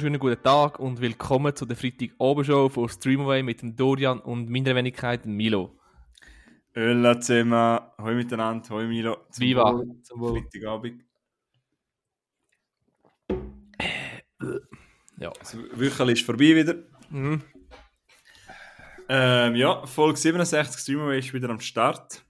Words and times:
wunderschönen 0.00 0.18
guten 0.18 0.42
Tag 0.42 0.78
und 0.78 0.98
willkommen 1.02 1.54
zu 1.54 1.66
der 1.66 1.76
Freitag 1.76 2.12
Show 2.46 2.70
von 2.70 2.88
Streamaway 2.88 3.42
mit 3.42 3.60
dem 3.60 3.76
Dorian 3.76 4.18
und 4.18 4.48
meiner 4.48 4.74
Wenigkeit 4.74 5.26
Milo. 5.26 5.78
Ölla 6.74 7.20
zusammen, 7.20 7.80
hoi 8.00 8.14
miteinander, 8.14 8.70
hoi 8.70 8.86
Milo. 8.86 9.18
Zum 9.30 9.44
Viva, 9.44 9.74
Wohl, 9.74 10.00
zum 10.02 10.20
Wohl. 10.20 10.40
Freitagabend. 10.40 11.04
Ja. 15.18 15.32
Das 15.38 15.58
Wochenende 15.58 16.12
ist 16.14 16.24
vorbei 16.24 16.56
wieder. 16.56 16.76
Mhm. 17.10 17.42
Ähm, 19.06 19.54
ja, 19.54 19.84
Folge 19.84 20.16
67 20.18 20.80
Streamaway 20.80 21.18
ist 21.18 21.34
wieder 21.34 21.50
am 21.50 21.60
Start. 21.60 22.24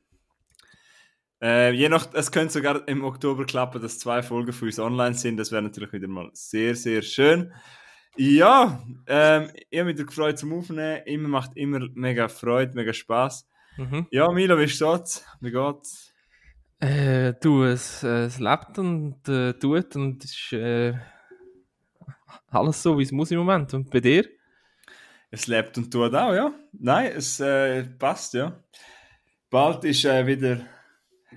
Äh, 1.42 1.72
je 1.72 1.88
nach, 1.88 2.12
es 2.12 2.30
könnte 2.30 2.52
sogar 2.52 2.86
im 2.86 3.02
Oktober 3.02 3.46
klappen, 3.46 3.80
dass 3.80 3.98
zwei 3.98 4.22
Folgen 4.22 4.52
für 4.52 4.66
uns 4.66 4.78
online 4.78 5.14
sind. 5.14 5.38
Das 5.38 5.52
wäre 5.52 5.62
natürlich 5.62 5.92
wieder 5.92 6.08
mal 6.08 6.30
sehr, 6.34 6.74
sehr 6.74 7.02
schön. 7.02 7.52
Ja, 8.16 8.82
ähm, 9.06 9.50
ich 9.70 9.78
habe 9.78 9.92
mich 9.92 10.04
gefreut 10.04 10.38
zum 10.38 10.52
Aufnehmen. 10.52 11.02
Immer 11.06 11.28
macht 11.28 11.56
immer 11.56 11.80
mega 11.94 12.28
Freude, 12.28 12.74
mega 12.74 12.92
Spaß. 12.92 13.48
Mhm. 13.78 14.06
Ja, 14.10 14.30
Milo, 14.30 14.58
wie 14.58 14.68
steht's? 14.68 15.24
Wie 15.40 15.50
geht's? 15.50 16.12
Äh, 16.80 17.34
du, 17.40 17.64
es, 17.64 18.02
äh, 18.02 18.24
es 18.24 18.38
lebt 18.38 18.78
und 18.78 19.28
äh, 19.28 19.54
tut 19.54 19.96
und 19.96 20.24
ist 20.24 20.52
äh, 20.52 20.94
alles 22.48 22.82
so, 22.82 22.98
wie 22.98 23.02
es 23.02 23.12
muss 23.12 23.30
im 23.30 23.38
Moment. 23.38 23.72
Und 23.74 23.90
bei 23.90 24.00
dir? 24.00 24.26
Es 25.30 25.46
lebt 25.46 25.78
und 25.78 25.90
tut 25.90 26.14
auch, 26.14 26.34
ja. 26.34 26.52
Nein, 26.72 27.12
es 27.16 27.38
äh, 27.40 27.84
passt, 27.84 28.34
ja. 28.34 28.62
Bald 29.48 29.84
ist 29.84 30.04
äh, 30.04 30.26
wieder 30.26 30.60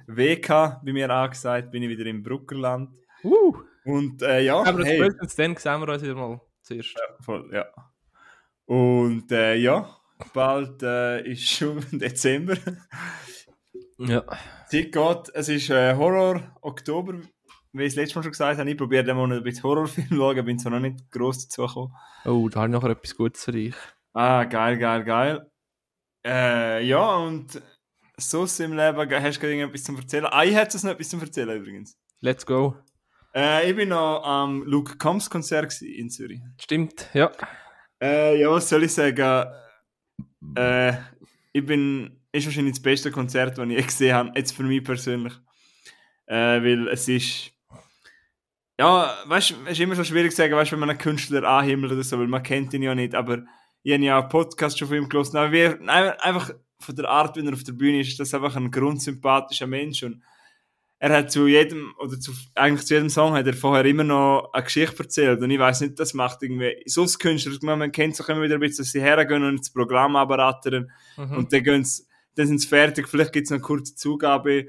WK, 0.08 0.80
wie 0.84 0.94
mir 0.94 1.10
angesagt, 1.10 1.72
bin 1.72 1.84
ich 1.84 1.90
wieder 1.90 2.06
im 2.06 2.24
Bruckerland. 2.24 2.90
Uh. 3.24 3.56
Und 3.86 4.22
äh, 4.22 4.42
ja, 4.42 4.62
Aber 4.64 4.84
hey. 4.84 4.98
spätestens 4.98 5.36
dann 5.36 5.56
sehen 5.58 5.82
wir 5.82 5.94
uns 5.94 6.04
wieder 6.04 6.16
mal 6.16 6.42
zuerst. 6.62 6.96
Ja, 6.98 7.24
voll, 7.24 7.50
ja. 7.54 7.66
Und 8.66 9.32
äh, 9.32 9.56
ja, 9.56 9.98
bald 10.34 10.82
äh, 10.84 11.22
ist 11.28 11.50
schon 11.50 11.84
Dezember. 11.92 12.56
ja. 13.98 14.24
Zeit 14.68 14.92
geht, 14.92 15.30
es 15.34 15.50
ist 15.50 15.70
äh, 15.70 15.96
Horror 15.96 16.42
Oktober, 16.62 17.20
wie 17.74 17.84
ich 17.84 17.90
es 17.90 17.96
letztes 17.96 18.16
Mal 18.16 18.24
schon 18.24 18.32
gesagt 18.32 18.60
habe. 18.60 18.70
Ich 18.70 18.78
probiere 18.78 19.04
den 19.04 19.18
Monat 19.18 19.40
ein 19.40 19.44
bisschen 19.44 19.64
Horrorfilm 19.64 20.08
zu 20.08 20.16
schauen, 20.16 20.46
bin 20.46 20.60
zwar 20.60 20.72
noch 20.72 20.80
nicht 20.80 21.12
gross 21.12 21.48
dazu 21.48 21.68
gekommen. 21.68 21.94
Oh, 22.26 22.48
da 22.50 22.62
habe 22.62 22.70
ich 22.70 22.74
noch 22.74 22.84
etwas 22.90 23.16
Gutes 23.16 23.44
für 23.44 23.52
dich. 23.52 23.76
Ah, 24.14 24.46
geil, 24.46 24.78
geil, 24.78 25.04
geil. 25.04 25.52
Äh, 26.26 26.86
ja, 26.86 27.16
und 27.18 27.62
sonst 28.30 28.60
im 28.60 28.74
Leben 28.74 29.24
hast 29.24 29.42
du 29.42 29.48
irgendetwas 29.48 29.84
zu 29.84 29.96
erzählen? 29.96 30.26
Ah, 30.26 30.44
ich 30.44 30.56
hätte 30.56 30.78
es 30.78 30.84
noch 30.84 30.92
etwas 30.92 31.10
zu 31.10 31.20
erzählen 31.20 31.58
übrigens. 31.58 31.98
Let's 32.22 32.46
go. 32.46 32.76
Äh, 33.36 33.70
ich 33.70 33.76
bin 33.76 33.90
noch 33.90 34.24
am 34.24 34.64
Luke 34.64 34.98
Combs 34.98 35.30
Konzert 35.30 35.82
in 35.82 36.10
Zürich. 36.10 36.40
Stimmt, 36.62 37.10
ja. 37.14 37.32
Äh, 38.02 38.40
ja, 38.40 38.50
was 38.52 38.70
soll 38.70 38.84
ich 38.84 38.94
sagen? 38.94 39.48
Äh, 40.56 40.94
ich 41.52 41.66
bin, 41.66 42.22
ist 42.32 42.46
wahrscheinlich 42.46 42.76
das 42.76 42.82
beste 42.82 43.12
Konzert, 43.12 43.58
das 43.58 43.66
ich 43.68 43.72
je 43.72 43.82
gesehen 43.82 44.16
habe, 44.16 44.32
jetzt 44.36 44.56
für 44.56 44.64
mich 44.64 44.84
persönlich. 44.84 45.34
Äh, 46.26 46.64
weil 46.64 46.88
es 46.90 47.08
ist, 47.08 47.52
ja, 48.80 49.16
weißt 49.26 49.52
du, 49.52 49.56
es 49.66 49.72
ist 49.74 49.80
immer 49.80 49.96
so 49.96 50.04
schwierig 50.04 50.32
zu 50.32 50.38
sagen, 50.38 50.56
weißt 50.56 50.72
wenn 50.72 50.80
man 50.80 50.90
einen 50.90 51.00
Künstler 51.00 51.44
anhimmelt 51.44 51.92
oder 51.92 52.04
so, 52.04 52.20
weil 52.20 52.28
man 52.28 52.44
kennt 52.44 52.74
ihn 52.74 52.84
ja 52.84 52.94
nicht, 52.94 53.16
aber 53.16 53.44
ich 53.84 53.94
habe 53.94 54.04
ja 54.04 54.20
einen 54.20 54.30
Podcast 54.30 54.80
schon 54.80 54.88
von 54.88 54.98
ihm 54.98 55.10
gelesen, 55.10 55.38
aber 55.38 55.52
wir, 55.52 55.80
einfach 56.24 56.52
von 56.84 56.96
der 56.96 57.10
Art, 57.10 57.36
wie 57.36 57.46
er 57.46 57.54
auf 57.54 57.64
der 57.64 57.74
Bühne 57.74 58.02
ist, 58.02 58.10
ist 58.10 58.20
das 58.20 58.34
einfach 58.34 58.56
ein 58.56 58.72
grundsympathischer 58.72 59.68
Mensch. 59.68 60.04
Und 60.04 60.22
er 61.00 61.18
hat 61.18 61.32
zu 61.32 61.48
jedem, 61.48 61.94
oder 62.00 62.20
zu, 62.20 62.32
eigentlich 62.56 62.86
zu 62.86 62.94
jedem 62.94 63.10
Song 63.10 63.34
hat 63.34 63.48
er 63.48 63.54
vorher 63.54 63.86
immer 63.86 64.04
noch 64.04 64.50
eine 64.54 64.64
Geschichte 64.64 65.04
erzählt. 65.04 65.42
Und 65.42 65.52
ich 65.52 65.60
weiß 65.60 65.82
nicht, 65.82 66.00
das 66.00 66.14
macht 66.14 66.44
irgendwie, 66.44 66.82
sonst 66.86 67.20
Künstler, 67.20 67.76
man 67.76 67.92
kennt 67.92 68.16
sich 68.16 68.28
immer 68.30 68.42
wieder 68.42 68.56
ein 68.56 68.62
bisschen, 68.62 68.84
dass 68.84 68.92
sie 68.92 69.02
hergehen 69.02 69.44
und 69.44 69.60
das 69.60 69.72
Programm 69.72 70.16
abrattern. 70.16 70.92
Mhm. 71.18 71.38
und 71.38 71.54
dann 71.54 71.86
dann 72.36 72.48
sind 72.48 72.60
sie 72.60 72.68
fertig, 72.68 73.08
vielleicht 73.08 73.34
gibt 73.34 73.46
es 73.46 73.52
noch 73.52 73.58
eine 73.58 73.64
kurze 73.64 73.96
Zugabe, 73.96 74.68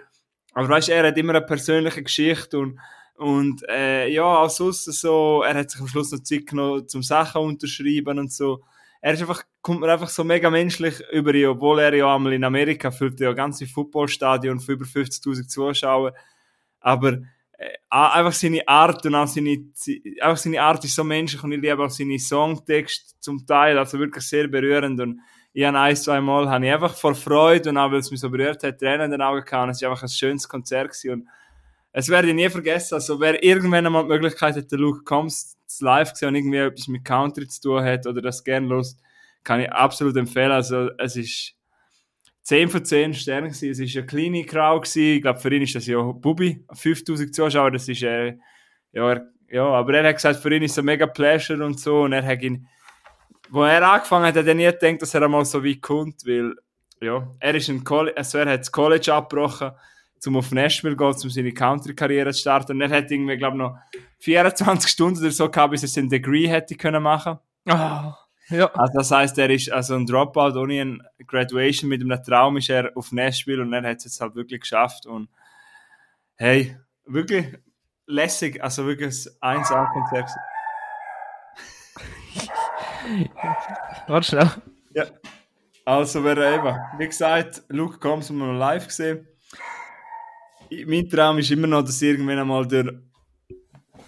aber 0.53 0.69
weißt 0.69 0.91
er 0.91 1.07
hat 1.07 1.17
immer 1.17 1.35
eine 1.35 1.47
persönliche 1.47 2.03
Geschichte 2.03 2.59
und 2.59 2.79
und 3.17 3.63
äh, 3.69 4.09
ja, 4.09 4.25
auch 4.25 4.51
sonst 4.51 4.87
so, 4.87 5.45
er 5.47 5.55
hat 5.55 5.71
sich 5.71 5.81
am 5.81 5.87
Schluss 5.87 6.11
noch 6.11 6.25
Zeit 6.25 6.47
genommen, 6.49 6.89
zum 6.89 7.05
Sachen 7.05 7.43
unterschreiben 7.43 8.19
und 8.19 8.33
so 8.33 8.65
er 9.05 9.13
ist 9.13 9.21
einfach, 9.21 9.43
kommt 9.61 9.81
mir 9.81 9.93
einfach 9.93 10.09
so 10.09 10.25
mega 10.25 10.49
menschlich 10.49 10.99
über 11.13 11.35
ihn, 11.35 11.49
obwohl 11.49 11.79
er 11.79 11.93
ja 11.93 12.15
einmal 12.15 12.33
in 12.33 12.43
Amerika 12.43 12.91
füllt 12.91 13.21
ja 13.21 13.35
ganze 13.35 13.67
Footballstadion 13.67 14.61
für 14.61 14.73
über 14.73 14.87
50.000 14.87 15.47
Zuschauer. 15.47 16.15
Aber 16.81 17.19
äh, 17.59 17.69
einfach 17.91 18.33
seine 18.33 18.67
Art 18.67 19.05
und 19.05 19.15
auch 19.15 19.27
seine, 19.27 19.63
einfach 20.23 20.39
seine 20.39 20.63
Art 20.63 20.83
ist 20.87 20.95
so 20.95 21.05
menschlich 21.05 21.45
und 21.45 21.53
ich 21.53 21.61
liebe 21.61 21.85
auch 21.85 21.91
seine 21.91 22.19
Songtexte 22.19 23.21
zum 23.21 23.47
Teil, 23.47 23.77
also 23.77 23.99
wirklich 23.99 24.25
sehr 24.25 24.49
berührend 24.49 24.99
und 24.99 25.21
ich 25.53 25.65
habe 25.67 25.79
ein, 25.79 25.97
zwei 25.97 26.23
Mal 26.23 26.49
habe 26.49 26.65
ich 26.65 26.73
einfach 26.73 26.97
vor 26.97 27.15
Freude 27.15 27.69
und 27.69 27.77
auch 27.77 27.93
weil 27.93 27.99
es 27.99 28.11
mich 28.11 28.21
so 28.21 28.31
berührt 28.31 28.63
hat, 28.63 28.79
Tränen 28.79 29.03
in 29.03 29.11
den 29.11 29.21
Augen 29.21 29.45
gehabt. 29.45 29.71
Es 29.71 29.83
war 29.83 29.91
einfach 29.91 30.05
ein 30.05 30.09
schönes 30.09 30.49
Konzert 30.49 30.89
gewesen 30.89 31.11
und 31.11 31.29
es 31.93 32.09
werde 32.09 32.29
ich 32.29 32.35
nie 32.35 32.49
vergessen. 32.49 32.95
Also, 32.95 33.21
wer 33.21 33.45
irgendwann 33.45 33.85
einmal 33.85 34.05
die 34.05 34.09
Möglichkeit 34.09 34.57
hat, 34.57 34.73
Luke 34.73 35.05
Combs 35.05 35.59
live 35.81 36.13
gesehen 36.13 36.29
und 36.29 36.35
irgendwie 36.37 36.59
etwas 36.59 36.89
mit 36.89 37.05
Country 37.05 37.47
zu 37.49 37.61
tun 37.61 37.85
hat 37.85 38.07
oder 38.07 38.21
das 38.23 38.45
gerne 38.45 38.67
los, 38.67 38.97
kann 39.43 39.61
ich 39.61 39.71
absolut 39.71 40.17
empfehlen. 40.17 40.53
Also, 40.53 40.91
es 40.99 41.17
ist 41.17 41.55
10 42.43 42.69
von 42.69 42.85
10 42.85 43.15
Sternen 43.15 43.49
gewesen. 43.49 43.71
Es 43.71 43.79
ist 43.79 43.97
eine 43.97 44.07
kleine 44.07 44.45
Crowd 44.45 44.87
gewesen. 44.87 45.17
Ich 45.17 45.23
glaube, 45.23 45.41
für 45.41 45.55
ihn 45.55 45.63
ist 45.63 45.75
das 45.75 45.87
ja 45.87 46.01
Bubi. 46.01 46.65
5000 46.73 47.35
Zuschauer, 47.35 47.71
das 47.71 47.89
ist, 47.89 48.03
äh, 48.03 48.37
ja, 48.93 49.11
er, 49.11 49.27
ja, 49.49 49.67
aber 49.67 49.95
er 49.95 50.09
hat 50.09 50.17
gesagt, 50.17 50.41
für 50.41 50.55
ihn 50.55 50.63
ist 50.63 50.73
es 50.73 50.79
ein 50.79 50.85
mega 50.85 51.07
Pleasure 51.07 51.65
und 51.65 51.79
so 51.79 52.03
und 52.03 52.13
er 52.13 52.25
hat 52.25 52.43
ihn, 52.43 52.67
wo 53.51 53.63
er 53.63 53.83
angefangen 53.89 54.27
hat, 54.27 54.37
hat 54.37 54.47
er 54.47 54.55
nie 54.55 54.65
gedacht, 54.65 55.03
dass 55.03 55.15
er 55.15 55.23
einmal 55.23 55.45
so 55.45 55.65
weit 55.65 55.81
kommt, 55.81 56.27
weil, 56.27 56.55
ja, 57.01 57.29
er 57.39 57.55
ist 57.55 57.69
ein 57.69 57.85
College, 57.85 58.17
also 58.17 58.39
er 58.39 58.51
hat 58.51 58.61
das 58.61 58.73
College 58.73 59.13
abgebrochen 59.13 59.73
um 60.27 60.37
auf 60.37 60.53
Nashville 60.53 60.97
zu 60.97 60.99
gehen, 60.99 61.23
um 61.23 61.31
seine 61.31 61.53
Country-Karriere 61.53 62.33
zu 62.33 62.41
starten. 62.41 62.73
Und 62.73 62.81
er 62.81 62.91
hat 62.91 63.11
irgendwie, 63.11 63.37
glaube 63.37 63.57
ich, 63.57 63.63
noch 63.63 63.79
24 64.25 64.91
Stunden 64.91 65.21
oder 65.21 65.31
so 65.31 65.51
gehabt, 65.51 65.73
bis 65.73 65.83
er 65.83 65.89
seinen 65.89 66.09
Degree 66.09 66.49
hätte 66.49 66.75
können 66.77 67.03
machen. 67.03 67.39
Oh, 67.67 68.13
ja. 68.51 68.71
Also 68.75 68.93
das 68.95 69.11
heißt, 69.11 69.39
er 69.39 69.51
ist 69.51 69.71
also 69.71 69.95
ein 69.95 70.07
Dropout 70.07 70.59
ohne 70.59 70.81
ein 70.81 71.03
Graduation 71.27 71.89
mit 71.89 72.03
einem 72.03 72.23
Traum 72.23 72.57
ist 72.57 72.71
er 72.71 72.91
auf 72.97 73.13
Nashville 73.13 73.63
und 73.63 73.73
er 73.73 73.83
hat 73.83 73.99
es 73.99 74.05
jetzt 74.05 74.21
halt 74.21 74.35
wirklich 74.35 74.63
geschafft 74.63 75.07
und 75.07 75.29
hey, 76.37 76.77
wirklich 77.07 77.59
lässig, 78.07 78.63
also 78.63 78.87
wirklich 78.87 79.27
ein 79.41 79.63
1A-Konzert. 79.63 80.31
Warte 84.07 84.27
schnell. 84.27 84.51
Ja. 84.95 85.05
Also, 85.87 86.25
wer 86.25 86.37
eben, 86.39 86.77
wie 86.99 87.07
gesagt, 87.07 87.63
Luke 87.69 87.99
Combs 87.99 88.31
haben 88.31 88.39
wir 88.39 88.55
live 88.55 88.87
gesehen 88.87 89.29
mein 90.87 91.09
Traum 91.09 91.39
ist 91.39 91.51
immer 91.51 91.67
noch, 91.67 91.83
dass 91.83 92.03
irgendwann 92.03 92.39
einmal 92.39 92.67
der. 92.67 92.93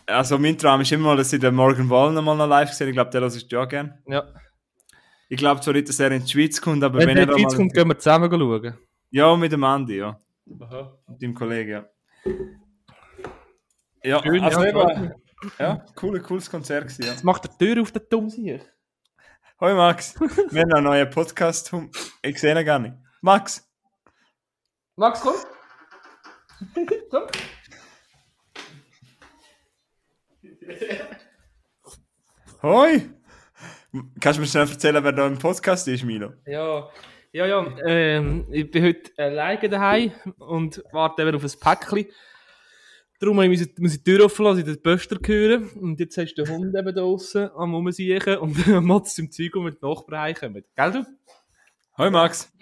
Also 0.07 0.39
mein 0.39 0.57
Traum 0.57 0.81
ist 0.81 0.93
immer 0.93 1.11
noch, 1.11 1.17
dass 1.17 1.33
ich 1.33 1.41
den 1.41 1.55
Morgan 1.55 1.91
Wallen 1.91 2.25
mal 2.25 2.37
noch 2.37 2.47
live 2.47 2.73
sehe. 2.73 2.87
Ich 2.87 2.93
glaube, 2.93 3.11
der 3.11 3.23
das 3.23 3.35
ist 3.35 3.51
ja 3.51 3.65
gerne. 3.65 4.01
Ja. 4.07 4.25
Ich 5.29 5.37
glaube 5.37 5.61
zwar 5.61 5.75
nicht, 5.75 5.89
dass 5.89 5.99
er 5.99 6.13
in 6.13 6.25
die 6.25 6.31
Schweiz 6.31 6.61
kommt, 6.61 6.85
aber 6.85 7.01
wenn, 7.01 7.09
wenn 7.09 7.17
er 7.17 7.23
in 7.25 7.35
die 7.35 7.43
Schweiz 7.43 7.57
kommt, 7.57 7.75
gehen 7.75 7.89
wir 7.89 7.99
zusammen 7.99 8.31
schauen. 8.31 8.79
Ja, 9.11 9.37
mit 9.37 9.51
dem 9.51 9.65
Andi, 9.65 9.99
ja. 9.99 10.21
Aha. 10.61 10.97
Mit 11.09 11.23
dem 11.23 11.35
Kollegen, 11.35 11.71
ja. 11.71 11.87
Ja, 14.05 14.23
Schön, 14.23 14.41
also 14.45 14.63
ja, 14.63 14.69
eben, 14.69 15.15
ja, 15.59 15.85
cool, 16.01 16.21
cooles 16.21 16.49
Konzert 16.49 16.85
gewesen, 16.85 17.03
ja. 17.03 17.11
Jetzt 17.11 17.25
macht 17.25 17.43
der 17.43 17.59
Tür 17.59 17.83
auf 17.83 17.91
den 17.91 18.03
Dumm 18.09 18.31
sich. 18.31 18.61
Hoi 19.61 19.75
Max, 19.75 20.15
wir 20.21 20.63
haben 20.63 20.73
einen 20.73 20.85
neuen 20.85 21.11
Podcast. 21.11 21.73
Ich 22.23 22.39
sehe 22.39 22.57
ihn 22.57 22.65
gar 22.65 22.79
nicht. 22.79 22.95
Max! 23.23 23.69
Max, 24.95 25.21
komm! 25.21 25.35
so. 27.11 27.27
Hoi! 32.63 33.11
Kannst 34.21 34.39
du 34.39 34.41
mir 34.43 34.47
schnell 34.47 34.69
erzählen, 34.69 35.03
wer 35.03 35.13
da 35.13 35.27
im 35.27 35.39
Podcast 35.39 35.89
ist, 35.89 36.05
Milo? 36.05 36.33
Ja, 36.47 36.89
ja, 37.33 37.47
ja. 37.47 37.67
Ähm, 37.87 38.47
ich 38.51 38.71
bin 38.71 38.85
heute 38.85 39.11
alleine 39.17 39.69
daheim 39.69 40.13
und 40.39 40.83
warte 40.93 41.23
eben 41.23 41.37
auf 41.37 41.45
ein 41.45 41.61
Päckchen. 41.61 42.07
Darum 43.19 43.37
muss 43.37 43.61
ich, 43.61 43.75
die 43.75 44.05
Tür 44.05 44.27
offen 44.27 44.45
lassen, 44.45 44.59
ich 44.59 44.65
den 44.65 44.83
Böster 44.83 45.17
hören. 45.25 45.71
Und 45.81 46.01
jetzt 46.01 46.19
hast 46.19 46.35
du 46.35 46.45
den 46.45 46.55
Hund 46.55 46.75
eben 46.75 46.95
da 46.95 47.01
draußen 47.01 47.51
am 47.57 47.75
Rumsiechen 47.75 48.39
und 48.39 48.67
motzt 48.83 49.19
im 49.19 49.31
Zeug 49.31 49.55
und 49.57 49.65
mit 49.65 49.83
Nachbarn 49.83 50.35
kommen. 50.35 50.65
Gell 50.75 50.93
du? 50.93 51.07
Hoi 51.97 52.11
Max! 52.11 52.53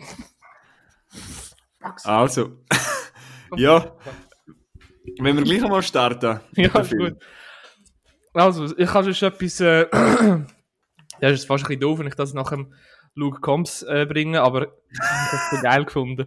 Max. 1.80 2.04
Also. 2.04 2.58
ja. 3.56 3.96
Wenn 5.18 5.36
wir 5.36 5.44
gleich 5.44 5.64
einmal 5.64 5.82
starten. 5.82 6.40
Ja, 6.56 6.78
ist 6.80 6.96
gut. 6.96 7.16
Also, 8.34 8.76
ich 8.76 8.88
kann 8.88 9.14
schon 9.14 9.28
etwas. 9.28 9.60
Äh, 9.60 9.86
ja, 11.20 11.28
ist 11.28 11.46
fast 11.46 11.64
ein 11.64 11.69
bisschen 11.69 11.81
doof, 11.81 11.98
wenn 12.00 12.08
ich 12.08 12.14
das 12.14 12.34
nach 12.34 12.50
dem 12.50 12.75
Luke 13.14 13.40
Combs 13.40 13.82
äh, 13.82 14.06
bringe, 14.06 14.42
aber 14.42 14.72
ich 14.90 15.00
habe 15.00 15.40
das 15.52 15.62
geil 15.62 15.84
gefunden. 15.84 16.26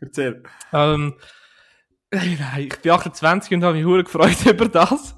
Erzähl. 0.00 0.42
Ähm, 0.72 1.14
nein, 2.10 2.68
ich 2.70 2.78
bin 2.78 2.92
28 2.92 3.54
und 3.54 3.64
habe 3.64 3.76
mich 3.76 3.84
hure 3.84 4.04
gefreut 4.04 4.46
über 4.46 4.68
das. 4.68 5.16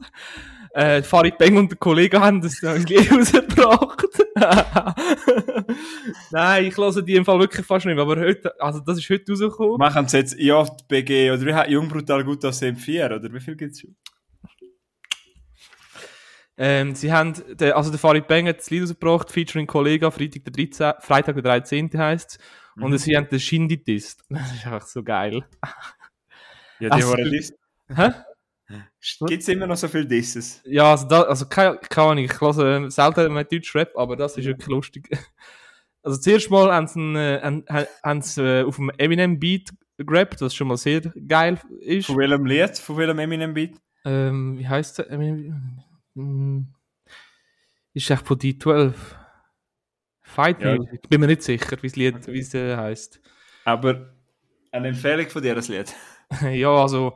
Äh, 0.73 1.03
Farid 1.03 1.39
Beng 1.39 1.57
und 1.57 1.71
der 1.71 1.79
Kollege 1.79 2.21
haben 2.21 2.41
das 2.41 2.61
Lied 2.61 3.13
rausgebracht. 3.13 4.09
Nein, 6.33 6.65
ich 6.65 6.77
höre 6.77 7.01
die 7.01 7.15
im 7.15 7.25
Fall 7.25 7.39
wirklich 7.39 7.65
fast 7.65 7.87
nicht 7.87 7.95
mehr, 7.95 8.03
aber 8.03 8.17
heute, 8.17 8.61
also 8.61 8.81
das 8.81 8.99
ist 8.99 9.09
heute 9.09 9.31
rausgekommen. 9.31 9.77
Machen 9.77 10.09
sie 10.09 10.17
jetzt 10.17 10.37
JBG 10.37 11.31
oder 11.31 11.47
wie 11.47 11.55
heißt 11.55 11.71
Jung 11.71 11.89
brutal 11.89 12.25
gut 12.25 12.45
aus 12.45 12.61
M4 12.61 13.07
oder 13.07 13.33
wie 13.33 13.39
viel 13.39 13.55
gibt 13.55 13.73
es 13.73 13.83
schon? 13.83 13.95
Ähm, 16.57 16.95
sie 16.95 17.13
haben, 17.13 17.35
der, 17.57 17.77
also 17.77 17.91
der 17.91 17.99
Farid 17.99 18.29
Beng 18.29 18.47
hat 18.47 18.59
das 18.59 18.71
Lied 18.71 18.83
rausgebracht, 18.83 19.31
featuring 19.31 19.67
Kollega, 19.67 20.11
Freitag 20.11 20.45
der 20.45 20.53
13, 20.53 20.93
Freitag 21.01 21.35
der 21.35 21.43
13. 21.43 21.91
heisst 21.99 22.39
Und 22.77 22.91
Mhm. 22.91 22.99
sie 22.99 23.17
haben 23.17 23.29
den 23.29 23.41
Shindy 23.41 23.83
Dist. 23.83 24.23
Das 24.31 24.53
ist 24.53 24.67
einfach 24.67 24.87
so 24.87 25.03
geil. 25.03 25.45
Ja, 26.81 26.89
die 26.89 26.91
Also- 26.91 27.11
waren 27.11 27.31
Diss. 27.31 27.53
Hä? 27.89 28.11
Gibt 29.27 29.43
es 29.43 29.49
immer 29.49 29.67
noch 29.67 29.77
so 29.77 29.89
viel 29.89 30.07
Disses? 30.07 30.63
Ja, 30.65 30.93
also, 30.93 31.07
da, 31.07 31.23
also 31.23 31.47
keine, 31.47 31.77
keine 31.77 32.09
Ahnung, 32.09 32.25
ich 32.25 32.41
höre 32.41 32.91
selten 32.91 33.33
mehr 33.35 33.45
Deutsch-Rap, 33.45 33.93
aber 33.97 34.17
das 34.17 34.37
ist 34.37 34.45
wirklich 34.47 34.69
lustig. 34.69 35.09
Also 36.07 36.21
zuerst 36.21 36.51
mal 36.51 36.71
haben 36.71 36.87
sie, 36.87 37.01
einen, 37.01 37.17
äh, 37.17 37.41
haben, 37.43 37.87
haben 38.03 38.21
sie 38.21 38.43
äh, 38.61 38.63
auf 38.65 38.77
dem 38.77 38.91
Eminem-Beat 38.99 39.71
gerappt, 39.97 40.43
was 40.43 40.55
schon 40.55 40.69
mal 40.69 40.77
sehr 40.77 41.01
geil 41.01 41.59
ist. 41.81 42.05
Von 42.09 42.19
welchem 42.19 42.45
Lied? 42.45 42.77
Von 42.79 42.99
welchem 42.99 43.19
Eminem-Beat? 43.21 43.79
Ähm, 44.05 44.59
wie 44.59 44.69
heißt 44.69 44.99
der? 44.99 45.11
Eminem? 45.11 45.81
Hm, 46.15 46.69
Ist 47.93 48.11
echt 48.11 48.27
von 48.27 48.39
D12. 48.39 48.95
Fight 50.23 50.63
Ja. 50.63 50.77
Music. 50.77 51.01
Ich 51.03 51.09
bin 51.09 51.21
mir 51.21 51.27
nicht 51.29 51.43
sicher, 51.43 51.77
wie 51.81 51.87
das 51.89 51.97
Lied 51.97 52.29
es, 52.29 52.55
äh, 52.55 52.77
heisst. 52.77 53.21
Aber 53.65 54.15
eine 54.73 54.89
Empfehlung 54.89 55.29
von 55.29 55.43
dir, 55.43 55.55
das 55.55 55.69
Lied. 55.69 55.95
ja, 56.53 56.71
also 56.71 57.15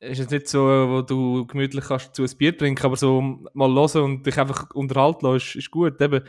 ist 0.00 0.18
jetzt 0.18 0.30
nicht 0.30 0.48
so, 0.48 0.60
wo 0.60 1.02
du 1.02 1.46
gemütlich 1.46 1.84
kannst 1.84 2.14
zu 2.14 2.22
ein 2.22 2.36
Bier 2.36 2.56
trinken, 2.56 2.84
aber 2.84 2.96
so 2.96 3.20
mal 3.54 3.72
hören 3.72 4.02
und 4.02 4.26
dich 4.26 4.38
einfach 4.38 4.70
unterhalten 4.74 5.24
lassen, 5.26 5.36
ist, 5.36 5.56
ist 5.56 5.70
gut. 5.70 6.00
Eben, 6.00 6.22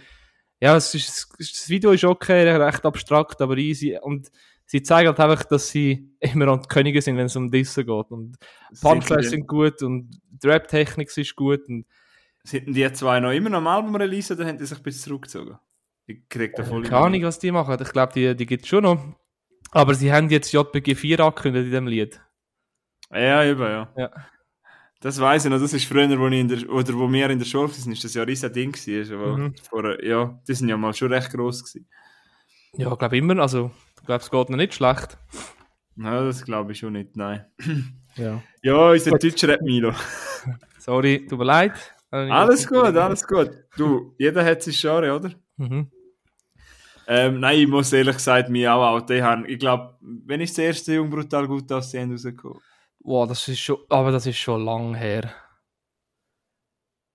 ja, 0.62 0.76
es 0.76 0.94
ist, 0.94 1.30
das 1.38 1.70
Video 1.70 1.92
ist 1.92 2.04
okay, 2.04 2.50
recht 2.50 2.86
abstrakt, 2.86 3.42
aber 3.42 3.58
easy. 3.58 3.98
Und 4.02 4.32
sie 4.66 4.82
zeigen 4.82 5.08
halt 5.10 5.20
einfach, 5.20 5.46
dass 5.46 5.70
sie 5.70 6.12
immer 6.20 6.48
an 6.48 6.62
die 6.62 6.68
Könige 6.68 7.02
sind, 7.02 7.18
wenn 7.18 7.26
es 7.26 7.36
um 7.36 7.52
Dissen 7.52 7.86
geht. 7.86 8.12
Und 8.12 8.38
Punchlines 8.82 9.30
sind 9.30 9.48
gut 9.48 9.82
und 9.82 10.20
die 10.42 10.48
Rap-Technik 10.48 11.16
ist 11.16 11.36
gut. 11.36 11.68
Und 11.68 11.86
Sind 12.44 12.74
die 12.76 12.92
zwei 12.94 13.20
noch 13.20 13.32
immer 13.32 13.50
noch 13.50 13.58
am 13.58 13.68
Album 13.68 13.96
release 13.96 14.34
oder 14.34 14.46
haben 14.46 14.58
die 14.58 14.66
sich 14.66 14.78
ein 14.78 14.84
bisschen 14.84 15.04
zurückgezogen? 15.04 15.58
Ich 16.06 16.28
krieg 16.30 16.56
da 16.56 16.64
voll 16.64 16.84
keine 16.84 16.98
Ahnung, 16.98 17.24
was 17.24 17.40
die 17.40 17.52
machen. 17.52 17.78
Ich 17.82 17.92
glaube, 17.92 18.14
die, 18.14 18.36
die 18.36 18.46
gibt 18.46 18.64
es 18.64 18.70
schon 18.70 18.84
noch. 18.84 19.04
Aber 19.72 19.94
sie 19.94 20.12
haben 20.14 20.30
jetzt 20.30 20.52
JPG 20.54 20.96
4 20.96 21.20
angekündigt 21.20 21.66
in 21.66 21.72
diesem 21.72 21.88
Lied. 21.88 22.22
Ja, 23.12 23.44
eben, 23.44 23.62
ja. 23.62 23.94
Ja. 23.98 24.12
Das 25.02 25.20
weiß 25.20 25.46
ich 25.46 25.52
noch, 25.52 25.60
das 25.60 25.74
ist 25.74 25.86
früher, 25.86 26.18
wo, 26.18 26.28
ich 26.28 26.40
in 26.40 26.48
der, 26.48 26.70
oder 26.70 26.94
wo 26.94 27.12
wir 27.12 27.30
in 27.30 27.38
der 27.38 27.46
Schule 27.46 27.70
waren, 27.70 27.92
ist 27.92 28.04
das 28.04 28.14
ja 28.14 28.24
ein 28.24 28.28
riesen 28.28 28.52
Ding 28.52 28.72
gewesen. 28.72 29.18
Mhm. 29.18 29.56
vor, 29.70 30.04
ja, 30.04 30.40
die 30.48 30.54
sind 30.54 30.70
ja 30.70 30.78
mal 30.78 30.94
schon 30.94 31.14
recht 31.14 31.32
gross 31.32 31.64
gewesen. 31.64 31.88
Ja, 32.74 32.92
ich 32.92 32.98
glaube 32.98 33.18
immer. 33.18 33.38
Also, 33.40 33.72
ich 34.00 34.06
glaube, 34.06 34.24
es 34.24 34.32
geht 34.32 34.50
noch 34.50 34.58
nicht 34.58 34.74
schlecht. 34.74 35.18
Ja, 35.98 36.24
das 36.24 36.44
glaube 36.44 36.72
ich 36.72 36.80
schon 36.80 36.94
nicht, 36.94 37.16
nein. 37.16 37.46
Ja. 38.18 38.42
Ja, 38.64 38.92
unser 38.92 39.12
Gut. 39.12 39.24
Deutscher 39.24 39.48
Rap 39.50 39.62
Milo. 39.62 39.94
Sorry, 40.80 41.26
tut 41.28 41.38
mir 41.40 41.46
leid. 41.46 41.74
Alles 42.10 42.66
gut, 42.68 42.96
alles 42.96 43.26
gut. 43.28 43.52
Du, 43.76 44.16
jeder 44.18 44.44
hat 44.46 44.64
sein 44.64 44.74
Genre, 44.74 45.14
oder? 45.16 45.32
Mhm. 45.58 45.92
Ähm, 47.10 47.40
nein, 47.40 47.60
ich 47.60 47.68
muss 47.68 47.94
ehrlich 47.94 48.16
gesagt 48.16 48.50
mir 48.50 48.74
auch 48.74 48.86
outen. 48.96 49.18
Ich, 49.18 49.22
hab- 49.24 49.48
ich 49.48 49.60
glaube, 49.60 49.98
wenn 50.02 50.42
ich 50.42 50.50
das 50.52 50.58
erste 50.60 50.94
Jung 50.96 51.10
brutal 51.10 51.48
gut 51.48 51.72
aussehen 51.72 52.12
rausgekommen. 52.12 52.60
Wow, 53.00 53.28
das 53.28 53.48
ist 53.48 53.60
schon, 53.60 53.78
aber 53.90 54.12
das 54.12 54.26
ist 54.26 54.38
schon 54.38 54.64
lang 54.66 54.94
her. 54.96 55.32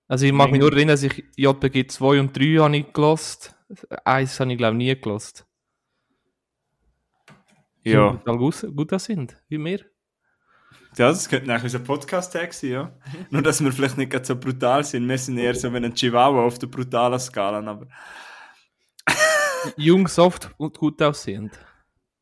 Also 0.07 0.25
ich 0.25 0.33
mag 0.33 0.51
mich 0.51 0.59
nur 0.59 0.71
erinnern, 0.71 0.93
dass 0.93 1.03
ich 1.03 1.23
JPG 1.35 1.87
2 1.87 2.19
und 2.19 2.35
3 2.37 2.57
habe 2.59 2.77
ich 2.77 2.91
gelost. 2.93 3.55
Eins 4.03 4.39
habe 4.39 4.51
ich 4.51 4.57
glaube 4.57 4.77
nie 4.77 4.95
gelost. 4.99 5.45
Ja. 7.83 8.11
Total 8.11 8.37
gut, 8.37 8.65
gut 8.75 8.91
das 8.91 9.05
sind, 9.05 9.37
wie 9.49 9.57
wir. 9.57 9.85
Ja, 10.97 11.09
das 11.09 11.27
könnte 11.27 11.49
eigentlich 11.51 11.63
unser 11.63 11.79
Podcast-Tag 11.79 12.53
sein, 12.53 12.69
ja. 12.69 12.91
Nur, 13.31 13.41
dass 13.41 13.63
wir 13.63 13.71
vielleicht 13.71 13.97
nicht 13.97 14.11
ganz 14.11 14.27
so 14.27 14.35
brutal 14.35 14.83
sind. 14.83 15.07
Wir 15.09 15.17
sind 15.17 15.37
eher 15.39 15.55
so 15.55 15.71
wie 15.73 15.77
ein 15.77 15.93
Chihuahua 15.93 16.43
auf 16.45 16.59
der 16.59 16.67
brutalen 16.67 17.19
Skala. 17.19 17.59
Aber 17.67 17.87
Jung, 19.77 20.07
soft 20.07 20.49
und 20.57 20.77
gut 20.77 21.01
aussehend. 21.01 21.51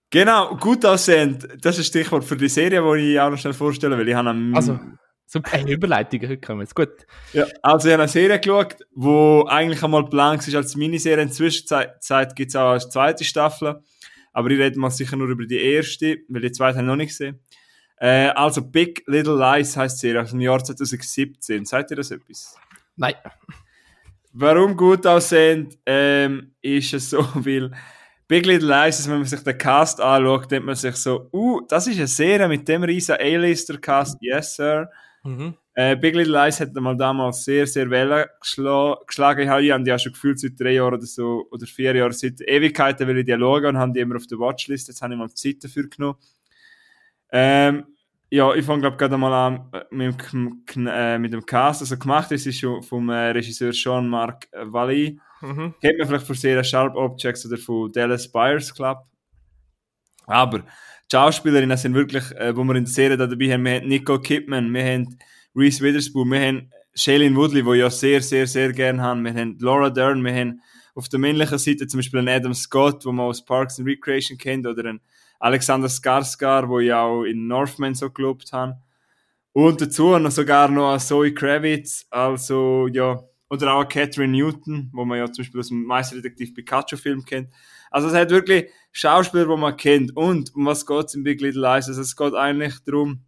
genau, 0.10 0.56
gut 0.58 0.86
aussehend. 0.86 1.48
Das 1.62 1.78
ist 1.78 1.86
ein 1.86 1.90
Stichwort 1.90 2.24
für 2.24 2.38
die 2.38 2.50
Serie, 2.50 2.82
die 2.96 3.14
ich 3.14 3.20
auch 3.20 3.30
noch 3.30 3.38
schnell 3.38 3.54
vorstellen 3.54 3.98
will. 3.98 4.08
Ich 4.08 4.16
habe 4.16 4.30
am, 4.30 4.54
Also, 4.56 4.80
super, 5.26 5.54
eine 5.54 5.72
Überleitung, 5.72 6.22
heute 6.22 6.38
kommen 6.40 6.62
jetzt. 6.62 6.76
Gut. 6.76 7.06
ja, 7.34 7.46
also 7.62 7.88
ich 7.88 7.94
habe 7.94 8.04
eine 8.04 8.12
Serie 8.12 8.40
geschaut, 8.40 8.78
wo 8.94 9.46
eigentlich 9.50 9.84
einmal 9.84 10.04
geplant 10.04 10.48
ist 10.48 10.56
als 10.56 10.76
Miniserie. 10.76 11.24
In 11.24 11.28
der 11.30 11.36
Zwischenzeit 11.36 12.36
gibt 12.36 12.50
es 12.50 12.56
auch 12.56 12.72
eine 12.72 12.80
zweite 12.80 13.24
Staffel. 13.24 13.82
Aber 14.34 14.50
ich 14.50 14.60
rede 14.60 14.80
mal 14.80 14.90
sicher 14.92 15.18
nur 15.18 15.28
über 15.28 15.46
die 15.46 15.60
erste, 15.62 16.20
weil 16.30 16.42
die 16.42 16.52
zweite 16.54 16.78
habe 16.78 16.86
ich 16.86 16.88
noch 16.90 16.96
nicht 16.96 17.10
gesehen. 17.10 17.40
Äh, 18.02 18.30
also 18.30 18.64
Big 18.64 19.04
Little 19.06 19.38
Lies 19.38 19.78
heißt 19.78 20.02
die 20.02 20.08
Serie 20.08 20.24
aus 20.24 20.32
dem 20.32 20.40
Jahr 20.40 20.64
2017. 20.64 21.66
Seid 21.66 21.92
ihr 21.92 21.98
das 21.98 22.10
etwas? 22.10 22.56
Nein. 22.96 23.14
Warum 24.34 24.76
gut 24.76 25.06
aussehend, 25.06 25.78
ähm, 25.86 26.56
ist 26.62 26.96
es 26.96 27.12
so, 27.12 27.20
weil 27.36 27.72
Big 28.28 28.48
Little 28.48 28.68
Lies, 28.68 28.98
also 28.98 29.12
wenn 29.12 29.20
man 29.20 29.28
sich 29.28 29.42
den 29.42 29.56
Cast 29.56 30.02
anschaut, 30.02 30.50
denkt 30.50 30.66
man 30.66 30.76
sich 30.76 30.96
so, 30.96 31.30
uh, 31.32 31.62
das 31.68 31.86
ist 31.86 31.98
eine 31.98 32.08
Serie 32.08 32.48
mit 32.48 32.68
dem 32.68 32.82
riesen 32.84 33.18
A-Lister-Cast, 33.20 34.18
yes 34.20 34.56
sir. 34.56 34.90
Mhm. 35.24 35.54
Äh, 35.76 35.96
Big 35.96 36.16
Little 36.16 36.44
Lies 36.44 36.60
hat 36.60 36.74
mal 36.74 36.98
damals 36.98 37.46
sehr, 37.46 37.68
sehr 37.68 37.88
Wellen 37.92 38.26
geschla 38.40 38.98
geschlagen. 39.06 39.42
Ich 39.42 39.48
habe 39.48 39.62
die 39.62 39.90
ja 39.90 40.00
schon 40.00 40.14
gefühlt 40.14 40.40
seit 40.40 40.60
drei 40.60 40.72
Jahren 40.72 40.96
oder 40.96 41.06
so, 41.06 41.46
oder 41.52 41.68
vier 41.68 41.96
Jahren, 41.96 42.14
seit 42.14 42.42
Ewigkeiten 42.42 43.08
will 43.08 43.20
ich 43.20 43.26
die 43.26 43.38
schauen 43.38 43.66
und 43.66 43.78
haben 43.78 43.94
die 43.94 44.00
immer 44.00 44.16
auf 44.16 44.26
der 44.26 44.40
Watchlist. 44.40 44.88
Jetzt 44.88 45.04
habe 45.04 45.14
ich 45.14 45.20
mal 45.20 45.30
Zeit 45.30 45.64
dafür 45.64 45.88
genommen. 45.88 46.18
Ähm, 47.32 47.86
ja, 48.30 48.54
ich 48.54 48.66
fange 48.66 48.82
glaube 48.82 48.98
gerade 48.98 49.18
mal 49.18 49.34
an 49.34 49.70
äh, 49.74 49.84
mit, 49.92 50.32
dem, 50.32 50.64
äh, 50.88 51.18
mit 51.18 51.34
dem 51.34 51.46
Cast. 51.46 51.82
Also 51.82 51.98
gemacht 51.98 52.32
ist 52.32 52.48
es 52.48 52.58
schon 52.58 52.82
vom 52.82 53.10
äh, 53.10 53.32
Regisseur 53.32 53.72
Jean-Marc 53.72 54.48
Vallée. 54.54 55.18
Mhm. 55.42 55.74
Kennt 55.82 55.98
man 55.98 56.08
vielleicht 56.08 56.28
von 56.28 56.36
Serie 56.36 56.64
Sharp 56.64 56.96
Objects 56.96 57.46
oder 57.46 57.58
von 57.58 57.92
Dallas 57.92 58.32
Buyers 58.32 58.74
Club. 58.74 59.00
Aber 60.28 60.60
die 60.60 60.66
Schauspielerinnen 61.12 61.78
sind 61.78 61.94
wirklich, 61.94 62.32
äh, 62.38 62.56
wo 62.56 62.64
wir 62.64 62.76
in 62.76 62.86
der 62.86 62.94
Serie 62.94 63.18
da 63.18 63.28
dabei 63.28 63.52
haben, 63.52 63.66
wir 63.66 63.76
haben 63.76 63.88
Nicole 63.88 64.22
Kidman, 64.22 64.74
wir 64.74 64.86
haben 64.86 65.18
Reese 65.54 65.84
Witherspoon, 65.84 66.32
wir 66.32 66.40
haben 66.40 66.72
Shailene 66.94 67.36
Woodley, 67.36 67.64
die 67.64 67.70
ich 67.72 67.80
ja 67.80 67.90
sehr, 67.90 68.22
sehr, 68.22 68.48
sehr 68.48 68.72
gerne 68.72 69.02
haben, 69.02 69.26
wir 69.26 69.34
haben 69.34 69.58
Laura 69.60 69.90
Dern, 69.90 70.24
wir 70.24 70.34
haben 70.34 70.62
auf 70.96 71.10
der 71.10 71.20
männlichen 71.20 71.58
Seite 71.58 71.88
zum 71.88 71.98
Beispiel 71.98 72.20
einen 72.20 72.30
Adam 72.30 72.54
Scott, 72.54 73.06
wo 73.06 73.12
man 73.12 73.26
aus 73.26 73.44
Parks 73.44 73.80
and 73.80 73.88
Recreation 73.88 74.38
kennt, 74.38 74.66
oder 74.66 74.90
einen 74.90 75.02
Alexander 75.42 75.90
Skarsgård, 75.90 76.70
wo 76.70 76.80
ich 76.80 76.94
auch 76.94 77.24
in 77.24 77.48
Northman 77.48 77.96
so 77.96 78.12
gelobt 78.12 78.54
habe. 78.54 78.78
Und 79.54 79.82
dazu 79.82 80.18
noch 80.18 80.32
sogar 80.32 80.70
noch 80.70 80.98
Zoe 81.00 81.34
Kravitz, 81.34 82.06
also 82.10 82.88
ja, 82.88 83.20
oder 83.50 83.74
auch 83.74 83.90
Catherine 83.90 84.32
Newton, 84.32 84.90
wo 84.94 85.04
man 85.04 85.18
ja 85.18 85.26
zum 85.26 85.44
Beispiel 85.44 85.60
aus 85.60 85.68
dem 85.70 85.84
Meisterdetektiv 85.84 86.54
Pikachu-Film 86.54 87.26
kennt. 87.26 87.50
Also 87.90 88.08
es 88.08 88.14
hat 88.14 88.30
wirklich 88.30 88.70
Schauspieler, 88.94 89.48
die 89.48 89.58
man 89.58 89.76
kennt. 89.76 90.16
Und 90.16 90.56
um 90.56 90.68
was 90.68 90.86
geht 90.86 91.06
es 91.08 91.16
in 91.16 91.24
Big 91.24 91.42
Little 91.42 91.62
Lies? 91.62 91.88
Also 91.88 92.02
es 92.02 92.16
geht 92.16 92.34
eigentlich 92.34 92.76
darum, 92.86 93.26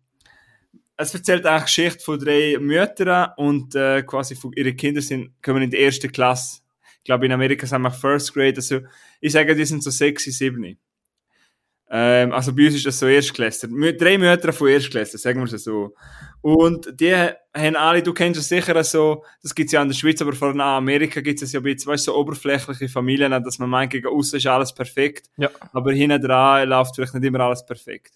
es 0.96 1.13
erzählt 1.13 1.46
eigentlich 1.46 1.65
Geschichte 1.65 2.03
von 2.03 2.20
drei 2.20 2.58
Müttern 2.60 3.32
und 3.38 3.75
äh, 3.75 4.03
quasi 4.03 4.36
von, 4.36 4.53
ihre 4.53 4.74
Kinder 4.74 5.01
sind, 5.01 5.34
kommen 5.41 5.63
in 5.63 5.72
die 5.72 5.77
erste 5.77 6.08
Klasse. 6.08 6.62
Ich 7.00 7.03
glaube, 7.03 7.25
in 7.25 7.32
Amerika 7.32 7.65
sind 7.65 7.82
wir 7.82 7.91
First 7.91 8.34
Grade. 8.34 8.55
Also 8.58 8.82
ich 9.20 9.34
sage, 9.34 9.55
die 9.55 9.65
sind 9.65 9.84
so 9.84 9.89
sexy, 9.89 10.32
sieben. 10.32 10.77
Ähm, 11.96 12.32
also 12.32 12.56
bei 12.56 12.66
uns 12.66 12.74
ist 12.74 12.88
das 12.88 12.98
so 12.98 13.06
Erstklässler. 13.06 13.70
Drei 13.94 14.18
Mütter 14.18 14.52
von 14.52 14.68
Erstklässler, 14.68 15.20
sagen 15.20 15.40
wir 15.46 15.54
es 15.54 15.64
so. 15.64 15.94
Und 16.42 17.00
die 17.00 17.14
haben 17.14 17.76
alle, 17.76 18.02
du 18.02 18.14
kennst 18.14 18.40
es 18.40 18.50
sicher 18.50 18.84
so, 18.84 19.24
das 19.44 19.54
gibt's 19.54 19.74
ja 19.74 19.82
in 19.84 19.90
der 19.90 19.96
Schweiz, 19.96 20.20
aber 20.20 20.34
vor 20.34 20.48
allem 20.48 20.56
in 20.58 20.62
Amerika 20.62 21.22
gibt 21.22 21.44
es 21.44 21.52
ja 21.52 21.60
ein 21.60 21.64
bisschen, 21.64 21.92
weißt 21.92 22.06
so 22.06 22.16
oberflächliche 22.18 22.90
Familien, 22.90 23.32
dass 23.44 23.60
man 23.60 23.70
meint, 23.70 23.92
gegen 23.92 24.08
außen 24.08 24.38
ist 24.40 24.48
alles 24.48 24.74
perfekt, 24.74 25.30
Ja. 25.38 25.52
aber 25.72 25.94
hinten 25.94 26.20
dran 26.20 26.68
läuft 26.68 26.96
vielleicht 26.96 27.14
nicht 27.14 27.26
immer 27.26 27.42
alles 27.42 27.64
perfekt. 27.64 28.16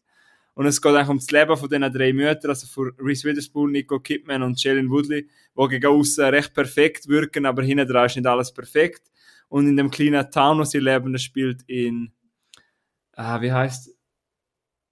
Und 0.56 0.66
es 0.66 0.82
geht 0.82 0.96
eigentlich 0.96 1.10
um 1.10 1.18
das 1.20 1.30
Leben 1.30 1.56
von 1.56 1.70
diesen 1.70 1.94
drei 1.94 2.14
Müttern, 2.14 2.50
also 2.50 2.66
von 2.66 2.92
Reese 2.98 3.26
Witherspoon, 3.26 3.72
Nicole 3.74 4.02
Kidman 4.02 4.42
und 4.42 4.60
Shailene 4.60 4.90
Woodley, 4.90 5.28
die 5.56 5.68
gegen 5.68 5.86
außen 5.86 6.26
recht 6.26 6.52
perfekt 6.56 7.08
wirken, 7.08 7.46
aber 7.46 7.62
hinten 7.62 7.88
dran 7.88 8.08
ist 8.08 8.16
nicht 8.16 8.26
alles 8.26 8.52
perfekt. 8.52 9.04
Und 9.50 9.68
in 9.68 9.78
dem 9.78 9.92
kleinen 9.92 10.30
Town, 10.32 10.58
wo 10.58 10.64
sie 10.64 10.80
leben, 10.80 11.14
das 11.14 11.22
spielt 11.22 11.62
in, 11.68 12.12
ah, 13.18 13.42
wie 13.42 13.52
heißt 13.52 13.92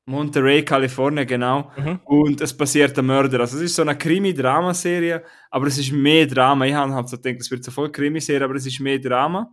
Monterey, 0.07 0.63
Kalifornien, 0.63 1.25
genau. 1.25 1.71
Mhm. 1.77 1.99
Und 2.05 2.41
es 2.41 2.55
passiert 2.55 2.97
ein 2.99 3.05
Mörder. 3.05 3.39
Also 3.39 3.57
es 3.57 3.63
ist 3.63 3.75
so 3.75 3.81
eine 3.81 3.97
Krimi-Drama-Serie, 3.97 5.23
aber 5.49 5.67
es 5.67 5.79
ist 5.79 5.91
mehr 5.91 6.27
Drama. 6.27 6.65
Ich 6.65 6.75
habe 6.75 6.93
halt 6.93 7.09
so 7.09 7.17
gedacht, 7.17 7.41
es 7.41 7.49
wird 7.49 7.63
so 7.63 7.71
voll 7.71 7.91
Krimiserie, 7.91 8.43
aber 8.43 8.55
es 8.55 8.67
ist 8.67 8.79
mehr 8.79 8.99
Drama. 8.99 9.49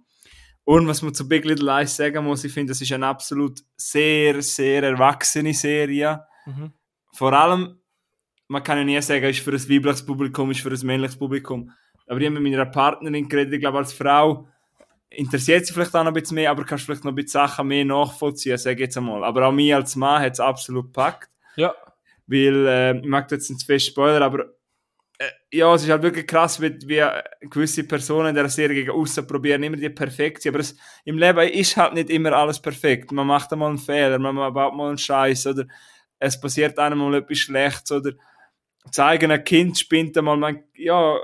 Und 0.65 0.87
was 0.87 1.01
man 1.03 1.15
zu 1.15 1.27
Big 1.27 1.45
Little 1.45 1.65
Lies 1.65 1.97
sagen 1.97 2.25
muss, 2.25 2.45
ich 2.45 2.53
finde, 2.53 2.73
es 2.73 2.83
ist 2.83 2.93
eine 2.93 3.07
absolut 3.07 3.61
sehr, 3.77 4.43
sehr 4.43 4.83
erwachsene 4.83 5.55
Serie. 5.55 6.21
Mhm. 6.45 6.73
Vor 7.15 7.33
allem, 7.33 7.81
man 8.49 8.63
kann 8.63 8.79
ja 8.79 8.85
nie 8.85 9.01
sagen, 9.01 9.25
ist 9.25 9.41
für 9.41 9.53
ein 9.53 9.71
weibliches 9.71 10.05
Publikum, 10.05 10.51
ist 10.51 10.61
für 10.61 10.71
ein 10.71 10.87
männliches 10.87 11.17
Publikum. 11.17 11.71
Aber 12.07 12.21
ich 12.21 12.27
habe 12.27 12.39
mit 12.39 12.53
meiner 12.53 12.67
Partnerin 12.67 13.29
geredet, 13.29 13.55
ich 13.55 13.61
glaube, 13.61 13.79
als 13.79 13.95
Frau 13.95 14.49
interessiert 15.17 15.67
sie 15.67 15.73
vielleicht 15.73 15.95
auch 15.95 16.05
noch 16.05 16.11
ein 16.11 16.15
bisschen 16.15 16.37
mehr, 16.37 16.51
aber 16.51 16.65
kannst 16.65 16.85
vielleicht 16.85 17.05
noch 17.05 17.13
ein 17.13 17.15
bisschen 17.15 17.41
Sachen 17.47 17.69
mehr 17.69 17.85
nachvollziehen, 17.85 18.59
sage 18.59 18.75
ich 18.75 18.81
jetzt 18.81 18.97
einmal. 18.97 19.25
Aber 19.25 19.47
auch 19.47 19.53
mich 19.53 19.75
als 19.75 19.97
Mann 19.97 20.23
hat 20.23 20.33
es 20.33 20.41
absolut 20.41 20.87
gepackt. 20.87 21.31
Ja. 21.57 21.75
Weil, 22.27 22.67
äh, 22.67 22.99
ich 22.99 23.07
mag 23.07 23.31
jetzt 23.31 23.51
nicht 23.51 23.61
zu 23.61 23.67
fest 23.67 23.87
Spoiler, 23.87 24.23
aber 24.23 24.47
äh, 25.19 25.31
ja, 25.51 25.75
es 25.75 25.83
ist 25.83 25.91
halt 25.91 26.03
wirklich 26.03 26.27
krass, 26.27 26.61
wie, 26.61 26.77
wie 26.87 27.05
gewisse 27.49 27.85
Personen 27.85 28.29
in 28.29 28.35
der 28.35 28.49
Serie 28.49 28.75
gegen 28.75 28.91
außen 28.91 29.27
probieren, 29.27 29.63
immer 29.63 29.77
die 29.77 29.91
Perfektion. 29.91 30.55
Aber 30.55 30.61
es, 30.61 30.77
im 31.05 31.19
Leben 31.19 31.49
ist 31.49 31.77
halt 31.77 31.95
nicht 31.95 32.11
immer 32.11 32.33
alles 32.33 32.61
perfekt. 32.61 33.13
Man 33.13 33.27
macht 33.27 33.53
einmal 33.53 33.69
einen 33.69 33.79
Fehler, 33.79 34.19
man 34.19 34.35
baut 34.53 34.75
mal 34.75 34.89
einen 34.89 34.99
Scheiß 34.99 35.47
oder 35.49 35.67
es 36.19 36.41
passiert 36.41 36.79
einem 36.79 36.99
mal 36.99 37.15
etwas 37.15 37.39
Schlechtes 37.39 37.93
oder 37.93 38.13
das 38.85 38.99
eigene 38.99 39.43
Kind 39.43 39.79
spinnt 39.79 40.17
einmal, 40.17 40.37
man, 40.37 40.65
ja, 40.75 41.17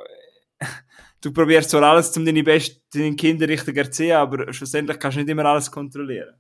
du 1.20 1.32
probierst 1.32 1.70
zwar 1.70 1.82
alles, 1.82 2.16
um 2.16 2.24
deine 2.24 2.42
besten 2.42 2.80
deine 2.92 3.16
Kinder 3.16 3.48
richtig 3.48 3.74
zu 3.74 3.80
erziehen, 3.80 4.16
aber 4.16 4.52
schlussendlich 4.52 4.98
kannst 4.98 5.16
du 5.16 5.20
nicht 5.20 5.30
immer 5.30 5.44
alles 5.44 5.70
kontrollieren. 5.70 6.34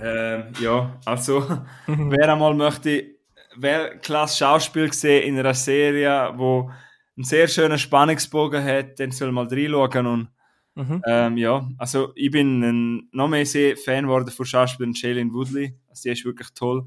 Ähm, 0.00 0.44
ja, 0.60 1.00
also, 1.04 1.46
wer 1.86 2.32
einmal 2.32 2.54
möchte, 2.54 3.16
wer 3.56 3.98
klasse 3.98 4.38
Schauspiel 4.38 4.92
sehen 4.92 5.24
in 5.24 5.38
einer 5.38 5.54
Serie, 5.54 6.32
wo 6.36 6.70
einen 7.16 7.24
sehr 7.24 7.48
schönen 7.48 7.78
Spannungsbogen 7.78 8.64
hat, 8.64 8.98
den 8.98 9.10
soll 9.10 9.32
mal 9.32 9.46
reinschauen 9.48 10.06
und 10.06 10.28
Mhm. 10.74 11.02
ähm, 11.06 11.36
ja, 11.36 11.68
also 11.76 12.12
ich 12.14 12.30
bin 12.30 12.62
ein, 12.62 13.08
noch 13.12 13.28
mehr 13.28 13.44
sehr 13.44 13.76
Fan 13.76 14.04
geworden 14.04 14.30
von 14.30 14.46
Schauspielerin 14.46 14.94
Shailene 14.94 15.32
Woodley. 15.32 15.74
Also 15.90 16.02
die 16.04 16.12
ist 16.12 16.24
wirklich 16.24 16.48
toll. 16.54 16.86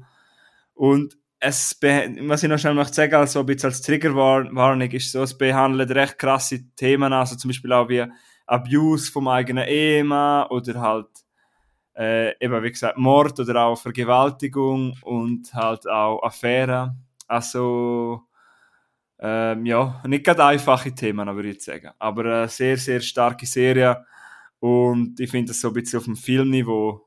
Und 0.74 1.16
es, 1.38 1.78
was 1.80 2.42
ich 2.42 2.48
noch 2.48 2.58
schnell 2.58 2.74
möchte 2.74 2.94
sagen, 2.94 3.14
also 3.14 3.40
ein 3.40 3.46
bisschen 3.46 3.68
als 3.68 3.82
Triggerwarnung 3.82 4.90
ist 4.90 5.12
so, 5.12 5.22
es 5.22 5.36
behandelt 5.36 5.90
recht 5.90 6.18
krasse 6.18 6.74
Themen, 6.74 7.12
also 7.12 7.36
zum 7.36 7.48
Beispiel 7.48 7.72
auch 7.72 7.88
wie 7.88 8.04
Abuse 8.46 9.10
vom 9.10 9.28
eigenen 9.28 9.66
Ehemann 9.66 10.46
oder 10.48 10.80
halt 10.80 11.08
äh, 11.96 12.32
eben 12.44 12.62
wie 12.62 12.70
gesagt 12.70 12.98
Mord 12.98 13.38
oder 13.40 13.64
auch 13.64 13.78
Vergewaltigung 13.78 14.96
und 15.02 15.52
halt 15.54 15.88
auch 15.88 16.22
Affären. 16.22 17.04
Also 17.26 18.22
ähm, 19.18 19.64
ja, 19.64 20.02
nicht 20.06 20.24
gerade 20.24 20.44
einfache 20.44 20.94
Themen, 20.94 21.26
würde 21.34 21.50
ich 21.50 21.62
sagen. 21.62 21.90
Aber 21.98 22.24
eine 22.24 22.48
sehr, 22.48 22.76
sehr 22.76 23.00
starke 23.00 23.46
Serie. 23.46 24.04
Und 24.58 25.18
ich 25.20 25.30
finde 25.30 25.48
das 25.48 25.60
so 25.60 25.68
ein 25.68 25.74
bisschen 25.74 25.98
auf 25.98 26.04
dem 26.04 26.16
Filmniveau, 26.16 27.05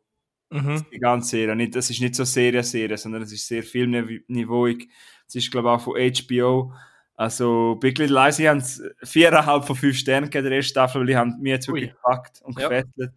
Mhm. 0.52 0.86
die 0.92 1.00
ganze 1.00 1.30
Serie. 1.30 1.70
Das 1.70 1.90
ist 1.90 2.02
nicht 2.02 2.16
so 2.16 2.24
Serie-Serie, 2.24 2.98
sondern 2.98 3.22
es 3.22 3.32
ist 3.32 3.48
sehr 3.48 3.64
filmniveauig. 3.64 4.90
Es 5.28 5.36
ist, 5.36 5.52
glaube 5.52 5.70
ich, 5.70 5.74
auch 5.76 5.82
von 5.82 5.96
HBO. 5.96 6.74
Also, 7.16 7.76
Big 7.76 7.98
Little 7.98 8.16
Lies, 8.24 8.40
ich 8.40 8.48
habe 8.48 8.60
es 8.60 8.82
viereinhalb 9.04 9.66
von 9.66 9.76
fünf 9.76 9.98
Sternen 9.98 10.26
gegeben, 10.30 10.46
der 10.46 10.54
erste 10.58 10.70
Staffel, 10.72 11.02
weil 11.02 11.10
ich 11.10 11.16
habe 11.16 11.32
mir 11.40 11.54
jetzt 11.56 11.68
wirklich 11.68 11.90
Ui. 11.90 11.96
gepackt 11.96 12.42
und 12.44 12.58
Ja. 12.58 12.70
gefettelt. 12.70 13.12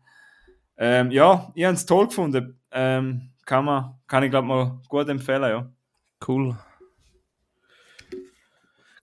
Ähm, 0.77 1.11
ja, 1.13 1.53
ich 1.55 1.65
habe 1.65 1.75
es 1.75 1.87
toll 1.87 2.09
gefunden. 2.09 2.59
Ähm, 2.73 3.31
kann, 3.45 3.65
man, 3.65 3.95
kann 4.07 4.25
ich, 4.25 4.31
glaube 4.31 4.49
mal 4.49 4.81
gut 4.89 5.09
empfehlen, 5.09 5.43
ja. 5.43 5.71
Cool. 6.27 6.57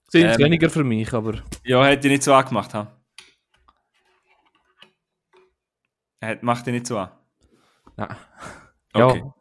Sind 0.08 0.26
Ähm, 0.26 0.38
weniger 0.38 0.68
für 0.68 0.84
mich, 0.84 1.10
aber 1.12 1.42
Ja, 1.64 1.84
hätte 1.84 2.08
ich 2.08 2.12
nicht 2.12 2.22
so 2.24 2.34
angemacht. 2.34 2.74
Hat, 2.74 2.88
macht 6.42 6.66
ihr 6.66 6.72
nicht 6.74 6.86
so 6.86 6.98
an. 6.98 7.08
Nein. 8.08 8.16
Okay. 8.92 9.18
Ja, 9.24 9.34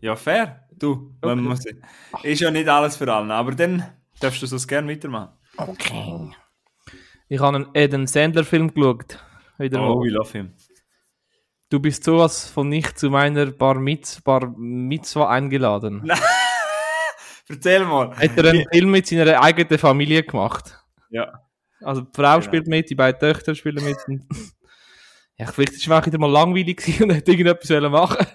Ja, 0.00 0.16
fair. 0.16 0.68
Du, 0.72 1.14
man 1.22 1.38
Okay. 1.38 1.48
muss, 1.48 1.64
ist 2.22 2.40
ja 2.40 2.50
nicht 2.50 2.68
alles 2.68 2.96
für 2.96 3.12
alle, 3.12 3.32
aber 3.34 3.52
dann 3.52 3.84
darfst 4.20 4.42
du 4.42 4.46
es 4.54 4.68
gerne 4.68 4.90
weitermachen. 4.92 5.30
okay. 5.56 6.30
Ich 7.28 7.40
habe 7.40 7.56
einen 7.56 7.68
Adam 7.74 8.06
Sandler 8.06 8.44
Film 8.44 8.72
geschaut. 8.72 9.18
Wieder 9.58 9.80
Oh, 9.82 9.96
mal. 9.96 10.04
we 10.06 10.10
love 10.10 10.30
him. 10.30 10.52
Du 11.70 11.80
bist 11.80 12.04
sowas 12.04 12.48
von 12.48 12.68
nicht 12.68 12.98
zu 12.98 13.10
meiner 13.10 13.46
Bar, 13.46 13.74
Mitz, 13.80 14.20
Bar 14.20 14.54
Mitzwa 14.56 15.28
eingeladen. 15.30 16.02
Nein. 16.04 16.18
Erzähl 17.48 17.84
mal. 17.84 18.14
Hat 18.16 18.36
er 18.36 18.50
einen 18.50 18.64
Film 18.72 18.90
mit 18.90 19.06
seiner 19.06 19.42
eigenen 19.42 19.78
Familie 19.78 20.22
gemacht. 20.22 20.78
Ja. 21.10 21.40
Also 21.80 22.02
die 22.02 22.10
Frau 22.14 22.34
Genau. 22.34 22.40
spielt 22.42 22.66
mit, 22.68 22.90
die 22.90 22.94
beiden 22.94 23.18
Töchter 23.18 23.54
spielen 23.54 23.82
mit. 23.84 23.96
Ja, 25.38 25.46
vielleicht 25.52 25.86
war 25.88 26.00
es 26.00 26.06
wieder 26.06 26.18
mal 26.18 26.30
langweilig 26.30 26.80
und 27.02 27.12
hätte 27.12 27.32
irgendetwas 27.32 27.90
machen 27.90 28.26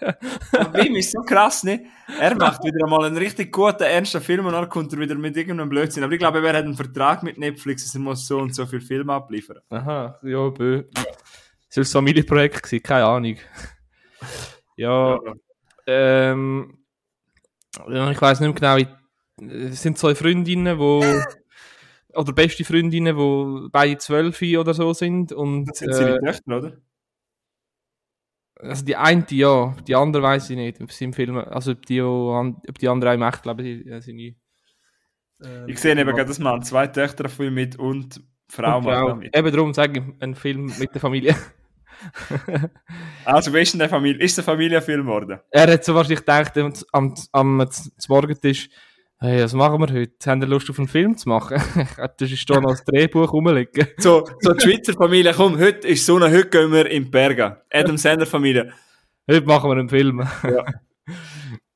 Und 0.60 0.74
Wim 0.76 0.96
ist 0.98 1.12
so 1.12 1.22
krass, 1.22 1.64
ne? 1.64 1.86
Er 2.20 2.36
macht 2.38 2.64
wieder 2.64 2.86
einmal 2.86 3.06
einen 3.06 3.18
richtig 3.18 3.52
guten, 3.52 3.84
ernsten 3.84 4.22
Film 4.22 4.46
und 4.46 4.54
dann 4.54 4.70
kommt 4.70 4.94
er 4.94 5.00
wieder 5.00 5.16
mit 5.16 5.36
irgendeinem 5.36 5.70
Blödsinn. 5.70 6.04
Aber 6.04 6.14
ich 6.14 6.20
glaube, 6.20 6.46
er 6.46 6.58
hat 6.58 6.64
einen 6.64 6.76
Vertrag 6.76 7.24
mit 7.24 7.40
Netflix, 7.40 7.86
dass 7.86 7.96
er 7.96 8.02
muss 8.02 8.28
so 8.28 8.38
und 8.38 8.54
so 8.54 8.68
viel 8.68 8.82
Filme 8.82 9.14
abliefern. 9.14 9.62
Aha, 9.70 10.20
ja, 10.22 10.50
bö. 10.50 10.84
Es 11.70 11.78
war 11.78 11.84
ein 11.84 11.86
Familienprojekt, 11.86 12.62
gewesen, 12.62 12.84
keine 12.84 13.06
Ahnung. 13.06 13.38
Ja, 14.76 15.20
ähm, 15.88 16.78
ja, 17.90 18.12
ich 18.12 18.22
weiß 18.22 18.42
nicht 18.42 18.62
mehr 18.62 18.78
genau, 18.78 18.92
es 19.72 19.82
sind 19.82 19.98
zwei 19.98 20.14
Freundinnen, 20.14 20.78
wo 20.78 21.04
oder 22.14 22.34
beste 22.34 22.64
Freundinnen, 22.64 23.16
wo 23.18 23.70
beide 23.72 23.98
zwölf 23.98 24.42
oder 24.42 24.74
so 24.74 24.94
sind 24.94 25.32
und 25.32 25.66
Das 25.66 25.80
sind 25.80 25.94
seine 25.94 26.18
äh, 26.18 26.20
Töchter, 26.20 26.58
oder? 26.58 26.78
Also 28.62 28.86
die 28.86 28.96
eine 28.96 29.26
ja, 29.30 29.76
die 29.88 29.96
andere 29.96 30.24
weiß 30.24 30.50
ich 30.50 30.58
nicht, 30.58 30.82
ob 30.82 30.92
sie 30.92 31.06
im 31.06 31.14
Film, 31.14 31.38
also 31.38 31.72
ob 31.72 31.86
die, 31.86 32.02
ob 32.02 32.78
die 32.80 32.88
andere 32.88 33.12
auch 33.12 33.16
im 33.16 33.22
Echt 33.24 33.46
leben, 33.46 33.64
die 33.64 33.90
äh, 33.90 34.02
seine 34.02 34.36
ähm, 35.44 35.68
Ich 35.68 35.80
sehe 35.80 35.98
eben 35.98 36.10
gerade, 36.10 36.26
dass 36.26 36.40
man 36.40 36.62
zwei 36.64 36.88
Töchter 36.88 37.30
Film 37.30 37.56
mit 37.56 37.78
und 37.78 38.22
Frau 38.48 38.78
und 38.78 38.86
macht 38.86 38.98
Frau. 38.98 39.16
mit. 39.16 39.36
Eben 39.36 39.52
darum 39.52 39.74
sage 39.74 40.00
ich, 40.00 40.22
ein 40.22 40.36
Film 40.36 40.72
mit 40.78 40.94
der 40.94 41.02
Familie. 41.02 41.36
Also, 43.26 43.54
wie 43.54 43.62
ist 43.62 43.74
denn 43.74 43.80
der 43.80 43.90
Familie? 43.90 44.24
Ist 44.24 44.36
der 44.36 44.44
Familienfilm 44.44 45.06
geworden? 45.06 45.40
Er 45.52 45.72
hat 45.72 45.86
so 45.86 45.94
wahrscheinlich 45.94 46.22
gedacht, 46.22 46.58
am, 46.58 46.74
am, 46.92 47.14
am 47.32 47.68
Morgentisch, 48.08 48.70
hey, 49.22 49.44
was 49.44 49.54
machen 49.54 49.80
wir 49.80 49.94
heute? 49.94 50.30
Haben 50.30 50.42
ihr 50.42 50.48
Lust 50.48 50.70
auf 50.70 50.80
einen 50.80 50.88
Film 50.88 51.16
zu 51.16 51.30
machen? 51.30 51.62
das 52.18 52.32
ist 52.32 52.50
da 52.50 52.60
noch 52.60 52.72
das 52.72 52.84
Drehbuch 52.84 53.32
rumliegen. 53.32 53.88
So, 53.98 54.28
so 54.40 54.54
die 54.54 54.62
Schweizer 54.62 54.94
Familie, 54.94 55.34
komm, 55.36 55.60
heute 55.60 55.88
ist 55.88 56.06
Sonne, 56.06 56.32
heute 56.32 56.50
gehen 56.50 56.72
wir 56.72 56.90
in 56.90 57.04
die 57.04 57.10
Berge. 57.10 57.62
Adam 57.70 57.98
Sandler 57.98 58.26
Familie. 58.26 58.74
Heute 59.30 59.46
machen 59.46 59.70
wir 59.70 59.78
einen 59.78 59.90
Film. 59.90 60.28
Ja. 60.44 60.66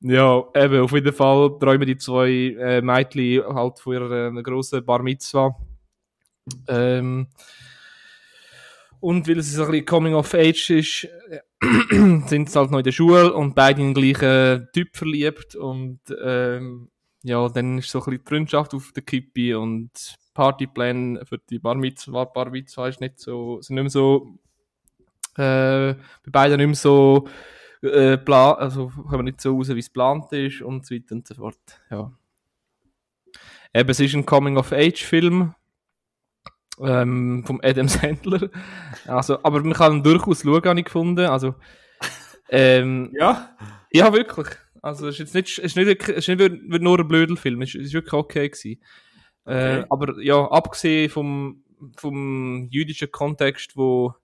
ja, 0.00 0.44
eben, 0.56 0.80
auf 0.80 0.92
jeden 0.92 1.12
Fall 1.12 1.56
träumen 1.60 1.86
die 1.86 1.96
zwei 1.96 2.30
äh, 2.58 2.82
Mädchen 2.82 3.44
halt 3.54 3.78
von 3.78 3.94
ihrer 3.94 4.36
äh, 4.36 4.42
grossen 4.42 4.84
Bar 4.84 5.02
Mitzwa. 5.02 5.56
Ähm, 6.66 7.28
und 8.98 9.28
weil 9.28 9.38
es 9.38 9.52
so 9.52 9.62
ein 9.62 9.70
bisschen 9.70 9.86
Coming 9.86 10.14
of 10.14 10.34
Age 10.34 10.70
ist, 10.70 11.04
äh, 11.04 11.40
sind 12.26 12.50
sie 12.50 12.58
halt 12.58 12.72
noch 12.72 12.78
in 12.78 12.84
der 12.84 12.92
Schule 12.92 13.32
und 13.32 13.54
beide 13.54 13.80
in 13.80 13.94
den 13.94 14.12
gleichen 14.12 14.68
Typ 14.72 14.96
verliebt. 14.96 15.54
Und 15.54 16.00
ähm, 16.24 16.88
ja, 17.26 17.48
dann 17.48 17.78
ist 17.78 17.90
so 17.90 17.98
ein 17.98 18.04
bisschen 18.04 18.24
die 18.24 18.28
Freundschaft 18.28 18.72
auf 18.72 18.92
der 18.92 19.02
Kippe 19.02 19.58
und 19.58 19.90
Partypläne 20.32 21.26
für 21.26 21.38
die 21.38 21.58
Bar 21.58 21.74
Mitzwa, 21.74 22.24
Bar 22.24 22.50
Mitzwa 22.50 22.86
ist 22.86 23.00
nicht 23.00 23.18
so, 23.18 23.60
sind 23.60 23.74
nicht 23.74 23.82
mehr 23.82 23.90
so, 23.90 24.38
äh, 25.34 25.94
bei 25.94 26.30
beiden 26.30 26.58
nicht 26.58 26.66
mehr 26.66 26.76
so, 26.76 27.26
äh, 27.82 28.16
pla 28.16 28.52
also 28.52 28.92
kommen 29.08 29.24
nicht 29.24 29.40
so 29.40 29.56
raus, 29.56 29.68
wie 29.70 29.78
es 29.80 29.86
geplant 29.86 30.32
ist 30.34 30.62
und 30.62 30.86
so 30.86 30.94
weiter 30.94 31.16
und 31.16 31.26
so 31.26 31.34
fort. 31.34 31.58
Ja. 31.90 32.12
Eben, 33.74 33.90
es 33.90 33.98
ist 33.98 34.14
ein 34.14 34.24
Coming-of-Age-Film 34.24 35.52
ähm, 36.80 37.44
vom 37.44 37.60
Adam 37.60 37.88
Sandler. 37.88 38.50
Also, 39.08 39.42
aber 39.42 39.62
man 39.64 39.72
kann 39.72 39.94
ihn 39.94 40.02
durchaus 40.04 40.42
schauen, 40.42 40.64
habe 40.64 40.78
ich 40.78 40.84
gefunden. 40.84 41.26
Also, 41.26 41.56
ähm, 42.50 43.10
Ja? 43.18 43.56
ja, 43.90 44.12
wirklich. 44.12 44.48
Also, 44.86 45.08
es 45.08 45.14
ist 45.14 45.18
jetzt 45.18 45.34
nicht, 45.34 45.58
es 45.58 45.64
ist 45.64 45.76
nicht, 45.76 46.08
es 46.08 46.28
ist 46.28 46.28
nicht 46.28 46.82
nur 46.82 46.98
ein 46.98 47.08
blöder 47.08 47.36
Film, 47.36 47.60
es 47.62 47.74
ist, 47.74 47.86
ist 47.86 47.92
wirklich 47.92 48.12
okay 48.12 48.48
gewesen. 48.48 48.80
Äh, 49.44 49.78
Okay. 49.78 49.86
aber 49.90 50.22
ja, 50.22 50.44
abgesehen 50.50 51.10
vom, 51.10 51.64
vom 51.96 52.68
jüdischen 52.70 53.10
Kontext, 53.10 53.76
wo 53.76 54.14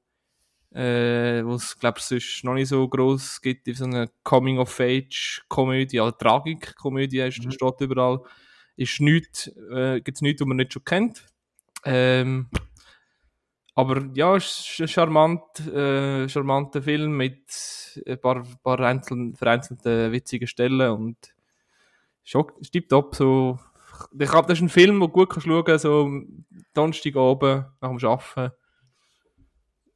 äh, 0.75 1.45
wo 1.45 1.55
es, 1.55 1.79
glaube 1.79 1.99
ich, 1.99 2.05
sonst 2.05 2.45
noch 2.45 2.55
nicht 2.55 2.69
so 2.69 2.89
groß 2.89 3.41
gibt, 3.43 3.69
in 3.69 3.75
so 3.75 3.85
einer 3.85 4.09
Coming-of-Age-Komödie, 4.23 6.01
also 6.01 6.13
Tragik-Komödie 6.13 7.23
Mhm. 7.23 7.51
steht 7.51 7.81
überall, 7.81 8.21
ist 8.77 9.01
nichts, 9.01 9.49
äh, 9.71 10.01
gibt 10.01 10.17
es 10.17 10.23
nichts, 10.23 10.41
was 10.41 10.49
man 10.49 10.57
nicht 10.57 10.73
schon 10.73 10.85
kennt. 10.85 11.27
Ähm, 11.85 12.49
aber 13.75 14.03
ja, 14.15 14.37
es 14.37 14.61
ist 14.71 14.81
ein 14.81 14.89
charmant, 14.89 15.43
äh, 15.67 16.29
charmanter 16.29 16.83
Film 16.83 17.17
mit 17.17 17.43
ein 18.07 18.21
paar, 18.21 18.43
paar 18.63 18.81
einzelnen, 18.81 19.35
vereinzelten 19.35 20.13
witzigen 20.13 20.47
Stellen 20.49 20.91
und 20.93 21.17
schon 22.25 22.47
tipptopp, 22.71 23.15
so 23.15 23.59
ich 24.19 24.29
glaube, 24.31 24.49
das 24.49 24.59
ist 24.59 24.63
ein 24.63 24.69
Film, 24.69 24.93
den 24.93 25.01
du 25.01 25.09
gut 25.09 25.31
kannst 25.31 25.47
schauen 25.47 25.65
kannst, 25.65 25.83
so 25.83 26.11
Donnerstag 26.75 27.15
oben 27.17 27.67
nach 27.81 27.89
dem 27.97 28.09
Arbeiten. 28.09 28.53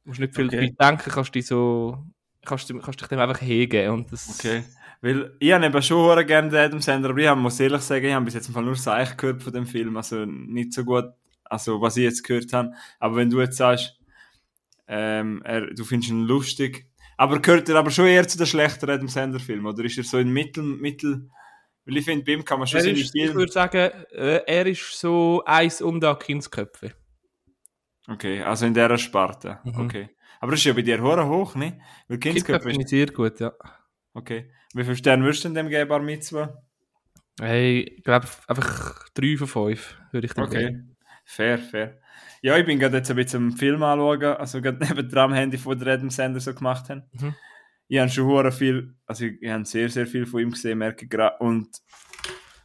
Du 0.03 0.09
musst 0.09 0.19
nicht 0.19 0.35
viel 0.35 0.47
Okay. 0.47 0.73
dabei 0.77 0.91
denken, 0.91 1.11
kannst 1.11 1.35
dich 1.35 1.45
so, 1.47 1.97
kannst, 2.45 2.69
du- 2.69 2.79
kannst 2.79 3.01
dich 3.01 3.07
dem 3.07 3.19
einfach 3.19 3.39
hingeben 3.39 3.91
und 3.93 4.11
das, 4.11 4.29
Okay. 4.39 4.63
Weil 5.01 5.35
ich 5.39 5.51
habe 5.51 5.65
eben 5.65 5.81
schon 5.81 6.25
gerne 6.25 6.49
den 6.49 6.59
Adam 6.59 6.81
Sandler, 6.81 7.11
aber 7.11 7.19
ich 7.21 7.35
muss 7.35 7.59
ehrlich 7.59 7.81
sagen, 7.81 8.05
ich 8.05 8.13
habe 8.13 8.25
bis 8.25 8.33
jetzt 8.33 8.47
im 8.47 8.53
Fall 8.53 8.63
nur 8.63 8.75
Seich 8.75 9.15
gehört 9.17 9.43
von 9.43 9.53
dem 9.53 9.67
Film, 9.67 9.95
also 9.97 10.25
nicht 10.25 10.73
so 10.73 10.83
gut, 10.83 11.05
also 11.49 11.81
was 11.81 11.97
ich 11.97 12.03
jetzt 12.03 12.23
gehört 12.23 12.51
habe. 12.53 12.71
Aber 12.99 13.15
wenn 13.17 13.29
du 13.29 13.39
jetzt 13.39 13.57
sagst, 13.57 13.99
ähm, 14.87 15.41
er, 15.43 15.73
du 15.73 15.83
findest 15.83 16.11
ihn 16.11 16.25
lustig, 16.25 16.87
aber 17.17 17.39
gehört 17.39 17.67
er 17.69 17.75
aber 17.75 17.91
schon 17.91 18.05
eher 18.07 18.27
zu 18.27 18.37
den 18.37 18.47
schlechten 18.47 18.89
Adam 18.89 19.07
Sandler 19.07 19.39
Filmen, 19.39 19.65
oder 19.65 19.83
ist 19.83 19.97
er 19.97 20.03
so 20.03 20.17
in 20.17 20.29
Mittel, 20.31 20.63
Mittel, 20.63 21.29
weil 21.85 21.97
ich 21.97 22.05
finde, 22.05 22.23
bei 22.25 22.33
ihm 22.33 22.45
kann 22.45 22.59
man 22.59 22.67
schon 22.67 22.81
seine 22.81 22.99
ist, 22.99 23.15
ich 23.15 23.33
würde 23.33 23.51
sagen, 23.51 23.91
äh, 24.11 24.41
er 24.45 24.65
ist 24.65 24.99
so 24.99 25.43
eins 25.45 25.81
unter 25.81 26.15
Kindsköpfe. 26.15 26.93
Okay, 28.07 28.41
also 28.41 28.65
in 28.65 28.73
dieser 28.73 28.97
Sparte, 28.97 29.59
Mhm. 29.63 29.79
okay. 29.79 30.09
Aber 30.39 30.51
das 30.51 30.59
ist 30.59 30.65
ja 30.65 30.73
bei 30.73 30.83
dir 30.83 31.01
hure 31.01 31.27
hoch, 31.27 31.55
ne? 31.55 31.81
Weil 32.07 32.19
Kindsköpfe 32.19 32.69
ist... 32.69 32.89
sehr 32.89 33.07
gut, 33.07 33.39
ja. 33.39 33.53
Okay. 34.13 34.51
Wie 34.73 34.83
viele 34.83 34.95
Sterne 34.95 35.23
würdest 35.23 35.43
du 35.43 35.49
denn 35.49 35.55
dem 35.55 35.69
geben, 35.69 35.89
Bar 35.89 36.01
Mitzvah? 36.01 36.61
Hey, 37.39 37.81
ich 37.97 38.03
glaube 38.03 38.27
einfach 38.47 39.09
drei 39.13 39.37
von 39.37 39.47
fünf 39.47 39.97
würde 40.11 40.27
ich 40.27 40.33
dem 40.33 40.43
Okay. 40.43 40.65
geben. 40.65 40.96
Fair, 41.29 41.57
fair. 41.59 41.99
Ja, 42.41 42.57
ich 42.57 42.65
bin 42.65 42.79
gerade 42.79 42.97
jetzt 42.97 43.09
ein 43.09 43.17
bisschen 43.17 43.47
am 43.47 43.51
Film 43.57 43.83
anschauen, 43.83 44.23
also 44.37 44.61
gerade 44.61 44.79
neben 44.95 45.17
am 45.17 45.33
Handy 45.33 45.57
von 45.57 45.77
der 45.77 45.93
Adam 45.95 46.09
Sandler 46.09 46.39
so 46.39 46.53
gemacht 46.53 46.89
haben. 46.89 47.03
Mhm. 47.13 47.35
Ich 47.89 47.99
habe 47.99 48.09
schon 48.09 48.25
hure 48.25 48.51
viel, 48.51 48.95
also 49.05 49.25
ich, 49.25 49.49
habe 49.49 49.65
sehr, 49.65 49.89
sehr 49.89 50.07
viel 50.07 50.25
von 50.25 50.41
ihm 50.41 50.51
gesehen, 50.51 50.77
merke 50.77 51.03
ich 51.05 51.09
gerade. 51.11 51.37
Und 51.39 51.67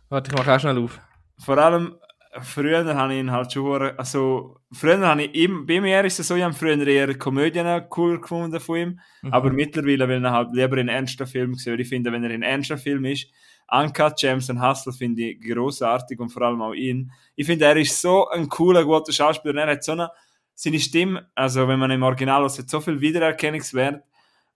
Warte, 0.09 0.31
ich 0.31 0.37
mache 0.38 0.52
auch 0.54 0.61
schnell 0.61 0.78
auf. 0.78 1.00
vor 1.38 1.59
allem 1.59 1.97
früher 2.40 2.85
habe 2.97 3.12
ich 3.14 3.21
ihn 3.21 3.31
halt 3.31 3.52
schon 3.52 3.62
hure, 3.64 3.99
also 3.99 4.59
früher 4.73 4.99
habe 5.07 5.23
ich 5.25 5.35
ihm, 5.35 5.66
bei 5.66 5.81
mir 5.81 6.04
ist 6.04 6.19
es 6.21 6.28
so, 6.28 6.35
ich 6.37 6.42
habe 6.42 6.54
früher 6.54 6.87
eher 6.87 7.14
Komödien 7.19 7.66
cool 7.97 8.21
gefunden 8.21 8.59
von 8.61 8.76
ihm, 8.78 9.00
Mhm. 9.23 9.33
aber 9.33 9.50
mittlerweile 9.52 10.09
will 10.09 10.25
ich 10.25 10.31
halt 10.31 10.49
lieber 10.54 10.78
in 10.78 10.88
ernsten 10.88 11.26
Film 11.26 11.54
sehen, 11.54 11.75
weil 11.75 11.81
ich 11.81 11.88
finde, 11.88 12.11
wenn 12.12 12.25
er 12.25 12.31
in 12.31 12.42
ernsten 12.42 12.78
Film 12.78 13.04
ist, 13.04 13.28
Uncut 13.73 14.21
James 14.21 14.50
und 14.50 14.61
Hustle 14.61 14.93
finde 14.93 15.23
ich 15.23 15.41
großartig 15.41 16.21
und 16.21 16.29
vor 16.29 16.43
allem 16.43 16.61
auch 16.61 16.75
ihn. 16.75 17.11
Ich 17.35 17.47
finde, 17.47 17.64
er 17.64 17.76
ist 17.76 18.00
so 18.00 18.29
ein 18.29 18.49
cooler, 18.49 18.85
guter 18.85 19.12
Schauspieler 19.12 19.62
er 19.62 19.73
hat 19.73 19.85
so 19.85 19.93
eine, 19.93 20.11
seine 20.55 20.79
Stimme, 20.79 21.31
also 21.35 21.67
wenn 21.67 21.79
man 21.79 21.91
im 21.91 22.02
Original 22.02 22.43
hört, 22.43 22.59
hat 22.59 22.69
so 22.69 22.81
viel 22.81 23.00
Wiedererkennungswert 23.00 24.05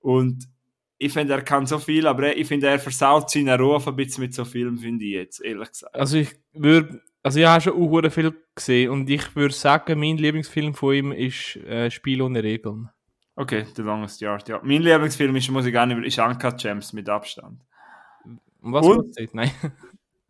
und 0.01 0.47
ich 0.99 1.13
finde, 1.13 1.35
er 1.35 1.43
kann 1.43 1.67
so 1.67 1.79
viel, 1.79 2.07
aber 2.07 2.29
er, 2.29 2.37
ich 2.37 2.47
finde, 2.47 2.69
er 2.69 2.79
versaut 2.79 3.31
seinen 3.31 3.61
Ruf 3.61 3.87
ein 3.89 3.97
bisschen 3.97 4.23
mit 4.23 4.35
so 4.35 4.45
Filmen, 4.45 4.79
finde 4.79 5.05
ich 5.05 5.13
jetzt, 5.13 5.41
ehrlich 5.41 5.69
gesagt. 5.69 5.95
Also 5.95 6.19
ich 6.19 6.31
würde, 6.53 7.03
also 7.23 7.41
ich 7.41 7.47
habe 7.47 7.61
schon 7.61 7.75
auch 7.75 8.11
viel 8.11 8.35
gesehen 8.55 8.91
und 8.91 9.09
ich 9.09 9.35
würde 9.35 9.55
sagen, 9.55 9.99
mein 9.99 10.17
Lieblingsfilm 10.17 10.75
von 10.75 10.95
ihm 10.95 11.13
ist 11.13 11.57
äh, 11.57 11.91
Spiel 11.91 12.23
ohne 12.23 12.43
Regeln. 12.43 12.91
Okay, 13.35 13.67
The 13.75 13.83
Longest 13.83 14.21
Yard, 14.21 14.49
ja. 14.49 14.61
Mein 14.63 14.83
Lieblingsfilm 14.83 15.37
ist, 15.37 15.51
muss 15.51 15.67
ich 15.67 15.73
gar 15.73 15.85
nicht, 15.87 16.03
ist 16.07 16.19
Uncut 16.19 16.59
Gems 16.59 16.93
mit 16.95 17.09
Abstand. 17.09 17.63
Und 18.63 18.73
was 18.73 18.87
geht's 18.87 19.17
dort? 19.17 19.35
Nein, 19.35 19.51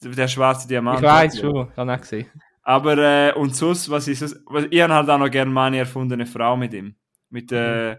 Der 0.02 0.28
schwarze 0.28 0.68
Diamant. 0.68 1.00
ich 1.00 1.04
weiß 1.06 1.40
schon, 1.40 1.68
ich 1.70 1.76
habe 1.76 1.92
auch 1.94 2.00
gesehen. 2.00 2.26
Aber, 2.62 2.98
äh, 2.98 3.32
und 3.34 3.54
sonst, 3.54 3.88
was 3.90 4.08
ich 4.08 4.18
sonst, 4.18 4.36
was, 4.46 4.64
ich 4.70 4.80
habe 4.82 4.92
halt 4.94 5.08
auch 5.08 5.18
noch 5.18 5.30
gerne 5.30 5.50
meine 5.50 5.78
erfundene 5.78 6.26
Frau 6.26 6.56
mit 6.56 6.74
ihm. 6.74 6.94
Mit, 7.30 7.50
äh, 7.52 7.96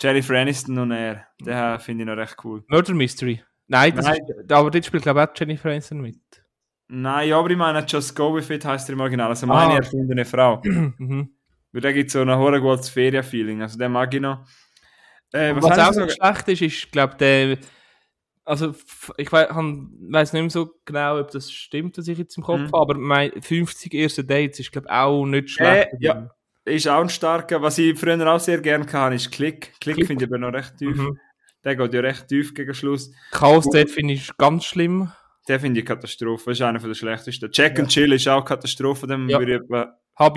Jennifer 0.00 0.34
Aniston 0.38 0.78
und 0.78 0.90
er. 0.90 1.26
Den 1.40 1.78
finde 1.80 2.02
ich 2.04 2.08
noch 2.08 2.16
recht 2.16 2.36
cool. 2.44 2.64
Murder 2.68 2.94
Mystery. 2.94 3.42
Nein, 3.68 3.94
das 3.94 4.04
Nein. 4.06 4.18
Ist, 4.26 4.52
aber 4.52 4.70
dort 4.70 4.84
spielt 4.84 5.02
glaube 5.04 5.22
ich 5.22 5.28
auch 5.28 5.32
Jennifer 5.36 5.70
Aniston 5.70 6.00
mit. 6.00 6.18
Nein, 6.88 7.28
ja, 7.28 7.38
aber 7.38 7.50
ich 7.50 7.56
meine, 7.56 7.84
Just 7.86 8.14
Go 8.16 8.34
With 8.34 8.50
It 8.50 8.64
heisst 8.64 8.88
er 8.88 8.94
im 8.94 9.00
Original. 9.00 9.28
Also 9.28 9.46
meine 9.46 9.74
Ah. 9.74 9.76
erfundene 9.76 10.24
Frau. 10.24 10.60
mhm. 10.64 11.34
Weil 11.72 11.80
der 11.80 11.92
gibt 11.94 12.10
so 12.10 12.20
ein 12.20 12.30
hoher 12.36 12.60
gutes 12.60 12.88
Ferienfeeling. 12.90 13.62
Also 13.62 13.78
den 13.78 13.92
mag 13.92 14.12
ich 14.12 14.20
noch. 14.20 14.44
Äh, 15.32 15.54
Was, 15.56 15.64
was 15.64 15.78
auch 15.78 15.92
so 15.94 16.00
noch? 16.00 16.10
schlecht 16.10 16.48
ist, 16.48 16.62
ist 16.62 16.92
glaube 16.92 17.14
der, 17.16 17.56
also 18.44 18.74
ich 19.16 19.30
weiß 19.32 20.32
nicht 20.32 20.42
mehr 20.42 20.50
so 20.50 20.70
genau, 20.84 21.18
ob 21.20 21.30
das 21.30 21.50
stimmt, 21.52 21.96
was 21.98 22.08
ich 22.08 22.18
jetzt 22.18 22.36
im 22.36 22.42
Kopf 22.42 22.60
Mhm. 22.60 22.66
habe, 22.66 22.78
aber 22.78 22.94
mein 22.98 23.30
50 23.40 23.94
erste 23.94 24.24
Dates 24.24 24.60
ist 24.60 24.72
glaube 24.72 24.90
auch 24.90 25.24
nicht 25.24 25.44
Äh, 25.44 25.48
schlecht. 25.48 25.88
ja. 26.00 26.30
Ist 26.64 26.86
auch 26.88 27.00
ein 27.00 27.08
starker. 27.08 27.60
Was 27.60 27.78
ich 27.78 27.98
früher 27.98 28.24
auch 28.32 28.38
sehr 28.38 28.60
gerne 28.60 28.86
hatte, 28.92 29.14
ist 29.16 29.32
Klick. 29.32 29.72
Klick, 29.80 29.96
Klick. 29.96 30.06
finde 30.06 30.24
ich 30.24 30.30
aber 30.30 30.38
noch 30.38 30.52
recht 30.52 30.76
tief. 30.78 30.96
Mhm. 30.96 31.18
Der 31.64 31.74
geht 31.76 31.92
ja 31.94 32.00
recht 32.00 32.28
tief 32.28 32.54
gegen 32.54 32.72
Schluss. 32.74 33.12
Chaos 33.32 33.68
Date 33.70 33.90
finde 33.90 34.14
ich 34.14 34.30
ganz 34.36 34.64
schlimm. 34.64 35.10
Den 35.48 35.58
finde 35.58 35.80
ich 35.80 35.86
Katastrophe. 35.86 36.50
Das 36.50 36.58
ist 36.58 36.62
einer 36.62 36.78
der 36.78 36.94
schlechtesten. 36.94 37.50
Jack 37.52 37.80
and 37.80 37.88
Chill 37.88 38.12
ist 38.12 38.28
auch 38.28 38.44
Katastrophe. 38.44 39.08
Den 39.08 39.28
Ja. 39.28 39.38
würde 39.40 39.56
ich. 39.56 39.70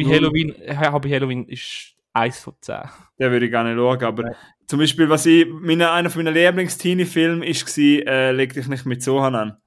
Halloween, 0.09 0.55
äh, 0.61 0.75
Habi 0.75 1.09
Halloween 1.09 1.47
ist 1.47 1.94
1 2.15 2.39
von 2.39 2.53
10. 2.61 2.79
den 3.19 3.31
würde 3.31 3.45
ich 3.45 3.51
gar 3.51 3.63
nicht 3.63 3.75
schauen. 3.75 4.03
Aber 4.03 4.23
Nein. 4.23 4.35
zum 4.67 4.79
Beispiel, 4.79 5.09
was 5.09 5.25
ich, 5.25 5.47
meine, 5.49 5.91
einer 5.91 6.09
von 6.09 6.23
meinen 6.23 6.33
Lieblings-Teenie-Filmen 6.33 7.41
war, 7.41 8.07
äh, 8.07 8.31
Leg 8.31 8.53
dich 8.53 8.67
nicht 8.67 8.85
mit 8.85 9.03
Sohan 9.03 9.35
an. 9.35 9.57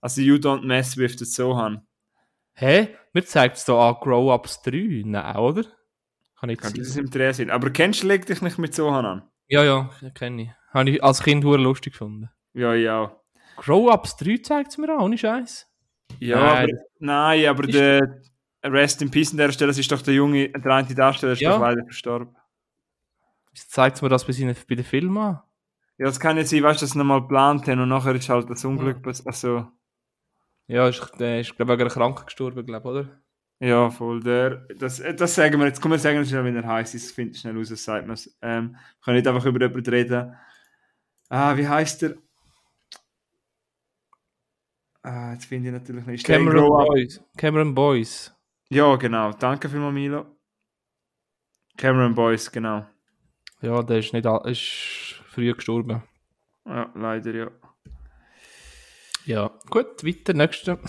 Also 0.00 0.20
You 0.20 0.36
Don't 0.36 0.64
Mess 0.64 0.96
with 0.96 1.16
the 1.18 1.24
Sohan. 1.24 1.86
Hä? 2.54 2.88
Mir 3.12 3.24
zeigt 3.24 3.56
es 3.56 3.64
da 3.64 3.90
an 3.90 3.96
Grow 4.00 4.34
Ups 4.34 4.62
3. 4.62 5.02
Nein, 5.04 5.36
oder? 5.36 5.64
Kann 6.38 6.48
nicht 6.48 6.60
Könnte 6.60 6.80
das 6.80 6.96
im 6.96 7.08
Dreh 7.08 7.32
sein. 7.32 7.50
Aber 7.50 7.70
kennst 7.70 8.02
du 8.02 8.08
Leg 8.08 8.26
dich 8.26 8.42
nicht 8.42 8.58
mit 8.58 8.74
Sohan 8.74 9.06
an? 9.06 9.22
Ja, 9.46 9.62
ja, 9.62 9.90
kenne 10.14 10.42
ich. 10.42 10.50
Habe 10.72 10.90
ich 10.90 11.04
als 11.04 11.22
Kind 11.22 11.44
hure 11.44 11.58
lustig 11.58 11.92
gefunden. 11.92 12.30
Ja, 12.54 12.74
ja. 12.74 13.16
Grow 13.56 13.92
Ups 13.92 14.16
3 14.16 14.38
zeigt 14.38 14.70
es 14.70 14.78
mir 14.78 14.96
auch, 14.96 15.02
ohne 15.04 15.18
Scheiß. 15.18 15.68
Ja, 16.18 16.36
Nein, 16.40 16.64
aber, 16.64 16.82
nein, 16.98 17.46
aber 17.46 17.62
der 17.62 18.22
Rest 18.64 19.02
in 19.02 19.10
Peace 19.10 19.32
an 19.32 19.38
der 19.38 19.50
Stelle, 19.52 19.68
das 19.70 19.78
ist 19.78 19.90
doch 19.90 20.02
der 20.02 20.14
junge, 20.14 20.48
der 20.50 20.72
eine 20.74 20.94
Darsteller, 20.94 21.32
ist 21.32 21.40
Ja. 21.40 21.52
doch 21.52 21.60
leider 21.60 21.82
verstorben. 21.84 22.36
Zeigt 23.54 23.96
es 23.96 24.02
mir 24.02 24.08
das 24.08 24.24
bei, 24.26 24.32
seinen, 24.32 24.54
bei 24.68 24.74
den 24.76 24.84
Filmen 24.84 25.16
an? 25.18 25.42
Ja, 25.98 26.06
das 26.06 26.18
kann 26.20 26.36
jetzt 26.36 26.50
sein, 26.50 26.62
weißt 26.62 26.80
du, 26.80 26.84
dass 26.84 26.92
sie 26.92 26.98
nochmal 26.98 27.20
geplant 27.22 27.66
haben 27.68 27.80
und 27.80 27.88
nachher 27.88 28.14
ist 28.14 28.28
halt 28.28 28.48
das 28.48 28.64
Unglück 28.64 29.02
passiert. 29.02 29.26
Also, 29.26 29.68
Ja, 30.68 30.88
ist, 30.88 31.00
der 31.18 31.40
ist 31.40 31.54
glaube 31.56 31.72
ich, 31.72 31.78
wegen 31.78 31.82
einer 31.82 31.90
Krankheit 31.94 32.26
gestorben, 32.26 32.64
glaube 32.64 32.88
oder? 32.88 33.22
ja, 33.60 33.90
voll. 33.90 34.20
Der, 34.20 34.66
das, 34.78 35.00
äh, 35.00 35.14
das 35.14 35.34
sagen 35.34 35.58
wir 35.60 35.66
jetzt. 35.66 35.80
Komm, 35.80 35.90
wir 35.92 35.98
sagen 35.98 36.18
es 36.18 36.28
schnell, 36.30 36.44
wenn 36.44 36.56
er 36.56 36.66
heißt. 36.66 36.94
Das 36.94 37.10
finde 37.12 37.32
ich 37.34 37.40
schnell 37.40 37.56
raus, 37.56 37.68
das 37.68 37.84
sagt 37.84 38.06
man 38.06 38.14
es. 38.14 38.36
Ähm, 38.42 38.76
ich 38.98 39.04
kann 39.04 39.14
nicht 39.14 39.26
einfach 39.28 39.44
über 39.44 39.60
jemanden 39.60 39.90
reden. 39.90 40.34
Ah, 41.28 41.56
wie 41.56 41.68
heißt 41.68 42.02
der? 42.02 42.16
Ah, 45.02 45.32
jetzt 45.32 45.46
finde 45.46 45.68
ich 45.68 45.72
natürlich 45.74 46.06
nicht. 46.06 46.20
Ist 46.22 46.26
Cameron? 46.26 46.68
Boys. 46.68 47.20
Cameron 47.36 47.74
Boys. 47.74 48.34
Ja, 48.72 48.96
genau. 48.96 49.32
Danke 49.32 49.68
vielmals, 49.68 49.94
Milo. 49.94 50.26
Cameron 51.76 52.14
Boyce, 52.14 52.50
genau. 52.50 52.86
Ja, 53.60 53.82
der 53.82 53.98
ist 53.98 54.12
nicht 54.12 54.26
ist 54.46 55.20
früh 55.26 55.52
gestorben. 55.52 56.02
Ja, 56.66 56.90
leider, 56.94 57.34
ja. 57.34 57.50
Ja, 59.26 59.50
gut, 59.70 60.02
weiter, 60.04 60.32
nächster. 60.34 60.78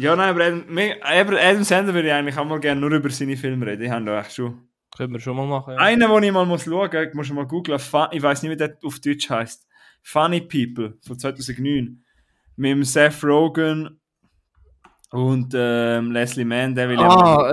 Ja, 0.00 0.14
nein, 0.14 0.28
aber 0.30 0.44
Adam, 0.44 0.78
aber 1.02 1.40
Adam 1.40 1.64
Sandler 1.64 1.92
würde 1.92 2.06
ich 2.06 2.14
eigentlich 2.14 2.36
auch 2.38 2.44
mal 2.44 2.60
gerne 2.60 2.80
nur 2.80 2.92
über 2.92 3.10
seine 3.10 3.36
Filme 3.36 3.66
reden. 3.66 3.82
Die 3.82 3.90
haben 3.90 4.06
da 4.06 4.20
echt 4.20 4.32
schon. 4.32 4.68
Können 4.96 5.12
wir 5.12 5.18
schon 5.18 5.36
mal 5.36 5.44
machen. 5.48 5.72
Ja. 5.74 5.80
Einen, 5.80 6.08
den 6.08 6.22
ich 6.22 6.30
mal 6.32 6.46
muss 6.46 6.62
schauen 6.66 6.88
muss, 6.88 7.08
ich 7.08 7.14
muss 7.14 7.30
mal 7.32 7.44
googlen, 7.48 7.80
Fun- 7.80 8.06
ich 8.12 8.22
weiß 8.22 8.42
nicht, 8.44 8.52
wie 8.52 8.56
der 8.56 8.78
auf 8.84 9.00
Deutsch 9.00 9.28
heißt. 9.28 9.66
Funny 10.04 10.40
People 10.42 10.96
von 11.04 11.18
2009. 11.18 12.04
Mit 12.54 12.70
dem 12.70 12.84
Seth 12.84 13.24
Rogen 13.24 14.00
und 15.10 15.52
ähm, 15.56 16.12
Leslie 16.12 16.44
Mann, 16.44 16.74
der 16.74 16.88
will 16.88 16.96
ja. 17.00 17.08
Ah, 17.08 17.50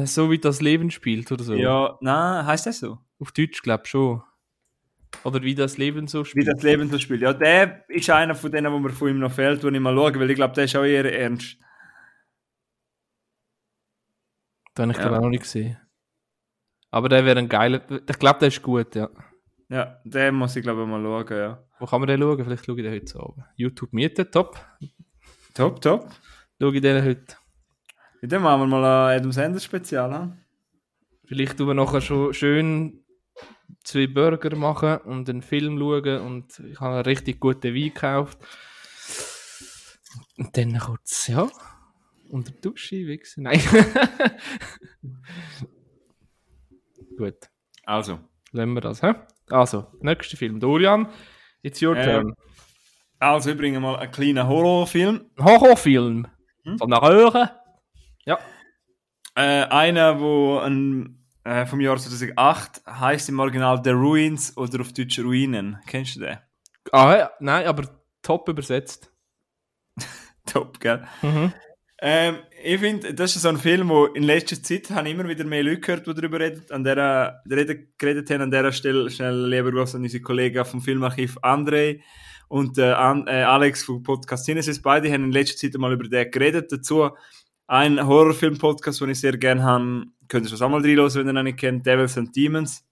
äh, 0.00 0.06
so 0.06 0.30
wie 0.30 0.38
das 0.38 0.60
Leben 0.60 0.90
spielt 0.90 1.30
oder 1.32 1.42
so. 1.44 1.54
Ja, 1.54 1.96
nein, 2.00 2.44
heißt 2.46 2.66
das 2.66 2.80
so? 2.80 2.98
Auf 3.18 3.32
Deutsch, 3.32 3.62
glaube 3.62 3.82
ich 3.84 3.90
schon. 3.90 4.22
Oder 5.24 5.42
wie 5.42 5.54
das 5.54 5.78
Leben 5.78 6.06
so 6.06 6.20
Wie 6.20 6.28
spielt. 6.28 6.48
das 6.48 6.62
Leben 6.62 6.90
so 6.90 6.98
spielt. 6.98 7.22
Ja, 7.22 7.32
der 7.32 7.88
ist 7.88 8.10
einer 8.10 8.34
von 8.34 8.52
denen, 8.52 8.70
wo 8.72 8.78
mir 8.78 8.90
von 8.90 9.08
ihm 9.08 9.18
noch 9.18 9.32
fehlt, 9.32 9.64
wo 9.64 9.68
ich 9.68 9.80
mal 9.80 9.94
schaue, 9.94 10.20
weil 10.20 10.30
ich 10.30 10.36
glaube, 10.36 10.54
der 10.54 10.64
ist 10.64 10.76
auch 10.76 10.84
eher 10.84 11.04
ernst. 11.18 11.56
Den 14.76 14.82
habe 14.82 14.92
ich 14.92 14.98
Ja. 14.98 15.02
glaube 15.04 15.16
auch 15.18 15.22
noch 15.22 15.30
nicht 15.30 15.42
gesehen. 15.42 15.76
Aber 16.90 17.08
der 17.08 17.24
wäre 17.24 17.38
ein 17.38 17.48
geiler. 17.48 17.80
Ich 18.08 18.18
glaube, 18.18 18.38
der 18.38 18.48
ist 18.48 18.62
gut, 18.62 18.94
ja. 18.94 19.08
Ja, 19.70 20.00
den 20.04 20.34
muss 20.34 20.56
ich 20.56 20.62
glaube 20.62 20.82
ich 20.82 20.88
mal 20.88 21.02
schauen, 21.02 21.36
ja. 21.38 21.64
Wo 21.78 21.86
kann 21.86 22.00
man 22.00 22.08
den 22.08 22.20
schauen? 22.20 22.42
Vielleicht 22.44 22.64
schaue 22.66 22.76
ich 22.76 22.82
den 22.84 22.92
heute 22.94 23.06
so. 23.06 23.36
YouTube 23.56 23.92
mieten, 23.92 24.30
top. 24.30 24.58
Top, 25.54 25.80
top. 25.80 26.08
Schaue 26.60 26.74
ich 26.74 26.80
den 26.82 27.04
heute. 27.04 27.36
Ja, 28.22 28.28
dann 28.28 28.42
machen 28.42 28.60
wir 28.62 28.66
mal 28.66 29.10
ein 29.12 29.20
Adam 29.20 29.32
Sandler 29.32 29.60
Spezial 29.60 30.12
an. 30.12 30.44
Vielleicht 31.26 31.56
tun 31.56 31.68
wir 31.68 31.74
nachher 31.74 32.00
schon 32.00 32.34
schön 32.34 33.04
zwei 33.84 34.06
Burger 34.06 34.56
machen 34.56 34.98
und 35.04 35.28
einen 35.30 35.42
Film 35.42 35.78
schauen 35.78 36.20
und 36.20 36.58
ich 36.60 36.80
habe 36.80 36.94
einen 36.96 37.04
richtig 37.04 37.38
guten 37.38 37.74
Wein 37.74 37.84
gekauft. 37.94 38.38
Und 40.36 40.56
dann 40.56 40.78
kurz, 40.78 41.28
ja, 41.28 41.48
unter 42.30 42.50
die 42.52 42.60
Dusche 42.60 43.06
wichsen. 43.06 43.44
Nein. 43.44 43.60
Gut, 47.16 47.48
Also. 47.84 48.18
lassen 48.52 48.72
wir 48.74 48.80
das. 48.80 49.02
Hä? 49.02 49.14
Also, 49.50 49.86
nächster 50.00 50.36
Film. 50.36 50.60
Dorian, 50.60 51.08
it's 51.62 51.82
your 51.82 51.96
Ähm, 51.96 52.04
turn. 52.04 52.34
Also, 53.18 53.50
ich 53.50 53.56
bringe 53.56 53.80
mal 53.80 53.96
einen 53.96 54.12
kleinen 54.12 54.46
Horrorfilm. 54.46 55.30
Horrorfilm. 55.38 56.26
Hm? 56.68 56.78
Von 56.78 56.90
der 56.90 57.02
Röhre. 57.02 57.50
Ja. 58.24 58.38
Äh, 59.34 59.64
einer, 59.64 60.20
wo 60.20 60.58
ein, 60.58 61.24
äh, 61.44 61.64
vom 61.64 61.80
Jahr 61.80 61.96
2008 61.96 62.82
heißt 62.86 63.28
im 63.30 63.38
Original 63.38 63.80
The 63.82 63.90
Ruins 63.90 64.56
oder 64.56 64.80
auf 64.80 64.92
Deutsch 64.92 65.18
Ruinen. 65.18 65.78
Kennst 65.86 66.16
du 66.16 66.20
den? 66.20 66.38
Ah, 66.92 67.16
ja, 67.16 67.30
nein, 67.40 67.66
aber 67.66 67.84
top 68.22 68.48
übersetzt. 68.48 69.10
Top, 70.46 70.80
gell? 70.80 71.06
Mhm. 71.22 71.52
Ähm, 72.00 72.36
ich 72.62 72.78
finde, 72.80 73.12
das 73.12 73.34
ist 73.34 73.42
so 73.42 73.48
ein 73.48 73.58
Film, 73.58 73.88
wo 73.88 74.06
in 74.06 74.22
letzter 74.22 74.62
Zeit 74.62 74.90
habe 74.90 75.08
ich 75.08 75.14
immer 75.14 75.28
wieder 75.28 75.44
mehr 75.44 75.62
Leute 75.62 75.80
gehört, 75.80 76.06
die 76.06 76.14
darüber 76.14 76.38
reden. 76.40 76.64
An 76.70 76.84
der, 76.84 77.42
reden, 77.50 77.92
geredet 77.98 78.30
haben. 78.30 78.42
An 78.42 78.50
dieser 78.50 78.72
Stelle 78.72 79.10
schnell 79.10 79.48
lieber 79.48 79.72
Gruß 79.72 79.96
an 79.96 80.02
unsere 80.02 80.22
Kollegen 80.22 80.64
vom 80.64 80.80
Filmarchiv 80.80 81.38
André 81.38 82.00
und 82.48 82.78
äh, 82.78 82.90
äh, 82.90 82.94
Alex 82.94 83.84
vom 83.84 84.02
Podcast 84.02 84.46
Genesis. 84.46 84.80
Beide 84.82 85.12
haben 85.12 85.24
in 85.24 85.32
letzter 85.32 85.56
Zeit 85.56 85.78
mal 85.78 85.92
über 85.92 86.08
den 86.08 86.30
geredet. 86.30 86.72
Dazu 86.72 87.10
ein 87.66 88.04
Horrorfilm-Podcast, 88.04 89.00
den 89.00 89.10
ich 89.10 89.20
sehr 89.20 89.36
gerne 89.36 89.62
habe. 89.62 90.04
Könnt 90.26 90.50
ihr 90.50 90.56
schon 90.56 90.66
auch 90.66 90.70
mal 90.70 90.80
reinhören, 90.80 91.14
wenn 91.14 91.36
ihr 91.36 91.40
ihn 91.40 91.44
nicht 91.44 91.58
kennt. 91.58 91.86
Devils 91.86 92.16
and 92.16 92.34
Demons. 92.34 92.84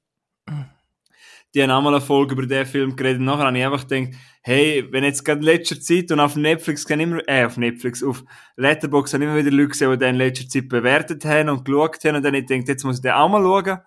Die 1.54 1.62
haben 1.62 1.70
auch 1.70 1.80
mal 1.80 1.94
eine 1.94 2.02
Folge 2.02 2.34
über 2.34 2.46
den 2.46 2.66
Film 2.66 2.94
geredet. 2.94 3.22
Nachher 3.22 3.46
habe 3.46 3.58
ich 3.58 3.64
einfach 3.64 3.88
gedacht, 3.88 4.14
hey, 4.42 4.86
wenn 4.90 5.04
jetzt 5.04 5.24
gerade 5.24 5.40
in 5.40 5.46
letzter 5.46 5.80
Zeit 5.80 6.12
und 6.12 6.20
auf 6.20 6.36
Netflix 6.36 6.84
kann 6.84 7.00
immer, 7.00 7.26
äh, 7.26 7.46
auf 7.46 7.56
Netflix, 7.56 8.02
auf 8.02 8.24
Letterboxd 8.56 9.14
haben 9.14 9.22
immer 9.22 9.36
wieder 9.36 9.50
Leute 9.50 9.68
gesehen, 9.68 9.90
die 9.90 9.98
den 9.98 10.10
in 10.10 10.16
letzter 10.16 10.48
Zeit 10.48 10.68
bewertet 10.68 11.24
haben 11.24 11.48
und 11.48 11.64
geschaut 11.64 12.04
haben 12.04 12.16
und 12.16 12.22
dann 12.22 12.34
ich 12.34 12.44
denkt, 12.44 12.68
jetzt 12.68 12.84
muss 12.84 12.96
ich 12.96 13.02
den 13.02 13.12
auch 13.12 13.28
mal 13.30 13.42
schauen. 13.42 13.78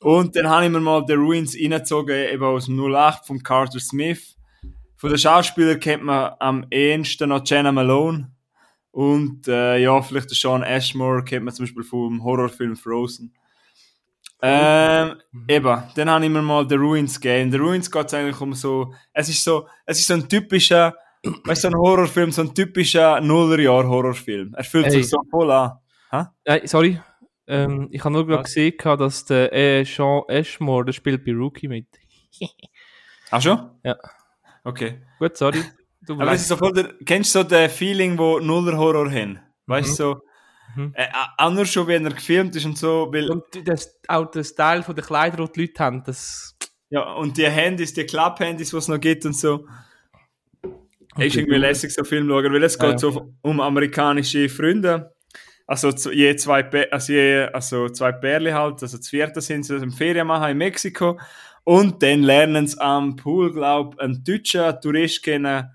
Und 0.00 0.36
dann 0.36 0.48
habe 0.48 0.64
ich 0.64 0.70
mir 0.70 0.80
mal 0.80 1.04
The 1.06 1.14
Ruins 1.14 1.56
reingezogen, 1.56 2.28
eben 2.32 2.42
aus 2.42 2.66
dem 2.66 2.78
08 2.78 3.26
von 3.26 3.42
Carter 3.42 3.80
Smith. 3.80 4.36
Von 5.00 5.08
den 5.08 5.18
Schauspielern 5.18 5.80
kennt 5.80 6.02
man 6.02 6.34
am 6.40 6.66
ehesten 6.70 7.30
noch 7.30 7.40
Jenna 7.46 7.72
Malone. 7.72 8.30
Und 8.90 9.48
äh, 9.48 9.78
ja, 9.78 10.02
vielleicht 10.02 10.28
den 10.28 10.34
Sean 10.34 10.62
Ashmore 10.62 11.24
kennt 11.24 11.46
man 11.46 11.54
zum 11.54 11.64
Beispiel 11.64 11.84
vom 11.84 12.22
Horrorfilm 12.22 12.76
Frozen. 12.76 13.32
Ähm, 14.42 15.16
eben, 15.48 15.82
dann 15.94 16.10
habe 16.10 16.24
ich 16.26 16.30
mir 16.30 16.42
mal 16.42 16.68
The 16.68 16.74
Ruins 16.74 17.18
gegeben. 17.18 17.50
The 17.50 17.56
Ruins 17.56 17.90
geht 17.90 18.06
es 18.08 18.12
eigentlich 18.12 18.38
um 18.42 18.52
so, 18.52 18.92
es 19.14 19.30
ist 19.30 19.42
so, 19.42 19.66
es 19.86 20.00
ist 20.00 20.06
so 20.06 20.12
ein 20.14 20.28
typischer, 20.28 20.94
weißt 21.44 21.64
du, 21.64 21.68
so 21.70 21.74
ein 21.74 21.80
Horrorfilm, 21.80 22.30
so 22.30 22.42
ein 22.42 22.54
typischer 22.54 23.22
Nullerjahr-Horrorfilm. 23.22 24.52
Er 24.54 24.64
fühlt 24.64 24.84
Hey. 24.84 24.92
sich 24.92 25.08
so 25.08 25.22
voll 25.30 25.50
an. 25.50 25.78
Äh, 26.44 26.66
sorry, 26.66 27.00
ähm, 27.46 27.88
ich 27.90 28.04
habe 28.04 28.12
nur 28.12 28.26
gerade 28.26 28.42
gesehen, 28.42 28.74
dass 28.82 29.24
der 29.24 29.50
äh, 29.54 29.82
Sean 29.86 30.24
Ashmore, 30.28 30.84
der 30.84 30.92
spielt 30.92 31.24
bei 31.24 31.32
Rookie 31.32 31.68
mit. 31.68 31.86
Ach 33.30 33.40
schon? 33.40 33.70
Ja. 33.82 33.96
Okay. 34.64 35.00
Gut, 35.18 35.36
sorry. 35.36 35.62
Du 36.02 36.14
Aber 36.14 36.32
es 36.32 36.42
ist 36.42 36.48
so 36.48 36.56
voll 36.56 36.72
der, 36.72 36.94
kennst 37.04 37.34
du 37.34 37.40
so 37.40 37.44
den 37.44 37.68
Feeling, 37.68 38.18
wo 38.18 38.38
Nuller-Horror 38.40 39.10
haben? 39.10 39.38
Weißt 39.66 39.90
du, 39.90 39.94
so, 39.94 40.20
Mhm. 40.76 40.92
äh, 40.94 41.50
nur 41.50 41.66
schon, 41.66 41.86
wenn 41.88 42.04
er 42.06 42.12
gefilmt 42.12 42.54
ist 42.54 42.64
und 42.64 42.78
so, 42.78 43.08
weil, 43.12 43.28
Und 43.28 43.44
das, 43.64 43.98
auch 44.06 44.30
der 44.30 44.44
Style 44.44 44.82
von 44.82 44.94
den 44.94 45.04
Kleidern, 45.04 45.46
die 45.46 45.52
die 45.52 45.60
Leute 45.62 45.84
haben, 45.84 46.02
das... 46.04 46.56
ja, 46.90 47.12
und 47.14 47.36
die 47.36 47.46
Handys, 47.46 47.92
die 47.92 48.04
Klapp-Handys, 48.04 48.70
die 48.70 48.76
es 48.76 48.88
noch 48.88 49.00
gibt 49.00 49.26
und 49.26 49.34
so. 49.36 49.66
ist 51.18 51.36
irgendwie 51.36 51.56
lässig, 51.58 51.92
so 51.92 52.04
Film 52.04 52.28
schauen, 52.28 52.52
weil 52.52 52.62
es 52.62 52.78
Ja, 52.78 52.90
geht 52.90 53.00
so 53.00 53.34
um 53.42 53.60
amerikanische 53.60 54.48
Freunde. 54.48 55.12
Also 55.66 55.90
je 56.10 56.34
zwei, 56.36 56.90
also 56.90 57.12
je, 57.12 57.48
also 57.52 57.88
zwei 57.88 58.12
Pärchen 58.12 58.54
halt, 58.54 58.82
also 58.82 58.96
das 58.96 59.08
vierte 59.08 59.40
sind 59.40 59.64
sie 59.64 59.76
im 59.76 59.92
Ferien 59.92 60.26
machen 60.26 60.50
in 60.50 60.58
Mexiko. 60.58 61.18
Und 61.70 62.02
dann 62.02 62.22
lernen 62.24 62.66
sie 62.66 62.80
am 62.80 63.14
Pool, 63.16 63.52
glaub 63.52 63.96
einen 64.00 64.24
deutschen 64.24 64.80
Tourist 64.80 65.22
kennen, 65.22 65.70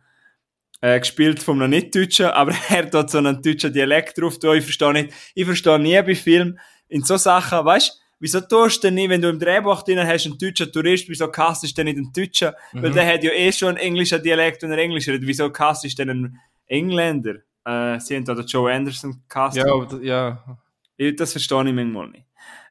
äh, 0.81 0.99
gespielt 0.99 1.41
von 1.41 1.61
einem 1.61 1.69
Nicht-Deutschen, 1.71 2.25
aber 2.25 2.51
er 2.69 2.91
hat 2.93 3.09
so 3.09 3.17
einen 3.19 3.41
deutschen 3.41 3.71
Dialekt 3.71 4.17
drauf. 4.19 4.33
Ich 4.43 4.63
verstehe 4.63 4.91
nicht, 4.93 5.13
ich 5.35 5.45
verstehe 5.45 5.79
nie 5.79 6.01
bei 6.01 6.15
Filmen 6.15 6.59
in 6.89 7.03
so 7.03 7.15
Sachen, 7.15 7.63
weißt 7.65 7.89
du, 7.91 7.93
wieso 8.19 8.41
tust 8.41 8.83
du 8.83 8.87
denn 8.87 8.95
nicht, 8.95 9.09
wenn 9.09 9.21
du 9.21 9.29
im 9.29 9.39
Drehbuch 9.39 9.83
drin 9.83 10.05
hast, 10.05 10.25
einen 10.25 10.37
deutschen 10.37 10.69
Tourist, 10.71 11.07
wieso 11.07 11.29
castest 11.29 11.77
du 11.77 11.83
denn 11.83 11.85
nicht 11.95 11.97
einen 12.03 12.11
Deutschen? 12.13 12.51
Weil 12.73 12.91
der 12.91 13.13
hat 13.13 13.23
ja 13.23 13.31
eh 13.31 13.51
schon 13.53 13.69
einen 13.69 13.77
englischen 13.77 14.21
Dialekt, 14.21 14.63
wenn 14.63 14.71
er 14.71 14.77
Englisch 14.79 15.07
redet. 15.07 15.25
Wieso 15.25 15.49
castest 15.49 15.97
du 15.97 16.05
denn 16.05 16.09
einen 16.09 16.39
Engländer? 16.67 17.35
Äh, 17.63 17.99
sie 18.01 18.17
haben 18.17 18.25
da 18.25 18.35
den 18.35 18.45
Joe 18.45 18.69
Anderson 18.71 19.23
castet. 19.29 19.65
Ja, 19.65 19.73
aber 19.73 20.01
ja. 20.03 20.57
Ich- 20.97 21.15
Das 21.15 21.31
verstehe 21.31 21.65
ich 21.69 21.73
manchmal 21.73 22.09
nicht. 22.09 22.24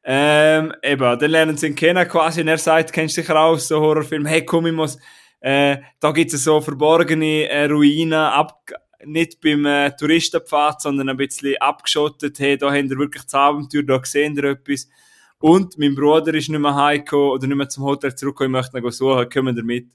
Ähm, 0.06 0.74
eben, 0.82 1.18
dann 1.18 1.30
lernen 1.30 1.56
sie 1.56 1.68
ihn 1.68 1.74
kennen 1.74 2.06
quasi 2.06 2.42
und 2.42 2.48
er 2.48 2.58
sagt, 2.58 2.92
kennst 2.92 3.16
du 3.16 3.22
sicher 3.22 3.36
auch 3.36 3.52
aus 3.52 3.68
so 3.68 3.80
Horrorfilm, 3.80 4.26
hey 4.26 4.44
komm, 4.44 4.66
ich 4.66 4.72
muss, 4.74 4.98
äh, 5.40 5.78
da 5.98 6.12
gibt 6.12 6.34
es 6.34 6.44
so 6.44 6.60
verborgene 6.60 7.48
äh, 7.48 7.64
Ruinen, 7.64 8.12
ab, 8.12 8.66
nicht 9.02 9.40
beim 9.40 9.64
äh, 9.64 9.96
Touristenpfad, 9.96 10.82
sondern 10.82 11.08
ein 11.08 11.16
bisschen 11.16 11.56
abgeschottet, 11.58 12.38
hey, 12.38 12.58
da 12.58 12.70
habt 12.70 12.90
ihr 12.90 12.98
wirklich 12.98 13.24
das 13.24 13.32
Abenteuer, 13.32 13.82
da 13.82 13.98
seht 14.04 14.36
ihr 14.36 14.44
etwas. 14.44 14.88
Und 15.38 15.78
mein 15.78 15.94
Bruder 15.94 16.34
ist 16.34 16.50
nicht 16.50 16.58
mehr 16.58 16.74
heimgekommen 16.74 17.30
oder 17.30 17.46
nicht 17.46 17.56
mehr 17.56 17.68
zum 17.70 17.84
Hotel 17.84 18.14
zurückgekommen, 18.14 18.54
ich 18.62 18.72
möchte 18.72 18.78
ihn 18.78 18.90
suchen, 18.90 19.30
kommen 19.30 19.56
wir 19.56 19.64
mit. 19.64 19.88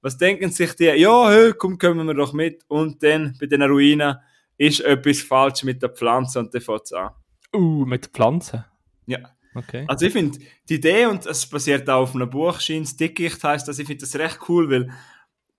Was 0.00 0.16
denken 0.16 0.50
sich 0.50 0.74
die? 0.74 0.84
Ja, 0.84 1.28
hey, 1.28 1.52
komm, 1.58 1.76
kommen 1.76 2.06
wir 2.06 2.14
doch 2.14 2.32
mit. 2.32 2.64
Und 2.68 3.02
dann, 3.02 3.36
bei 3.38 3.46
den 3.46 3.62
Ruinen, 3.62 4.16
ist 4.56 4.80
etwas 4.80 5.22
falsch 5.22 5.64
mit 5.64 5.82
der 5.82 5.90
Pflanze 5.90 6.38
und 6.38 6.54
dann 6.54 6.60
fängt 6.60 6.92
an. 6.92 7.10
Uh, 7.54 7.84
mit 7.84 8.06
Pflanzen. 8.06 8.64
Ja. 9.06 9.18
Okay. 9.54 9.84
Also 9.88 10.06
ich 10.06 10.12
finde 10.12 10.38
die 10.68 10.74
Idee, 10.74 11.06
und 11.06 11.26
es 11.26 11.46
basiert 11.46 11.88
auch 11.90 12.02
auf 12.02 12.14
einem 12.14 12.30
Buch, 12.30 12.60
Scheins 12.60 12.96
Dickicht 12.96 13.42
heisst 13.42 13.66
das, 13.66 13.78
ich 13.78 13.86
finde 13.86 14.02
das 14.02 14.14
recht 14.16 14.38
cool, 14.48 14.70
weil 14.70 14.90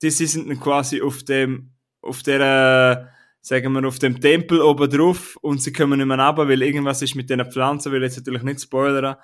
die 0.01 0.09
sind 0.09 0.59
quasi 0.59 1.01
auf 1.01 1.23
dem, 1.23 1.71
auf 2.01 2.23
der, 2.23 3.11
sagen 3.41 3.73
wir, 3.73 3.87
auf 3.87 3.99
dem 3.99 4.19
Tempel 4.19 4.61
oben 4.61 4.89
drauf 4.89 5.37
und 5.41 5.61
sie 5.61 5.73
kommen 5.73 5.99
nicht 5.99 6.07
mehr 6.07 6.17
runter, 6.17 6.47
weil 6.47 6.61
irgendwas 6.61 7.01
ist 7.01 7.15
mit 7.15 7.29
diesen 7.29 7.51
Pflanzen, 7.51 7.91
will 7.91 8.01
jetzt 8.01 8.17
natürlich 8.17 8.43
nicht 8.43 8.61
spoilern. 8.61 9.15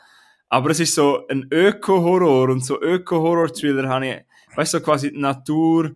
Aber 0.49 0.69
es 0.69 0.79
ist 0.79 0.95
so 0.95 1.25
ein 1.27 1.47
Öko-Horror 1.51 2.49
und 2.49 2.63
so 2.63 2.81
Öko-Horror-Thriller 2.81 3.87
habe 3.89 4.07
ich, 4.07 4.17
weißt 4.55 4.73
du, 4.73 4.77
so 4.77 4.83
quasi 4.83 5.11
die 5.11 5.19
Natur, 5.19 5.95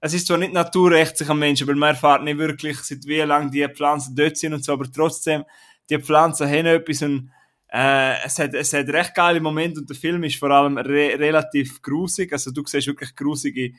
es 0.00 0.12
ist 0.12 0.26
zwar 0.26 0.38
nicht 0.38 0.52
naturrecht 0.52 1.16
sich 1.16 1.28
am 1.30 1.38
Menschen, 1.38 1.66
weil 1.66 1.76
man 1.76 1.90
erfahrt 1.90 2.24
nicht 2.24 2.38
wirklich, 2.38 2.78
seit 2.78 3.06
wie 3.06 3.20
lange 3.20 3.50
die 3.50 3.66
Pflanzen 3.68 4.14
dort 4.14 4.36
sind 4.36 4.52
und 4.52 4.64
so, 4.64 4.72
aber 4.72 4.90
trotzdem, 4.90 5.44
die 5.88 5.98
Pflanzen 5.98 6.48
haben 6.48 6.66
etwas 6.66 7.02
und 7.02 7.30
äh, 7.74 8.24
es, 8.24 8.38
hat, 8.38 8.54
es 8.54 8.72
hat 8.72 8.88
recht 8.88 9.16
geile 9.16 9.40
Momente 9.40 9.80
und 9.80 9.90
der 9.90 9.96
Film 9.96 10.22
ist 10.22 10.36
vor 10.36 10.50
allem 10.50 10.78
re 10.78 11.18
relativ 11.18 11.82
grusig. 11.82 12.32
Also 12.32 12.52
du 12.52 12.62
siehst 12.64 12.86
wirklich 12.86 13.16
grusige 13.16 13.72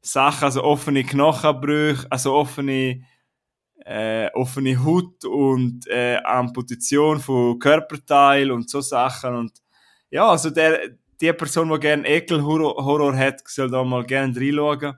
Sachen, 0.00 0.44
also 0.44 0.62
offene 0.62 1.02
Knochenbrüche, 1.02 2.06
also 2.10 2.32
offene, 2.32 3.04
äh, 3.84 4.30
offene 4.34 4.84
Haut 4.84 5.24
und 5.24 5.84
äh, 5.88 6.18
Amputation 6.22 7.18
von 7.18 7.58
Körperteilen 7.58 8.52
und 8.52 8.70
so 8.70 8.80
Sachen. 8.80 9.34
Und 9.34 9.52
ja, 10.10 10.30
also 10.30 10.50
der, 10.50 10.90
die 11.20 11.32
Person, 11.32 11.72
die 11.72 11.80
gerne 11.80 12.06
Ekelhorror 12.06 12.84
Horror 12.84 13.16
hat, 13.16 13.40
soll 13.48 13.68
da 13.68 13.82
mal 13.82 14.04
gerne 14.04 14.32
reinschauen. 14.36 14.94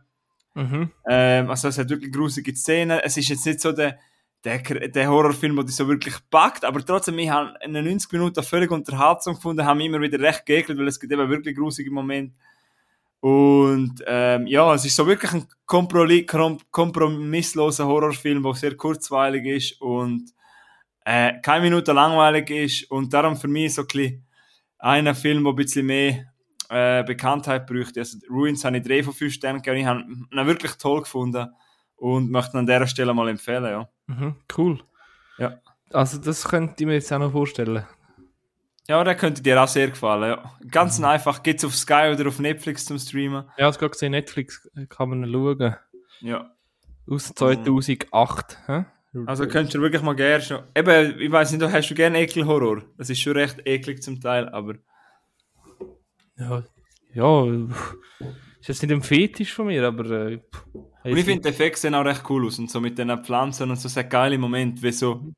Mhm. 0.53 0.91
Ähm, 1.09 1.49
also 1.49 1.69
es 1.69 1.79
hat 1.79 1.89
wirklich 1.89 2.13
grusige 2.13 2.55
Szenen. 2.55 3.01
Es 3.03 3.17
ist 3.17 3.31
jetzt 3.31 3.47
nicht 3.47 3.61
so 3.61 3.73
der, 3.73 3.99
der, 4.47 4.89
der 4.89 5.09
Horrorfilm, 5.09 5.57
der 5.57 5.65
dich 5.65 5.75
so 5.75 5.89
wirklich 5.89 6.15
packt, 6.31 6.65
aber 6.65 6.85
trotzdem, 6.85 7.19
ich 7.19 7.29
habe 7.29 7.55
in 7.65 7.75
den 7.75 7.85
90 7.85 8.13
Minuten 8.13 8.43
völlig 8.45 8.71
unterhaltsam 8.71 9.35
gefunden, 9.35 9.67
haben 9.67 9.79
mich 9.79 9.89
immer 9.89 10.01
wieder 10.01 10.21
recht 10.21 10.47
geekelt, 10.47 10.79
weil 10.79 10.87
es 10.87 11.01
gibt 11.01 11.13
eben 11.13 11.29
wirklich 11.29 11.57
grusige 11.57 11.91
Momente. 11.91 12.37
Und 13.19 14.05
ähm, 14.07 14.47
ja, 14.47 14.73
es 14.73 14.85
ist 14.85 14.95
so 14.95 15.05
wirklich 15.07 15.33
ein 15.33 15.49
kompromissloser 15.67 17.87
Horrorfilm, 17.87 18.43
der 18.43 18.55
sehr 18.55 18.77
kurzweilig 18.77 19.47
ist 19.47 19.81
und 19.81 20.33
äh, 21.05 21.41
keine 21.41 21.65
Minute 21.65 21.93
langweilig 21.93 22.51
ist 22.51 22.91
und 22.91 23.13
darum 23.13 23.37
für 23.37 23.49
mich 23.49 23.75
so 23.75 23.83
ein 23.83 23.89
bisschen 23.89 24.27
einer 24.79 25.17
Film, 25.17 25.43
der 25.43 25.53
ein 25.53 25.57
bisschen 25.57 25.87
mehr 25.87 26.33
äh, 26.69 27.03
Bekanntheit 27.03 27.67
bräuchte. 27.67 28.01
Also 28.01 28.19
Ruins 28.31 28.65
habe 28.65 28.77
ich 28.77 28.85
3 28.85 29.03
von 29.03 29.13
5 29.13 29.33
Sternen 29.33 29.61
gegeben. 29.61 29.81
Ich 29.81 29.87
habe 29.87 30.03
ihn 30.03 30.47
wirklich 30.47 30.73
toll 30.75 31.01
gefunden 31.01 31.49
und 31.97 32.31
möchte 32.31 32.57
ihn 32.57 32.61
an 32.61 32.67
dieser 32.67 32.87
Stelle 32.87 33.13
mal 33.13 33.29
empfehlen, 33.29 33.65
ja. 33.65 33.89
Mhm. 34.07 34.37
Cool. 34.57 34.81
Ja. 35.39 35.59
Also 35.91 36.19
das 36.19 36.47
könnte 36.49 36.75
ich 36.79 36.87
mir 36.87 36.95
jetzt 36.95 37.13
auch 37.13 37.19
noch 37.19 37.33
vorstellen. 37.33 37.85
Ja, 38.89 39.03
der 39.03 39.17
könnte 39.17 39.43
dir 39.43 39.61
auch 39.61 39.69
sehr 39.69 39.89
gefallen, 39.89 40.31
ja. 40.31 40.59
Ganz 40.71 41.03
einfach, 41.03 41.43
geht's 41.43 41.65
auf 41.65 41.75
Sky 41.75 42.13
oder 42.13 42.29
auf 42.29 42.39
Netflix 42.39 42.85
zum 42.85 42.99
Streamen. 42.99 43.45
Ja, 43.45 43.53
ich 43.57 43.65
habe 43.65 43.79
gerade 43.79 43.91
gesehen, 43.91 44.13
Netflix 44.13 44.71
kann 44.89 45.09
man 45.09 45.31
schauen. 45.31 45.77
Ja. 46.21 46.53
Aus 47.09 47.33
2008. 47.35 48.59
hä? 48.67 48.85
Also 49.27 49.47
könntest 49.49 49.75
du 49.75 49.81
wirklich 49.81 50.03
mal 50.03 50.15
gerne 50.15 50.43
schon... 50.43 50.63
Eben, 50.77 51.21
ich 51.21 51.33
weiß 51.33 51.53
nicht, 51.53 51.73
hast 51.73 51.91
du 51.91 51.95
gerne 51.95 52.21
Ekelhorror? 52.21 52.83
Das 52.99 53.11
ist 53.11 53.21
schon 53.21 53.33
recht 53.33 53.67
eklig 53.67 54.03
zum 54.03 54.21
Teil, 54.21 54.49
aber... 54.51 54.75
Ja, 56.37 56.63
ja, 57.15 57.47
ist 58.69 58.83
jetzt 58.83 58.83
nicht 58.83 58.93
ein 58.93 59.03
Fetisch 59.03 59.53
von 59.55 59.67
mir, 59.67 59.87
aber. 59.87 60.11
Äh, 60.11 60.41
Und 61.05 61.17
ich 61.17 61.25
finde, 61.25 61.43
die 61.43 61.49
Effekte 61.49 61.81
sehen 61.81 61.95
auch 61.95 62.05
recht 62.05 62.29
cool 62.29 62.47
aus 62.47 62.59
und 62.59 62.71
so 62.71 62.81
mit 62.81 62.99
den 62.99 63.17
Pflanzen 63.25 63.71
und 63.71 63.77
so, 63.77 63.89
sehr 63.89 64.05
geile 64.05 64.39
Momente, 64.39 64.83
wie 64.83 64.93
so, 64.93 65.33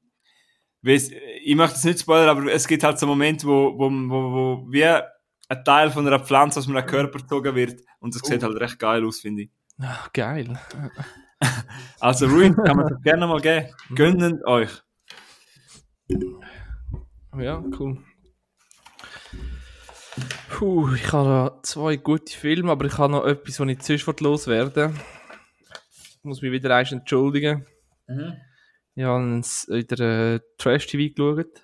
wie 0.83 0.95
es, 0.95 1.11
ich 1.11 1.55
möchte 1.55 1.77
es 1.77 1.85
nicht 1.85 2.01
spoilern, 2.01 2.37
aber 2.37 2.53
es 2.53 2.67
gibt 2.67 2.85
halt 2.85 2.99
so 2.99 3.07
Momente, 3.07 3.47
wo, 3.47 3.75
wo, 3.79 3.91
wo, 3.91 4.33
wo 4.33 4.67
wie 4.71 4.85
ein 4.85 5.65
Teil 5.65 5.91
von 5.91 6.07
einer 6.07 6.21
Pflanze 6.21 6.59
aus 6.61 6.67
meinem 6.69 6.87
Körper 6.87 7.19
gezogen 7.19 7.55
wird 7.55 7.81
und 8.01 8.15
das 8.15 8.23
sieht 8.23 8.43
halt 8.43 8.59
recht 8.61 8.79
geil 8.79 9.05
aus, 9.05 9.21
finde 9.21 9.43
ich. 9.43 9.51
Ach, 9.81 10.13
geil. 10.13 10.59
Also 12.01 12.27
Ruin 12.27 12.57
kann 12.57 12.77
man 12.77 12.89
sich 12.89 13.01
gerne 13.05 13.25
mal 13.29 13.41
geben. 13.41 13.69
Gönnt 13.95 14.45
euch. 14.45 14.71
Ja, 17.39 17.63
cool. 17.79 17.99
Puh, 20.59 20.93
ich 20.93 21.13
habe 21.13 21.61
zwei 21.63 21.95
gute 21.95 22.37
Filme, 22.37 22.73
aber 22.73 22.87
ich 22.87 22.99
habe 22.99 23.13
noch 23.13 23.25
etwas, 23.25 23.61
was 23.61 23.69
ich 23.69 23.79
zuerst 23.79 24.21
loswerden 24.21 24.93
muss 26.25 26.43
mich 26.43 26.51
wieder 26.51 26.75
eins 26.75 26.91
entschuldigen. 26.91 27.65
Mhm. 28.09 28.35
Ich 28.97 29.05
habe 29.05 29.41
wieder 29.69 30.35
äh, 30.35 30.41
Trash-TV 30.59 31.15
geschaut. 31.15 31.63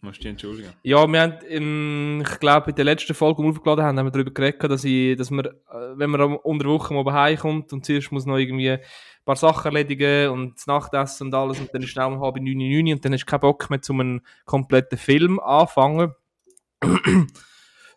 Musst 0.00 0.18
du 0.18 0.22
dich 0.22 0.30
entschuldigen. 0.32 0.72
Ja, 0.82 1.06
wir 1.06 1.20
haben, 1.20 1.38
in, 1.46 2.22
ich 2.22 2.40
glaube, 2.40 2.70
in 2.70 2.74
der 2.74 2.84
letzten 2.84 3.14
Folge, 3.14 3.42
die 3.42 3.46
wir 3.46 3.52
aufgeladen 3.52 3.84
haben, 3.84 3.96
haben 3.96 4.06
wir 4.06 4.10
darüber 4.10 4.32
geredet, 4.32 4.64
dass, 4.64 4.82
ich, 4.82 5.16
dass 5.16 5.30
man, 5.30 5.46
äh, 5.46 5.52
wenn 5.94 6.10
man 6.10 6.34
unter 6.38 6.66
Woche 6.66 6.94
mal 6.94 7.12
heimkommt 7.12 7.72
und 7.72 7.86
zuerst 7.86 8.10
muss 8.10 8.26
noch 8.26 8.38
irgendwie 8.38 8.72
ein 8.72 8.80
paar 9.24 9.36
Sachen 9.36 9.66
erledigen 9.66 10.30
und 10.30 10.56
das 10.56 10.66
Nachtessen 10.66 11.28
und 11.28 11.34
alles 11.34 11.60
und 11.60 11.72
dann 11.72 11.82
ist 11.82 11.90
schnell 11.90 12.06
um 12.06 12.20
halb 12.20 12.34
neun, 12.38 12.58
neun 12.58 12.92
und 12.92 13.04
dann 13.04 13.12
du 13.12 13.18
keinen 13.24 13.38
Bock 13.38 13.70
mehr, 13.70 13.78
um 13.88 14.00
einen 14.00 14.20
kompletten 14.46 14.98
Film 14.98 15.38
anfangen. 15.38 16.12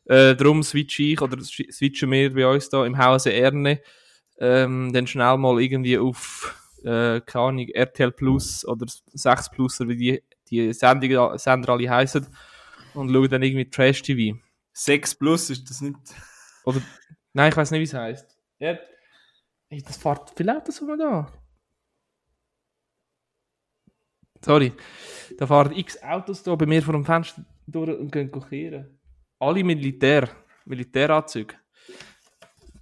Äh, 0.07 0.35
darum 0.35 0.63
switche 0.63 1.03
ich 1.03 1.21
oder 1.21 1.37
swi- 1.37 1.71
switchen 1.71 2.11
wir 2.11 2.33
bei 2.33 2.47
uns 2.47 2.69
da 2.69 2.85
im 2.85 2.97
Hause 2.97 3.31
Erne 3.33 3.81
ähm, 4.39 4.91
dann 4.93 5.07
schnell 5.07 5.37
mal 5.37 5.61
irgendwie 5.61 5.97
auf, 5.97 6.55
äh, 6.83 7.21
keine 7.21 7.45
Ahnung, 7.45 7.67
RTL 7.69 8.11
Plus 8.11 8.65
oder 8.67 8.85
6 9.13 9.49
Plus 9.49 9.81
oder 9.81 9.89
wie 9.91 9.95
die, 9.97 10.23
die 10.49 10.73
Sendungen, 10.73 11.37
Sender 11.37 11.73
alle 11.73 11.89
heißen 11.89 12.27
und 12.93 13.11
schaue 13.11 13.27
dann 13.27 13.41
irgendwie 13.43 13.69
Trash 13.69 14.01
TV. 14.01 14.37
6 14.73 15.15
plus 15.15 15.49
ist 15.49 15.69
das 15.69 15.81
nicht. 15.81 15.97
Oder, 16.63 16.81
nein, 17.33 17.49
ich 17.49 17.57
weiß 17.57 17.71
nicht, 17.71 17.79
wie 17.79 17.83
es 17.85 17.93
heißt. 17.93 18.37
Ja, 18.59 18.77
ey, 19.69 19.81
das 19.81 19.97
fährt 19.97 20.31
viel 20.35 20.49
Autos 20.49 20.81
rum 20.81 20.97
da. 20.99 21.31
Sorry. 24.41 24.71
Da 25.37 25.47
fahren 25.47 25.73
x 25.75 26.01
Autos 26.03 26.43
da 26.43 26.55
bei 26.55 26.65
mir 26.65 26.81
vor 26.83 26.93
dem 26.93 27.05
Fenster 27.05 27.43
durch 27.65 27.97
und 27.97 28.11
gehen 28.11 28.31
kochieren. 28.31 28.96
Alle 29.39 29.63
Militär. 29.63 30.29
Militäranzüge. 30.65 31.55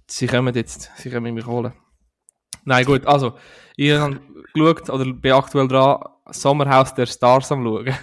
Sie 0.06 0.26
kommen 0.26 0.54
jetzt. 0.54 0.90
Sie 0.96 1.10
kommen 1.10 1.34
mich 1.34 1.46
holen. 1.46 1.72
Nein, 2.64 2.84
gut, 2.84 3.06
also. 3.06 3.36
Ich 3.76 3.92
habe 3.92 4.20
geschaut, 4.54 4.90
oder 4.90 5.12
bin 5.12 5.32
aktuell 5.32 5.68
dran, 5.68 5.98
Sommerhaus 6.30 6.94
der 6.94 7.06
Stars 7.06 7.52
am 7.52 7.62
schauen. 7.62 7.86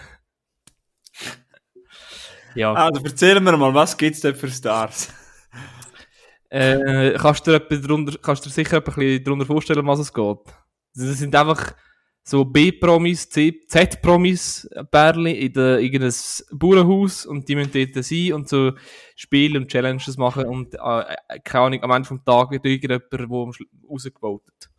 ja. 2.55 2.73
Also 2.73 3.01
erzähl 3.03 3.39
mir 3.39 3.57
mal, 3.57 3.73
was 3.73 3.97
gibt's 3.97 4.21
denn 4.21 4.35
für 4.35 4.49
Stars? 4.49 5.11
Äh, 6.49 7.17
kannst, 7.17 7.47
du 7.47 7.51
dir 7.51 7.57
etwas 7.57 7.81
drunter, 7.81 8.17
kannst 8.21 8.45
du 8.45 8.49
dir 8.49 8.53
sicher 8.53 8.77
ein 8.77 8.83
bisschen 8.83 9.23
darunter 9.23 9.47
vorstellen, 9.47 9.87
was 9.87 9.99
es 9.99 10.13
geht? 10.13 10.37
Das 10.93 11.17
sind 11.17 11.35
einfach 11.35 11.73
so 12.25 12.45
B-Promis, 12.45 13.29
Z-Promis, 13.29 14.69
Bärli 14.89 15.45
in 15.45 15.53
der, 15.53 15.79
irgendein 15.79 16.13
Bauernhaus 16.51 17.25
und 17.25 17.47
die 17.49 17.55
müssen 17.55 17.71
dort 17.73 18.03
sein 18.05 18.33
und 18.33 18.47
so 18.47 18.71
Spiele 19.15 19.59
und 19.59 19.67
Challenges 19.69 20.17
machen 20.17 20.45
und 20.45 20.73
äh, 20.75 20.79
keine 21.43 21.65
Ahnung, 21.65 21.83
am 21.83 21.91
Ende 21.91 22.07
vom 22.07 22.23
Tag 22.23 22.51
wird 22.51 22.65
irgendjemand, 22.65 23.11
der 23.11 23.19
am 23.21 23.51
Schlu- 23.51 23.67
rausgevotet. 23.89 24.69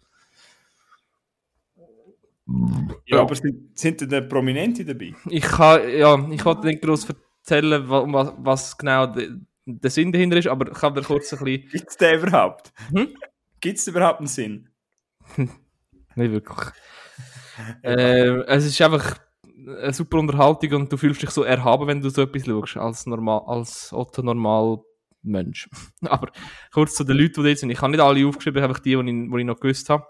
Ja, 3.07 3.21
aber 3.21 3.35
sind, 3.35 3.79
sind 3.79 4.01
denn 4.01 4.09
da 4.09 4.21
Prominente 4.21 4.85
dabei? 4.85 5.15
Ich 5.31 5.43
kann, 5.43 5.81
ja, 5.97 6.29
ich 6.31 6.45
wollte 6.45 6.67
nicht 6.67 6.83
groß 6.83 7.07
erzählen, 7.41 7.89
wa- 7.89 8.05
was, 8.07 8.33
was 8.39 8.79
genau 8.79 9.07
de, 9.07 9.31
der 9.67 9.91
Sinn 9.91 10.13
dahinter 10.13 10.37
ist, 10.37 10.49
aber 10.49 10.69
ich 10.71 10.75
kann 10.79 10.95
dir 10.95 11.03
kurz 11.03 11.33
ein 11.33 11.43
bisschen 11.45 11.69
Gibt's 11.71 11.97
den 11.97 12.19
überhaupt? 12.21 12.73
Hm? 12.91 13.09
Gibt's 13.61 13.87
überhaupt 13.87 14.19
einen 14.21 14.27
Sinn? 14.29 14.69
Nicht 15.37 16.33
wirklich. 16.33 16.69
Äh, 17.83 18.43
es 18.47 18.67
ist 18.67 18.81
einfach 18.81 19.19
eine 19.67 19.93
super 19.93 20.19
Unterhaltung 20.19 20.73
und 20.73 20.93
du 20.93 20.97
fühlst 20.97 21.23
dich 21.23 21.31
so 21.31 21.43
erhaben, 21.43 21.87
wenn 21.87 22.01
du 22.01 22.11
so 22.11 22.23
etwas 22.23 22.45
schaust, 22.45 22.77
als, 22.77 23.07
normal, 23.07 23.43
als 23.47 23.93
Otto 23.93 24.23
normal 24.23 24.79
Mensch. 25.23 25.69
Aber 26.03 26.31
kurz 26.73 26.95
zu 26.95 27.05
den 27.05 27.17
Leuten, 27.17 27.43
die 27.43 27.49
dort 27.49 27.59
sind. 27.59 27.71
Ich 27.71 27.81
habe 27.81 27.91
nicht 27.91 28.01
alle 28.01 28.27
aufgeschrieben, 28.27 28.63
einfach 28.63 28.81
die, 28.81 28.97
die 28.97 29.11
ich, 29.11 29.31
die 29.31 29.39
ich 29.39 29.45
noch 29.47 29.61
gewusst 29.61 29.89
habe. 29.89 30.07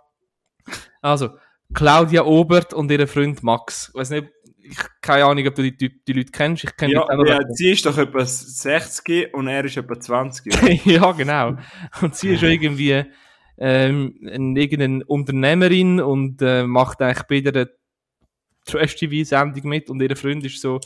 Also, 1.00 1.30
Claudia 1.72 2.24
Obert 2.24 2.74
und 2.74 2.90
ihr 2.90 3.06
Freund 3.06 3.42
Max. 3.42 3.88
Ich 3.88 4.00
weiß 4.00 4.10
nicht, 4.10 4.28
ich 4.64 4.78
keine 5.00 5.26
Ahnung, 5.26 5.46
ob 5.46 5.54
du 5.54 5.70
die, 5.70 6.04
die 6.04 6.12
Leute 6.12 6.32
kennst. 6.32 6.64
Ich 6.64 6.76
kenne 6.76 6.94
Ja, 6.94 7.06
die 7.06 7.28
ja, 7.28 7.38
sie 7.50 7.72
ist 7.72 7.84
doch 7.84 7.98
etwa 7.98 8.24
60 8.24 9.34
und 9.34 9.46
er 9.46 9.64
ist 9.64 9.76
etwa 9.76 9.98
20. 9.98 10.54
oder? 10.54 10.72
ja, 10.84 11.12
genau. 11.12 11.56
Und 12.00 12.16
sie 12.16 12.34
ist 12.34 12.42
irgendwie 12.42 13.04
ähm, 13.58 14.18
ein, 14.30 14.56
irgendeine 14.56 15.04
Unternehmerin 15.04 16.00
und 16.00 16.42
äh, 16.42 16.64
macht 16.64 17.00
eigentlich 17.00 17.22
bei 17.24 17.50
der 17.50 17.70
Trash-TV-Sendung 18.66 19.68
mit 19.68 19.90
und 19.90 20.00
ihr 20.00 20.16
Freund 20.16 20.44
ist 20.44 20.60
so 20.60 20.80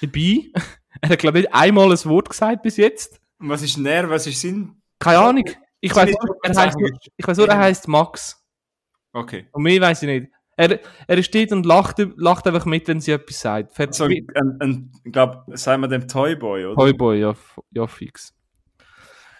dabei. 0.00 0.50
er 1.00 1.10
hat, 1.10 1.18
glaube 1.18 1.38
ich, 1.38 1.44
nicht 1.44 1.54
einmal 1.54 1.90
ein 1.90 2.04
Wort 2.04 2.30
gesagt 2.30 2.62
bis 2.62 2.76
jetzt. 2.76 3.20
Was 3.38 3.62
ist 3.62 3.76
denn 3.76 3.86
er? 3.86 4.08
Was 4.08 4.26
ist 4.26 4.40
Sinn? 4.40 4.80
Keine 4.98 5.18
Ahnung. 5.18 5.44
Ich 5.80 5.94
weiß 5.94 6.10
nur, 6.10 6.36
er 6.42 6.56
heißt, 6.56 6.76
ich 7.16 7.28
weiß 7.28 7.36
nur, 7.36 7.48
er 7.48 7.58
heißt 7.58 7.88
Max. 7.88 8.42
Okay. 9.12 9.46
Und 9.52 9.62
mehr 9.62 9.80
weiß 9.80 10.02
ich 10.02 10.08
nicht. 10.08 10.32
Er, 10.56 10.80
er 11.06 11.22
steht 11.22 11.52
und 11.52 11.66
lacht, 11.66 11.98
lacht 12.16 12.46
einfach 12.46 12.64
mit, 12.64 12.88
wenn 12.88 13.00
sie 13.00 13.12
etwas 13.12 13.40
sagt. 13.40 13.74
Fährt 13.74 13.94
So 13.94 14.04
ein, 14.04 14.26
ein, 14.58 14.92
ich 15.04 15.12
glaube, 15.12 15.44
sagen 15.56 15.82
wir 15.82 15.88
dem 15.88 16.08
Toyboy, 16.08 16.64
oder? 16.64 16.76
Toyboy, 16.76 17.20
ja, 17.20 17.34
ja, 17.72 17.86
fix. 17.86 18.34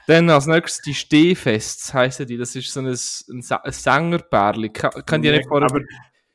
Dann 0.06 0.30
als 0.30 0.46
nächstes 0.46 0.82
die 0.82 0.94
Stehfests 0.94 1.92
heißen 1.92 2.26
die. 2.26 2.36
Das 2.36 2.54
ist 2.54 2.72
so 2.72 2.80
ein, 2.80 2.86
ein, 2.86 2.94
ein 3.64 3.72
Sängerpärli. 3.72 4.68
Ka- 4.70 4.90
Könnt 5.04 5.24
ihr 5.24 5.32
nicht 5.32 5.48
vorher. 5.48 5.68
Aber 5.70 5.80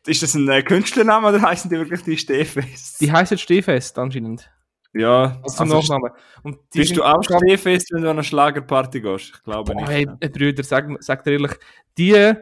ist 0.05 0.23
das 0.23 0.33
ein 0.35 0.49
äh, 0.49 0.61
Künstlername 0.63 1.29
oder 1.29 1.41
heißen 1.41 1.69
die 1.69 1.77
wirklich 1.77 2.01
die 2.03 2.17
Stehfest? 2.17 2.99
Die 2.99 3.11
heißen 3.11 3.37
Stehfest 3.37 3.97
anscheinend. 3.99 4.49
ja, 4.93 5.39
Das 5.43 5.53
ist 5.53 5.59
der 5.59 5.67
also, 5.73 5.77
Nachname. 5.93 6.13
Und 6.43 6.69
bist 6.71 6.97
du 6.97 7.03
auch 7.03 7.23
Stehfest, 7.23 7.91
wenn 7.93 8.01
du 8.01 8.09
an 8.09 8.17
eine 8.17 8.23
Schlagerparty 8.23 8.99
gehst? 9.01 9.31
Ich 9.35 9.43
glaube 9.43 9.73
Boah, 9.73 9.81
nicht. 9.81 9.89
hey, 9.89 10.07
äh, 10.19 10.27
Brüder, 10.29 10.63
sag, 10.63 10.87
sag 11.01 11.23
dir 11.23 11.31
ehrlich, 11.33 11.51
die, 11.97 12.33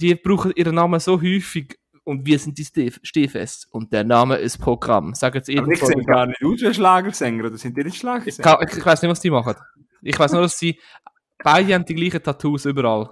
die 0.00 0.14
brauchen 0.14 0.52
ihren 0.54 0.74
Namen 0.76 1.00
so 1.00 1.20
häufig. 1.20 1.78
Und 2.04 2.24
wir 2.24 2.38
sind 2.38 2.56
die 2.56 2.64
Steh 2.64 2.90
Stehfest. 3.02 3.66
Und 3.70 3.92
der 3.92 4.02
Name 4.04 4.36
ist 4.36 4.56
Programm. 4.58 5.14
Sagen 5.14 5.42
sie 5.44 5.58
Aber 5.58 5.68
ich 5.72 5.80
sehe 5.80 6.02
gar 6.04 6.26
nicht 6.26 6.42
aus 6.42 6.60
wie 6.60 6.72
Schlagersänger, 6.74 7.44
oder 7.46 7.58
sind 7.58 7.76
die 7.76 7.82
nicht 7.84 7.94
Ich, 7.94 8.00
Schlagersänger? 8.00 8.56
kann- 8.56 8.66
ich 8.78 8.86
weiß 8.86 9.02
nicht, 9.02 9.10
was 9.10 9.20
die 9.20 9.30
machen. 9.30 9.54
Ich 10.02 10.18
weiß 10.18 10.32
nur, 10.32 10.42
dass 10.42 10.58
sie 10.58 10.78
beide 11.42 11.74
haben 11.74 11.84
die 11.84 11.94
gleichen 11.94 12.22
Tattoos 12.22 12.64
überall. 12.64 13.10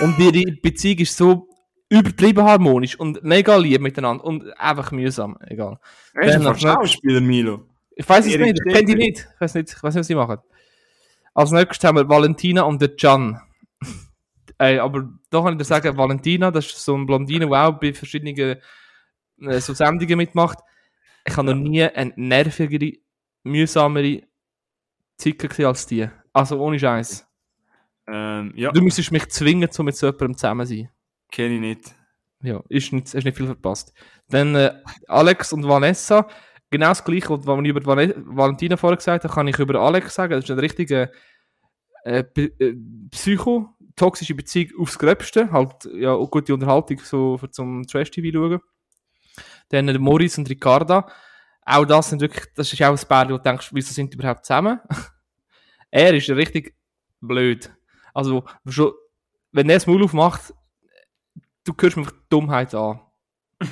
und 0.00 0.18
ihre 0.18 0.52
Beziehung 0.62 0.98
ist 0.98 1.16
so 1.16 1.48
übertrieben 1.88 2.44
harmonisch 2.44 2.98
und 2.98 3.22
mega 3.24 3.56
lieb 3.56 3.80
miteinander 3.80 4.24
und 4.24 4.58
einfach 4.58 4.92
mühsam. 4.92 5.38
Egal. 5.46 5.78
Er 6.14 6.36
ist 6.36 6.46
ein 6.46 6.58
Schauspieler, 6.58 7.20
Milo. 7.20 7.66
Ich 7.96 8.08
weiß 8.08 8.26
es 8.26 8.36
nicht, 8.36 8.60
ich 8.64 8.72
kenne 8.72 8.84
die 8.84 8.94
nicht. 8.94 9.28
Ich 9.34 9.40
weiß 9.40 9.54
nicht, 9.54 9.70
ich 9.70 9.82
weiß 9.82 9.94
nicht, 9.94 10.00
was 10.00 10.06
sie 10.06 10.14
machen. 10.14 10.38
Als 11.34 11.50
nächstes 11.50 11.86
haben 11.86 11.96
wir 11.96 12.08
Valentina 12.08 12.62
und 12.62 12.80
der 12.80 12.94
Can. 12.96 13.40
Ey, 14.58 14.78
aber 14.78 15.08
da 15.30 15.42
kann 15.42 15.54
ich 15.54 15.58
dir 15.58 15.64
sagen, 15.64 15.96
Valentina, 15.96 16.50
das 16.50 16.66
ist 16.66 16.84
so 16.84 16.96
ein 16.96 17.06
Blondine, 17.06 17.46
die 17.46 17.52
auch 17.52 17.78
bei 17.78 17.92
verschiedenen 17.92 18.36
äh, 18.36 19.60
so 19.60 19.72
Sendungen 19.72 20.16
mitmacht. 20.16 20.58
Ich 21.24 21.36
habe 21.36 21.54
noch 21.54 21.54
nie 21.54 21.82
eine 21.82 22.12
nervigere, 22.16 22.98
mühsamere 23.44 24.22
Zicke 25.18 25.48
gesehen 25.48 25.66
als 25.66 25.86
die. 25.86 26.08
Also 26.32 26.58
ohne 26.60 26.78
Scheiß. 26.78 27.26
Ähm, 28.06 28.52
ja, 28.56 28.72
Du 28.72 28.80
müsstest 28.80 29.12
mich 29.12 29.28
zwingen, 29.28 29.68
um 29.76 29.84
mit 29.84 29.96
so 29.96 30.06
jemandem 30.06 30.36
zusammen 30.36 30.66
zu 30.66 30.74
sein. 30.76 30.88
kenne 31.30 31.54
ich 31.54 31.60
nicht. 31.60 31.94
Ja, 32.42 32.62
ist 32.68 32.92
nicht, 32.92 33.06
hast 33.14 33.24
nicht 33.24 33.36
viel 33.36 33.46
verpasst. 33.46 33.92
Dann 34.28 34.54
äh, 34.54 34.72
Alex 35.08 35.52
und 35.52 35.66
Vanessa. 35.68 36.28
Genau 36.70 36.88
das 36.88 37.04
Gleiche, 37.04 37.30
was 37.30 37.60
ich 37.62 37.68
über 37.68 37.84
Vane- 37.84 38.14
Valentina 38.16 38.76
vorher 38.76 38.96
gesagt 38.96 39.24
habe, 39.24 39.34
kann 39.34 39.48
ich 39.48 39.58
über 39.58 39.80
Alex 39.80 40.14
sagen. 40.14 40.32
Das 40.34 40.44
ist 40.44 40.50
eine 40.50 40.62
richtige 40.62 41.10
äh, 42.04 42.22
äh, 42.36 42.74
Psycho, 43.10 43.70
toxische 43.96 44.34
Beziehung 44.34 44.70
aufs 44.80 44.98
Gröbste. 44.98 45.50
Halt, 45.50 45.88
ja, 45.94 46.12
auch 46.12 46.30
gute 46.30 46.54
Unterhaltung 46.54 47.00
so 47.00 47.38
für 47.38 47.50
zum 47.50 47.86
Trash-TV 47.86 48.30
schauen. 48.32 48.60
Dann 49.70 49.88
äh, 49.88 49.98
Moritz 49.98 50.38
und 50.38 50.48
Ricarda. 50.48 51.10
Auch 51.70 51.84
das 51.84 52.08
sind 52.10 52.20
wirklich, 52.22 52.46
das 52.54 52.72
ist 52.72 52.82
auch 52.82 52.98
ein 52.98 53.08
Paar, 53.08 53.26
wo 53.26 53.36
du 53.36 53.42
denkst, 53.42 53.68
wieso 53.72 53.92
sind 53.92 54.12
die 54.12 54.16
überhaupt 54.18 54.44
zusammen? 54.46 54.80
er 55.90 56.14
ist 56.14 56.28
richtig 56.30 56.74
blöd. 57.20 57.70
Also, 58.14 58.44
schon, 58.66 58.92
wenn 59.52 59.68
er 59.68 59.76
das 59.76 59.86
Maul 59.86 60.02
aufmacht, 60.04 60.54
du 61.64 61.74
hörst 61.78 61.96
mir 61.96 62.02
einfach 62.02 62.16
die 62.16 62.26
Dummheit 62.30 62.74
an. 62.74 63.00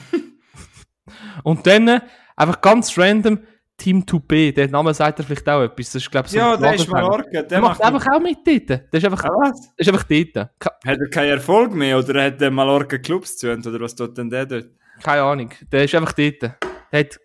Und 1.43 1.67
dann 1.67 1.89
äh, 1.89 2.01
einfach 2.37 2.61
ganz 2.61 2.97
random 2.99 3.39
Team 3.79 4.05
2B, 4.05 4.53
der 4.55 4.69
Name 4.69 4.95
sagt 4.95 5.19
dir 5.19 5.23
vielleicht 5.23 5.49
auch 5.49 5.63
etwas. 5.63 5.93
Das 5.93 6.03
ist, 6.03 6.11
glaube 6.11 6.27
ich, 6.27 6.33
so 6.33 6.39
ja, 6.39 6.57
der 6.57 6.75
ist. 6.75 6.89
Mallorca. 6.89 7.29
Der 7.31 7.43
Der 7.43 7.61
macht 7.61 7.79
macht 7.79 7.95
einfach 7.95 8.07
auch 8.15 8.21
mit 8.21 8.39
dort. 8.47 8.71
Der 8.71 8.99
ist 8.99 9.05
einfach, 9.05 9.25
Ah, 9.25 9.29
was? 9.29 9.75
der 9.75 9.87
ist 9.87 9.89
einfach 9.89 10.05
dort. 10.05 10.51
Hat 10.87 10.99
er 10.99 11.11
keinen 11.11 11.31
Erfolg 11.31 11.75
mehr 11.75 11.99
oder 11.99 12.25
hat 12.25 12.41
der 12.41 12.51
Mallorca 12.51 12.97
Clubs 12.99 13.37
zu 13.37 13.53
oder 13.53 13.81
was 13.81 13.95
tut 13.95 14.17
denn 14.17 14.31
der 14.31 14.47
dort? 14.47 14.69
Keine 15.03 15.23
Ahnung. 15.23 15.51
Der 15.71 15.85
ist 15.85 15.95
einfach 15.95 16.13
dort. 16.15 16.41
Der 16.43 16.57
hat 16.93 17.21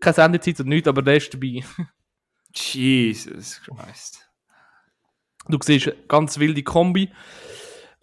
keine 0.00 0.14
Sendezeit 0.14 0.60
und 0.60 0.68
nichts, 0.68 0.88
aber 0.88 1.02
der 1.02 1.16
ist 1.16 1.32
dabei. 1.32 1.62
Jesus 2.54 3.60
Christ. 3.62 4.28
Du 5.48 5.58
siehst 5.62 5.92
ganz 6.08 6.38
wilde 6.38 6.62
Kombi. 6.62 7.10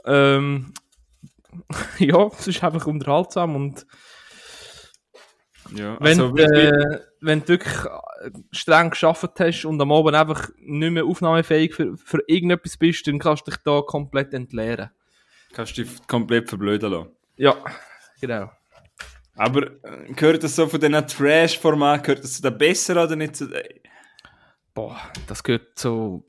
Ähm, 0.06 0.74
ja, 2.00 2.28
es 2.28 2.48
ist 2.48 2.64
einfach 2.64 2.88
unterhaltsam 2.88 3.56
und 3.56 3.86
Ja, 5.76 5.98
Wenn, 6.00 6.22
also, 6.22 6.32
du, 6.32 6.44
äh, 6.44 7.02
wenn 7.20 7.42
du 7.42 7.50
wirklich 7.50 7.74
äh, 7.86 8.32
streng 8.52 8.90
geschafft 8.92 9.40
hast 9.40 9.66
und 9.66 9.82
am 9.82 9.92
Abend 9.92 10.16
einfach 10.16 10.50
nicht 10.60 10.92
mehr 10.92 11.06
aufnahmefähig 11.06 11.74
für, 11.74 11.98
für 11.98 12.20
irgendetwas 12.28 12.78
bist, 12.78 13.08
dann 13.08 13.20
kannst 13.20 13.48
du 13.48 13.52
dich 13.52 13.60
da 13.64 13.82
komplett 13.82 14.34
entleeren. 14.34 14.92
Kannst 15.54 15.78
du 15.78 15.84
dich 15.84 16.08
komplett 16.08 16.50
verblöden 16.50 16.92
lassen. 16.92 17.12
Ja, 17.36 17.56
genau. 18.22 18.50
Aber 19.38 19.68
äh, 19.84 20.14
gehört 20.14 20.44
das 20.44 20.56
so 20.56 20.68
von 20.68 20.80
diesen 20.80 21.08
Trash-Formaten, 21.08 22.04
gehört 22.04 22.24
das 22.24 22.34
zu 22.34 22.42
den 22.42 22.58
besseren 22.58 23.04
oder 23.04 23.16
nicht 23.16 23.36
zu 23.36 23.48
den... 23.48 23.62
Boah, 24.74 25.00
das 25.28 25.44
gehört 25.44 25.78
so 25.78 26.26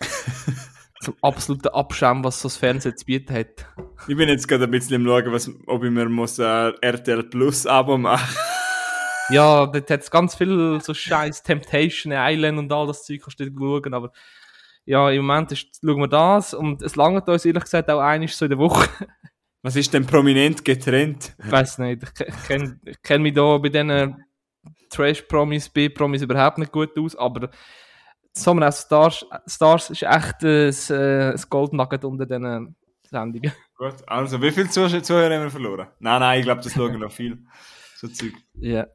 zum 1.00 1.14
absoluten 1.20 1.68
Abschaum, 1.68 2.24
was 2.24 2.40
so 2.40 2.48
das 2.48 2.56
Fernsehen 2.56 2.96
zu 2.96 3.04
bieten 3.04 3.34
hat. 3.34 3.66
Ich 4.08 4.16
bin 4.16 4.28
jetzt 4.28 4.48
gerade 4.48 4.64
ein 4.64 4.70
bisschen 4.70 4.96
im 4.96 5.06
Schauen, 5.06 5.32
was, 5.32 5.50
ob 5.66 5.84
ich 5.84 5.90
mir 5.90 6.08
muss 6.08 6.38
ein 6.40 6.74
RTL 6.80 7.24
Plus 7.24 7.66
Abo 7.66 7.98
machen 7.98 8.36
Ja, 9.30 9.66
dort 9.66 9.90
hat 9.90 10.00
es 10.00 10.10
ganz 10.10 10.34
viel 10.34 10.80
so 10.80 10.94
scheiß 10.94 11.42
Temptation 11.42 12.12
Island 12.14 12.58
und 12.58 12.72
all 12.72 12.86
das 12.86 13.04
Zeug 13.04 13.20
kannst 13.22 13.40
du 13.40 13.46
schauen, 13.46 13.94
aber 13.94 14.12
ja, 14.86 15.10
im 15.10 15.26
Moment 15.26 15.50
ist, 15.52 15.80
schauen 15.80 16.00
wir 16.00 16.08
das 16.08 16.54
und 16.54 16.82
es 16.82 16.94
langt 16.94 17.28
uns 17.28 17.44
ehrlich 17.44 17.64
gesagt 17.64 17.90
auch 17.90 18.00
einiges 18.00 18.36
so 18.36 18.44
in 18.44 18.50
der 18.50 18.58
Woche. 18.58 18.88
Was 19.64 19.76
ist 19.76 19.94
denn 19.94 20.06
prominent 20.06 20.62
getrennt? 20.62 21.34
Ich 21.42 21.50
weiß 21.50 21.78
nicht, 21.78 22.02
ich, 22.02 22.12
ke- 22.14 22.26
ich 22.28 22.42
kenne 22.46 22.78
kenn 23.02 23.22
mich 23.22 23.32
da 23.32 23.56
bei 23.56 23.70
diesen 23.70 24.22
Trash-Promis, 24.90 25.70
B-Promis 25.70 26.20
überhaupt 26.22 26.58
nicht 26.58 26.70
gut 26.70 26.90
aus, 26.98 27.16
aber 27.16 27.48
Summer 28.36 28.68
of 28.68 28.74
Stars, 28.76 29.24
Stars 29.46 29.88
ist 29.90 30.02
echt 30.02 30.42
ein, 30.42 30.74
äh, 30.90 31.30
ein 31.32 31.42
Goldnugget 31.48 32.04
unter 32.04 32.26
diesen 32.26 32.76
Sendungen. 33.08 33.52
Gut, 33.78 33.94
also 34.06 34.40
wie 34.42 34.50
viele 34.50 34.68
Zuh 34.68 34.86
Zuhörer 35.00 35.34
haben 35.34 35.44
wir 35.44 35.50
verloren? 35.50 35.88
Nein, 35.98 36.20
nein, 36.20 36.38
ich 36.40 36.44
glaube, 36.44 36.60
das 36.60 36.72
schauen 36.74 36.98
noch 37.00 37.10
viel. 37.10 37.38
So 37.96 38.08
Zeug. 38.08 38.34
Ja. 38.60 38.86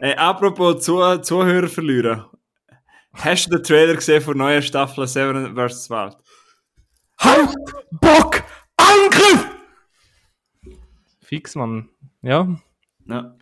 Äh, 0.00 0.16
apropos 0.16 0.82
Zuh 0.84 1.18
Zuhörer 1.18 1.68
verlieren. 1.68 2.24
Hast 3.12 3.46
du 3.46 3.56
den 3.56 3.62
Trailer 3.62 3.94
gesehen 3.94 4.20
von 4.20 4.36
neuer 4.36 4.62
Staffel 4.62 5.06
Seven 5.06 5.54
vs. 5.54 5.88
Wild? 5.90 6.16
Halt! 7.20 7.54
Bock! 7.92 8.42
Angriff! 8.76 9.55
Fix, 11.26 11.56
Mann. 11.56 11.88
Ja. 12.22 12.56
Ja. 13.06 13.36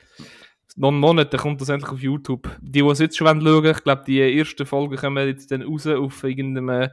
Noch 0.76 0.88
einen 0.88 1.00
Monat, 1.00 1.32
dann 1.32 1.40
kommt 1.40 1.60
das 1.60 1.68
endlich 1.68 1.92
auf 1.92 2.00
YouTube. 2.00 2.50
Die, 2.62 2.80
die 2.80 2.80
es 2.80 2.98
jetzt 2.98 3.16
schon 3.16 3.26
schauen 3.26 3.44
wollen, 3.44 3.76
ich 3.76 3.84
glaube, 3.84 4.04
die 4.06 4.20
ersten 4.20 4.64
Folgen 4.64 4.96
kommen 4.96 5.28
jetzt 5.28 5.50
dann 5.50 5.62
raus 5.62 5.86
auf 5.86 6.24
irgendeinem 6.24 6.68
äh, 6.70 6.88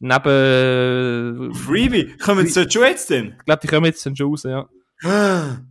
Neben... 0.00 1.54
Freebie, 1.54 2.16
kommen 2.18 2.48
sie 2.48 2.68
schon 2.68 2.82
jetzt 2.82 3.10
denn? 3.10 3.36
Ich 3.38 3.44
glaube, 3.44 3.60
die 3.62 3.68
kommen 3.68 3.86
jetzt 3.86 4.04
dann 4.04 4.16
schon 4.16 4.30
raus, 4.30 4.42
ja. 4.42 4.68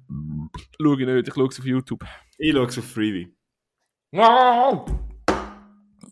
Schau 0.82 0.94
ich 0.94 1.06
nicht, 1.06 1.28
ich 1.28 1.34
schaue 1.34 1.48
es 1.50 1.60
auf 1.60 1.66
YouTube. 1.66 2.06
Ich 2.38 2.54
schaue 2.54 2.68
es 2.68 2.78
auf 2.78 2.86
Freebie. 2.86 3.36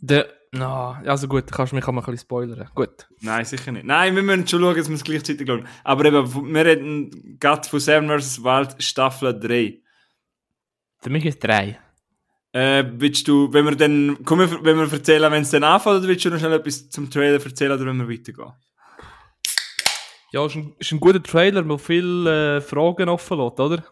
Der... 0.01 0.38
No, 0.51 0.95
also 1.05 1.27
gut, 1.27 1.51
kannst 1.51 1.71
du 1.71 1.75
mich 1.75 1.85
auch 1.87 1.91
mal 1.91 2.01
ein 2.01 2.05
bisschen 2.05 2.19
spoilern. 2.25 2.67
Gut. 2.73 3.07
Nein, 3.21 3.45
sicher 3.45 3.71
nicht. 3.71 3.85
Nein, 3.85 4.15
wir 4.15 4.23
müssen 4.23 4.47
schon 4.47 4.61
schauen, 4.61 4.75
dass 4.75 4.89
wir 4.89 4.95
es 4.95 5.03
gleichzeitig 5.03 5.47
schauen. 5.47 5.67
Aber 5.83 6.05
eben, 6.05 6.53
wir 6.53 6.65
reden 6.65 7.37
gerade 7.39 7.69
von 7.69 7.79
Seven 7.79 8.09
vs. 8.19 8.43
Wild 8.43 8.81
Staffel 8.81 9.39
3. 9.39 9.79
Für 11.01 11.09
mich 11.11 11.25
ist 11.25 11.39
drei. 11.43 11.77
Äh, 12.51 12.83
willst 12.97 13.27
du, 13.27 13.53
wenn 13.53 13.65
wir 13.65 13.75
dann, 13.75 14.17
komm, 14.25 14.39
wir- 14.39 14.63
wenn 14.63 14.77
wir 14.77 14.91
erzählen, 14.91 15.31
wenn 15.31 15.43
es 15.43 15.51
dann 15.51 15.63
anfängt, 15.63 15.97
oder 15.97 16.07
willst 16.07 16.25
du 16.25 16.31
noch 16.31 16.39
schnell 16.39 16.53
etwas 16.53 16.89
zum 16.89 17.09
Trailer 17.11 17.43
erzählen, 17.45 17.73
oder 17.73 17.85
wenn 17.85 17.97
wir 17.97 18.09
weitergehen? 18.09 18.51
Ja, 20.31 20.45
ist 20.45 20.55
ein, 20.55 20.73
ist 20.79 20.91
ein 20.91 20.99
guter 20.99 21.21
Trailer, 21.21 21.61
der 21.63 21.77
viele 21.77 22.57
äh, 22.57 22.61
Fragen 22.61 23.07
offen 23.09 23.37
lässt, 23.37 23.59
oder? 23.59 23.83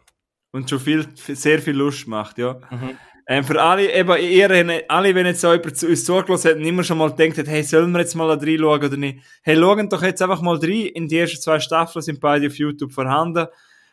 Und 0.51 0.67
schon 0.69 0.79
viel, 0.79 1.07
sehr 1.15 1.59
viel 1.61 1.75
Lust 1.75 2.07
macht, 2.07 2.39
ja. 2.39 2.59
Mhm. 2.71 2.97
Ähm, 3.29 3.43
für 3.43 3.61
alle, 3.61 3.93
eben, 3.93 4.17
ihr, 4.21 4.83
alle, 4.87 5.13
wenn 5.13 5.25
jetzt 5.25 5.41
so 5.41 5.51
jemand 5.51 5.75
zu 5.75 5.87
uns 5.87 6.05
zugelassen 6.05 6.51
hat 6.51 6.57
und 6.57 6.63
immer 6.65 6.83
schon 6.83 6.97
mal 6.97 7.13
gedacht 7.13 7.39
hat, 7.39 7.47
hey, 7.47 7.61
sollen 7.61 7.91
wir 7.91 7.99
jetzt 7.99 8.15
mal 8.15 8.27
da 8.27 8.41
reinschauen 8.41 8.83
oder 8.85 8.95
nicht? 8.95 9.19
Hey, 9.43 9.57
schauen 9.57 9.89
doch 9.89 10.01
jetzt 10.01 10.21
einfach 10.21 10.41
mal 10.41 10.55
rein. 10.55 10.69
In 10.69 11.09
die 11.09 11.17
ersten 11.17 11.41
zwei 11.41 11.59
Staffeln 11.59 12.01
sind 12.01 12.21
beide 12.21 12.47
auf 12.47 12.57
YouTube 12.57 12.93
vorhanden. 12.93 13.47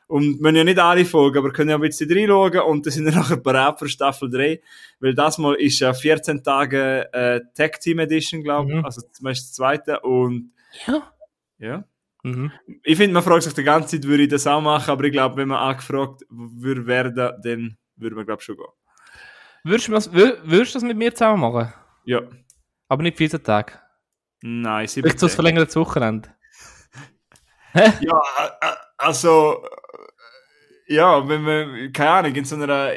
Und 0.07 0.37
wir 0.37 0.43
müssen 0.43 0.57
ja 0.57 0.65
nicht 0.65 0.79
alle 0.79 1.05
folgen, 1.05 1.39
aber 1.39 1.51
können 1.51 1.71
ja 1.71 1.77
ein 1.77 1.81
bisschen 1.81 2.13
reinschauen 2.13 2.61
und 2.61 2.87
dann 2.87 2.93
sind 2.93 3.07
wir 3.07 3.13
nachher 3.17 3.39
bereit 3.39 3.79
für 3.81 3.89
Staffel 3.89 4.31
3. 4.31 4.61
Weil 5.01 5.15
das 5.15 5.39
mal 5.39 5.55
ist 5.55 5.81
ja 5.81 5.93
14 5.93 6.45
Tage 6.45 7.13
äh, 7.13 7.41
Tag 7.57 7.81
Team 7.81 7.99
Edition, 7.99 8.45
glaube 8.45 8.71
ich. 8.71 8.77
Mhm. 8.77 8.85
Also 8.85 9.01
zum 9.01 9.25
Beispiel 9.25 9.47
das 9.47 9.53
zweite. 9.53 10.01
Und 10.01 10.53
Ja. 10.87 11.13
ja. 11.59 11.85
Mhm. 12.23 12.53
Ich 12.85 12.97
finde, 12.97 13.15
man 13.15 13.25
fragt 13.25 13.43
sich 13.43 13.53
die 13.53 13.65
ganze 13.65 13.97
Zeit, 13.97 14.07
würde 14.07 14.23
ich 14.23 14.29
das 14.29 14.47
auch 14.47 14.61
machen, 14.61 14.91
aber 14.91 15.05
ich 15.05 15.13
glaube, 15.13 15.37
wenn 15.39 15.49
man 15.49 15.59
angefragt 15.59 16.23
würde 16.31 16.87
werden, 16.87 17.15
dann 17.17 17.77
würde 17.97 18.15
man, 18.15 18.27
glaube 18.27 18.41
ich, 18.41 18.45
schon 18.45 18.57
gehen. 18.57 18.67
Würdest 19.65 19.89
du, 19.89 19.93
das, 19.93 20.13
wür- 20.13 20.39
würdest 20.45 20.75
du 20.75 20.77
das 20.79 20.83
mit 20.87 20.97
mir 20.97 21.13
zusammen 21.15 21.41
machen? 21.41 21.73
Ja. 22.05 22.21
Aber 22.89 23.03
nicht 23.03 23.17
14 23.17 23.43
Tage. 23.43 23.73
Nein, 24.43 24.87
sieben 24.87 25.05
Vielleicht 25.07 25.21
so 25.21 25.27
ein 25.27 25.31
verlängertes 25.31 25.77
Wochenende. 25.77 26.29
Ja, 27.75 27.83
äh, 27.91 28.67
äh, 28.69 28.75
also, 28.99 29.65
äh, 30.89 30.95
ja, 30.95 31.27
wenn 31.29 31.43
man, 31.43 31.93
keine 31.93 32.11
Ahnung, 32.11 32.35
in 32.37 32.45
so 32.45 32.55
einer, 32.55 32.93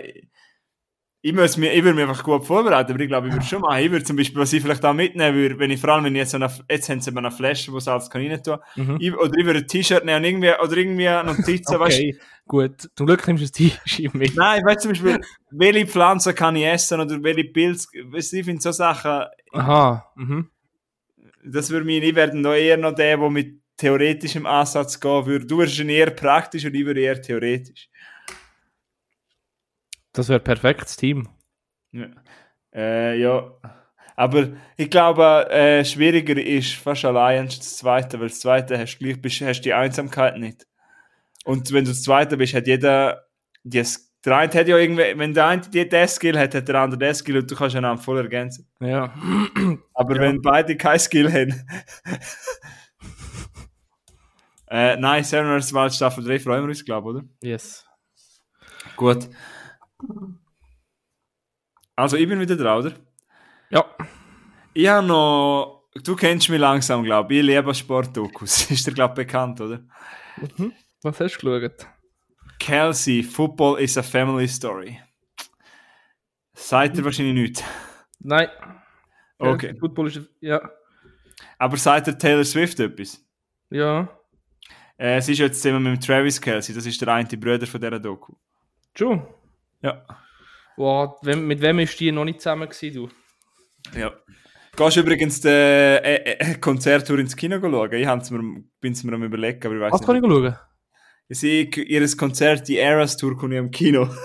ich, 1.28 1.34
muss 1.34 1.58
mir, 1.58 1.74
ich 1.74 1.84
würde 1.84 1.96
mich 2.00 2.08
einfach 2.08 2.24
gut 2.24 2.46
vorbereiten, 2.46 2.94
aber 2.94 3.02
ich 3.02 3.10
glaube, 3.10 3.28
ich 3.28 3.34
würde 3.34 3.46
schon 3.46 3.60
machen. 3.60 3.84
Ich 3.84 3.92
würde 3.92 4.06
zum 4.06 4.16
Beispiel, 4.16 4.40
was 4.40 4.54
ich 4.54 4.62
vielleicht 4.62 4.86
auch 4.86 4.94
mitnehmen 4.94 5.36
würde, 5.36 5.60
wenn 5.60 5.72
ich 5.72 5.82
vor 5.82 5.90
allem, 5.90 6.06
wenn 6.06 6.16
ich 6.16 6.20
jetzt 6.20 6.32
so 6.32 6.38
eine, 6.38 6.50
jetzt 6.70 6.88
haben 6.88 7.02
sie 7.02 7.10
eben 7.10 7.18
eine 7.18 7.32
Flasche, 7.32 7.72
wo 7.74 7.78
alles 7.78 8.10
kann 8.10 8.26
rein 8.26 8.42
tun, 8.42 8.58
Mhm. 8.78 8.98
ich, 9.02 9.14
oder 9.14 9.38
ich 9.38 9.46
würde 9.46 9.60
ein 9.60 9.68
T-Shirt 9.68 10.06
nehmen 10.06 10.20
und 10.20 10.24
irgendwie, 10.24 10.54
oder 10.64 10.78
irgendwie 10.78 11.06
Notizen, 11.06 11.80
weißt 11.80 12.00
du. 12.00 12.04
Okay, 12.04 12.18
gut. 12.48 12.90
Zum 12.96 13.08
Glück 13.08 13.28
nimmst 13.28 13.42
du 13.42 13.46
das 13.46 13.52
T-Shirt 13.52 14.14
mit. 14.14 14.36
Nein, 14.38 14.62
weißt 14.66 14.78
du 14.78 14.82
zum 14.82 14.92
Beispiel, 14.92 15.22
welche 15.52 15.88
Pflanzen 15.88 16.34
kann 16.34 16.56
ich 16.56 16.66
essen 16.66 17.02
oder 17.02 17.22
welche 17.22 17.44
Pilze, 17.44 17.88
weißt 18.06 18.32
du, 18.32 18.38
ich 18.38 18.46
finde 18.46 18.62
so 18.62 18.72
Sachen, 18.72 19.26
Aha. 19.52 20.10
Mhm. 20.16 20.50
das 21.44 21.70
würde 21.72 21.86
mich, 21.86 22.02
ich 22.04 22.16
werde 22.16 22.40
noch 22.40 22.54
eher 22.54 22.78
noch 22.78 22.94
der, 22.96 23.18
der 23.18 23.30
mit 23.30 23.60
theoretischem 23.76 24.46
Ansatz 24.46 25.00
gehen 25.00 25.26
würde. 25.26 25.46
Du 25.46 25.58
wirst 25.60 25.80
eher 25.80 26.10
praktisch 26.12 26.66
und 26.66 26.74
ich 26.74 26.86
würde 26.86 27.02
eher 27.02 27.22
theoretisch. 27.22 27.90
Das 30.18 30.30
wäre 30.30 30.40
perfektes 30.40 30.96
Team. 30.98 31.30
Ja. 31.92 32.08
Äh, 32.74 33.20
ja. 33.20 33.52
Aber 34.16 34.48
ich 34.76 34.90
glaube, 34.90 35.48
äh, 35.52 35.86
schwieriger 35.86 36.36
ist 36.42 36.74
fast 36.74 37.06
allein 37.06 37.46
das 37.46 37.78
zweite, 37.78 38.20
weil 38.20 38.30
das 38.30 38.40
zweite 38.40 38.80
hast 38.80 38.98
du 38.98 39.06
gleich, 39.06 39.22
bist, 39.22 39.42
hast 39.42 39.62
die 39.62 39.76
Einsamkeit 39.76 40.38
nicht. 40.40 40.66
Und 41.46 41.72
wenn 41.72 41.86
du 41.86 41.92
das 41.92 42.02
zweite 42.02 42.36
bist, 42.36 42.56
hat 42.56 42.66
jeder, 42.66 43.28
das, 43.64 44.12
der 44.26 44.38
eine 44.38 44.52
hat 44.52 44.68
ja 44.68 44.76
irgendwie, 44.78 45.14
wenn 45.20 45.36
der 45.36 45.46
eine 45.46 45.62
die, 45.62 45.88
den 45.88 46.08
Skill 46.08 46.40
hat, 46.40 46.56
hat 46.56 46.68
der 46.68 46.76
andere 46.76 46.98
den 46.98 47.14
Skill 47.14 47.38
und 47.38 47.52
du 47.52 47.56
kannst 47.56 47.76
einander 47.76 48.02
voll 48.02 48.18
ergänzen. 48.18 48.68
Ja. 48.80 49.14
Aber 49.94 50.16
Ja. 50.16 50.22
wenn 50.22 50.42
beide 50.42 50.76
kein 50.78 50.98
Skill 50.98 51.32
haben. 51.32 51.64
äh, 54.72 54.98
nein, 54.98 55.24
Seven 55.24 55.62
vs. 55.62 55.72
Wild 55.76 55.94
Staffel 55.94 56.24
3 56.24 56.40
freuen 56.40 56.64
wir 56.64 56.70
uns, 56.70 56.84
glaube 56.84 57.12
ich, 57.12 57.16
oder? 57.18 57.26
Yes. 57.44 57.86
Gut. 58.96 59.30
Also, 61.96 62.18
ich 62.18 62.28
bin 62.28 62.40
wieder 62.40 62.56
dran, 62.56 62.80
oder? 62.80 62.96
Ja. 63.70 63.86
Ich 64.74 64.88
habe 64.88 65.06
noch. 65.06 65.90
Du 66.04 66.16
kennst 66.16 66.50
mich 66.50 66.60
langsam, 66.60 67.04
glaube 67.04 67.34
ich. 67.34 67.40
Ich 67.40 67.46
liebe 67.46 67.74
Sportdokus. 67.74 68.70
Ist 68.72 68.86
dir, 68.86 68.94
glaube 68.94 69.22
ich, 69.22 69.28
bekannt, 69.28 69.60
oder? 69.62 69.80
Mhm. 70.58 70.74
Was 71.02 71.20
hast 71.20 71.38
du 71.42 71.60
geschaut? 71.60 71.88
Kelsey, 72.60 73.24
Football 73.24 73.80
is 73.80 73.98
a 73.98 74.04
Family 74.04 74.48
Story. 74.48 75.00
Seid 76.54 76.98
ihr 76.98 77.06
wahrscheinlich 77.06 77.36
nicht. 77.36 77.64
Nein. 78.20 78.50
Okay. 79.38 79.76
Football 79.80 80.08
ist. 80.08 80.22
Ja. 80.42 80.60
Aber 81.60 81.78
seid 81.78 82.08
ihr 82.08 82.18
Taylor 82.18 82.44
Swift 82.44 82.80
etwas? 82.80 83.24
Ja. 83.70 84.10
Äh, 84.98 85.18
es 85.18 85.30
ist 85.30 85.38
jetzt 85.38 85.62
zusammen 85.62 85.92
mit 85.92 86.06
Travis 86.06 86.42
Kelsey. 86.42 86.74
Das 86.74 86.86
ist 86.86 87.00
der 87.00 87.14
eine 87.14 87.28
Bruder 87.28 87.68
von 87.68 87.80
dieser 87.80 88.00
Doku. 88.00 88.34
Schon. 88.96 89.26
Ja. 89.82 90.06
Wow, 90.76 91.22
mit 91.24 91.62
wem 91.62 91.80
ist 91.80 92.00
die 92.00 92.12
noch 92.12 92.26
nicht 92.26 92.42
zusammen 92.42 92.70
gewesen, 92.70 92.94
du? 92.94 94.00
Ja. 94.00 94.12
Gehst 94.76 94.96
du 94.96 95.00
übrigens 95.00 95.42
die 95.42 95.48
äh, 95.48 96.38
äh, 96.38 96.56
Konzerttour 96.56 97.18
ins 97.18 97.36
Kino 97.36 97.60
schauen? 97.60 97.94
Ich 97.94 98.32
mir, 98.32 98.64
bin's 98.80 99.04
mir 99.04 99.14
am 99.14 99.24
überlegen, 99.24 99.60
aber 99.66 99.76
ich 99.76 99.82
weiß 99.82 99.94
Was 99.94 100.06
kann 100.06 100.18
ich 100.18 100.22
schauen? 100.22 100.56
Ich 101.30 101.40
sehe 101.40 101.64
ihr 101.66 102.16
Konzert, 102.16 102.68
die 102.68 102.78
Eras 102.78 103.18
Tour, 103.18 103.36
kommt 103.36 103.54
ja 103.54 103.60
im 103.60 103.72
Kino. 103.72 104.10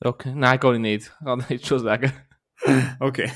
Okay. 0.00 0.32
Nein, 0.32 0.60
kann 0.60 0.74
ich 0.74 0.80
nicht. 0.80 1.12
Kann 1.24 1.44
ich 1.48 1.66
schon 1.66 1.80
sagen. 1.80 2.12
Okay. 3.00 3.30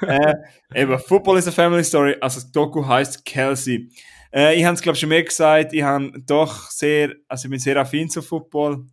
äh, 0.00 0.34
eben, 0.74 0.98
Football 0.98 1.38
is 1.38 1.46
a 1.46 1.52
Family 1.52 1.84
Story. 1.84 2.16
Also, 2.20 2.40
das 2.40 2.50
Doku 2.50 2.84
heißt 2.84 3.24
Kelsey. 3.24 3.88
Äh, 4.32 4.56
ich 4.56 4.64
habe 4.64 4.74
es, 4.74 4.82
glaube 4.82 4.94
ich, 4.94 5.00
schon 5.00 5.08
mehr 5.10 5.22
gesagt. 5.22 5.72
Ich 5.72 5.82
habe 5.82 6.12
doch 6.26 6.70
sehr, 6.70 7.14
also 7.28 7.46
ich 7.46 7.50
bin 7.50 7.60
sehr 7.60 7.76
affin 7.76 8.10
zu 8.10 8.20
Football. 8.20 8.84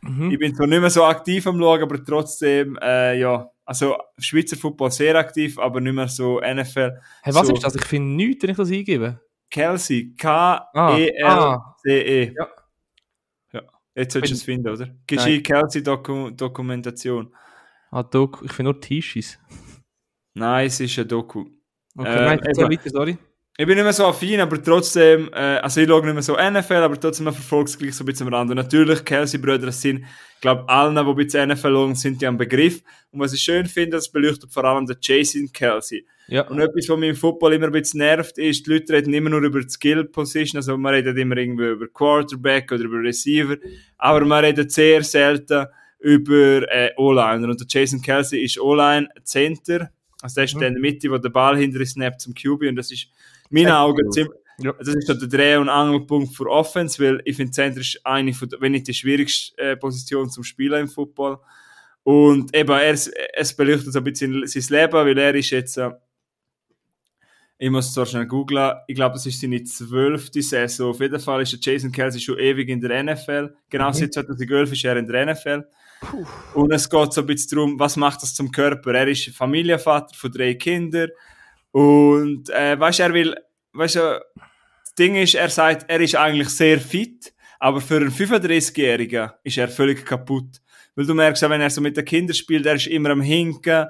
Mhm. 0.00 0.30
Ich 0.30 0.38
bin 0.38 0.54
zwar 0.54 0.66
nicht 0.66 0.80
mehr 0.80 0.90
so 0.90 1.04
aktiv 1.04 1.46
am 1.46 1.58
Schauen, 1.58 1.82
aber 1.82 2.04
trotzdem, 2.04 2.78
äh, 2.80 3.18
ja, 3.18 3.50
also 3.64 3.96
Schweizer 4.18 4.56
Football 4.56 4.90
sehr 4.90 5.14
aktiv, 5.16 5.58
aber 5.58 5.80
nicht 5.80 5.92
mehr 5.94 6.08
so 6.08 6.40
NFL. 6.40 7.00
Hey, 7.22 7.34
was 7.34 7.48
so- 7.48 7.54
ist 7.54 7.64
das? 7.64 7.74
Ich 7.74 7.84
finde 7.84 8.14
nichts, 8.16 8.42
wenn 8.42 8.50
ich 8.50 8.56
das 8.56 8.70
eingebe. 8.70 9.20
Kelsey, 9.50 10.14
Ah, 10.22 10.68
K-E-L-C-E. 10.72 12.32
Ja. 12.36 12.48
Ja. 13.52 13.62
Jetzt 13.94 14.12
solltest 14.12 14.32
du 14.32 14.36
es 14.36 14.42
finden, 14.42 14.68
oder? 14.68 14.88
Geschieht 15.06 15.46
Kelsey 15.46 15.82
Doku 15.82 16.30
Dokumentation. 16.30 17.34
Ah, 17.90 18.02
Doku. 18.02 18.44
Ich 18.44 18.52
finde 18.52 18.72
nur 18.72 18.80
T-Shirts. 18.80 19.38
Nein, 20.34 20.66
es 20.66 20.78
ist 20.80 20.98
ein 20.98 21.08
Doku. 21.08 21.46
Okay, 21.96 22.08
Äh, 22.08 22.24
nein, 22.26 22.38
eben. 22.46 22.70
weiter, 22.70 22.90
sorry. 22.90 23.18
Ich 23.60 23.66
bin 23.66 23.74
nicht 23.74 23.82
mehr 23.82 23.92
so 23.92 24.06
affin, 24.06 24.38
aber 24.38 24.62
trotzdem, 24.62 25.30
äh, 25.32 25.58
also 25.58 25.80
ich 25.80 25.88
schaue 25.88 26.04
nicht 26.04 26.14
mehr 26.14 26.22
so 26.22 26.34
NFL, 26.36 26.74
aber 26.74 26.98
trotzdem 26.98 27.24
verfolge 27.24 27.68
es 27.68 27.76
gleich 27.76 27.92
so 27.96 28.04
ein 28.04 28.06
bisschen 28.06 28.28
am 28.28 28.34
Rand. 28.34 28.50
Und 28.50 28.56
natürlich, 28.56 29.04
Kelsey-Brüder, 29.04 29.72
sind, 29.72 30.04
ich 30.36 30.40
glaube, 30.40 30.68
allen, 30.68 30.94
die 30.94 31.00
ein 31.00 31.16
bisschen 31.16 31.48
NFL 31.48 31.72
schauen, 31.72 31.94
sind 31.96 32.22
die 32.22 32.26
am 32.28 32.36
Begriff. 32.36 32.80
Und 33.10 33.18
was 33.18 33.32
ich 33.32 33.40
schön 33.40 33.66
finde, 33.66 33.96
das 33.96 34.12
beleuchtet 34.12 34.52
vor 34.52 34.64
allem 34.64 34.86
der 34.86 34.96
Jason 35.00 35.50
Kelsey. 35.52 36.06
Ja. 36.28 36.42
Und 36.42 36.60
etwas, 36.60 36.88
was 36.88 36.98
mich 36.98 37.08
im 37.08 37.16
Football 37.16 37.54
immer 37.54 37.66
ein 37.66 37.72
bisschen 37.72 37.98
nervt, 37.98 38.38
ist, 38.38 38.64
die 38.64 38.70
Leute 38.70 38.92
reden 38.92 39.12
immer 39.12 39.30
nur 39.30 39.42
über 39.42 39.60
die 39.60 39.68
Skill-Position, 39.68 40.58
also 40.58 40.78
man 40.78 40.94
redet 40.94 41.18
immer 41.18 41.36
irgendwie 41.36 41.70
über 41.70 41.88
Quarterback 41.88 42.70
oder 42.70 42.84
über 42.84 43.00
Receiver, 43.00 43.56
aber 43.96 44.24
man 44.24 44.44
redet 44.44 44.70
sehr 44.70 45.02
selten 45.02 45.66
über 45.98 46.62
äh, 46.70 46.92
O-Liner. 46.96 47.48
Und 47.48 47.58
der 47.58 47.66
Jason 47.68 48.00
Kelsey 48.00 48.44
ist 48.44 48.60
O-Line 48.60 49.08
Center, 49.24 49.90
also 50.22 50.34
der 50.36 50.44
ist 50.44 50.54
Mhm. 50.54 50.62
in 50.62 50.74
der 50.74 50.80
Mitte, 50.80 51.10
wo 51.10 51.18
der 51.18 51.30
Ball 51.30 51.56
hinter 51.56 51.84
snappt 51.84 52.20
zum 52.20 52.34
QB 52.34 52.68
und 52.68 52.76
das 52.76 52.92
ist 52.92 53.08
meinen 53.50 53.68
Ja. 53.68 53.82
Augen 53.84 54.10
ziemlich, 54.12 54.32
Ja. 54.60 54.72
das 54.72 54.88
ist 54.88 55.08
der 55.08 55.16
Dreh- 55.16 55.56
und 55.56 55.68
Angelpunkt 55.68 56.34
für 56.36 56.46
Offense, 56.50 57.02
weil 57.02 57.20
ich 57.24 57.36
finde, 57.36 57.52
Center 57.52 57.80
ist 57.80 58.00
eine 58.04 58.32
von, 58.34 58.48
der- 58.48 58.60
wenn 58.60 58.72
nicht 58.72 58.88
die 58.88 58.94
schwierigste 58.94 59.56
äh, 59.60 59.76
Position 59.76 60.30
zum 60.30 60.42
Spielen 60.44 60.82
im 60.82 60.88
Football. 60.88 61.38
Und 62.02 62.54
eben, 62.56 62.70
er, 62.70 62.96
es 63.34 63.54
beleuchtet 63.56 63.92
so 63.92 63.98
ein 63.98 64.04
bisschen 64.04 64.46
sein 64.46 64.64
Leben, 64.80 64.92
weil 64.94 65.18
er 65.18 65.34
ist 65.34 65.50
jetzt, 65.50 65.76
äh, 65.76 65.90
ich 67.60 67.70
muss 67.70 67.92
zwar 67.92 68.06
schnell 68.06 68.26
googlen, 68.26 68.72
ich 68.86 68.94
glaube, 68.94 69.14
das 69.14 69.26
ist 69.26 69.40
seine 69.40 69.62
zwölfte 69.64 70.40
Saison. 70.42 70.90
Auf 70.90 71.00
jeden 71.00 71.18
Fall 71.18 71.42
ist 71.42 71.52
der 71.52 71.60
Jason 71.74 71.90
Kelsey 71.90 72.20
schon 72.20 72.38
ewig 72.38 72.68
in 72.68 72.80
der 72.80 73.02
NFL. 73.02 73.52
Genau 73.68 73.88
Mhm. 73.88 73.94
seit 73.94 74.14
2011 74.14 74.72
ist 74.72 74.84
er 74.84 74.96
in 74.96 75.06
der 75.06 75.22
NFL. 75.22 75.64
Und 76.54 76.72
es 76.72 76.88
geht 76.88 77.12
so 77.12 77.20
ein 77.22 77.26
bisschen 77.26 77.56
darum, 77.56 77.78
was 77.80 77.96
macht 77.96 78.22
das 78.22 78.32
zum 78.34 78.52
Körper? 78.52 78.94
Er 78.94 79.08
ist 79.08 79.28
Familienvater 79.30 80.14
von 80.14 80.30
drei 80.30 80.54
Kindern. 80.54 81.10
Und, 81.70 82.50
äh, 82.50 82.78
weißt 82.78 83.00
er 83.00 83.12
will, 83.12 83.34
weißt 83.72 83.96
du, 83.96 84.20
das 84.84 84.94
Ding 84.98 85.16
ist, 85.16 85.34
er 85.34 85.50
sagt, 85.50 85.88
er 85.88 86.00
ist 86.00 86.16
eigentlich 86.16 86.48
sehr 86.48 86.80
fit, 86.80 87.32
aber 87.58 87.80
für 87.80 87.96
einen 87.96 88.10
35-Jährigen 88.10 89.30
ist 89.42 89.58
er 89.58 89.68
völlig 89.68 90.04
kaputt. 90.04 90.60
Weil 90.94 91.06
du 91.06 91.14
merkst 91.14 91.42
wenn 91.42 91.60
er 91.60 91.70
so 91.70 91.80
mit 91.80 91.96
den 91.96 92.04
Kindern 92.04 92.34
spielt, 92.34 92.66
er 92.66 92.74
ist 92.74 92.86
immer 92.86 93.10
am 93.10 93.20
Hinken. 93.20 93.86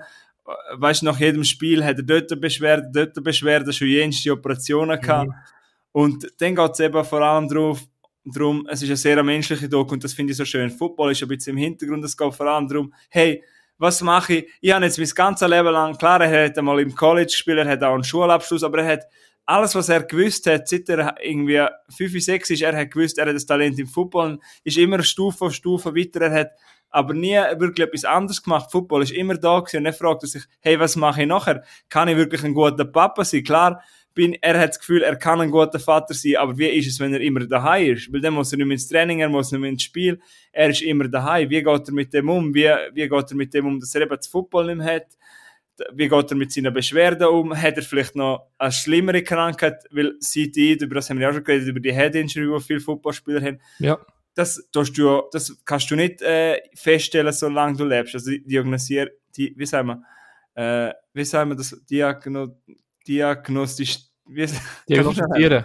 Weißt 0.77 1.03
du, 1.03 1.07
nach 1.07 1.19
jedem 1.19 1.45
Spiel 1.45 1.85
hat 1.85 1.97
er 1.99 2.03
dort 2.03 2.31
eine 2.33 2.41
Beschwerde, 2.41 2.91
dort 2.93 3.17
eine 3.17 3.25
Beschwerde, 3.25 3.73
schon 3.73 3.89
jenste 3.89 4.33
Operationen 4.33 5.01
gehabt. 5.01 5.31
Und 5.93 6.27
dann 6.39 6.55
geht 6.55 6.71
es 6.73 6.81
eben 6.81 7.05
vor 7.05 7.21
allem 7.23 7.49
drauf, 7.49 7.83
darum, 8.25 8.67
es 8.71 8.83
ist 8.83 8.89
eine 8.89 8.97
sehr 8.97 9.23
menschliche 9.23 9.69
Doku 9.69 9.95
und 9.95 10.05
das 10.05 10.13
finde 10.13 10.33
ich 10.33 10.37
so 10.37 10.45
schön. 10.45 10.71
Football 10.71 11.13
ist 11.13 11.23
ein 11.23 11.29
bisschen 11.29 11.57
im 11.57 11.63
Hintergrund, 11.63 12.05
es 12.05 12.17
geht 12.17 12.35
vor 12.35 12.47
allem 12.47 12.69
darum, 12.69 12.93
hey, 13.09 13.43
was 13.79 14.03
mache 14.03 14.35
ich? 14.35 14.49
Ich 14.61 14.73
habe 14.73 14.85
jetzt 14.85 14.99
mein 14.99 15.09
ganzes 15.09 15.49
Leben 15.49 15.69
lang, 15.69 15.97
klar, 15.97 16.21
er 16.21 16.47
hat 16.47 16.59
einmal 16.59 16.81
im 16.81 16.95
College 16.95 17.27
gespielt, 17.27 17.59
er 17.59 17.69
hat 17.69 17.83
auch 17.83 17.95
einen 17.95 18.05
Schulabschluss, 18.05 18.65
aber 18.65 18.83
er 18.83 18.93
hat 18.93 19.05
alles, 19.47 19.75
was 19.75 19.89
er 19.89 20.03
gewusst 20.03 20.47
hat, 20.47 20.69
seit 20.69 20.89
er 20.89 21.15
irgendwie 21.23 21.65
5, 21.97 22.23
6 22.23 22.51
ist, 22.51 22.63
er 22.63 22.77
hat 22.77 22.91
gewusst, 22.91 23.17
er 23.19 23.27
hat 23.27 23.35
das 23.35 23.47
Talent 23.47 23.79
im 23.79 23.87
Football, 23.87 24.39
ist 24.63 24.77
immer 24.77 25.03
Stufe 25.03 25.47
auf 25.47 25.55
Stufe 25.55 25.95
weiter, 25.95 26.21
er 26.21 26.41
hat 26.41 26.51
aber 26.91 27.15
nie 27.15 27.37
wirklich 27.59 27.87
etwas 27.87 28.05
anderes 28.05 28.43
gemacht. 28.43 28.71
Football 28.71 29.03
ist 29.03 29.13
immer 29.13 29.35
da 29.35 29.61
gewesen 29.61 29.79
und 29.79 29.87
er 29.87 29.93
fragt 29.93 30.23
sich, 30.23 30.43
hey, 30.61 30.81
was 30.81 30.97
mache 30.97 31.23
ich 31.23 31.29
nachher? 31.29 31.63
Kann 31.89 32.09
ich 32.09 32.17
wirklich 32.17 32.43
ein 32.45 32.55
guter 32.55 32.85
Papa 32.85 33.25
sein? 33.25 33.45
Klar, 33.45 33.83
bin, 34.19 34.35
er 34.41 34.59
hat 34.59 34.71
das 34.71 34.81
Gefühl, 34.81 35.03
er 35.03 35.15
kann 35.15 35.41
ein 35.41 35.53
guter 35.53 35.79
Vater 35.79 36.13
sein, 36.13 36.35
aber 36.39 36.59
wie 36.59 36.67
ist 36.67 36.89
es, 36.89 36.99
wenn 36.99 37.15
er 37.15 37.21
immer 37.21 37.47
daheim 37.47 37.93
ist? 37.93 38.13
Weil 38.13 38.21
dann 38.21 38.35
muss 38.35 38.51
er 38.51 38.59
nicht 38.59 38.67
mehr 38.67 38.75
ins 38.75 38.89
Training, 38.89 39.21
er 39.21 39.29
muss 39.29 39.53
nicht 39.53 39.61
mehr 39.61 39.71
ins 39.71 39.85
Spiel, 39.85 40.21
er 40.51 40.71
ist 40.71 40.83
immer 40.83 41.07
daheim. 41.07 41.49
Wie 41.49 41.63
geht 41.63 41.89
er 41.89 41.95
mit 41.95 42.13
dem 42.13 42.29
um? 42.29 42.53
Wie, 42.53 42.69
wie 42.95 43.09
geht 43.09 43.31
er 43.31 43.37
mit 43.37 43.55
dem 43.55 43.67
um, 43.67 43.79
dass 43.79 43.95
er 43.95 44.03
eben 44.03 44.17
das 44.17 44.27
Football 44.27 44.67
nicht 44.67 44.79
mehr 44.79 44.97
hat? 44.97 45.07
Wie 45.93 46.09
geht 46.09 46.31
er 46.33 46.37
mit 46.37 46.51
seinen 46.51 46.75
Beschwerden 46.75 47.29
um? 47.29 47.57
Hat 47.57 47.77
er 47.77 47.83
vielleicht 47.85 48.17
noch 48.17 48.51
eine 48.59 48.73
schlimmere 48.73 49.23
Krankheit? 49.23 49.85
Weil 49.93 50.19
CTI, 50.19 50.79
über 50.81 50.97
das 50.97 51.09
haben 51.09 51.19
wir 51.19 51.23
ja 51.23 51.31
auch 51.31 51.35
schon 51.35 51.45
geredet, 51.45 51.69
über 51.69 51.79
die 51.79 51.95
Head 51.95 52.17
Injury, 52.17 52.51
wo 52.51 52.59
viele 52.59 52.81
Footballspieler 52.81 53.41
haben. 53.41 53.61
Ja. 53.79 54.05
Das, 54.35 54.69
du, 54.73 55.23
das 55.31 55.57
kannst 55.65 55.93
du 55.93 55.95
nicht 55.95 56.23
äh, 56.23 56.61
feststellen, 56.75 57.33
solange 57.33 57.77
du 57.77 57.85
lebst. 57.85 58.17
Also 58.17 58.33
die 58.33 58.43
diagnosier, 58.43 59.13
die, 59.37 59.55
wie 59.57 59.67
sagen 59.67 59.87
wir, 59.87 60.89
äh, 60.89 60.93
wie 61.13 61.25
sagen 61.25 61.51
wir 61.51 61.57
das, 61.57 61.81
Diagno, 61.89 62.57
diagnostisch, 63.07 64.08
wie, 64.29 64.47
Diagnostizieren. 64.89 65.65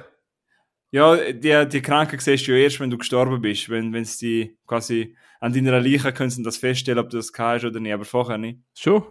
ja, 0.92 1.32
die, 1.32 1.70
die 1.70 1.82
Krankheit 1.82 2.22
siehst 2.22 2.48
du 2.48 2.52
ja 2.52 2.64
erst, 2.64 2.80
wenn 2.80 2.90
du 2.90 2.98
gestorben 2.98 3.42
bist. 3.42 3.70
Wenn 3.70 3.94
es 3.96 4.18
die 4.18 4.58
quasi 4.66 5.16
an 5.40 5.52
deiner 5.52 5.82
Leiche 5.82 6.14
können 6.14 6.30
sie 6.30 6.42
das 6.42 6.58
feststellen, 6.58 7.00
ob 7.00 7.10
du 7.10 7.18
das 7.18 7.32
hast 7.38 7.66
oder 7.66 7.80
nicht, 7.80 7.94
aber 7.94 8.06
vorher 8.06 8.38
nicht. 8.38 8.60
Schon? 8.74 9.04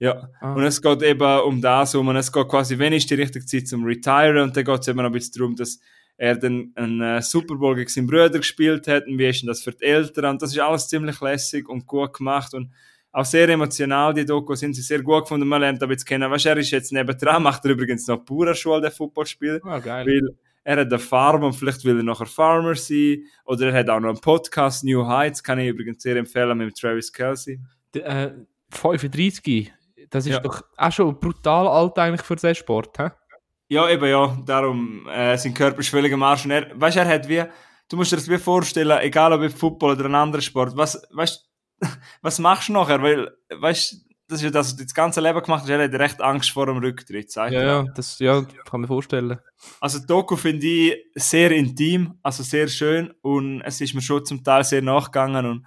Ja. 0.00 0.28
Ah. 0.40 0.54
Und 0.54 0.64
es 0.64 0.80
geht 0.80 1.02
eben 1.02 1.40
um 1.40 1.60
das 1.60 1.94
um, 1.94 2.08
und 2.08 2.16
es 2.16 2.32
geht 2.32 2.48
quasi, 2.48 2.78
wenn 2.78 2.92
ist 2.92 3.10
die 3.10 3.14
richtige 3.14 3.46
Zeit 3.46 3.68
zum 3.68 3.84
Retiren, 3.84 4.38
und 4.38 4.56
dann 4.56 4.64
geht 4.64 4.80
es 4.80 4.88
eben 4.88 4.98
noch 4.98 5.04
ein 5.04 5.12
bisschen 5.12 5.34
darum, 5.38 5.56
dass 5.56 5.78
er 6.16 6.36
dann 6.36 6.72
einen 6.74 7.00
äh, 7.00 7.22
Super 7.22 7.54
Bowl 7.56 7.76
gegen 7.76 7.88
seinen 7.88 8.06
Bruder 8.06 8.30
gespielt 8.30 8.88
hat, 8.88 9.06
und 9.06 9.18
wie 9.18 9.28
ist 9.28 9.42
denn 9.42 9.48
das 9.48 9.62
für 9.62 9.72
die 9.72 9.84
Eltern, 9.84 10.32
und 10.32 10.42
das 10.42 10.52
ist 10.52 10.58
alles 10.58 10.88
ziemlich 10.88 11.20
lässig 11.20 11.68
und 11.68 11.86
gut 11.86 12.12
gemacht, 12.12 12.54
und 12.54 12.72
auch 13.18 13.24
sehr 13.24 13.48
emotional, 13.48 14.14
die 14.14 14.24
Doku 14.24 14.54
sind 14.54 14.74
sie 14.74 14.82
sehr 14.82 15.02
gut 15.02 15.22
gefunden, 15.22 15.46
man 15.48 15.60
lernt 15.60 15.82
aber 15.82 15.92
jetzt 15.92 16.04
kennen, 16.04 16.30
du, 16.30 16.48
er 16.48 16.56
ist 16.56 16.70
jetzt 16.70 16.92
nebendran, 16.92 17.42
macht 17.42 17.64
er 17.64 17.70
übrigens 17.72 18.06
noch 18.06 18.24
pure 18.24 18.54
Schule, 18.54 18.80
der 18.80 18.90
Footballspiel, 18.90 19.60
Ah, 19.64 19.78
geil. 19.78 20.06
weil 20.06 20.36
er 20.64 20.76
hat 20.80 20.86
eine 20.88 20.98
Farm 20.98 21.42
und 21.44 21.54
vielleicht 21.54 21.84
will 21.84 21.96
er 21.98 22.02
nachher 22.04 22.26
Farmer 22.26 22.74
sein, 22.74 23.22
oder 23.44 23.68
er 23.68 23.78
hat 23.80 23.88
auch 23.90 24.00
noch 24.00 24.10
einen 24.10 24.20
Podcast, 24.20 24.84
New 24.84 25.06
Heights, 25.06 25.42
kann 25.42 25.58
ich 25.58 25.68
übrigens 25.68 26.02
sehr 26.02 26.16
empfehlen, 26.16 26.56
mit 26.58 26.76
Travis 26.78 27.12
Kelsey. 27.12 27.58
D- 27.94 28.00
äh, 28.00 28.32
35, 28.70 29.72
das 30.10 30.26
ist 30.26 30.32
Ja. 30.32 30.40
doch 30.40 30.62
auch 30.76 30.92
schon 30.92 31.18
brutal 31.18 31.66
alt 31.66 31.98
eigentlich 31.98 32.22
für 32.22 32.36
diesen 32.36 32.54
Sport, 32.54 32.98
hä? 32.98 33.10
Ja, 33.68 33.88
eben 33.90 34.06
ja, 34.08 34.36
darum, 34.46 35.06
äh, 35.08 35.36
sein 35.36 35.52
Körper 35.54 35.80
ist 35.80 35.90
völlig 35.90 36.12
am 36.12 36.22
Arsch. 36.22 36.44
Und 36.46 36.52
er, 36.52 36.68
weißt, 36.74 36.96
er 36.96 37.06
hat 37.08 37.28
wie, 37.28 37.42
du 37.88 37.96
musst 37.96 38.12
dir 38.12 38.16
das 38.16 38.28
wie 38.28 38.38
vorstellen, 38.38 38.98
egal 39.00 39.32
ob 39.32 39.42
im 39.42 39.50
Football 39.50 39.92
oder 39.92 40.06
ein 40.06 40.14
anderer 40.14 40.40
Sport, 40.40 40.74
was, 40.76 41.02
weißt, 41.12 41.47
was 42.22 42.38
machst 42.38 42.68
du 42.68 42.72
nachher? 42.72 43.02
Weil, 43.02 43.30
weißt, 43.50 44.04
das 44.28 44.40
ist 44.40 44.44
ja 44.44 44.50
das, 44.50 44.68
was 44.68 44.76
du 44.76 44.84
das 44.84 44.94
ganze 44.94 45.20
Leben 45.20 45.40
gemacht 45.42 45.62
hast, 45.62 45.70
er 45.70 45.82
hat 45.82 45.94
recht 45.94 46.20
Angst 46.20 46.50
vor 46.50 46.66
dem 46.66 46.78
Rücktritt, 46.78 47.30
sag 47.32 47.48
ich 47.48 47.54
Ja, 47.54 47.62
ja, 47.62 47.82
das 47.94 48.18
ja, 48.18 48.42
kann 48.68 48.80
man 48.82 48.86
vorstellen. 48.88 49.38
Also, 49.80 50.00
Doku 50.00 50.36
finde 50.36 50.66
ich 50.66 50.96
sehr 51.14 51.50
intim, 51.52 52.18
also 52.22 52.42
sehr 52.42 52.68
schön 52.68 53.12
und 53.22 53.62
es 53.62 53.80
ist 53.80 53.94
mir 53.94 54.02
schon 54.02 54.24
zum 54.26 54.44
Teil 54.44 54.64
sehr 54.64 54.82
nachgegangen 54.82 55.46
und, 55.46 55.66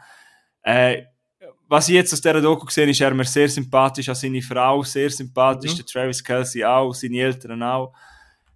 äh, 0.64 1.04
was 1.68 1.88
ich 1.88 1.96
jetzt 1.96 2.12
aus 2.14 2.20
dieser 2.22 2.42
Doku 2.42 2.66
gesehen 2.66 2.90
ist, 2.90 3.00
er 3.00 3.14
mir 3.14 3.24
sehr 3.24 3.48
sympathisch, 3.48 4.10
auch 4.10 4.16
seine 4.16 4.42
Frau 4.42 4.84
sehr 4.84 5.10
sympathisch, 5.10 5.72
Mhm. 5.72 5.78
der 5.78 5.86
Travis 5.86 6.24
Kelsey 6.24 6.66
auch, 6.66 6.94
seine 6.94 7.18
Eltern 7.20 7.64
auch. 7.64 7.94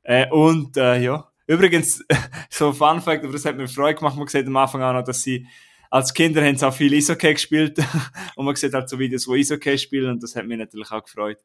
Äh, 0.04 0.30
und 0.30 0.76
äh, 0.76 1.00
ja, 1.00 1.26
übrigens, 1.48 2.04
so 2.50 2.68
ein 2.68 2.74
Fun 2.74 3.02
Fact, 3.02 3.24
aber 3.24 3.32
das 3.34 3.46
hat 3.46 3.56
mir 3.56 3.70
Freude 3.70 3.96
gemacht, 3.96 4.18
man 4.18 4.28
sieht 4.28 4.46
am 4.46 4.58
Anfang 4.58 4.84
auch 4.84 4.92
noch, 4.94 5.04
dass 5.04 5.22
sie 5.24 5.48
als 5.90 6.14
Kinder 6.14 6.44
haben 6.44 6.58
sie 6.58 6.68
auch 6.68 6.74
viel 6.74 6.94
Eishockey 6.94 7.34
gespielt 7.34 7.78
und 8.36 8.46
man 8.46 8.56
sieht 8.56 8.74
halt 8.74 8.90
so 8.90 8.98
Videos, 9.00 9.28
wo 9.28 9.34
Eishockey 9.34 9.78
spielen 9.78 10.12
und 10.12 10.24
das 10.24 10.36
hat 10.36 10.46
mich 10.46 10.58
natürlich 10.58 10.92
auch 10.92 11.04
gefreut. 11.04 11.38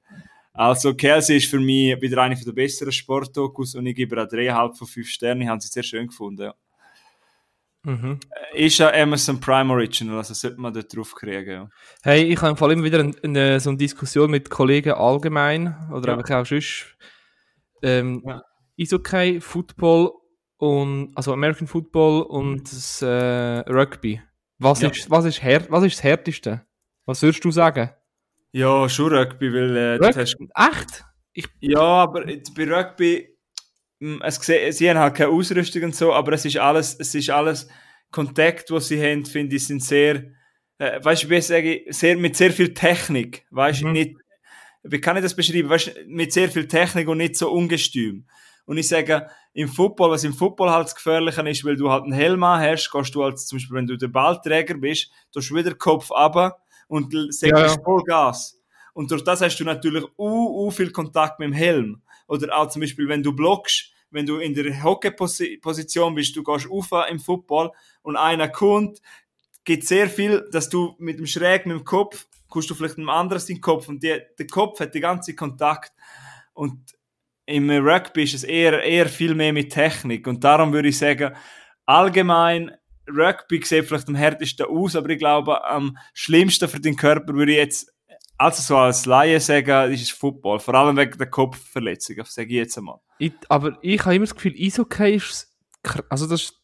Also 0.53 0.95
Kelsey 0.95 1.36
ist 1.36 1.49
für 1.51 1.61
mich 1.61 2.01
wieder 2.01 2.20
eine 2.22 2.34
der 2.34 2.53
besseren 2.53 2.93
Sportdokus 2.93 3.74
und 3.76 3.86
ich 3.86 3.95
gebe 3.95 4.16
ihr 4.16 4.22
auch 4.22 4.26
3,5 4.28 4.76
von 4.78 4.86
5 4.88 5.09
Sternen, 5.09 5.43
ich 5.43 5.49
habe 5.49 5.61
sie 5.61 5.68
sehr 5.68 5.82
schön 5.84 6.09
gefunden. 6.09 6.43
Ja. 6.43 6.55
Mhm. 7.82 8.20
Ist 8.53 8.78
ja 8.78 8.93
Amazon 8.93 9.41
Prime 9.41 9.72
Original, 9.72 10.18
also 10.18 10.34
sollte 10.34 10.61
man 10.61 10.74
dort 10.74 10.95
drauf 10.95 11.14
kriegen. 11.14 11.51
Ja. 11.51 11.70
Hey, 12.03 12.24
ich 12.24 12.41
habe 12.43 12.57
vor 12.57 12.68
allem 12.68 12.82
wieder 12.84 13.01
eine, 13.01 13.14
eine, 13.22 13.61
so 13.61 13.70
eine 13.70 13.78
Diskussion 13.78 14.30
mit 14.30 14.51
Kollegen 14.51 14.93
allgemein 14.93 15.74
oder 15.93 16.09
Ja. 16.12 16.18
einfach 16.18 16.34
auch 16.43 16.47
sonst. 16.47 16.95
Ähm, 17.82 18.22
Ja. 18.26 18.43
Eishockey, 18.78 19.41
Football 19.41 20.12
und 20.59 21.12
also 21.14 21.32
American 21.32 21.66
Football 21.66 22.22
und 22.22 22.64
das, 22.70 23.01
äh, 23.03 23.61
Rugby. 23.70 24.20
Was, 24.61 24.82
Ja. 24.82 24.90
ist, 24.90 25.11
was, 25.11 25.24
ist 25.24 25.42
her 25.42 25.64
was 25.70 25.84
ist 25.84 25.96
das 25.96 26.04
härteste? 26.04 26.64
Was 27.06 27.22
würdest 27.22 27.44
du 27.44 27.50
sagen? 27.50 27.90
Ja, 28.52 28.88
schon 28.88 29.12
Rugby, 29.14 29.52
weil 29.52 29.76
äh, 29.76 29.98
dort 29.98 30.16
hast 30.16 30.34
Rugby? 30.34 30.48
Echt? 30.54 31.04
Ja, 31.61 31.80
aber 31.80 32.24
bei 32.24 32.64
Rugby, 32.70 33.28
mh, 34.00 34.24
es, 34.24 34.36
sie 34.76 34.90
haben 34.90 34.98
halt 34.98 35.14
keine 35.14 35.30
Ausrüstung 35.30 35.84
und 35.84 35.94
so, 35.96 36.12
aber 36.12 36.32
es 36.32 36.44
ist 36.44 36.58
alles, 36.58 36.94
es 36.98 37.14
ist 37.14 37.30
alles 37.30 37.68
Kontakt, 38.11 38.70
was 38.70 38.88
sie 38.88 39.00
haben, 39.02 39.24
finde 39.24 39.56
ich, 39.56 39.66
sind 39.66 39.82
sehr, 39.82 40.24
äh, 40.78 41.02
weißt 41.02 41.24
du, 41.24 41.30
wie 41.30 41.40
sage 41.40 41.74
ich, 41.76 41.96
sehr, 41.96 42.16
mit 42.16 42.36
sehr 42.36 42.52
viel 42.52 42.74
Technik, 42.74 43.46
weißt 43.50 43.82
du, 43.82 43.86
Mhm. 43.86 43.92
nicht, 43.92 44.16
wie 44.82 45.00
kann 45.00 45.16
ich 45.16 45.22
das 45.22 45.34
beschreiben, 45.36 45.68
weißt 45.70 46.00
mit 46.06 46.32
sehr 46.32 46.50
viel 46.50 46.66
Technik 46.68 47.08
und 47.08 47.18
nicht 47.18 47.36
so 47.36 47.50
ungestüm. 47.50 48.26
Und 48.70 48.78
ich 48.78 48.86
sage, 48.86 49.28
im 49.52 49.66
Football, 49.66 50.12
was 50.12 50.22
im 50.22 50.32
Football 50.32 50.70
halt 50.70 50.84
das 50.84 50.94
Gefährliche 50.94 51.42
ist, 51.48 51.64
weil 51.64 51.74
du 51.74 51.90
halt 51.90 52.04
einen 52.04 52.12
Helm 52.12 52.44
hast, 52.44 52.88
gehst 52.92 53.12
du 53.16 53.24
als, 53.24 53.46
zum 53.46 53.58
Beispiel, 53.58 53.76
wenn 53.76 53.88
du 53.88 53.96
der 53.96 54.06
Ballträger 54.06 54.74
bist, 54.74 55.10
du 55.32 55.40
hast 55.40 55.52
wieder 55.52 55.70
den 55.70 55.78
Kopf 55.78 56.12
runter 56.12 56.56
und 56.86 57.12
sagst 57.12 57.42
Ja, 57.42 57.68
voll 57.82 58.04
Gas. 58.04 58.62
Und 58.94 59.10
durch 59.10 59.24
das 59.24 59.40
hast 59.40 59.58
du 59.58 59.64
natürlich 59.64 60.04
u, 60.16 60.66
u 60.66 60.70
viel 60.70 60.92
Kontakt 60.92 61.40
mit 61.40 61.48
dem 61.48 61.52
Helm. 61.52 62.00
Oder 62.28 62.56
auch 62.56 62.68
zum 62.68 62.82
Beispiel, 62.82 63.08
wenn 63.08 63.24
du 63.24 63.32
blockst, 63.32 63.90
wenn 64.12 64.24
du 64.24 64.38
in 64.38 64.54
der 64.54 64.84
Hockey-Position 64.84 66.14
bist, 66.14 66.36
du 66.36 66.44
gehst 66.44 66.70
auf 66.70 66.90
im 67.10 67.18
Football 67.18 67.72
und 68.02 68.14
einer 68.14 68.46
kommt, 68.46 69.02
geht 69.64 69.84
sehr 69.84 70.08
viel, 70.08 70.48
dass 70.52 70.68
du 70.68 70.94
mit 71.00 71.18
dem 71.18 71.26
Schräg 71.26 71.66
mit 71.66 71.76
dem 71.76 71.84
Kopf, 71.84 72.28
kommst 72.48 72.70
du 72.70 72.76
vielleicht 72.76 72.98
einem 72.98 73.10
anderen 73.10 73.42
seinen 73.42 73.60
Kopf 73.60 73.88
und 73.88 74.00
die, 74.00 74.16
der 74.38 74.46
Kopf 74.46 74.78
hat 74.78 74.94
den 74.94 75.02
ganzen 75.02 75.34
Kontakt. 75.34 75.92
Und 76.52 76.99
im 77.51 77.70
Rugby 77.70 78.22
ist 78.22 78.34
es 78.34 78.44
eher, 78.44 78.82
eher 78.82 79.09
viel 79.09 79.34
mehr 79.34 79.53
mit 79.53 79.72
Technik. 79.72 80.26
Und 80.26 80.44
darum 80.44 80.72
würde 80.72 80.88
ich 80.88 80.98
sagen, 80.98 81.34
allgemein, 81.84 82.72
Rugby 83.09 83.61
sieht 83.64 83.86
vielleicht 83.86 84.09
am 84.09 84.14
härtesten 84.14 84.66
aus, 84.66 84.96
aber 84.96 85.11
ich 85.11 85.18
glaube, 85.18 85.64
am 85.64 85.98
schlimmsten 86.14 86.68
für 86.68 86.80
den 86.80 86.96
Körper 86.96 87.34
würde 87.34 87.53
ich 87.53 87.59
jetzt, 87.59 87.92
also 88.38 88.62
so 88.62 88.76
als 88.76 89.05
Laie 89.07 89.40
sagen, 89.40 89.92
ist 89.92 90.03
es 90.03 90.11
Football. 90.11 90.61
Vor 90.61 90.74
allem 90.74 90.96
wegen 90.96 91.18
der 91.18 91.28
Kopfverletzung, 91.28 92.16
sage 92.24 92.48
ich 92.48 92.55
jetzt 92.55 92.78
einmal. 92.78 93.01
Ich, 93.18 93.32
aber 93.48 93.76
ich 93.82 94.01
habe 94.01 94.14
immer 94.14 94.26
das 94.26 94.34
Gefühl, 94.34 94.55
Eishockey 94.57 95.16
ist, 95.16 95.53
also 96.09 96.26
das 96.26 96.55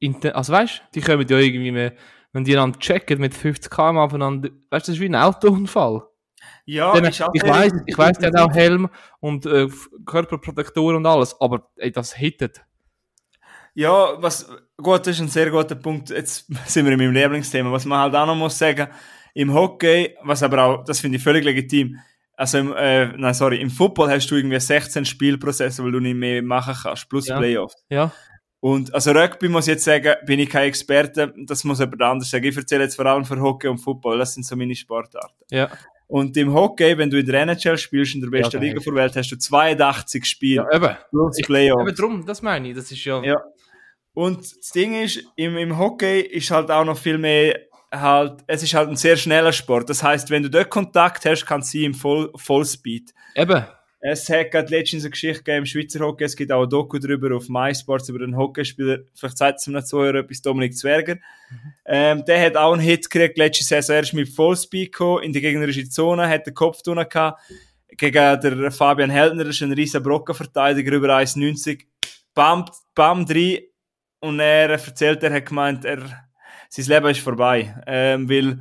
ist, 0.00 0.26
also 0.26 0.52
weißt 0.52 0.78
du, 0.78 0.82
die 0.94 1.00
kommen 1.00 1.26
ja 1.26 1.38
irgendwie 1.38 1.70
mehr, 1.70 1.94
wenn 2.32 2.44
die 2.44 2.52
einander 2.52 2.78
checken 2.78 3.20
mit 3.20 3.34
50 3.34 3.70
km 3.70 3.98
aufeinander, 3.98 4.50
weißt 4.70 4.88
du, 4.88 4.90
das 4.92 4.96
ist 4.96 5.00
wie 5.00 5.08
ein 5.08 5.14
Autounfall. 5.14 6.02
Ja, 6.64 6.94
ich 6.96 7.16
sehr- 7.16 7.28
weiß, 7.32 7.72
ich 7.86 7.98
weiß, 7.98 8.18
der 8.18 8.28
hat 8.30 8.38
auch 8.38 8.52
Helm 8.54 8.88
und 9.20 9.46
äh, 9.46 9.68
Körperprotektoren 10.06 10.96
und 10.96 11.06
alles, 11.06 11.34
aber 11.40 11.70
ey, 11.76 11.90
das 11.92 12.14
hittet. 12.14 12.62
Ja, 13.74 14.20
was, 14.22 14.48
gut, 14.76 15.00
das 15.06 15.16
ist 15.16 15.20
ein 15.20 15.28
sehr 15.28 15.50
guter 15.50 15.74
Punkt. 15.74 16.10
Jetzt 16.10 16.46
sind 16.66 16.84
wir 16.84 16.92
in 16.92 16.98
meinem 16.98 17.12
Lieblingsthema. 17.12 17.72
Was 17.72 17.84
man 17.86 18.00
halt 18.00 18.14
auch 18.14 18.26
noch 18.26 18.34
muss 18.36 18.58
sagen, 18.58 18.88
im 19.34 19.52
Hockey, 19.54 20.14
was 20.22 20.42
aber 20.42 20.62
auch, 20.62 20.84
das 20.84 21.00
finde 21.00 21.16
ich 21.16 21.22
völlig 21.24 21.44
legitim. 21.44 21.98
Also, 22.36 22.58
im, 22.58 22.72
äh, 22.74 23.06
nein, 23.16 23.34
sorry, 23.34 23.60
im 23.60 23.70
Football 23.70 24.10
hast 24.10 24.26
du 24.30 24.36
irgendwie 24.36 24.58
16 24.60 25.04
Spielprozesse, 25.04 25.82
weil 25.84 25.92
du 25.92 26.00
nicht 26.00 26.16
mehr 26.16 26.42
machen 26.42 26.74
kannst, 26.82 27.08
plus 27.08 27.28
Ja. 27.28 27.38
Playoffs. 27.38 27.76
Ja, 27.88 28.10
Und, 28.60 28.92
also 28.94 29.12
Rugby 29.12 29.48
muss 29.48 29.66
ich 29.66 29.72
jetzt 29.72 29.84
sagen, 29.84 30.14
bin 30.26 30.38
ich 30.40 30.48
kein 30.50 30.68
Experte, 30.68 31.32
das 31.46 31.64
muss 31.64 31.78
jemand 31.80 32.02
anders 32.02 32.30
sagen. 32.30 32.44
Ich 32.44 32.56
erzähle 32.56 32.84
jetzt 32.84 32.96
vor 32.96 33.06
allem 33.06 33.24
für 33.24 33.40
Hockey 33.40 33.68
und 33.68 33.78
Football, 33.78 34.18
das 34.18 34.34
sind 34.34 34.44
so 34.44 34.54
meine 34.56 34.74
Sportarten. 34.74 35.34
ja. 35.50 35.68
Und 36.12 36.36
im 36.36 36.52
Hockey, 36.52 36.98
wenn 36.98 37.08
du 37.08 37.18
in 37.18 37.24
der 37.24 37.40
NHL 37.40 37.78
spielst, 37.78 38.14
in 38.14 38.20
der 38.20 38.28
besten 38.28 38.58
da 38.58 38.58
Liga 38.58 38.78
der 38.80 38.94
Welt, 38.94 39.16
hast 39.16 39.30
du 39.30 39.36
82 39.38 40.26
Spiele, 40.26 40.66
Ja, 40.70 40.76
eben. 40.76 40.96
plus 41.08 41.38
Playoffs. 41.42 41.88
Eben 41.88 41.96
drum, 41.96 42.26
das 42.26 42.42
meine 42.42 42.68
ich, 42.68 42.76
das 42.76 42.92
ist 42.92 43.02
ja, 43.02 43.22
Ja. 43.22 43.40
Und 44.12 44.40
das 44.40 44.70
Ding 44.72 44.94
ist, 45.02 45.24
im, 45.36 45.56
im 45.56 45.78
Hockey 45.78 46.20
ist 46.20 46.50
halt 46.50 46.70
auch 46.70 46.84
noch 46.84 46.98
viel 46.98 47.16
mehr 47.16 47.58
halt, 47.90 48.44
es 48.46 48.62
ist 48.62 48.74
halt 48.74 48.90
ein 48.90 48.96
sehr 48.96 49.16
schneller 49.16 49.52
Sport. 49.52 49.88
Das 49.88 50.02
heißt, 50.02 50.28
wenn 50.28 50.42
du 50.42 50.50
dort 50.50 50.68
Kontakt 50.68 51.24
hast, 51.24 51.46
kann 51.46 51.62
sie 51.62 51.86
im 51.86 51.94
Voll, 51.94 52.30
Vollspeed. 52.36 53.14
eben. 53.34 53.64
Es 54.04 54.28
hat 54.28 54.50
gerade 54.50 54.68
letztens 54.68 55.04
eine 55.04 55.10
Geschichte 55.10 55.44
gegeben 55.44 55.58
im 55.58 55.66
Schweizer 55.66 56.00
Hockey, 56.00 56.24
es 56.24 56.34
gibt 56.34 56.50
auch 56.50 56.64
ein 56.64 56.68
Doku 56.68 56.98
drüber 56.98 57.36
auf 57.36 57.48
MySports 57.48 58.08
über 58.08 58.18
den 58.18 58.36
Hockeyspieler, 58.36 58.98
vielleicht 59.14 59.38
sagt 59.38 59.60
es 59.60 59.66
ihm 59.68 59.74
nicht 59.74 59.86
so 59.86 60.02
etwas, 60.02 60.42
Dominik 60.42 60.76
Zwerger. 60.76 61.18
Ähm, 61.86 62.24
der 62.24 62.44
hat 62.44 62.56
auch 62.56 62.72
einen 62.72 62.82
Hit 62.82 63.08
gekriegt 63.08 63.38
letzte 63.38 63.62
Saison, 63.62 63.94
er 63.94 64.02
ist 64.02 64.12
mit 64.12 64.28
Vollspeed 64.28 64.90
gekommen, 64.90 65.22
in 65.22 65.32
die 65.32 65.40
gegnerische 65.40 65.88
Zone, 65.88 66.28
hat 66.28 66.48
den 66.48 66.54
Kopf 66.54 66.82
drunter 66.82 67.04
gehabt, 67.04 67.42
gegen 67.90 68.40
der 68.40 68.72
Fabian 68.72 69.08
Heldner, 69.08 69.44
das 69.44 69.54
ist 69.54 69.62
ein 69.62 69.72
riesen 69.72 70.02
Brockenverteidiger, 70.02 70.94
über 70.94 71.16
1,90, 71.16 71.84
bam, 72.34 72.64
bam, 72.96 73.24
rein, 73.24 73.58
und 74.18 74.40
er 74.40 74.70
erzählt, 74.70 75.22
er 75.22 75.32
hat 75.32 75.46
gemeint, 75.46 75.84
er, 75.84 76.02
sein 76.70 76.86
Leben 76.86 77.08
ist 77.08 77.20
vorbei, 77.20 77.72
ähm, 77.86 78.28
weil 78.28 78.58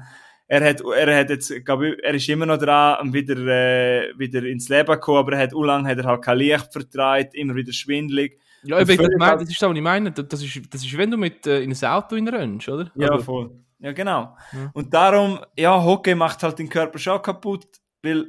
er 0.52 0.70
hat, 0.70 0.82
er 0.82 1.20
hat 1.20 1.30
jetzt, 1.30 1.64
glaub 1.64 1.82
ich, 1.82 1.98
er 2.04 2.14
ist 2.14 2.28
immer 2.28 2.46
noch 2.46 2.58
dran, 2.58 2.98
um 3.02 3.14
wieder, 3.14 3.38
äh, 3.38 4.12
wieder 4.18 4.44
ins 4.44 4.68
Leben 4.68 4.94
zu 4.94 5.00
kommen, 5.00 5.20
aber 5.20 5.34
er 5.34 5.44
hat, 5.44 5.54
u 5.54 5.64
lang 5.64 5.88
hat 5.88 5.98
er 5.98 6.04
halt 6.04 6.22
kein 6.22 6.40
Licht 6.40 6.74
vertreibt, 6.74 7.36
immer 7.36 7.56
wieder 7.56 7.72
schwindelig. 7.72 8.38
Ja, 8.64 8.84
das, 8.84 8.94
völlig 8.94 9.18
meine, 9.18 9.38
das 9.38 9.50
ist 9.50 9.62
das, 9.62 9.70
was 9.70 9.78
ich 9.78 9.82
meine. 9.82 10.12
Das 10.12 10.44
ist, 10.44 10.74
das 10.74 10.84
ist 10.84 10.98
wenn 10.98 11.10
du 11.10 11.16
mit 11.16 11.48
äh, 11.48 11.62
in 11.62 11.72
ein 11.72 11.86
Auto 11.90 12.16
rennst, 12.16 12.68
oder? 12.68 12.92
Ja, 12.96 13.12
Also, 13.12 13.24
voll. 13.24 13.52
Ja, 13.80 13.94
genau. 13.94 14.36
Ja. 14.52 14.72
Und 14.74 14.94
darum, 14.94 15.40
ja, 15.58 15.82
Hockey 15.82 16.16
macht 16.16 16.44
halt 16.44 16.60
den 16.60 16.68
Körper 16.68 17.00
schon 17.00 17.22
kaputt, 17.22 17.68
weil 18.04 18.28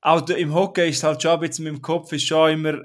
auch 0.00 0.28
im 0.28 0.54
Hockey 0.54 0.88
ist 0.88 1.02
halt 1.02 1.20
schon 1.20 1.32
ein 1.32 1.40
bisschen 1.40 1.64
mit 1.64 1.74
dem 1.74 1.82
Kopf 1.82 2.12
ist 2.12 2.28
schon 2.28 2.52
immer, 2.52 2.82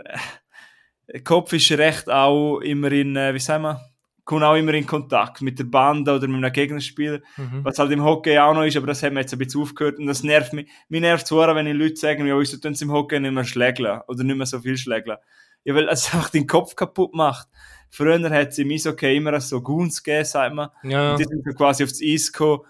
äh, 1.06 1.20
Kopf 1.20 1.54
ist 1.54 1.72
recht 1.74 2.10
auch 2.10 2.60
immer 2.62 2.92
in, 2.92 3.16
äh, 3.16 3.36
wie 3.36 3.40
sagen 3.40 3.64
wir, 3.66 3.91
kommt 4.32 4.46
auch 4.46 4.56
immer 4.56 4.74
in 4.74 4.88
Kontakt 4.88 5.42
mit 5.42 5.60
der 5.60 5.66
Bande 5.66 6.16
oder 6.16 6.26
mit 6.26 6.38
einem 6.38 6.54
Gegnerspieler. 6.54 7.20
mhm. 7.36 7.66
Was 7.66 7.78
halt 7.78 7.92
im 7.92 8.02
Hockey 8.02 8.40
auch 8.40 8.54
noch 8.54 8.64
ist, 8.64 8.78
aber 8.78 8.88
das 8.88 9.04
haben 9.04 9.16
wir 9.16 9.20
jetzt 9.20 9.34
ein 9.34 9.40
bisschen 9.40 9.62
aufgehört 9.62 10.00
und 10.00 10.08
das 10.08 10.24
nervt 10.24 10.54
mich. 10.54 10.70
Mir 10.88 11.02
nervt 11.02 11.26
es 11.26 11.32
wenn 11.32 11.66
die 11.66 11.74
Leute 11.74 11.98
sagen, 11.98 12.26
ja, 12.26 12.40
wieso 12.40 12.56
tun 12.56 12.74
sie 12.74 12.86
im 12.86 12.94
Hockey 12.94 13.20
nicht 13.20 13.34
mehr 13.34 13.44
schlägeln 13.44 14.00
oder 14.08 14.24
nicht 14.24 14.38
mehr 14.38 14.46
so 14.46 14.60
viel 14.60 14.78
schlägeln. 14.78 15.18
Ja, 15.66 15.76
weil 15.76 15.90
es 15.90 16.06
einfach 16.14 16.30
den 16.30 16.48
Kopf 16.48 16.78
kaputt 16.78 17.14
macht. 17.14 17.50
Früher 17.90 18.30
hat 18.30 18.48
es 18.48 18.58
im 18.58 18.72
Eishockey 18.72 19.18
immer 19.18 19.38
so 19.42 19.62
Guns 19.62 20.02
gegeben, 20.02 20.24
sagt 20.24 20.56
man. 20.56 20.70
Ja, 20.84 21.12
Und 21.12 21.20
die 21.20 21.26
sind 21.26 21.44
quasi 21.58 21.84
aufs 21.84 22.02
Eis 22.02 22.32
gekommen, 22.32 22.62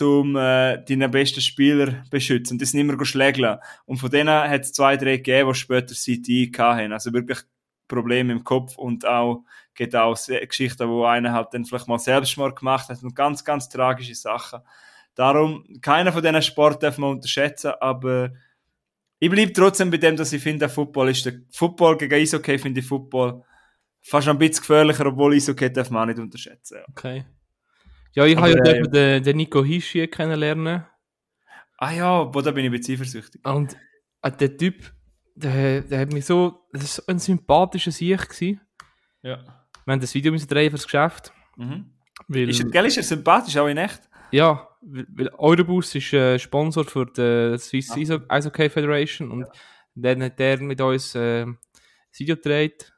um 0.00 0.36
äh, 0.36 0.82
deine 0.88 1.10
besten 1.10 1.42
Spieler 1.42 2.02
zu 2.04 2.10
beschützen. 2.10 2.56
Die 2.56 2.64
sind 2.64 2.80
immer 2.80 3.04
schlägeln. 3.04 3.58
Und 3.84 3.98
von 3.98 4.10
denen 4.10 4.30
hat 4.30 4.62
es 4.62 4.72
zwei, 4.72 4.96
drei 4.96 5.18
gegeben, 5.18 5.50
die 5.50 5.58
später 5.58 5.94
CTI 5.94 6.50
hatten. 6.56 6.94
Also 6.94 7.12
wirklich 7.12 7.40
Probleme 7.88 8.32
im 8.32 8.42
Kopf 8.42 8.78
und 8.78 9.04
auch 9.04 9.44
geht 9.74 9.94
auch 9.96 10.16
Geschichten, 10.26 10.88
wo 10.88 11.04
einer 11.04 11.32
halt 11.32 11.48
dann 11.52 11.64
vielleicht 11.64 11.88
mal 11.88 11.98
Selbstmord 11.98 12.58
gemacht 12.58 12.88
hat 12.88 13.02
und 13.02 13.14
ganz, 13.14 13.44
ganz 13.44 13.68
tragische 13.68 14.14
Sachen. 14.14 14.60
Darum, 15.14 15.64
keiner 15.80 16.12
von 16.12 16.22
diesen 16.22 16.42
Sport 16.42 16.82
darf 16.82 16.98
man 16.98 17.10
unterschätzen, 17.10 17.72
aber 17.80 18.30
ich 19.18 19.30
bleibe 19.30 19.52
trotzdem 19.52 19.90
bei 19.90 19.98
dem, 19.98 20.16
dass 20.16 20.32
ich 20.32 20.42
finde, 20.42 20.60
der 20.60 20.68
Football 20.70 21.10
ist 21.10 21.26
der 21.26 21.34
Football 21.50 21.98
gegen 21.98 22.14
Eishockey 22.14 22.58
finde 22.58 22.80
ich 22.80 22.86
Football 22.86 23.44
fast 24.00 24.28
ein 24.28 24.38
bisschen 24.38 24.62
gefährlicher, 24.62 25.06
obwohl 25.06 25.34
Eishockey 25.34 25.72
darf 25.72 25.90
man 25.90 26.02
auch 26.02 26.06
nicht 26.06 26.18
unterschätzen. 26.18 26.78
Ja. 26.78 26.84
okay. 26.88 27.24
Ja, 28.12 28.24
ich 28.24 28.36
habe 28.36 28.50
ja 28.50 28.56
äh, 28.56 28.82
den, 28.82 29.22
den 29.22 29.36
Nico 29.36 29.64
Hischi 29.64 30.08
kennenlernen. 30.08 30.84
Ah 31.76 31.92
ja, 31.92 32.24
boah, 32.24 32.42
da 32.42 32.50
bin 32.50 32.64
ich 32.64 32.70
ein 32.70 32.76
bisschen 32.76 32.94
eifersüchtig. 32.94 33.46
Und 33.46 33.76
äh, 34.22 34.32
der 34.32 34.56
Typ, 34.56 34.92
der, 35.34 35.82
der 35.82 36.00
hat 36.00 36.12
mich 36.12 36.26
so, 36.26 36.66
das 36.72 36.96
so 36.96 37.02
ein 37.06 37.18
sympathischer 37.18 37.92
Sieg 37.92 38.28
gewesen. 38.28 38.60
Ja. 39.22 39.59
Wir 39.90 39.94
haben 39.94 40.00
das 40.00 40.14
Video 40.14 40.30
müssen 40.30 40.46
drehen 40.48 40.70
fürs 40.70 40.84
Geschäft. 40.84 41.32
Mhm. 41.56 41.86
Weil, 42.28 42.48
Ist, 42.48 42.60
er- 42.62 42.84
ist 42.84 42.96
er 42.96 43.02
sympathisch, 43.02 43.56
auch 43.56 43.66
in 43.66 43.76
echt? 43.76 44.00
ja, 44.30 44.68
weil, 44.82 45.04
weil 45.10 45.28
Eurobus 45.36 45.94
ist 45.96 46.12
äh, 46.12 46.38
Sponsor 46.38 46.84
für 46.84 47.06
die 47.06 47.58
Swiss 47.58 47.90
Ah. 47.90 47.96
Iso- 47.96 48.22
Eishockey 48.28 48.70
Federation 48.70 49.30
und 49.32 49.46
dann 49.96 50.22
hat 50.22 50.38
der 50.38 50.60
mit 50.62 50.80
uns 50.80 51.14
äh, 51.16 51.44
das 51.44 52.20
Video 52.20 52.36
gedreht. 52.36 52.92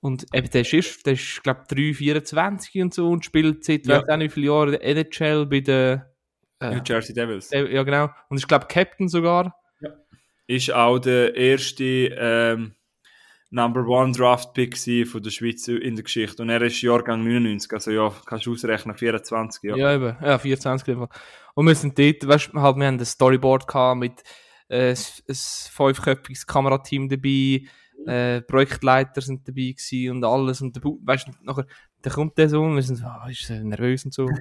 Und 0.00 0.26
eben, 0.34 0.50
der 0.50 0.60
ist, 0.72 1.06
der 1.06 1.12
ist 1.14 1.42
glaube 1.42 1.62
ich, 1.70 1.96
3,24 1.96 2.82
und 2.82 2.92
so 2.94 3.08
und 3.10 3.24
spielt 3.24 3.64
seit, 3.64 3.86
Ja. 3.86 4.00
weiß 4.02 4.08
auch 4.10 4.16
nicht 4.18 4.30
wie 4.32 4.34
viele 4.42 4.46
Jahren, 4.48 4.70
der 4.72 4.84
NHL 4.84 5.46
bei 5.46 5.60
den, 5.60 6.02
äh, 6.60 6.74
New 6.74 6.82
Jersey 6.84 7.14
Devils. 7.14 7.50
äh, 7.52 7.72
ja 7.72 7.82
genau, 7.84 8.10
und 8.28 8.36
ist 8.36 8.46
glaube 8.48 8.66
Captain 8.68 9.08
sogar. 9.08 9.54
Ist 10.46 10.72
auch 10.72 10.98
der 10.98 11.34
erste 11.36 11.84
ähm, 11.84 12.74
Number 13.50 13.86
One 13.86 14.12
Draft 14.12 14.54
Pick 14.54 14.78
von 15.08 15.22
der 15.22 15.30
Schweiz 15.30 15.66
in 15.66 15.96
der 15.96 16.04
Geschichte. 16.04 16.42
Und 16.42 16.50
er 16.50 16.62
ist 16.62 16.80
Jahrgang 16.82 17.24
99, 17.24 17.72
also 17.72 17.90
ja, 17.90 18.12
kannst 18.24 18.46
du 18.46 18.52
ausrechnen, 18.52 18.96
24, 18.96 19.62
ja. 19.64 19.76
Ja, 19.76 19.94
eben. 19.94 20.16
Ja, 20.22 20.38
24 20.38 20.88
in. 20.88 21.06
Und 21.54 21.66
wir 21.66 21.74
sind 21.74 21.98
dort, 21.98 22.26
weißt 22.26 22.50
du, 22.52 22.60
halt, 22.60 22.76
wir 22.76 22.86
haben 22.86 22.98
ein 22.98 23.04
Storyboard 23.04 23.66
gehabt 23.66 23.98
mit 23.98 24.22
äh, 24.68 24.90
ein 24.90 25.34
fünfköpfiges 25.34 26.46
Kamerateam 26.46 27.08
dabei, 27.08 27.64
äh, 28.06 28.40
Projektleiter 28.42 29.20
sind 29.20 29.46
dabei 29.46 29.74
gewesen 29.76 30.10
und 30.10 30.24
alles. 30.24 30.60
Und 30.62 30.76
der, 30.76 30.82
weißt 30.84 31.28
du, 31.28 31.32
nachher, 31.42 31.66
dann 32.02 32.12
kommt 32.12 32.38
der 32.38 32.48
so 32.48 32.62
und 32.62 32.76
wir 32.76 32.82
sind 32.82 32.96
so, 32.96 33.04
ah, 33.04 33.26
ist 33.28 33.50
er 33.50 33.64
nervös 33.64 34.04
und 34.04 34.14
so. 34.14 34.24
und 34.26 34.38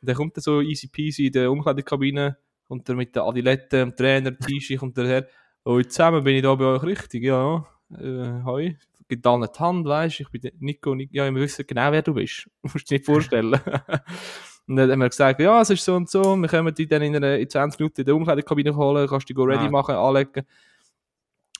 dann 0.00 0.16
kommt 0.16 0.36
er 0.36 0.42
so 0.42 0.60
easy 0.60 0.88
peasy 0.88 1.26
in 1.26 1.32
der 1.32 1.50
Umkleidekabine 1.52 2.36
und 2.66 2.88
der 2.88 2.96
mit 2.96 3.14
der 3.14 3.22
Adilette, 3.24 3.78
dem 3.78 3.94
Trainer, 3.94 4.36
Tischi, 4.36 4.76
kommt 4.76 4.96
der 4.96 5.06
her. 5.06 5.28
Oh, 5.64 5.80
zusammen 5.82 6.24
bin 6.24 6.36
ich 6.36 6.42
da 6.42 6.54
bei 6.54 6.64
euch 6.64 6.82
richtig, 6.82 7.22
ja. 7.22 7.64
Äh, 7.98 8.44
hoi. 8.44 8.76
Gibt 9.08 9.26
da 9.26 9.36
nicht 9.36 9.56
die 9.56 9.60
Hand, 9.60 9.86
weißt 9.86 10.20
du, 10.20 10.22
ich 10.22 10.28
bin 10.30 10.52
Nico, 10.60 10.94
Nico, 10.94 11.10
ja, 11.12 11.24
wir 11.34 11.40
wissen 11.42 11.64
genau, 11.66 11.90
wer 11.90 12.02
du 12.02 12.14
bist. 12.14 12.48
Du 12.62 12.70
musst 12.72 12.88
dir 12.90 12.94
nicht 12.94 13.06
vorstellen. 13.06 13.52
und 14.68 14.76
dann 14.76 14.90
haben 14.90 15.00
wir 15.00 15.08
gesagt, 15.08 15.40
ja, 15.40 15.60
es 15.60 15.70
ist 15.70 15.84
so 15.84 15.96
und 15.96 16.08
so, 16.08 16.36
wir 16.36 16.48
können 16.48 16.72
dich 16.74 16.88
dann 16.88 17.02
in, 17.02 17.16
einer, 17.16 17.36
in 17.38 17.48
20 17.48 17.80
Minuten 17.80 18.00
in 18.02 18.06
der 18.06 18.14
Umkleidekabine 18.14 18.76
holen, 18.76 19.08
kannst 19.08 19.28
dich 19.28 19.34
go 19.36 19.42
ready 19.42 19.66
Ah. 19.66 19.70
machen, 19.70 19.94
anlegen. 19.96 20.44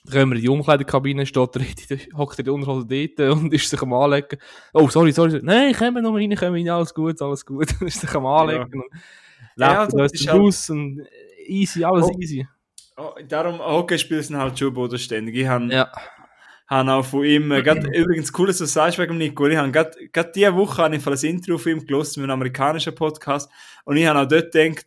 Dann 0.05 0.13
kommen 0.13 0.31
wir 0.31 0.35
in 0.37 0.41
die 0.41 0.49
Umkleidekabine, 0.49 1.25
steht 1.25 1.55
er, 1.57 2.17
hockt 2.17 2.35
er 2.35 2.39
in 2.39 2.45
der 2.45 2.53
Unterhose 2.53 2.87
dort 2.87 3.37
und 3.37 3.53
ist 3.53 3.69
sich 3.69 3.81
am 3.81 3.93
Anlegen. 3.93 4.39
Oh, 4.73 4.87
sorry, 4.89 5.11
sorry. 5.11 5.39
Nein, 5.43 5.73
kommen 5.73 6.01
noch 6.03 6.11
mal 6.11 6.17
rein, 6.21 6.35
kommen 6.35 6.53
rein, 6.55 6.69
alles 6.69 6.93
gut, 6.93 7.21
alles 7.21 7.45
gut. 7.45 7.69
ist 7.81 7.99
sich 8.01 8.15
am 8.15 8.25
Anlegen. 8.25 8.63
Und 8.81 8.85
Ja, 9.57 9.83
läuft 9.83 9.93
das 9.93 10.01
aus 10.01 10.11
ist 10.13 10.27
dem 10.27 10.37
Bus 10.39 10.69
und 10.69 11.05
easy, 11.45 11.83
alles 11.83 12.05
Oh. 12.07 12.17
easy. 12.19 12.47
Oh, 12.97 13.11
darum, 13.27 13.59
Hockeyspieler 13.59 14.23
sind 14.23 14.37
halt 14.37 14.57
schon 14.57 14.73
bodenständig. 14.73 15.35
Ich 15.35 15.47
habe 15.47 15.65
Ja. 15.65 15.91
Han 16.71 16.89
auch 16.89 17.03
von 17.05 17.25
ihm, 17.25 17.51
äh, 17.51 17.61
grad, 17.61 17.83
übrigens 17.95 18.31
cool, 18.37 18.47
dass 18.47 18.57
du 18.59 18.65
sagst 18.65 18.97
wegen 18.97 19.13
dem 19.13 19.17
Nico, 19.17 19.45
ich 19.47 19.57
habe 19.57 19.71
gerade 19.71 20.31
diese 20.33 20.55
Woche 20.55 20.81
habe 20.83 20.95
ich 20.95 21.05
ein 21.05 21.29
Interview 21.35 21.57
von 21.57 21.71
ihm 21.73 21.85
gelesen 21.85 22.21
mit 22.21 22.29
einem 22.29 22.39
amerikanischen 22.39 22.95
Podcast 22.95 23.51
und 23.83 23.97
ich 23.97 24.05
habe 24.05 24.19
auch 24.19 24.27
dort 24.27 24.51
gedacht, 24.53 24.85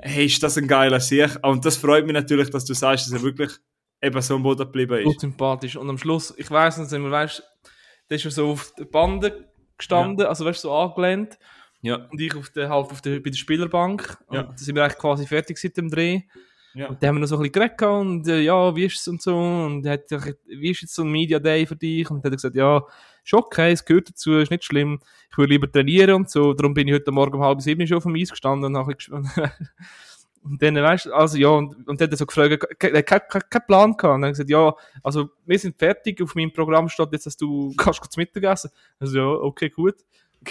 hey, 0.00 0.26
ist 0.26 0.42
das 0.42 0.58
ein 0.58 0.68
geiler 0.68 1.00
Sieg? 1.00 1.30
Und 1.42 1.64
das 1.64 1.76
freut 1.78 2.04
mich 2.04 2.12
natürlich, 2.14 2.50
dass 2.50 2.64
du 2.66 2.74
sagst, 2.74 3.06
dass 3.06 3.12
er 3.14 3.22
wirklich 3.22 3.50
eben 4.02 4.20
so 4.20 4.34
am 4.36 4.42
Boden 4.42 4.58
geblieben 4.66 5.02
Gut 5.04 5.14
ist. 5.14 5.20
sympathisch. 5.22 5.76
Und 5.76 5.88
am 5.88 5.96
Schluss, 5.98 6.34
ich 6.36 6.50
weiss 6.50 6.76
nicht, 6.76 6.90
wenn 6.92 7.02
man 7.02 7.10
weißt, 7.12 7.42
der 8.10 8.16
ist 8.16 8.24
ja 8.24 8.30
so 8.30 8.50
auf 8.50 8.72
der 8.78 8.84
Bande 8.84 9.48
gestanden, 9.78 10.26
also 10.26 10.44
weißt 10.44 10.62
du, 10.64 10.68
so 10.68 10.74
angelehnt. 10.74 11.38
Ja. 11.80 12.08
Und 12.10 12.20
ich 12.20 12.34
auf 12.36 12.50
der, 12.50 12.68
halt 12.68 12.90
auf 12.90 13.00
der, 13.00 13.20
bei 13.20 13.30
der 13.30 13.36
Spielerbank. 13.36 14.18
Und 14.26 14.36
Ja. 14.36 14.42
da 14.44 14.56
sind 14.56 14.74
wir 14.76 14.84
eigentlich 14.84 14.98
quasi 14.98 15.26
fertig 15.26 15.58
seit 15.58 15.76
dem 15.76 15.90
Dreh. 15.90 16.20
Ja. 16.74 16.88
Und 16.88 17.02
dann 17.02 17.08
haben 17.08 17.16
wir 17.16 17.20
noch 17.20 17.26
so 17.26 17.36
ein 17.36 17.42
bisschen 17.42 17.52
geredet 17.52 17.82
und 17.82 18.28
äh, 18.28 18.40
ja, 18.40 18.74
wie 18.74 18.84
ist 18.84 19.00
es 19.00 19.08
und 19.08 19.20
so 19.20 19.36
und 19.36 19.86
hat 19.86 20.10
wie 20.46 20.70
ist 20.70 20.82
jetzt 20.82 20.94
so 20.94 21.02
ein 21.02 21.10
Media 21.10 21.38
Day 21.38 21.66
für 21.66 21.76
dich 21.76 22.10
und 22.10 22.24
dann 22.24 22.32
hat 22.32 22.32
er 22.32 22.36
gesagt, 22.36 22.56
ja, 22.56 22.82
ist 23.24 23.34
okay, 23.34 23.72
es 23.72 23.84
gehört 23.84 24.08
dazu, 24.08 24.38
ist 24.38 24.50
nicht 24.50 24.64
schlimm, 24.64 25.00
ich 25.30 25.36
würde 25.36 25.52
lieber 25.52 25.70
trainieren 25.70 26.14
und 26.14 26.30
so, 26.30 26.54
darum 26.54 26.74
bin 26.74 26.88
ich 26.88 26.94
heute 26.94 27.12
Morgen 27.12 27.34
um 27.34 27.42
halb 27.42 27.60
sieben 27.60 27.86
schon 27.86 27.98
auf 27.98 28.04
dem 28.04 28.14
Eis 28.14 28.30
gestanden 28.30 28.74
und 28.74 28.76
habe 28.76 28.96
Und 30.44 30.60
dann, 30.60 30.74
weißt 30.74 31.06
du, 31.06 31.12
also 31.12 31.38
ja, 31.38 31.48
und, 31.48 31.86
und 31.86 32.00
dann 32.00 32.06
hat 32.06 32.12
er 32.12 32.16
so 32.16 32.26
gefragt, 32.26 32.66
er 32.80 33.02
keinen 33.02 33.20
kein, 33.48 33.66
Plan 33.66 33.96
gehabt. 33.96 34.14
Und 34.16 34.22
dann 34.22 34.32
gesagt, 34.32 34.50
ja, 34.50 34.74
also 35.02 35.30
wir 35.46 35.58
sind 35.58 35.78
fertig, 35.78 36.20
auf 36.20 36.34
meinem 36.34 36.52
Programm 36.52 36.88
steht 36.88 37.12
jetzt, 37.12 37.26
dass 37.26 37.36
du 37.36 37.72
kannst 37.78 38.00
kurz 38.00 38.16
Mittagessen. 38.16 38.70
Also 38.98 39.18
ja, 39.18 39.24
okay, 39.24 39.70
gut. 39.70 39.96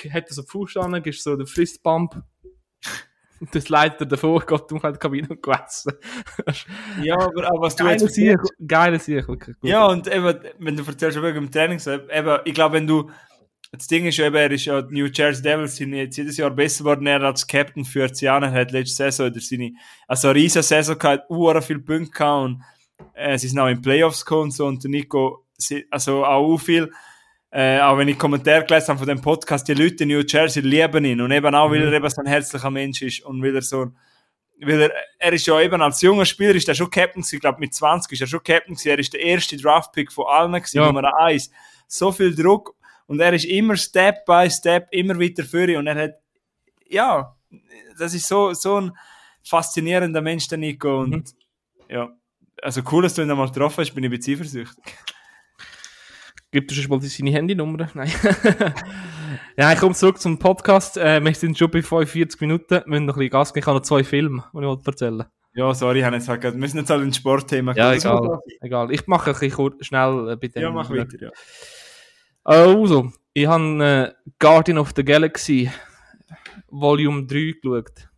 Hat 0.09 0.30
er 0.30 0.34
so 0.34 0.43
die 0.43 0.47
Fuß 0.47 0.78
an, 0.78 1.03
gibst 1.03 1.24
so 1.24 1.36
den 1.36 1.45
Fristbump. 1.45 2.24
Das 3.52 3.70
leitet 3.70 4.02
er 4.02 4.06
davor, 4.06 4.46
geht 4.46 4.72
um 4.72 4.80
die 4.80 5.00
Kabine 5.00 5.28
und 5.30 5.42
gegessen. 5.42 5.94
Ja, 7.02 7.16
aber, 7.16 7.48
aber 7.48 7.62
was 7.62 7.76
du 7.76 7.84
Geile 7.84 8.00
jetzt 8.00 8.14
Sieg, 8.14 8.38
geile 8.68 9.00
Sieg, 9.00 9.28
wirklich 9.28 9.60
gut. 9.60 9.70
Ja, 9.70 9.88
und 9.88 10.08
eben, 10.08 10.39
wenn 10.60 10.78
du 10.78 10.84
erzählst 10.84 11.22
wegen 11.22 11.34
dem 11.34 11.52
Training, 11.52 11.80
so, 11.80 11.92
eben, 11.92 12.39
ich 12.46 12.54
glaube, 12.54 12.76
wenn 12.76 12.86
du, 12.86 13.10
das 13.72 13.88
Ding 13.88 14.06
ist 14.06 14.18
ja 14.18 14.28
eben, 14.28 14.36
er 14.36 14.52
ist 14.52 14.66
ja, 14.66 14.82
die 14.82 14.94
New 14.94 15.08
Jersey 15.08 15.42
Devils 15.42 15.76
sind 15.76 15.94
jetzt 15.94 16.18
jedes 16.18 16.38
Jahr 16.38 16.52
besser 16.52 16.84
geworden, 16.84 17.08
er 17.08 17.24
als 17.24 17.48
Captain 17.48 17.84
für 17.84 18.06
Ozeaner 18.06 18.52
hat 18.52 18.72
letzte 18.72 18.96
Saison 18.96 19.28
oder 19.28 19.39
seine, 19.39 19.72
also 20.08 20.28
eine 20.28 20.36
riesen 20.36 20.62
Saison 20.62 20.98
gehabt, 20.98 21.30
uhr 21.30 21.62
viele 21.64 21.80
Punkte 21.80 22.12
gehabt 22.12 22.46
und, 22.46 22.64
äh, 23.16 23.38
sie 23.39 23.48
sind 23.48 23.58
auch 23.58 23.68
in 23.68 23.82
Playoffs 23.82 24.24
gekommen 24.24 24.44
und 24.44 24.52
so, 24.52 24.68
und 24.68 24.84
der 24.84 24.92
Nico, 24.92 25.46
also 25.89 26.26
auch 26.26 26.58
viel, 26.58 26.92
äh, 27.52 27.80
auch 27.82 27.97
wenn 27.97 28.08
ich 28.08 28.18
Kommentare 28.18 28.64
gelesen 28.66 28.88
habe 28.89 28.99
von 28.99 29.08
dem 29.08 29.22
Podcast, 29.22 29.68
die 29.68 29.74
Leute 29.74 30.04
in 30.04 30.10
New 30.10 30.22
Jersey 30.26 30.62
lieben 30.62 31.04
ihn 31.06 31.20
und 31.22 31.32
eben 31.32 31.54
auch, 31.54 31.70
weil 31.70 31.82
er 31.84 31.91
eben 31.93 32.10
so 32.10 32.22
ein 32.22 32.28
herzlicher 32.28 32.70
Mensch 32.72 33.02
ist 33.02 33.22
und 33.26 33.41
weil 33.43 33.56
er 33.56 33.62
so, 33.62 33.84
ein- 33.86 33.95
weil 34.64 34.82
er, 34.84 34.91
er 35.20 35.34
ist 35.34 35.45
ja 35.47 35.60
eben 35.60 35.82
als 35.82 36.02
junger 36.02 36.26
Spieler, 36.26 36.56
ist 36.56 36.68
er 36.70 36.76
schon 36.76 36.89
Captain 36.89 37.22
gewesen, 37.22 37.36
ich 37.36 37.41
glaube 37.41 37.60
mit 37.60 37.74
20 37.74 38.12
ist 38.14 38.22
er 38.22 38.28
schon 38.28 38.43
Captain 38.43 38.76
gewesen, 38.76 38.89
er 38.89 38.99
ist 38.99 39.14
der 39.14 39.22
erste 39.22 39.58
Draftpick 39.58 40.12
von 40.12 40.26
allen 40.28 40.54
gewesen, 40.54 40.78
Ja. 40.78 40.86
Nummer 40.86 41.16
eins. 41.18 41.52
So 41.88 42.12
viel 42.12 42.34
Druck 42.36 42.74
und 43.08 43.20
er 43.20 43.34
ist 43.34 43.45
immer 43.45 43.76
Step 43.76 44.24
by 44.26 44.49
Step 44.49 44.88
immer 44.91 45.20
weiter 45.20 45.43
für 45.43 45.78
und 45.78 45.88
er 45.88 45.95
hat, 45.95 46.12
ja, 46.88 47.36
das 47.97 48.14
ist 48.14 48.28
so, 48.28 48.54
so 48.54 48.80
ein 48.80 48.91
faszinierender 49.43 50.22
Mensch, 50.22 50.47
der 50.47 50.58
Nico 50.58 51.02
und 51.02 51.10
Mhm. 51.10 51.24
ja, 51.89 52.10
also 52.62 52.82
cool, 52.91 53.04
dass 53.04 53.16
du 53.16 53.24
ihn 53.24 53.32
einmal 53.32 53.47
getroffen 53.47 53.82
hast, 53.82 53.93
bin 53.93 54.04
ich 54.04 54.10
ein 54.12 54.16
bisschen 54.18 54.36
eifersüchtig. 54.36 54.93
Gibt 56.52 56.70
es 56.70 56.78
schon 56.78 56.89
mal 56.89 57.02
seine 57.02 57.32
Handynummer? 57.32 57.89
Nein. 57.93 58.12
ja, 59.58 59.72
ich 59.72 59.80
komme 59.80 59.95
zurück 59.95 60.20
zum 60.20 60.38
Podcast. 60.38 60.97
Äh, 60.97 61.24
wir 61.24 61.34
sind 61.34 61.58
schon 61.58 61.72
bei 61.72 61.82
45 61.82 62.41
Minuten. 62.41 62.70
Wir 62.70 62.84
müssen 62.88 63.06
noch 63.06 63.16
ein 63.16 63.20
bisschen 63.20 63.32
Gas 63.32 63.54
geben. 63.54 63.64
Ich 63.64 63.68
habe 63.68 63.78
noch 63.78 63.86
zwei 63.86 64.04
Filme, 64.04 64.43
die 64.54 64.58
ich 64.60 64.66
wollte 64.66 64.91
erzählen 64.91 65.24
Ja, 65.54 65.74
sorry, 65.74 65.99
ich 65.99 66.06
habe 66.06 66.18
jetzt 66.18 66.28
halt, 66.28 66.43
wir 66.43 66.52
müssen 66.52 66.80
jetzt 66.80 66.89
halt 66.89 67.04
ins 67.04 67.16
Sportthema 67.16 67.74
Ja, 67.74 67.93
egal. 67.93 68.39
Egal. 68.60 68.91
Ich 68.91 69.08
mache 69.08 69.32
ein 69.34 69.39
bisschen 69.39 69.82
schnell 69.82 70.30
äh, 70.30 70.36
bei 70.36 70.49
dem. 70.49 70.62
Ja, 70.62 70.72
mach 70.72 70.89
weiter, 70.89 71.22
ja. 71.22 71.30
Also, 72.43 73.14
ich 73.34 73.47
habe 73.47 74.14
äh, 74.18 74.32
Guardian 74.38 74.78
of 74.78 74.91
the 74.93 75.06
Galaxy 75.06 75.72
Volume 76.68 77.28
3 77.28 77.54
geschaut. 77.62 78.10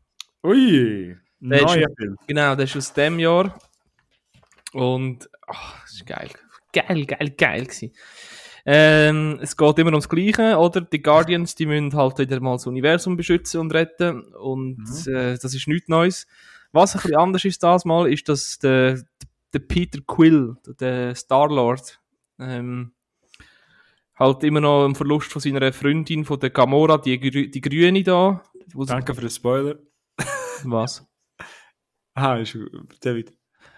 Ui, 0.44 1.16
Der 1.40 1.62
neuer 1.62 1.88
Film. 1.96 2.18
Genau, 2.26 2.56
das 2.56 2.72
ist 2.72 2.78
aus 2.78 2.94
dem 2.94 3.20
Jahr. 3.20 3.56
Und 4.72 5.30
ach, 5.46 5.82
das 5.84 5.94
ist 5.94 6.08
geil. 6.08 6.32
Geil, 6.74 7.06
geil, 7.06 7.30
geil 7.38 7.64
gewesen. 7.66 7.92
Ähm, 8.66 9.40
es 9.42 9.56
geht 9.58 9.78
immer 9.80 9.92
ums 9.92 10.08
Gleiche, 10.10 10.58
oder? 10.58 10.82
Die 10.82 11.02
Guardians, 11.02 11.54
die 11.56 11.66
müssen 11.66 11.94
halt 11.96 12.18
wieder 12.18 12.40
mal 12.40 12.54
das 12.54 12.66
Universum 12.68 13.18
beschützen 13.18 13.60
und 13.60 13.74
retten. 13.74 14.22
Und 14.34 15.06
äh, 15.08 15.38
das 15.38 15.54
ist 15.54 15.68
nichts 15.68 15.90
Neues. 15.90 16.26
Was 16.72 16.96
ein 16.96 17.02
bisschen 17.02 17.18
anders 17.18 17.46
ist 17.46 17.62
das 17.62 17.86
mal, 17.86 18.12
ist, 18.12 18.28
dass 18.30 18.58
der, 18.60 19.04
der 19.54 19.60
Peter 19.60 20.00
Quill, 20.08 20.56
der 20.80 21.14
Star-Lord, 21.14 22.00
ähm, 22.40 22.94
halt 24.16 24.44
immer 24.44 24.62
noch 24.62 24.86
im 24.86 24.96
Verlust 24.96 25.32
von 25.32 25.42
seiner 25.42 25.74
Freundin, 25.74 26.24
von 26.26 26.40
der 26.40 26.50
Gamora, 26.50 26.98
die, 26.98 27.20
Grü- 27.20 27.52
die 27.52 27.62
Grüne 27.62 28.02
da. 28.04 28.42
Danke 28.74 29.14
für 29.14 29.22
den 29.22 29.30
Spoiler. 29.30 29.76
Was? 30.64 31.06
Aha, 32.16 32.38
ist 32.38 32.54
gut. 32.54 32.72
David. 33.02 33.34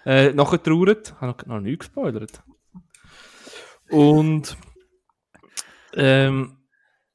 Äh, 0.06 0.32
nachher 0.34 0.62
trauert. 0.62 1.16
Habe 1.20 1.32
noch, 1.32 1.46
noch 1.48 1.60
nie 1.62 1.78
gespoilert. 1.78 2.44
Und. 3.90 4.58
Ähm, 5.94 6.58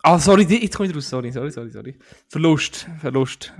ah, 0.02 0.18
sorry, 0.18 0.44
jetzt 0.44 0.76
komme 0.76 0.88
ich 0.88 0.96
raus. 0.96 1.08
Sorry, 1.08 1.30
sorry, 1.32 1.50
sorry, 1.50 1.70
sorry. 1.70 1.98
Verlust. 2.28 2.88
Verlust. 3.00 3.52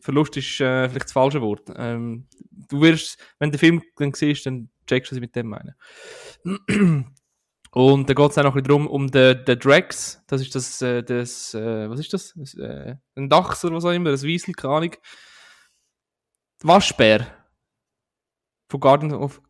Verlust 0.00 0.36
ist 0.36 0.60
äh, 0.60 0.88
vielleicht 0.88 1.06
das 1.06 1.12
falsche 1.12 1.40
Wort. 1.40 1.70
Ähm, 1.74 2.28
du 2.50 2.80
wirst, 2.80 3.18
wenn 3.38 3.50
du 3.50 3.56
den 3.56 3.60
Film 3.60 3.82
dann 3.96 4.12
siehst, 4.12 4.46
dann 4.46 4.70
checkst 4.86 5.10
du, 5.10 5.14
was 5.14 5.16
ich 5.16 5.22
mit 5.22 5.34
dem 5.34 5.48
meine. 5.48 5.76
Und 7.72 8.08
da 8.08 8.14
geht 8.14 8.30
es 8.30 8.38
auch 8.38 8.42
noch 8.42 8.56
ein 8.56 8.62
bisschen 8.62 8.68
darum, 8.68 8.86
um 8.86 9.10
den, 9.10 9.44
den 9.44 9.58
Drax. 9.58 10.22
Das 10.26 10.40
ist 10.40 10.54
das, 10.54 10.80
äh, 10.80 11.02
das 11.02 11.52
äh, 11.52 11.90
was 11.90 12.00
ist 12.00 12.12
das? 12.12 12.32
das 12.34 12.54
äh, 12.54 12.96
ein 13.16 13.28
Dachs 13.28 13.64
oder 13.64 13.76
was 13.76 13.84
auch 13.84 13.90
immer, 13.90 14.10
ein 14.10 14.22
Wiesel, 14.22 14.54
keine 14.54 14.74
Ahnung. 14.74 14.96
Waschbär. 16.62 17.26
Von 18.70 18.80
Guardians 18.80 19.14
of... 19.14 19.42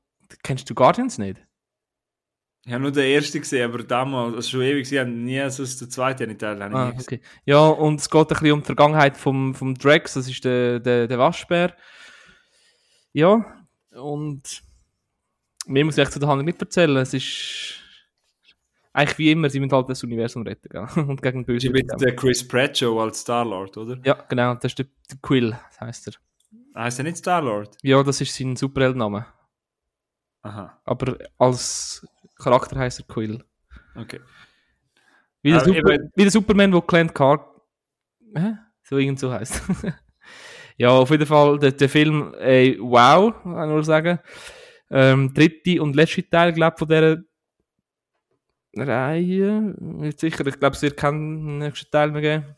Kennst 0.42 0.68
du 0.68 0.74
Guardians 0.74 1.18
nicht? 1.18 1.45
Ich 2.66 2.72
habe 2.72 2.82
nur 2.82 2.90
den 2.90 3.04
ersten 3.04 3.40
gesehen, 3.40 3.70
aber 3.70 3.84
damals, 3.84 4.34
also 4.34 4.50
schon 4.50 4.62
ewig, 4.62 4.88
sie 4.88 4.98
haben 4.98 5.22
nie 5.22 5.48
so 5.50 5.62
den 5.62 5.88
zweiten 5.88 6.36
Teil 6.36 6.60
habe 6.60 6.72
ich 6.72 6.76
Ah, 6.76 6.92
okay. 7.00 7.20
Ja, 7.44 7.64
und 7.68 8.00
es 8.00 8.10
geht 8.10 8.20
ein 8.20 8.26
bisschen 8.26 8.52
um 8.52 8.60
die 8.60 8.66
Vergangenheit 8.66 9.16
vom, 9.16 9.54
vom 9.54 9.74
Drax, 9.74 10.14
das 10.14 10.28
ist 10.28 10.44
der, 10.44 10.80
der, 10.80 11.06
der 11.06 11.16
Waschbär. 11.16 11.76
Ja, 13.12 13.46
und 13.92 14.62
mehr 15.66 15.84
muss 15.84 15.96
ich 15.96 16.02
echt 16.02 16.12
zu 16.12 16.18
der 16.18 16.28
Handlung 16.28 16.46
nicht 16.46 16.60
erzählen. 16.60 16.96
Es 16.96 17.14
ist 17.14 17.80
eigentlich 18.92 19.18
wie 19.18 19.30
immer, 19.30 19.48
sie 19.48 19.60
müssen 19.60 19.72
halt 19.72 19.88
das 19.88 20.02
Universum 20.02 20.42
retten 20.42 20.68
gell? 20.68 20.88
und 21.06 21.22
gegen 21.22 21.42
Ist 21.42 21.46
böse 21.46 21.68
ein 21.68 21.72
bisschen 21.72 21.98
der 21.98 22.16
Chris 22.16 22.46
Pratt 22.46 22.76
Show 22.76 22.98
als 22.98 23.20
Star-Lord, 23.20 23.76
oder? 23.76 24.00
Ja, 24.04 24.14
genau, 24.28 24.54
das 24.54 24.72
ist 24.72 24.78
der, 24.80 24.86
der 25.08 25.18
Quill, 25.22 25.50
das 25.50 25.80
heißt 25.80 26.08
er. 26.08 26.14
Heißt 26.74 26.98
er 26.98 27.04
nicht 27.04 27.18
Star-Lord? 27.18 27.76
Ja, 27.82 28.02
das 28.02 28.20
ist 28.20 28.34
sein 28.34 28.56
Superheldenname. 28.56 29.26
Aha, 30.42 30.80
Aber 30.84 31.18
als 31.38 32.06
Charakter 32.38 32.78
heißt 32.78 33.00
er 33.00 33.06
Quill. 33.06 33.44
okay. 33.94 34.20
Wie 35.42 35.50
der, 35.50 35.60
Ah, 35.60 35.64
Super, 35.64 35.98
wie 36.14 36.22
der 36.22 36.30
Superman, 36.30 36.72
wo 36.72 36.80
Clint 36.80 37.14
Car... 37.14 37.54
Hä? 38.34 38.54
So 38.82 38.98
irgend 38.98 39.18
so 39.18 39.32
heisst. 39.32 39.62
ja, 40.76 40.90
auf 40.90 41.10
jeden 41.10 41.26
Fall, 41.26 41.58
der, 41.58 41.72
der 41.72 41.88
Film, 41.88 42.34
ey, 42.34 42.78
wow, 42.80 43.32
kann 43.42 43.68
ich 43.68 43.74
nur 43.74 43.84
sagen. 43.84 44.18
Ähm, 44.90 45.32
dritte 45.34 45.82
und 45.82 45.96
letzte 45.96 46.28
Teil, 46.28 46.52
glaube 46.52 46.76
von 46.76 46.88
dieser 46.88 47.18
Reihe. 48.76 49.74
Nicht 49.78 50.20
sicher, 50.20 50.46
ich 50.46 50.58
glaube, 50.58 50.76
es 50.76 50.82
wird 50.82 50.96
keinen 50.96 51.58
nächsten 51.58 51.90
Teil 51.90 52.10
mehr 52.10 52.22
geben. 52.22 52.56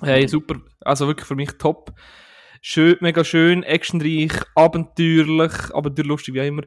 Hey, 0.00 0.26
super, 0.28 0.56
also 0.80 1.06
wirklich 1.06 1.26
für 1.26 1.36
mich 1.36 1.52
top. 1.52 1.92
Schön, 2.66 2.96
mega 3.00 3.24
schön, 3.24 3.62
actionreich, 3.62 4.32
abenteuerlich, 4.54 5.52
abenteuerlustig 5.74 6.32
wie 6.32 6.40
auch 6.40 6.46
immer. 6.46 6.62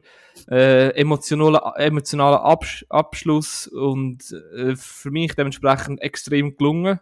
Äh, 0.48 0.90
emotionaler, 0.90 1.74
emotionaler 1.76 2.44
Absch 2.44 2.86
Abschluss 2.88 3.66
und 3.66 4.22
äh, 4.56 4.76
für 4.76 5.10
mich 5.10 5.34
dementsprechend 5.34 6.00
extrem 6.00 6.56
gelungen. 6.56 7.00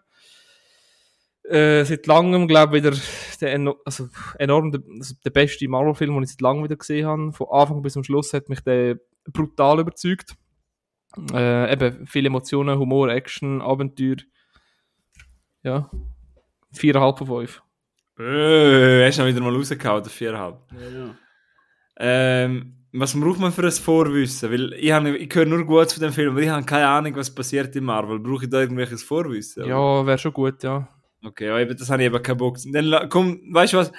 Äh, 1.45 1.85
seit 1.85 2.07
langem, 2.07 2.49
glaube 2.49 2.79
ich, 2.79 2.85
wieder 2.85 2.97
der 3.43 3.75
also, 3.85 4.09
enorm 4.39 4.73
der, 4.73 4.81
also 4.99 5.15
der 5.23 5.31
beste 5.31 5.69
Marvel-Film, 5.69 6.15
den 6.15 6.23
ich 6.23 6.31
seit 6.31 6.41
langem 6.41 6.65
wieder 6.65 6.77
gesehen 6.77 7.07
habe. 7.07 7.33
Von 7.33 7.49
Anfang 7.51 7.83
bis 7.83 7.93
zum 7.93 8.03
Schluss 8.03 8.33
hat 8.33 8.49
mich 8.49 8.61
der 8.61 8.99
brutal 9.31 9.79
überzeugt. 9.79 10.37
Äh, 11.35 11.71
eben 11.71 12.07
viele 12.07 12.29
Emotionen, 12.29 12.79
Humor, 12.79 13.11
Action, 13.11 13.61
Abenteuer. 13.61 14.17
Ja. 15.63 15.91
Viereinhalb 16.73 17.19
von 17.19 17.27
fünf. 17.27 17.63
Äh, 18.19 19.07
hast 19.07 19.19
du 19.19 19.23
noch 19.23 19.29
wieder 19.29 19.41
mal 19.41 19.55
rausgehauen, 19.55 20.03
der 20.03 20.11
viereinhalb. 20.11 20.59
Ähm, 21.99 22.73
was 22.93 23.19
braucht 23.19 23.39
man 23.41 23.53
für 23.53 23.65
ein 23.65 23.71
Vorwissen? 23.73 24.51
Weil 24.51 24.73
ich, 24.75 24.91
ich 24.91 25.35
höre 25.35 25.47
nur 25.47 25.65
gut 25.65 25.93
von 25.93 26.03
dem 26.03 26.13
Film, 26.13 26.31
aber 26.33 26.41
ich 26.41 26.49
habe 26.49 26.65
keine 26.65 26.87
Ahnung, 26.89 27.15
was 27.17 27.35
passiert 27.35 27.75
in 27.77 27.85
Marvel. 27.85 28.19
Brauche 28.19 28.45
ich 28.45 28.51
da 28.51 28.61
irgendwelches 28.61 29.03
Vorwissen? 29.03 29.65
oder? 29.65 29.71
Ja, 29.73 30.07
wäre 30.07 30.19
schon 30.19 30.33
gut, 30.33 30.63
ja. 30.63 30.89
Okay, 31.25 31.47
ja, 31.47 31.59
eben, 31.59 31.77
das 31.77 31.91
habe 31.91 32.03
ich 32.03 32.07
eben 32.07 32.23
keinen 32.23 32.37
Bock. 32.39 32.57
Dann 32.73 33.09
komm, 33.09 33.41
weißt 33.53 33.73
du 33.75 33.77
was? 33.79 33.93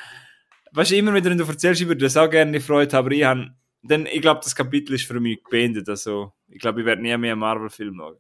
Weißt 0.72 0.92
du, 0.92 0.96
immer 0.96 1.14
wieder, 1.14 1.30
wenn 1.30 1.38
du 1.38 1.44
erzählst, 1.46 1.82
ich 1.82 1.88
würde 1.88 2.04
das 2.04 2.18
auch 2.18 2.30
gerne 2.30 2.58
haben, 2.60 2.90
aber 2.94 3.12
ich 3.12 3.24
habe, 3.24 3.50
dann, 3.84 4.06
ich 4.06 4.22
glaube, 4.22 4.42
das 4.44 4.56
Kapitel 4.56 4.94
ist 4.94 5.06
für 5.06 5.20
mich 5.20 5.40
beendet. 5.50 5.88
Also, 5.90 6.34
ich 6.48 6.60
glaube, 6.60 6.80
ich 6.82 6.86
werde 6.86 7.02
nie 7.02 7.16
mehr 7.18 7.32
einen 7.34 7.40
Marvel-Film 7.40 7.96
schauen. 7.98 8.18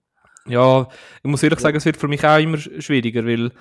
Ja, 0.48 0.88
ich 1.24 1.30
muss 1.30 1.44
ehrlich 1.44 1.60
sagen, 1.60 1.78
es 1.78 1.86
wird 1.86 1.98
für 1.98 2.08
mich 2.08 2.24
auch 2.26 2.40
immer 2.40 2.58
sch- 2.58 2.82
schwieriger, 2.82 3.26
weil 3.26 3.52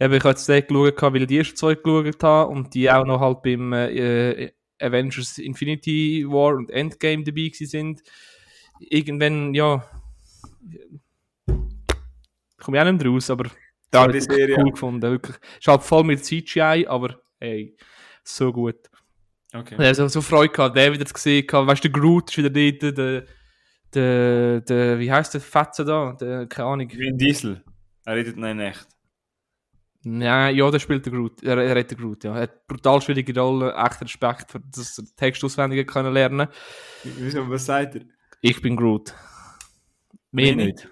eben, 0.00 0.14
ich 0.14 0.20
habe 0.20 0.30
jetzt 0.30 0.48
den 0.48 0.66
geschaut, 0.66 1.02
weil 1.02 1.22
ich 1.22 1.26
die 1.28 1.38
ersten 1.38 1.56
zwei 1.56 1.74
geschaut 1.74 2.22
habe 2.22 2.50
und 2.50 2.74
die 2.74 2.90
auch 2.90 3.04
noch 3.04 3.20
halt 3.20 3.42
beim 3.42 3.72
äh, 3.72 4.50
Avengers 4.80 5.38
Infinity 5.38 6.24
War 6.28 6.54
und 6.54 6.70
Endgame 6.70 7.24
dabei 7.24 7.50
sind. 7.52 8.02
Irgendwann, 8.80 9.54
ja, 9.54 9.84
komme 12.58 12.76
ich 12.76 12.82
auch 12.82 12.92
nicht 12.92 13.02
mehr 13.02 13.12
raus, 13.12 13.30
aber 13.30 13.50
da 13.90 14.02
habe 14.02 14.16
ich 14.16 14.24
Serie. 14.24 14.56
cool 14.58 14.70
gefunden, 14.70 15.02
wirklich. 15.02 15.36
Ist 15.58 15.66
halt 15.66 15.82
voll 15.82 16.04
mit 16.04 16.24
CGI, 16.24 16.86
aber 16.86 17.20
hey, 17.40 17.76
so 18.22 18.52
gut. 18.52 18.76
Okay. 19.52 19.76
Er 19.78 19.88
hat 19.88 20.10
so, 20.10 20.20
Freude 20.20 20.52
gehabt, 20.52 20.76
den 20.76 20.92
wieder 20.92 21.06
zu 21.06 21.14
sehen. 21.16 21.46
gehabt. 21.46 21.66
Weißt 21.66 21.82
du, 21.82 21.88
der 21.88 22.00
Groot 22.00 22.30
ist 22.30 22.36
wieder 22.36 22.50
dort, 22.50 22.98
der, 22.98 23.24
der, 23.94 24.60
der 24.60 24.98
wie 24.98 25.10
heißt 25.10 25.32
der 25.32 25.40
Fetzer 25.40 25.84
da? 25.84 26.12
Der, 26.20 26.46
keine 26.46 26.68
Ahnung. 26.68 26.90
Vin 26.92 27.16
Diesel. 27.16 27.64
Er 28.04 28.16
redet 28.16 28.36
noch 28.36 28.48
in 28.48 28.60
echt. 28.60 28.86
Ja, 30.04 30.48
ja, 30.48 30.70
der 30.70 30.78
spielt 30.78 31.04
den 31.06 31.12
Groot. 31.12 31.42
Er, 31.42 31.58
er 31.58 31.78
hat 31.78 31.90
den 31.90 31.98
Groot, 31.98 32.24
ja. 32.24 32.34
Er 32.34 32.42
hat 32.42 32.66
brutal 32.66 33.02
schwierige 33.02 33.38
Rolle, 33.38 33.74
echt 33.74 34.00
Respekt, 34.00 34.50
für 34.50 34.60
das 34.60 35.02
Text 35.16 35.42
auswendig 35.42 35.86
können 35.88 36.12
lernen. 36.12 36.48
Wieso, 37.02 37.48
was 37.50 37.66
sagt 37.66 37.96
er? 37.96 38.02
Ich 38.40 38.62
bin 38.62 38.76
Groot. 38.76 39.14
Mehr 40.30 40.54
Mehr 40.54 40.66
nicht. 40.66 40.88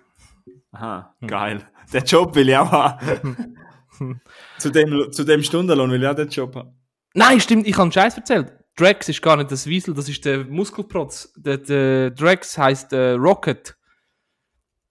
Aha, 0.73 1.15
geil. 1.27 1.69
Den 1.93 2.05
Job 2.05 2.35
will 2.35 2.49
ich 2.49 2.57
auch 2.57 2.71
haben. 2.71 3.57
zu, 4.59 4.71
dem, 4.71 5.13
zu 5.13 5.25
dem 5.25 5.43
Stundenlohn 5.43 5.91
will 5.91 6.03
ich 6.03 6.09
auch 6.09 6.15
den 6.15 6.29
Job 6.29 6.57
haben. 6.57 6.77
Nein, 7.15 7.41
stimmt, 7.41 7.67
ich 7.67 7.75
habe 7.75 7.85
einen 7.85 7.93
Scheiß 7.93 8.17
erzählt. 8.17 8.53
Drax 8.77 9.09
ist 9.09 9.23
gar 9.23 9.37
nicht 9.37 9.51
das 9.51 9.67
Wiesel, 9.67 9.95
das 9.95 10.09
ist 10.09 10.25
der 10.25 10.45
Muskelprotz. 10.45 11.33
Der, 11.37 11.57
der 11.59 12.11
Drax 12.11 12.59
heißt 12.59 12.93
äh, 12.93 13.13
Rocket. 13.13 13.76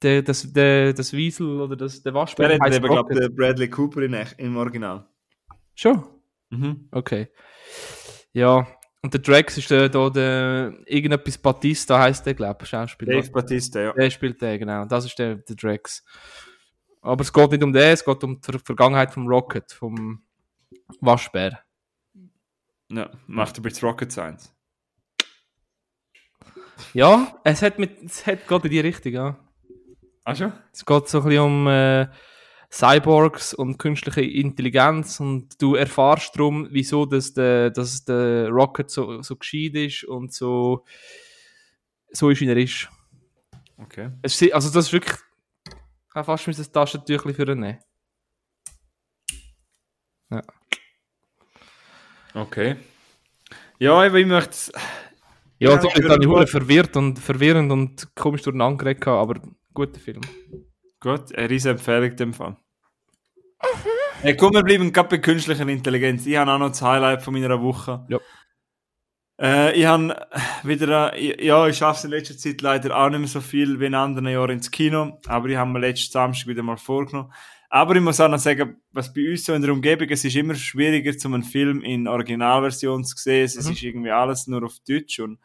Der, 0.01 0.21
das, 0.21 0.51
der, 0.51 0.93
das 0.93 1.13
Wiesel 1.13 1.61
oder 1.61 1.75
das, 1.75 2.03
der 2.03 2.11
Der 2.11 2.19
Waschbär 2.21 2.53
hat 2.53 2.61
heißt 2.61 2.77
eben, 2.77 2.87
glaube 2.87 3.13
ich, 3.13 3.35
Bradley 3.35 3.69
Cooper 3.69 4.01
in 4.01 4.13
im 4.37 4.57
Original. 4.57 5.07
Schon? 5.73 6.03
Mhm. 6.49 6.87
Okay. 6.91 7.29
Ja, 8.33 8.67
und 9.01 9.13
der 9.13 9.21
Drax 9.21 9.57
ist 9.57 9.69
der, 9.69 9.87
da 9.87 10.09
der 10.09 10.73
irgendetwas 10.85 11.37
Batista 11.37 11.99
heißt 11.99 12.25
der, 12.25 12.33
glaube 12.33 12.63
ich, 12.63 12.69
Schauspieler. 12.69 13.13
Dave 13.21 13.31
Batista, 13.31 13.79
ja. 13.79 13.93
Der 13.93 14.09
spielt 14.09 14.41
den, 14.41 14.59
genau. 14.59 14.85
Das 14.85 15.05
ist 15.05 15.17
der, 15.17 15.35
der 15.35 15.55
Drax. 15.55 16.03
Aber 17.01 17.21
es 17.21 17.31
geht 17.31 17.51
nicht 17.51 17.63
um 17.63 17.71
den, 17.71 17.93
es 17.93 18.03
geht 18.03 18.23
um 18.23 18.41
die 18.41 18.51
Ver- 18.51 18.59
Vergangenheit 18.59 19.13
vom 19.13 19.27
Rocket, 19.27 19.71
vom 19.71 20.23
Waschbär. 21.01 21.59
ja. 22.91 23.09
Macht 23.27 23.57
ein 23.57 23.61
bisschen 23.63 23.87
Rocket 23.87 24.11
Science. 24.11 24.51
Ja, 26.93 27.39
es 27.43 27.61
hat 27.61 27.79
mit, 27.79 28.03
es 28.03 28.25
hat 28.27 28.47
geht 28.47 28.65
in 28.65 28.71
die 28.71 28.79
Richtung, 28.79 29.13
ja. 29.13 29.39
Ach 30.25 30.35
schon? 30.35 30.53
Es 30.73 30.85
geht 30.85 31.07
so 31.07 31.19
ein 31.19 31.23
bisschen 31.25 31.43
um 31.43 31.67
äh, 31.67 32.07
Cyborgs 32.71 33.53
und 33.53 33.77
künstliche 33.77 34.21
Intelligenz 34.21 35.19
und 35.19 35.61
du 35.61 35.75
erfahrst 35.75 36.35
darum, 36.35 36.67
wieso 36.71 37.05
das 37.05 37.33
der, 37.33 37.69
dass 37.69 38.03
der 38.05 38.49
Rocket 38.49 38.89
so, 38.89 39.21
so 39.21 39.35
gescheit 39.37 39.75
ist 39.75 40.03
und 40.03 40.33
so, 40.33 40.83
so 42.11 42.29
ist, 42.29 42.41
wie 42.41 42.47
er 42.49 42.57
ist. 42.57 42.89
Okay. 43.77 44.09
Es, 44.23 44.41
ist- 44.41 44.53
also 44.53 44.69
das 44.71 44.87
ist 44.87 44.93
wirklich, 44.93 45.15
ich 45.69 46.15
habe 46.15 46.25
fast 46.25 46.47
ein 46.47 46.73
Taschentüchchen 46.73 47.33
für 47.33 47.51
ihn 47.51 47.59
nehmen. 47.59 47.79
Okay. 52.33 52.75
Ja, 53.79 53.93
aber 53.93 54.15
ich 54.15 54.25
möchte. 54.25 54.71
Ja, 55.59 55.71
Ja, 55.71 55.75
bist 55.77 55.97
aber 55.97 56.17
dann 56.17 56.47
verwirrt 56.47 56.97
und 56.97 57.19
verwirrend 57.19 57.71
und 57.71 58.13
komisch 58.15 58.41
durcheinander 58.41 58.77
geredet, 58.77 59.07
aber 59.07 59.35
guter 59.75 59.99
Film. 59.99 60.21
Gut, 60.99 61.35
eine 61.35 61.49
riesen 61.49 61.71
Empfehlung 61.71 62.09
in 62.09 62.15
dem 62.17 62.33
Fall. 62.33 62.57
Hey, 64.21 64.35
komm, 64.35 64.53
wir 64.53 64.63
bleiben 64.63 64.91
gerade 64.91 65.09
bei 65.09 65.17
künstlicher 65.19 65.67
Intelligenz. 65.67 66.25
Ich 66.25 66.35
habe 66.37 66.51
auch 66.51 66.57
noch 66.57 66.69
das 66.69 66.81
Highlight 66.81 67.21
von 67.21 67.33
meiner 67.33 67.61
Woche. 67.61 68.05
Ja. 68.09 68.19
Äh, 69.39 69.77
ich 69.77 69.85
habe 69.85 70.15
wieder, 70.63 71.13
äh, 71.15 71.45
ja, 71.45 71.67
ich 71.67 71.77
schaffe 71.77 71.99
es 71.99 72.03
in 72.05 72.11
letzter 72.11 72.37
Zeit 72.37 72.61
leider 72.61 72.95
auch 72.97 73.09
nicht 73.09 73.19
mehr 73.19 73.27
so 73.27 73.41
viel 73.41 73.79
wie 73.79 73.85
in 73.85 73.93
anderen 73.93 74.27
Jahren 74.29 74.51
ins 74.51 74.71
Kino, 74.71 75.19
aber 75.27 75.49
ich 75.49 75.57
habe 75.57 75.69
mir 75.69 75.79
letzten 75.79 76.11
Samstag 76.13 76.47
wieder 76.47 76.63
mal 76.63 76.77
vorgenommen. 76.77 77.31
Aber 77.69 77.95
ich 77.95 78.01
muss 78.01 78.21
auch 78.21 78.29
noch 78.29 78.39
sagen, 78.39 78.77
was 78.93 79.13
bei 79.13 79.29
uns 79.29 79.43
so 79.43 79.53
in 79.53 79.61
der 79.61 79.73
Umgebung, 79.73 80.07
es 80.09 80.23
ist 80.23 80.35
immer 80.37 80.55
schwieriger, 80.55 81.17
zum 81.17 81.33
einen 81.33 81.43
Film 81.43 81.81
in 81.81 82.07
Originalversion 82.07 83.03
zu 83.03 83.17
sehen. 83.17 83.43
Es 83.43 83.55
Mhm. 83.65 83.71
ist 83.73 83.83
irgendwie 83.83 84.11
alles 84.11 84.47
nur 84.47 84.63
auf 84.63 84.77
Deutsch 84.87 85.19
und 85.19 85.39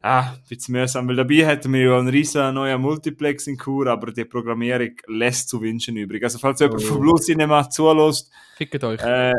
Ah, 0.00 0.30
ein 0.32 0.42
bisschen 0.48 0.72
mühsam, 0.72 1.08
weil 1.08 1.16
dabei 1.16 1.44
hätten 1.44 1.72
wir 1.72 1.80
ja 1.82 1.98
einen 1.98 2.08
riesen 2.08 2.54
neuen 2.54 2.80
Multiplex 2.80 3.48
in 3.48 3.56
Kur, 3.58 3.88
aber 3.88 4.12
die 4.12 4.24
Programmierung 4.24 4.92
lässt 5.08 5.48
zu 5.48 5.60
wünschen 5.60 5.96
übrig. 5.96 6.22
Also 6.22 6.38
falls 6.38 6.60
jemand 6.60 6.82
Oh. 6.84 6.86
von 6.86 7.00
Blue 7.00 7.20
Cinema 7.20 7.68
zulässt, 7.68 8.30
Fickt 8.56 8.84
euch. 8.84 9.00
äh, 9.02 9.32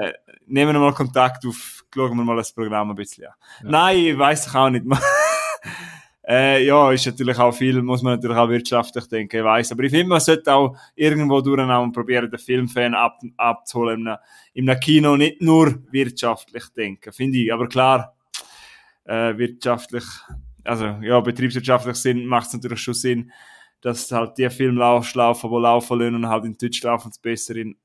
nehmen 0.48 0.74
wir 0.74 0.80
mal 0.82 0.94
Kontakt 0.94 1.46
auf, 1.46 1.86
schauen 1.94 2.18
wir 2.18 2.24
mal 2.26 2.36
das 2.36 2.52
Programm 2.52 2.90
ein 2.90 2.96
bisschen 2.96 3.28
an. 3.28 3.34
Ja. 3.64 3.70
Nein, 3.70 3.98
ich 4.00 4.18
weiss 4.18 4.48
ich 4.48 4.54
auch 4.56 4.70
nicht. 4.70 4.86
äh, 6.28 6.66
ja, 6.66 6.92
ist 6.92 7.06
natürlich 7.06 7.38
auch 7.40 7.54
viel, 7.54 7.82
muss 7.82 8.02
man 8.02 8.16
natürlich 8.16 8.38
auch 8.38 8.50
wirtschaftlich 8.50 9.08
denken, 9.08 9.38
ich 9.38 9.44
weiss. 9.44 9.72
Aber 9.72 9.84
ich 9.84 9.92
finde, 9.92 10.08
man 10.08 10.20
sollte 10.20 10.54
auch 10.54 10.76
irgendwo 10.94 11.40
durchnehmen 11.40 11.78
und 11.84 11.94
probieren, 11.94 12.30
den 12.30 12.38
Filmfan 12.38 12.94
ab, 12.96 13.20
abzuholen 13.38 14.02
in 14.02 14.08
einem, 14.10 14.18
in 14.54 14.70
einem 14.70 14.80
Kino, 14.82 15.16
nicht 15.16 15.42
nur 15.42 15.74
wirtschaftlich 15.90 16.66
denken, 16.76 17.14
finde 17.14 17.38
ich. 17.38 17.54
Aber 17.54 17.68
klar, 17.70 18.14
äh, 19.06 19.38
wirtschaftlich, 19.38 20.04
also 20.70 20.86
ja, 21.02 21.20
betriebswirtschaftlich 21.20 21.96
Sinn 21.98 22.26
macht 22.26 22.48
es 22.48 22.54
natürlich 22.54 22.82
schon 22.82 22.94
Sinn, 22.94 23.32
dass 23.82 24.12
halt 24.12 24.38
die 24.38 24.50
Filme 24.50 24.80
laufen, 24.80 25.18
laufen, 25.18 25.50
die 25.50 25.58
laufen 25.58 26.00
lassen 26.00 26.16
und 26.16 26.28
halt 26.28 26.46
in 26.46 26.58
Deutsch 26.58 26.84
laufen 26.84 27.10
es 27.12 27.20
besser 27.20 27.56
in 27.56 27.76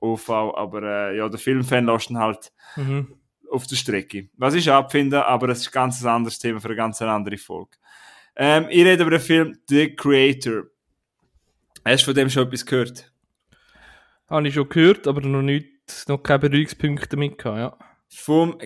OV, 0.00 0.30
aber 0.30 0.82
äh, 0.82 1.16
ja, 1.18 1.28
der 1.28 1.38
Filmfan 1.38 1.86
lässt 1.86 2.10
ihn 2.10 2.18
halt 2.18 2.52
Mhm. 2.76 3.14
auf 3.50 3.66
der 3.66 3.76
Strecke. 3.76 4.28
Was 4.36 4.54
ich 4.54 4.70
abfinde, 4.70 5.24
aber 5.26 5.46
das 5.48 5.60
ist 5.60 5.68
ein 5.68 5.72
ganz 5.72 6.04
anderes 6.04 6.38
Thema 6.38 6.60
für 6.60 6.68
eine 6.68 6.76
ganz 6.76 7.00
andere 7.02 7.36
Folge. 7.36 7.76
Ähm, 8.34 8.66
ich 8.70 8.84
rede 8.84 9.02
über 9.02 9.10
den 9.12 9.20
Film 9.20 9.58
The 9.68 9.94
Creator. 9.94 10.64
Hast 11.84 12.02
du 12.02 12.06
von 12.06 12.14
dem 12.14 12.30
schon 12.30 12.46
etwas 12.46 12.64
gehört? 12.64 13.12
Habe 14.28 14.48
ich 14.48 14.54
schon 14.54 14.68
gehört, 14.68 15.06
aber 15.06 15.20
noch 15.20 15.42
nicht, 15.42 15.68
noch 16.08 16.18
keine 16.22 16.38
Berührungspunkte 16.38 17.08
damit 17.08 17.36
gehabt, 17.38 17.58
ja. 17.58 17.76
Vom 18.14 18.58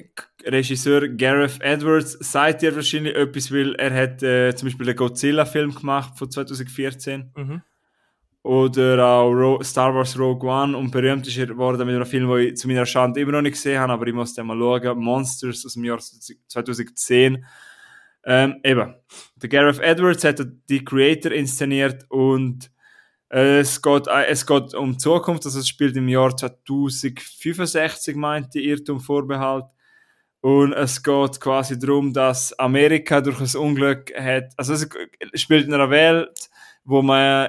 Regisseur 0.45 1.09
Gareth 1.09 1.61
Edwards 1.61 2.17
sagt 2.21 2.63
ihr 2.63 2.75
wahrscheinlich 2.75 3.15
etwas, 3.15 3.53
weil 3.53 3.75
er 3.77 3.95
hat 3.95 4.23
äh, 4.23 4.55
zum 4.55 4.67
Beispiel 4.67 4.87
den 4.87 4.97
Godzilla-Film 4.97 5.75
gemacht 5.75 6.19
von 6.19 6.31
2014 6.31 7.31
Mhm. 7.37 7.63
oder 8.43 9.05
auch 9.07 9.31
Ro 9.31 9.63
Star 9.63 9.95
Wars 9.95 10.19
Rogue 10.19 10.49
One 10.51 10.77
und 10.77 10.91
berühmt 10.91 11.27
ist 11.27 11.37
er 11.39 11.47
geworden 11.47 11.87
mit 11.87 11.95
einem 11.97 12.07
Film, 12.07 12.29
den 12.29 12.49
ich 12.49 12.57
zu 12.57 12.69
meiner 12.69 12.87
Schande 12.87 13.21
immer 13.21 13.33
noch 13.33 13.43
nicht 13.43 13.53
gesehen 13.55 13.79
habe, 13.81 13.93
aber 13.93 14.07
ich 14.07 14.15
muss 14.15 14.35
den 14.35 14.47
mal 14.47 14.59
schauen. 14.59 14.99
Monsters 14.99 15.65
aus 15.65 15.75
dem 15.75 15.85
Jahr 15.85 15.99
2010. 16.01 17.45
Ähm, 18.25 18.57
eben, 18.65 18.95
der 19.37 19.49
Gareth 19.49 19.79
Edwards 19.79 20.25
hat 20.25 20.45
die 20.69 20.85
Creator 20.85 21.31
inszeniert 21.31 22.05
und 22.09 22.71
es, 23.29 23.83
geht, 23.83 24.07
äh, 24.07 24.27
es 24.27 24.47
geht 24.47 24.75
um 24.75 24.93
die 24.93 24.99
Zukunft, 24.99 25.45
also 25.47 25.59
es 25.59 25.69
spielt 25.69 25.97
im 25.97 26.09
Jahr 26.09 26.37
2065, 26.37 28.17
meinte 28.17 28.61
Irrtum 28.61 29.01
Vorbehalt. 29.01 29.65
Und 30.41 30.75
es 30.75 31.03
geht 31.03 31.41
quasi 31.41 31.79
darum, 31.79 32.13
dass 32.13 32.57
Amerika 32.59 33.21
durch 33.21 33.41
ein 33.41 33.61
Unglück 33.61 34.13
hat, 34.17 34.53
also 34.57 34.75
es 34.75 34.89
spielt 35.35 35.67
in 35.67 35.75
einer 35.75 35.91
Welt, 35.91 36.49
wo 36.85 37.03
man 37.03 37.49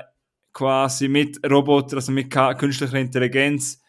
quasi 0.51 1.07
mit 1.07 1.39
Robotern, 1.47 1.99
also 1.99 2.11
mit 2.11 2.32
künstlicher 2.32 2.97
Intelligenz, 2.97 3.84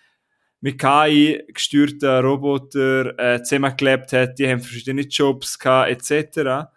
mit 0.60 0.78
KI 0.78 1.42
gesteuerten 1.54 2.22
Roboter 2.22 3.18
äh, 3.18 3.42
zusammengelebt 3.42 4.12
hat, 4.12 4.38
die 4.38 4.46
haben 4.46 4.60
verschiedene 4.60 5.02
Jobs 5.02 5.58
gehabt, 5.58 6.10
etc. 6.10 6.68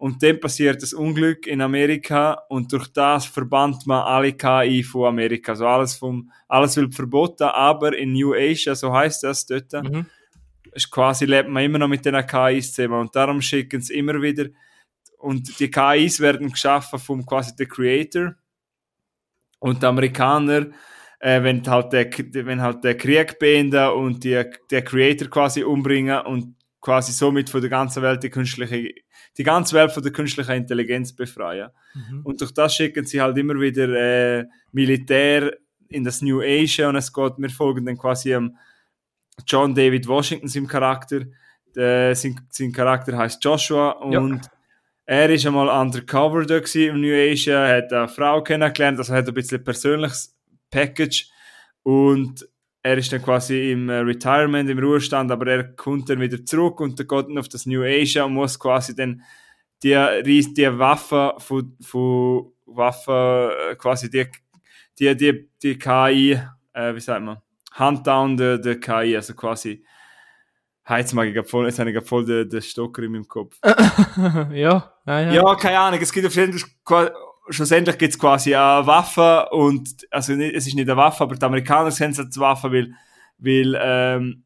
Und 0.00 0.22
dann 0.22 0.40
passiert 0.40 0.82
das 0.82 0.94
Unglück 0.94 1.46
in 1.46 1.60
Amerika 1.60 2.32
und 2.48 2.72
durch 2.72 2.88
das 2.88 3.26
verbannt 3.26 3.86
man 3.86 4.02
alle 4.02 4.32
KI 4.32 4.82
von 4.82 5.08
Amerika. 5.08 5.52
Also 5.52 5.66
alles 5.66 5.94
vom, 5.94 6.30
alles 6.48 6.78
wird 6.78 6.94
verboten, 6.94 7.42
aber 7.42 7.94
in 7.94 8.14
New 8.14 8.32
Asia, 8.32 8.74
so 8.74 8.94
heißt 8.94 9.24
das 9.24 9.44
dort, 9.44 9.70
Mhm. 9.74 10.06
ist 10.72 10.90
quasi 10.90 11.26
lebt 11.26 11.50
man 11.50 11.64
immer 11.64 11.76
noch 11.78 11.88
mit 11.88 12.06
den 12.06 12.14
KIs 12.26 12.72
zusammen 12.72 12.98
und 12.98 13.14
darum 13.14 13.42
schicken 13.42 13.82
sie 13.82 13.98
immer 13.98 14.22
wieder 14.22 14.46
und 15.18 15.60
die 15.60 15.70
KIs 15.70 16.18
werden 16.20 16.50
geschaffen 16.50 16.98
vom 16.98 17.26
quasi 17.26 17.54
der 17.54 17.66
Creator 17.66 18.34
und 19.58 19.82
die 19.82 19.86
Amerikaner 19.86 20.68
äh, 21.18 21.42
wenn 21.42 21.62
halt 21.66 21.92
der 21.92 22.10
wenn 22.46 22.62
halt 22.62 22.82
der 22.84 22.96
Krieg 22.96 23.38
beenden 23.38 23.90
und 23.90 24.24
die, 24.24 24.42
der 24.70 24.82
Creator 24.82 25.28
quasi 25.28 25.62
umbringen 25.62 26.20
und 26.24 26.56
quasi 26.80 27.12
somit 27.12 27.50
von 27.50 27.60
der 27.60 27.68
ganzen 27.68 28.02
Welt 28.02 28.22
die 28.22 28.30
künstliche 28.30 28.94
die 29.40 29.44
ganze 29.44 29.74
Welt 29.74 29.90
von 29.90 30.02
der 30.02 30.12
künstlichen 30.12 30.52
Intelligenz 30.52 31.14
befreien 31.14 31.70
Mhm. 31.94 32.20
und 32.24 32.40
durch 32.40 32.52
das 32.52 32.74
schicken 32.76 33.06
sie 33.06 33.20
halt 33.20 33.36
immer 33.38 33.54
wieder 33.58 33.88
äh, 33.88 34.44
Militär 34.70 35.56
in 35.88 36.04
das 36.04 36.20
New 36.20 36.40
Asia 36.42 36.88
und 36.90 36.96
es 36.96 37.10
geht, 37.10 37.32
wir 37.38 37.50
folgen 37.50 37.86
dann 37.86 37.96
quasi 37.96 38.34
am 38.34 38.54
John 39.46 39.74
David 39.74 40.06
Washington, 40.06 40.46
seinem 40.46 40.66
Charakter. 40.68 41.22
Der, 41.74 42.14
sein, 42.14 42.38
sein 42.50 42.72
Charakter 42.72 43.16
heißt 43.16 43.42
Joshua 43.42 43.92
und 43.92 44.40
er 45.06 45.30
ist 45.30 45.46
einmal 45.46 45.68
undercover 45.68 46.44
da 46.44 46.58
im 46.58 47.00
New 47.00 47.14
Asia, 47.14 47.66
hat 47.66 47.92
eine 47.92 48.08
Frau 48.08 48.42
kennengelernt, 48.42 48.98
also 48.98 49.14
hat 49.14 49.26
ein 49.26 49.34
bisschen 49.34 49.58
ein 49.58 49.64
persönliches 49.64 50.36
Package 50.70 51.30
und 51.82 52.46
er 52.82 52.98
ist 52.98 53.12
dann 53.12 53.22
quasi 53.22 53.72
im 53.72 53.88
äh, 53.88 53.98
Retirement, 53.98 54.68
im 54.70 54.78
Ruhestand, 54.78 55.30
aber 55.30 55.46
er 55.46 55.64
kommt 55.74 56.08
dann 56.08 56.20
wieder 56.20 56.44
zurück 56.44 56.80
und 56.80 56.98
dann 56.98 57.06
geht 57.06 57.28
dann 57.28 57.38
auf 57.38 57.48
das 57.48 57.66
New 57.66 57.82
Asia 57.82 58.24
und 58.24 58.34
muss 58.34 58.58
quasi 58.58 58.94
dann 58.94 59.22
die, 59.82 60.52
die 60.54 60.78
Waffe 60.78 61.34
von, 61.38 61.76
von 61.80 62.52
Waffe, 62.66 63.56
äh, 63.70 63.76
quasi 63.76 64.10
die, 64.10 64.26
die, 64.98 65.16
die, 65.16 65.50
die 65.62 65.78
KI, 65.78 66.40
äh, 66.72 66.94
wie 66.94 67.00
sagt 67.00 67.22
man, 67.22 67.38
Hunt 67.78 68.06
down 68.06 68.36
the, 68.36 68.58
the 68.62 68.74
KI, 68.76 69.16
also 69.16 69.34
quasi 69.34 69.84
Jetzt, 70.88 71.12
mag 71.12 71.28
ich 71.28 71.34
grad 71.34 71.48
voll, 71.48 71.66
jetzt 71.66 71.78
habe 71.78 71.92
ich 71.92 72.04
voll 72.04 72.24
den, 72.24 72.48
den 72.48 72.62
Stocker 72.62 73.02
in 73.02 73.12
meinem 73.12 73.28
Kopf. 73.28 73.56
ja, 73.64 74.92
ja, 75.06 75.32
Ja, 75.32 75.54
keine 75.54 75.78
Ahnung. 75.78 76.00
Es 76.00 76.12
gibt 76.12 76.26
auf 76.26 76.34
jeden 76.34 76.58
Fall, 76.58 77.12
schlussendlich 77.48 77.98
gibt 77.98 78.12
es 78.12 78.18
quasi 78.18 78.54
eine 78.54 78.86
Waffe 78.86 79.48
und, 79.50 80.06
also 80.10 80.34
nicht, 80.34 80.54
es 80.54 80.66
ist 80.66 80.74
nicht 80.74 80.88
eine 80.88 80.96
Waffe, 80.96 81.24
aber 81.24 81.34
die 81.34 81.44
Amerikaner 81.44 81.90
sehen 81.90 82.12
es 82.12 82.18
als 82.18 82.38
Waffe, 82.38 82.72
weil, 82.72 82.94
weil 83.38 83.78
ähm, 83.80 84.44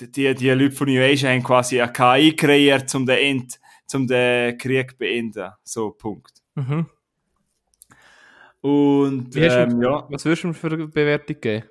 die, 0.00 0.34
die 0.34 0.50
Leute 0.50 0.74
von 0.74 0.88
New 0.88 1.00
Asia 1.00 1.30
haben 1.30 1.42
quasi 1.42 1.80
eine 1.80 1.92
KI 1.92 2.34
kreiert, 2.34 2.94
um 2.94 3.06
den, 3.06 3.18
End, 3.18 3.60
um 3.94 4.06
den 4.06 4.56
Krieg 4.58 4.92
zu 4.92 4.96
beenden. 4.98 5.50
So, 5.62 5.90
Punkt. 5.90 6.32
Mhm. 6.54 6.86
Und 8.60 9.26
hast 9.26 9.34
du, 9.34 9.40
ähm, 9.40 9.82
ja, 9.82 10.06
Was 10.08 10.24
würdest 10.24 10.44
du 10.44 10.48
mir 10.48 10.54
für 10.54 10.68
eine 10.68 10.86
Bewertung 10.86 11.40
geben? 11.40 11.64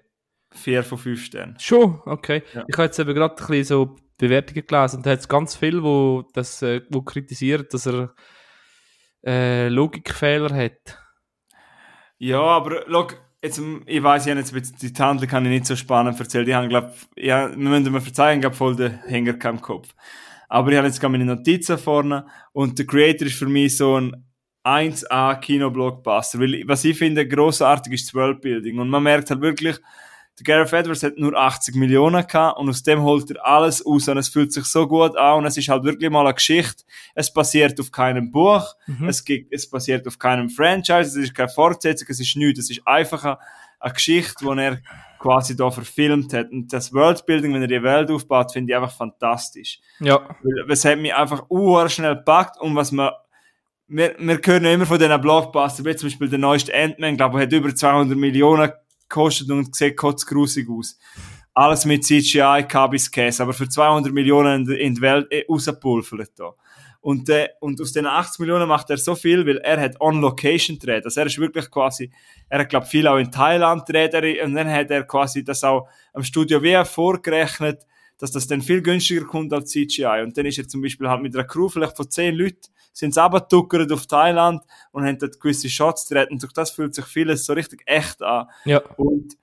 vier 0.54 0.84
von 0.84 0.98
fünf 0.98 1.24
Sternen. 1.24 1.56
Schon, 1.60 2.02
okay. 2.06 2.44
Ja. 2.54 2.66
Ich 2.68 2.78
habe 2.78 2.86
jetzt 2.86 3.00
eben 3.00 3.14
gerade 3.14 3.34
ein 3.34 3.48
bisschen 3.48 3.64
so 3.64 3.96
Bewertungen 4.18 4.66
gelesen 4.66 4.98
und 4.98 5.06
da 5.06 5.12
hat 5.12 5.20
es 5.20 5.28
ganz 5.28 5.56
viel, 5.56 5.82
wo 5.82 6.24
das 6.34 6.62
äh, 6.62 6.82
wo 6.90 7.02
kritisieren, 7.02 7.66
dass 7.72 7.88
er 7.88 8.14
äh, 9.26 9.68
Logikfehler 9.68 10.56
hat. 10.56 10.98
Ja, 12.18 12.42
aber 12.42 12.84
look, 12.88 13.20
jetzt, 13.44 13.58
ähm, 13.58 13.84
ich 13.86 14.02
weiß 14.02 14.26
ja 14.26 14.36
jetzt, 14.36 14.54
die 14.82 14.94
Handlung 15.02 15.30
kann 15.30 15.46
ich 15.46 15.52
nicht 15.52 15.66
so 15.66 15.76
spannend 15.76 16.20
erzählen. 16.20 16.46
Die 16.46 16.56
haben, 16.56 16.70
glaub, 16.70 16.94
ja, 17.16 17.50
wir 17.50 17.58
müssen 17.58 17.92
mir 17.92 18.02
verzeihen, 18.02 18.40
ich 18.40 18.46
habe 18.46 18.56
voll 18.56 18.76
den 18.76 19.00
Hänger 19.06 19.34
keinen 19.34 19.62
Kopf. 19.62 19.94
Aber 20.48 20.72
ich 20.72 20.78
habe 20.78 20.88
jetzt 20.88 21.02
meine 21.02 21.26
Notizen 21.26 21.78
vorne 21.78 22.26
und 22.52 22.78
der 22.78 22.86
Creator 22.86 23.28
ist 23.28 23.38
für 23.38 23.48
mich 23.48 23.78
so 23.78 24.00
ein 24.00 24.26
1A 24.64 25.40
Kino-Blockbuster. 25.40 26.40
Weil, 26.40 26.64
was 26.68 26.84
ich 26.84 26.98
finde, 26.98 27.28
grossartig 27.28 27.94
ist 27.94 28.08
das 28.08 28.14
Worldbuilding. 28.14 28.78
Und 28.78 28.90
man 28.90 29.04
merkt 29.04 29.30
halt 29.30 29.42
wirklich, 29.42 29.80
der 30.40 30.44
Gareth 30.46 30.74
Edwards 30.74 31.04
hat 31.04 31.18
nur 31.18 31.36
80 31.36 31.76
Millionen 31.76 32.26
gehabt 32.26 32.58
und 32.58 32.70
aus 32.70 32.84
dem 32.84 33.02
holt 33.04 33.30
er 33.32 33.46
alles 33.46 33.86
aus 33.86 34.08
und 34.08 34.18
es 34.18 34.30
fühlt 34.30 34.52
sich 34.54 34.66
so 34.66 34.88
gut 34.88 35.16
an 35.18 35.40
und 35.40 35.46
es 35.46 35.58
ist 35.58 35.68
halt 35.70 35.84
wirklich 35.84 36.10
mal 36.10 36.22
eine 36.26 36.34
Geschichte. 36.34 36.84
Es 37.14 37.32
basiert 37.32 37.80
auf 37.80 37.92
keinem 37.92 38.32
Buch, 38.32 38.74
Mhm. 38.88 39.08
es, 39.10 39.24
gibt, 39.24 39.54
es 39.54 39.70
basiert 39.70 40.08
auf 40.08 40.18
keinem 40.18 40.50
Franchise, 40.50 41.02
es 41.02 41.16
ist 41.16 41.36
keine 41.36 41.50
Fortsetzung, 41.50 42.08
es 42.10 42.20
ist 42.20 42.36
nichts, 42.36 42.60
es 42.60 42.70
ist 42.72 42.82
einfach 42.88 43.24
eine, 43.24 43.38
eine 43.80 43.94
Geschichte, 43.94 44.36
die 44.46 44.60
er 44.60 44.80
quasi 45.20 45.56
da 45.56 45.70
verfilmt 45.70 46.34
hat. 46.34 46.50
Und 46.52 46.72
das 46.74 46.92
Worldbuilding, 46.94 47.54
wenn 47.54 47.62
er 47.62 47.68
die 47.68 47.84
Welt 47.84 48.10
aufbaut, 48.10 48.52
finde 48.54 48.72
ich 48.74 48.76
einfach 48.78 48.96
fantastisch. 48.96 49.80
Ja, 50.00 50.22
Weil 50.42 50.72
es 50.72 50.84
hat 50.86 50.98
mich 50.98 51.14
einfach 51.14 51.44
schnell 51.90 52.16
gepackt 52.16 52.60
und 52.60 52.76
was 52.76 52.92
man 52.92 53.12
wir, 53.94 54.16
wir 54.20 54.40
hören 54.46 54.64
ja 54.64 54.72
immer 54.72 54.86
von 54.86 54.98
diesen 54.98 55.20
Blockbustern, 55.20 55.86
wie 55.86 55.96
zum 55.98 56.08
Beispiel 56.08 56.30
der 56.30 56.40
neueste 56.40 56.74
Ant-Man, 56.74 57.18
glaube 57.18 57.38
ich, 57.40 57.44
hat 57.46 57.52
über 57.52 57.76
200 57.76 58.18
Millionen 58.18 58.72
gekostet 59.12 59.50
und 59.52 59.76
sieht 59.76 59.98
kotzgrusig 59.98 60.68
aus. 60.70 60.98
Alles 61.54 61.86
mit 61.86 62.06
CGI, 62.06 62.66
Kabis 62.68 63.12
Käse, 63.12 63.44
aber 63.44 63.54
für 63.54 63.68
200 63.68 64.14
Millionen 64.14 64.70
in, 64.72 64.96
die 64.96 65.02
Welt 65.02 65.28
äh, 65.32 65.46
rausgepulvert. 65.50 66.32
Und, 67.02 67.30
äh, 67.30 67.50
und 67.60 67.82
aus 67.82 67.92
den 67.92 68.06
80 68.06 68.40
Millionen 68.40 68.68
macht 68.68 68.90
er 68.90 68.98
so 68.98 69.16
viel, 69.16 69.46
weil 69.46 69.58
er 69.58 69.82
hat 69.82 70.00
On-Location 70.00 70.78
gedreht. 70.80 71.04
Also 71.04 71.20
er 71.20 71.26
ist 71.26 71.40
wirklich 71.40 71.70
quasi, 71.70 72.12
er 72.48 72.60
hat, 72.60 72.70
glaube 72.70 72.86
viel 72.86 73.08
auch 73.08 73.18
in 73.18 73.32
Thailand 73.32 73.86
gedreht 73.86 74.14
er- 74.14 74.46
und 74.46 74.54
dann 74.54 74.72
hat 74.72 74.92
er 74.92 75.04
quasi 75.04 75.44
das 75.44 75.64
auch 75.64 75.88
am 76.14 76.24
Studio 76.24 76.62
wie 76.62 76.82
vorgerechnet, 76.86 77.86
dass 78.20 78.32
das 78.32 78.46
dann 78.48 78.62
viel 78.62 78.84
günstiger 78.84 79.26
kommt 79.26 79.52
als 79.52 79.72
CGI. 79.72 80.22
Und 80.24 80.38
dann 80.38 80.46
ist 80.46 80.60
er 80.60 80.68
zum 80.68 80.84
Beispiel 80.84 81.10
halt 81.10 81.24
mit 81.24 81.36
einer 81.36 81.44
Crew 81.44 81.70
vielleicht 81.70 81.98
von 81.98 82.10
10 82.10 82.36
Leuten, 82.36 82.70
sind 82.94 83.14
sie 83.14 83.22
runtergetuckert 83.22 83.92
auf 83.92 84.08
Thailand 84.08 84.64
und 84.92 85.06
haben 85.06 85.18
dort 85.18 85.40
gewisse 85.40 85.70
Shots 85.70 86.08
gedreht 86.08 86.32
und 86.32 86.42
durch 86.42 86.54
das 86.54 86.72
fühlt 86.72 86.94
sich 86.94 87.06
vieles 87.06 87.46
so 87.46 87.54
richtig 87.54 87.84
echt 87.86 88.22
an. 88.22 88.48
ja, 88.66 88.82
Und 88.98 89.38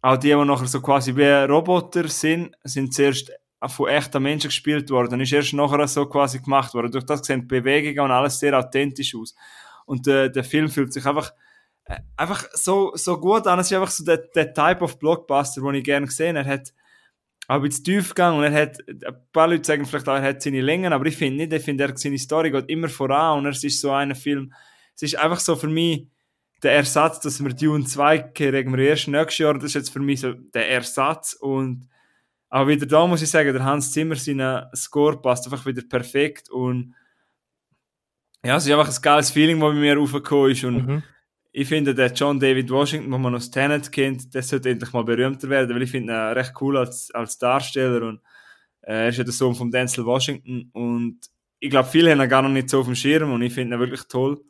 auch 0.00 0.16
die, 0.16 0.28
die 0.28 0.44
nachher 0.44 0.66
so 0.66 0.80
quasi 0.80 1.14
wie 1.16 1.28
Roboter 1.50 2.08
sind, 2.08 2.54
sind 2.64 2.94
zuerst 2.94 3.32
von 3.66 3.88
echten 3.88 4.22
Menschen 4.22 4.48
gespielt 4.48 4.90
worden. 4.90 5.10
Dann 5.10 5.20
ist 5.20 5.32
erst 5.32 5.52
nachher 5.52 5.86
so 5.88 6.06
quasi 6.06 6.38
gemacht 6.40 6.74
worden. 6.74 6.92
Durch 6.92 7.04
das 7.04 7.26
sehen 7.26 7.40
die 7.40 7.46
Bewegungen 7.46 8.00
und 8.00 8.10
alles 8.10 8.38
sehr 8.38 8.56
authentisch 8.56 9.14
aus. 9.16 9.34
Und 9.84 10.06
äh, 10.06 10.30
der 10.30 10.44
Film 10.44 10.68
fühlt 10.70 10.92
sich 10.92 11.04
einfach, 11.06 11.32
äh, 11.84 11.96
einfach 12.16 12.44
so, 12.52 12.92
so 12.94 13.18
gut 13.18 13.46
an. 13.46 13.58
Es 13.58 13.70
ist 13.70 13.76
einfach 13.76 13.90
so 13.90 14.04
der, 14.04 14.18
der 14.18 14.54
Type 14.54 14.82
of 14.82 14.98
Blockbuster, 14.98 15.60
den 15.60 15.74
ich 15.74 15.84
gerne 15.84 16.06
gesehen 16.06 16.38
habe. 16.38 16.48
Er 16.48 16.54
hat 16.54 16.72
auch 17.48 17.56
ein 17.56 17.62
bisschen 17.62 17.84
tief 17.84 18.10
gegangen 18.10 18.38
und 18.38 18.44
er 18.44 18.62
hat, 18.62 18.78
ein 18.86 19.16
paar 19.32 19.48
Leute 19.48 19.64
sagen 19.64 19.86
vielleicht 19.86 20.08
auch, 20.08 20.16
er 20.16 20.22
hat 20.22 20.42
seine 20.42 20.60
Längen, 20.60 20.92
aber 20.92 21.06
ich 21.06 21.16
finde 21.16 21.38
nicht, 21.38 21.52
ich 21.52 21.62
finde, 21.62 21.84
er, 21.84 21.96
seine 21.96 22.18
Story 22.18 22.50
geht 22.50 22.68
immer 22.68 22.90
voran 22.90 23.38
und 23.38 23.46
er 23.46 23.52
ist 23.52 23.80
so 23.80 23.90
ein 23.90 24.14
Film, 24.14 24.52
es 24.94 25.02
ist 25.02 25.16
einfach 25.16 25.40
so 25.40 25.56
für 25.56 25.66
mich, 25.66 26.06
der 26.62 26.72
Ersatz, 26.72 27.20
dass 27.20 27.42
wir 27.42 27.54
Dune 27.54 27.84
2 27.84 28.18
kriegen 28.34 28.76
wir 28.76 28.84
erst 28.84 29.08
nächstes 29.08 29.38
Jahr, 29.38 29.54
das 29.54 29.64
ist 29.64 29.74
jetzt 29.74 29.90
für 29.90 30.00
mich 30.00 30.20
so 30.20 30.34
der 30.34 30.70
Ersatz 30.70 31.32
und 31.32 31.88
auch 32.50 32.66
wieder 32.66 32.84
da 32.84 33.06
muss 33.06 33.22
ich 33.22 33.30
sagen, 33.30 33.52
der 33.52 33.64
Hans 33.64 33.92
Zimmer, 33.92 34.16
sein 34.16 34.66
Score 34.74 35.20
passt 35.20 35.46
einfach 35.46 35.64
wieder 35.64 35.82
perfekt 35.88 36.50
und 36.50 36.94
ja, 38.44 38.56
es 38.56 38.66
ist 38.66 38.72
einfach 38.72 38.94
ein 38.94 39.02
geiles 39.02 39.30
Feeling, 39.30 39.58
das 39.58 39.70
bei 39.70 39.74
mir 39.74 39.96
raufgekommen 39.96 40.50
ist 40.50 40.64
und 40.64 40.86
mhm. 40.86 41.02
Ich 41.60 41.66
finde, 41.66 41.92
der 41.92 42.12
John 42.12 42.38
David 42.38 42.70
Washington, 42.70 43.10
den 43.10 43.20
man 43.20 43.34
aus 43.34 43.50
Tenet 43.50 43.90
kennt, 43.90 44.32
der 44.32 44.44
sollte 44.44 44.70
endlich 44.70 44.92
mal 44.92 45.02
berühmter 45.02 45.48
werden, 45.48 45.74
weil 45.74 45.82
ich 45.82 45.90
finde 45.90 46.12
ihn 46.12 46.32
recht 46.38 46.52
cool 46.60 46.76
als, 46.78 47.10
als 47.12 47.36
Darsteller 47.36 48.06
und 48.06 48.20
äh, 48.82 48.92
er 48.92 49.08
ist 49.08 49.18
ja 49.18 49.24
der 49.24 49.32
Sohn 49.32 49.56
von 49.56 49.68
Denzel 49.68 50.06
Washington 50.06 50.70
und 50.72 51.18
ich 51.58 51.68
glaube, 51.68 51.88
viele 51.88 52.12
haben 52.12 52.20
ihn 52.20 52.28
gar 52.28 52.42
noch 52.42 52.48
nicht 52.48 52.70
so 52.70 52.78
auf 52.78 52.86
dem 52.86 52.94
Schirm 52.94 53.32
und 53.32 53.42
ich 53.42 53.52
finde 53.52 53.74
ihn 53.74 53.80
wirklich 53.80 54.02
toll. 54.06 54.40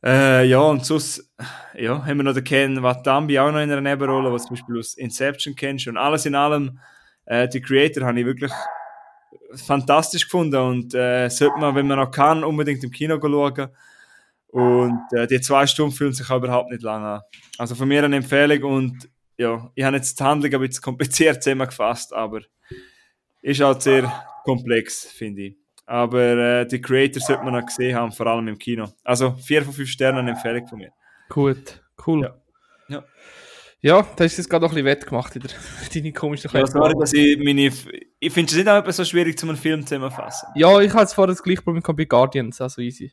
Äh, 0.00 0.46
ja, 0.46 0.60
und 0.60 0.86
sonst, 0.86 1.28
ja, 1.74 2.06
haben 2.06 2.18
wir 2.18 2.22
noch 2.22 2.34
den 2.34 2.44
Ken 2.44 2.80
Watambi 2.80 3.40
auch 3.40 3.50
noch 3.50 3.58
in 3.58 3.72
einer 3.72 3.80
Nebenrolle, 3.80 4.32
was 4.32 4.44
zum 4.44 4.54
Beispiel 4.54 4.78
aus 4.78 4.94
Inception 4.94 5.56
kennst. 5.56 5.88
Und 5.88 5.96
alles 5.96 6.24
in 6.24 6.36
allem, 6.36 6.78
äh, 7.26 7.48
die 7.48 7.60
Creator 7.60 8.06
habe 8.06 8.20
ich 8.20 8.26
wirklich 8.26 8.52
fantastisch 9.56 10.24
gefunden 10.24 10.54
und 10.54 10.94
äh, 10.94 11.28
sollte 11.28 11.58
man, 11.58 11.74
wenn 11.74 11.88
man 11.88 11.98
noch 11.98 12.12
kann, 12.12 12.44
unbedingt 12.44 12.84
im 12.84 12.92
Kino 12.92 13.18
schauen. 13.20 13.70
Und 14.52 15.00
äh, 15.12 15.26
die 15.26 15.40
zwei 15.40 15.66
Stunden 15.66 15.94
fühlen 15.94 16.12
sich 16.12 16.28
auch 16.28 16.38
überhaupt 16.38 16.70
nicht 16.70 16.82
lang 16.82 17.04
an. 17.04 17.20
Also 17.58 17.74
von 17.74 17.86
mir 17.86 18.02
eine 18.02 18.16
Empfehlung 18.16 18.62
und 18.64 19.08
ja, 19.36 19.70
ich 19.74 19.84
habe 19.84 19.96
jetzt 19.96 20.18
die 20.18 20.24
Handlung 20.24 20.52
ein 20.52 20.60
bisschen 20.60 20.82
kompliziert 20.82 21.42
zusammengefasst, 21.42 22.12
aber 22.12 22.40
ist 23.42 23.60
halt 23.60 23.82
sehr 23.82 24.12
komplex, 24.44 25.06
finde 25.06 25.42
ich. 25.42 25.56
Aber 25.86 26.20
äh, 26.20 26.66
die 26.66 26.80
Creator 26.80 27.22
sollte 27.22 27.44
man 27.44 27.54
noch 27.54 27.66
gesehen 27.66 27.96
haben, 27.96 28.12
vor 28.12 28.26
allem 28.26 28.48
im 28.48 28.58
Kino. 28.58 28.88
Also 29.02 29.32
vier 29.32 29.62
von 29.62 29.72
fünf 29.72 29.88
Sternen 29.88 30.18
eine 30.18 30.30
Empfehlung 30.32 30.66
von 30.66 30.78
mir. 30.78 30.92
Gut, 31.28 31.82
cool. 32.06 32.22
Ja. 32.22 32.96
Ja. 32.96 33.04
Ja, 33.82 34.06
da 34.14 34.24
ist 34.24 34.36
jetzt 34.36 34.50
gerade 34.50 34.62
noch 34.62 34.72
ein 34.72 34.74
bisschen 34.74 34.86
wettgemacht 34.86 35.34
in 35.36 35.42
der, 35.42 35.50
deine 35.94 36.12
komische 36.12 36.48
Ja, 36.52 36.66
sorry, 36.66 36.94
dass 36.98 37.14
ich 37.14 37.38
meine. 37.38 37.72
Ich 38.18 38.32
finde 38.32 38.50
es 38.50 38.56
nicht 38.56 38.68
auch 38.68 38.90
so 38.90 39.04
schwierig, 39.04 39.38
zum 39.38 39.48
einen 39.48 39.58
Film 39.58 39.86
zusammenfassen. 39.86 40.50
Ja, 40.54 40.78
ich 40.80 40.90
habe 40.90 41.00
jetzt 41.00 41.14
vorher 41.14 41.32
das 41.32 41.42
gleiche 41.42 41.62
Problem 41.62 41.82
bei 41.82 42.04
Guardians, 42.04 42.60
also 42.60 42.82
easy. 42.82 43.10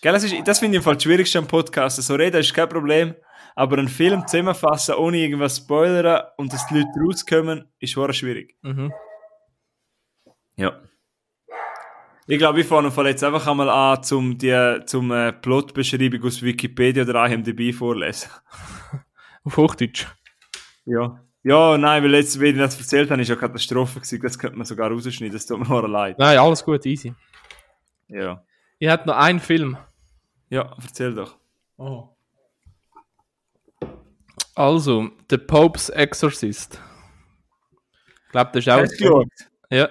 Gell, 0.00 0.12
das, 0.12 0.24
ist, 0.24 0.34
das 0.46 0.60
finde 0.60 0.76
ich 0.76 0.80
im 0.80 0.84
Fall 0.84 0.94
das 0.94 1.02
Schwierigste 1.02 1.38
am 1.38 1.48
Podcast. 1.48 2.00
So 2.00 2.14
reden 2.14 2.40
ist 2.40 2.54
kein 2.54 2.68
Problem, 2.68 3.14
aber 3.56 3.78
einen 3.78 3.88
Film 3.88 4.26
zusammenfassen, 4.26 4.94
ohne 4.94 5.18
irgendwas 5.18 5.56
spoilern 5.56 6.22
und 6.36 6.52
dass 6.52 6.66
die 6.68 6.74
Leute 6.74 6.88
rauskommen, 7.04 7.64
ist 7.80 7.92
schon 7.92 8.12
schwierig. 8.12 8.56
Mhm. 8.62 8.92
Ja. 10.56 10.80
Ich 12.28 12.38
glaube, 12.38 12.60
ich 12.60 12.66
fange 12.66 12.90
Fall 12.90 13.06
jetzt 13.06 13.24
einfach 13.24 13.46
einmal 13.46 13.70
an, 13.70 14.02
zum, 14.02 14.38
die, 14.38 14.80
zum 14.86 15.10
äh, 15.10 15.32
Plotbeschreibung 15.32 16.22
aus 16.22 16.42
Wikipedia 16.42 17.02
oder 17.02 17.26
IMDb 17.26 17.74
vorlesen. 17.74 18.30
Auf 19.44 19.56
Hochdeutsch. 19.56 20.06
Ja. 20.84 21.24
Ja, 21.42 21.78
nein, 21.78 22.02
weil 22.04 22.14
jetzt, 22.14 22.38
wie 22.40 22.46
ich 22.46 22.56
das 22.56 22.78
erzählt 22.78 23.10
habe, 23.10 23.22
ist 23.22 23.28
ja 23.28 23.36
Katastrophe 23.36 24.00
gewesen. 24.00 24.20
Das 24.22 24.38
könnte 24.38 24.58
man 24.58 24.66
sogar 24.66 24.90
rausschneiden, 24.90 25.32
das 25.32 25.46
tut 25.46 25.66
mir 25.66 25.88
leid. 25.88 26.18
Nein, 26.18 26.38
alles 26.38 26.62
gut, 26.62 26.84
easy. 26.84 27.14
Ja. 28.08 28.44
Ich 28.78 28.88
hätte 28.88 29.08
noch 29.08 29.16
einen 29.16 29.40
Film. 29.40 29.76
Ja, 30.50 30.76
erzähl 30.82 31.14
doch. 31.14 31.36
Oh. 31.76 32.08
Also, 34.54 35.10
The 35.30 35.38
Pope's 35.38 35.88
Exorcist. 35.90 36.80
Ich 38.26 38.32
glaube, 38.32 38.50
das 38.52 38.66
ist 38.66 38.68
auch. 38.68 38.80
Hast 38.80 39.00
du? 39.00 39.24
Ja. 39.70 39.88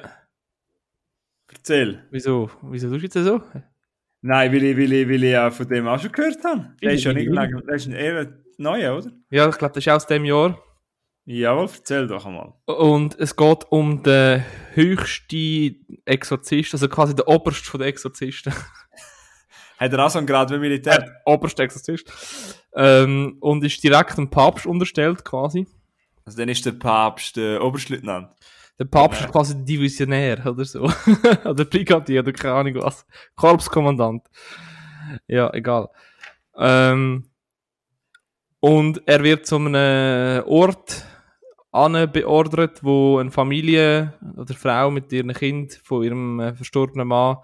Erzähl. 1.50 2.06
Wieso? 2.12 2.50
Wieso 2.64 2.90
tust 2.90 3.16
du 3.16 3.20
jetzt 3.20 3.28
so? 3.28 3.42
Nein, 4.22 4.52
weil 4.52 4.64
ich, 4.64 4.78
weil 4.78 4.92
ich, 4.92 5.10
weil 5.10 5.24
ich 5.24 5.38
auch 5.38 5.52
von 5.54 5.68
dem 5.68 5.88
auch 5.88 6.00
schon 6.00 6.12
gehört 6.12 6.44
habe. 6.44 6.76
Der 6.82 6.92
ist 6.92 7.04
ja 7.04 7.14
nicht 7.14 7.30
lange, 7.30 7.62
der 7.62 7.76
ist 7.76 7.88
eher 7.88 8.20
ein 8.20 8.44
neuer, 8.58 8.98
oder? 8.98 9.12
Ja, 9.30 9.48
ich 9.48 9.58
glaube, 9.58 9.74
das 9.74 9.86
ist 9.86 9.94
aus 9.94 10.08
dem 10.08 10.26
Jahr. 10.26 10.62
Jawohl, 11.26 11.70
erzähl 11.74 12.08
doch 12.08 12.26
einmal. 12.26 12.54
Und 12.66 13.20
es 13.20 13.36
geht 13.36 13.66
um 13.70 14.02
den 14.02 14.44
höchsten 14.74 16.02
Exorzist, 16.06 16.74
also 16.74 16.88
quasi 16.88 17.16
der 17.16 17.28
oberste 17.28 17.70
von 17.70 17.80
den 17.80 17.90
Exorzisten. 17.90 18.54
Hat 19.78 19.94
er 19.94 20.06
auch 20.06 20.10
so 20.10 20.18
einen 20.18 20.28
Grad 20.28 20.52
wie 20.52 20.58
Militär? 20.58 21.22
Oberste 21.26 21.64
Exorzist. 21.64 22.12
Ähm, 22.76 23.38
und 23.40 23.64
ist 23.64 23.84
direkt 23.84 24.18
dem 24.18 24.30
Papst 24.30 24.66
unterstellt, 24.66 25.24
quasi. 25.24 25.68
Also 26.26 26.40
dann 26.40 26.50
ist 26.50 26.66
der 26.66 26.74
Papst 26.74 27.38
der 27.38 27.64
Oberstleutnant. 27.64 28.30
Der 28.80 28.86
Papst 28.86 29.22
ist 29.22 29.32
quasi 29.32 29.56
Divisionär 29.64 30.46
oder 30.46 30.66
so. 30.66 30.84
oder 31.46 31.66
Brigadier 31.66 32.22
oder 32.22 32.34
keine 32.34 32.54
Ahnung 32.56 32.76
was. 32.76 33.06
Korpskommandant. 33.36 34.24
Ja, 35.28 35.52
egal. 35.54 35.90
Ähm, 36.58 37.30
und 38.60 39.02
er 39.06 39.24
wird 39.24 39.46
zu 39.46 39.56
einem 39.56 40.44
Ort 40.46 41.06
anbeordert, 41.72 42.84
wo 42.84 43.20
eine 43.20 43.32
Familie 43.32 44.14
oder 44.36 44.54
Frau 44.54 44.92
mit 44.92 45.12
ihrem 45.12 45.34
Kind 45.34 45.80
von 45.84 46.04
ihrem 46.04 46.40
äh, 46.40 46.54
verstorbenen 46.54 47.08
Mann 47.08 47.38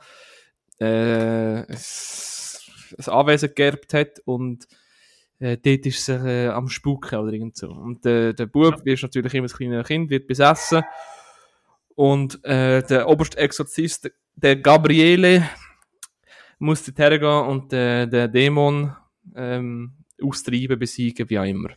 äh, 0.80 1.62
es- 1.72 2.70
ein 2.98 3.12
Anwesen 3.14 3.54
geerbt 3.56 3.94
hat 3.94 4.20
und 4.26 4.68
äh, 5.40 5.58
dort 5.58 5.86
ist 5.88 6.06
sie 6.06 6.14
äh, 6.14 6.48
am 6.50 6.70
Spuken 6.70 7.18
oder 7.20 7.34
irgend 7.34 7.58
so. 7.58 7.70
Und 7.72 8.06
äh, 8.06 8.34
der 8.34 8.46
Bub 8.46 8.86
ist 8.86 9.02
natürlich 9.04 9.34
immer 9.34 9.48
das 9.48 9.58
kleine 9.58 9.84
Kind, 9.84 10.10
wird 10.12 10.28
besessen 10.28 10.84
und 11.96 12.44
äh, 12.46 12.84
der 12.84 13.08
oberste 13.10 13.38
Exorzist, 13.38 14.12
der 14.36 14.56
Gabriele, 14.58 15.48
muss 16.60 16.84
dort 16.86 17.00
hergehen 17.00 17.46
und 17.48 17.74
äh, 17.74 18.06
den 18.08 18.32
Dämon 18.32 18.96
ähm, 19.36 19.94
austreiben, 20.22 20.80
besiegen, 20.80 21.30
wie 21.30 21.40
auch 21.40 21.44
immer. 21.46 21.70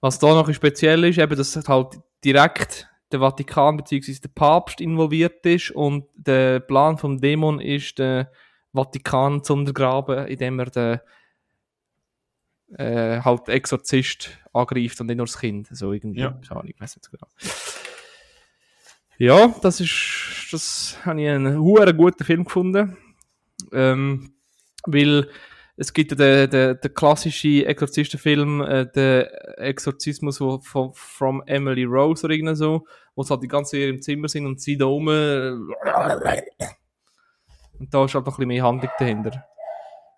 Was 0.00 0.18
da 0.18 0.28
noch 0.28 0.52
speziell 0.52 1.04
ist, 1.04 1.18
eben, 1.18 1.36
dass 1.36 1.56
halt 1.68 1.98
direkt 2.24 2.88
der 3.12 3.20
Vatikan 3.20 3.76
bzw. 3.76 4.18
der 4.22 4.28
Papst 4.28 4.80
involviert 4.80 5.44
ist 5.46 5.70
und 5.70 6.06
der 6.14 6.60
Plan 6.60 6.98
vom 6.98 7.20
Dämon 7.20 7.60
ist, 7.60 7.98
den 7.98 8.26
Vatikan 8.72 9.42
zu 9.42 9.54
untergraben, 9.54 10.26
indem 10.26 10.58
er 10.58 10.66
den 10.66 11.00
äh, 12.76 13.20
halt 13.20 13.48
Exorzist 13.48 14.30
angreift 14.52 15.00
und 15.00 15.06
nicht 15.06 15.16
nur 15.16 15.26
das 15.26 15.38
Kind. 15.38 15.68
So 15.70 15.92
irgendwie. 15.92 16.20
Ja. 16.20 16.32
Keine 16.46 16.60
Ahnung, 16.60 16.72
ich 16.74 16.80
weiß 16.80 16.96
nicht 16.96 17.10
genau. 17.10 17.28
Ja, 19.18 19.54
das 19.62 19.80
ist, 19.80 20.48
das 20.52 20.98
habe 21.04 21.22
ich 21.22 21.28
einen 21.28 21.96
guten 21.96 22.24
Film 22.24 22.44
gefunden. 22.44 22.96
Ähm, 23.72 24.34
weil 24.84 25.28
es 25.76 25.92
gibt 25.92 26.12
ja 26.12 26.16
den, 26.16 26.50
den, 26.50 26.80
den 26.80 26.94
klassischen 26.94 27.64
Exorzistenfilm, 27.64 28.62
äh, 28.62 28.86
der 28.90 29.58
Exorzismus 29.58 30.38
von, 30.38 30.92
von 30.94 31.46
Emily 31.46 31.84
Rose 31.84 32.24
oder 32.24 32.34
irgend 32.34 32.56
so, 32.56 32.86
wo 33.14 33.22
sie 33.22 33.30
halt 33.30 33.42
die 33.42 33.48
ganze 33.48 33.72
Zeit 33.72 33.88
im 33.88 34.00
Zimmer 34.00 34.28
sind 34.28 34.46
und 34.46 34.60
sie 34.60 34.76
da 34.76 34.86
oben 34.86 35.68
äh, 35.84 36.42
und 37.78 37.92
da 37.92 38.04
ist 38.04 38.14
halt 38.14 38.26
noch 38.26 38.32
ein 38.32 38.36
bisschen 38.36 38.48
mehr 38.48 38.64
Handlung 38.64 38.90
dahinter. 38.98 39.44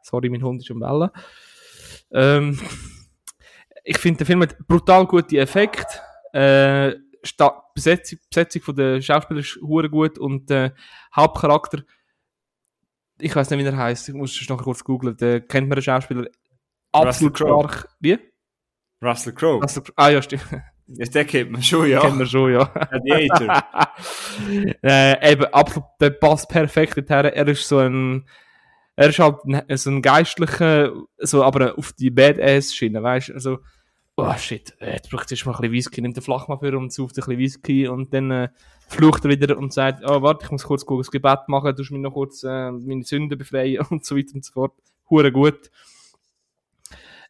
Sorry, 0.02 0.28
mein 0.28 0.42
Hund 0.42 0.62
ist 0.62 0.70
am 0.70 0.80
Bellen. 0.80 1.10
Ähm, 2.12 2.58
ich 3.84 3.98
finde, 3.98 4.18
der 4.18 4.26
Film 4.26 4.42
hat 4.42 4.56
brutal 4.66 5.06
gute 5.06 5.38
Effekte. 5.38 6.00
Äh, 6.32 6.94
Besetzung, 7.74 8.18
Besetzung 8.30 8.62
von 8.62 8.76
der 8.76 9.00
Schauspieler 9.00 9.40
ist 9.40 9.58
gut 9.60 10.18
und 10.18 10.48
der 10.50 10.74
Hauptcharakter, 11.14 11.82
ich 13.20 13.34
weiß 13.34 13.50
nicht, 13.50 13.60
wie 13.60 13.64
er 13.64 13.76
heißt, 13.76 14.08
ich 14.08 14.14
muss 14.14 14.40
es 14.40 14.48
nachher 14.48 14.64
kurz 14.64 14.84
googeln, 14.84 15.16
der 15.16 15.40
kennt 15.40 15.68
man 15.68 15.76
den 15.76 15.82
Schauspieler 15.82 16.26
absolut 16.92 17.40
Russell 17.40 17.46
Crowe. 17.46 17.68
stark. 17.68 17.88
Wie? 18.00 18.18
Russell 19.02 19.32
Crowe. 19.32 19.62
Also, 19.62 19.82
ah 19.96 20.08
ja, 20.08 20.22
stimmt. 20.22 20.46
Jetzt 20.88 21.14
den 21.14 21.26
kennt 21.26 21.50
man 21.50 21.62
schon, 21.62 21.88
ja. 21.88 22.00
Kennen 22.00 22.18
wir 22.18 22.26
schon, 22.26 22.52
ja. 22.52 22.64
Gladiator. 22.64 23.62
äh, 24.82 25.32
eben, 25.32 25.44
absolut, 25.46 25.88
der 26.00 26.10
passt 26.10 26.48
perfekt 26.48 26.96
dorthin. 26.96 27.32
Er 27.32 27.48
ist 27.48 27.68
so 27.68 27.78
ein, 27.78 28.26
er 28.96 29.10
ist 29.10 29.18
halt 29.18 29.36
ein, 29.44 29.76
so 29.76 29.90
ein 29.90 30.00
geistlicher, 30.00 30.92
so, 31.18 31.44
aber 31.44 31.76
auf 31.76 31.92
die 31.92 32.10
Badass-Schiene, 32.10 33.02
weißt 33.02 33.28
du? 33.28 33.34
Also, 33.34 33.58
oh 34.16 34.34
shit, 34.38 34.74
äh, 34.80 34.92
jetzt 34.94 35.10
braucht 35.10 35.30
es 35.30 35.44
mal 35.44 35.52
ein 35.52 35.60
bisschen 35.60 35.72
Whisky, 35.72 36.00
nimmt 36.00 36.16
den 36.16 36.22
Flachmann 36.22 36.58
für 36.58 36.76
und 36.76 36.92
sauft 36.92 37.16
ein 37.16 37.20
bisschen 37.20 37.38
Whisky 37.38 37.86
und 37.86 38.14
dann 38.14 38.30
äh, 38.30 38.48
flucht 38.88 39.24
er 39.24 39.30
wieder 39.30 39.56
und 39.56 39.72
sagt, 39.72 40.02
oh, 40.04 40.22
warte, 40.22 40.44
ich 40.46 40.50
muss 40.50 40.64
kurz 40.64 40.84
gucken, 40.84 41.02
das 41.02 41.10
Gebet 41.10 41.48
machen, 41.48 41.74
du 41.74 41.82
musst 41.82 41.90
mir 41.90 41.98
noch 41.98 42.12
kurz 42.12 42.42
äh, 42.42 42.70
meine 42.72 43.04
Sünden 43.04 43.38
befreien 43.38 43.84
und 43.90 44.04
so 44.04 44.16
weiter 44.16 44.34
und 44.34 44.44
so 44.44 44.52
fort. 44.52 44.72
Hure 45.10 45.32
gut. 45.32 45.70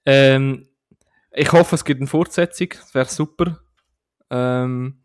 Ähm, 0.07 0.67
ich 1.33 1.53
hoffe, 1.53 1.75
es 1.75 1.85
gibt 1.85 2.01
eine 2.01 2.09
Fortsetzung, 2.09 2.69
das 2.71 2.95
wäre 2.95 3.07
super. 3.07 3.61
Ähm, 4.31 5.03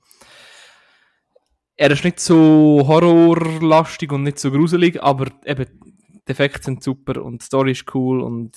er 1.76 1.92
ist 1.92 2.04
nicht 2.04 2.20
so 2.20 2.84
horrorlastig 2.88 4.12
und 4.12 4.24
nicht 4.24 4.40
so 4.40 4.52
gruselig, 4.52 5.02
aber 5.02 5.28
eben, 5.46 5.66
die 6.28 6.32
Effekte 6.32 6.64
sind 6.64 6.84
super 6.84 7.22
und 7.24 7.42
die 7.42 7.46
Story 7.46 7.72
ist 7.72 7.94
cool 7.94 8.22
und 8.22 8.54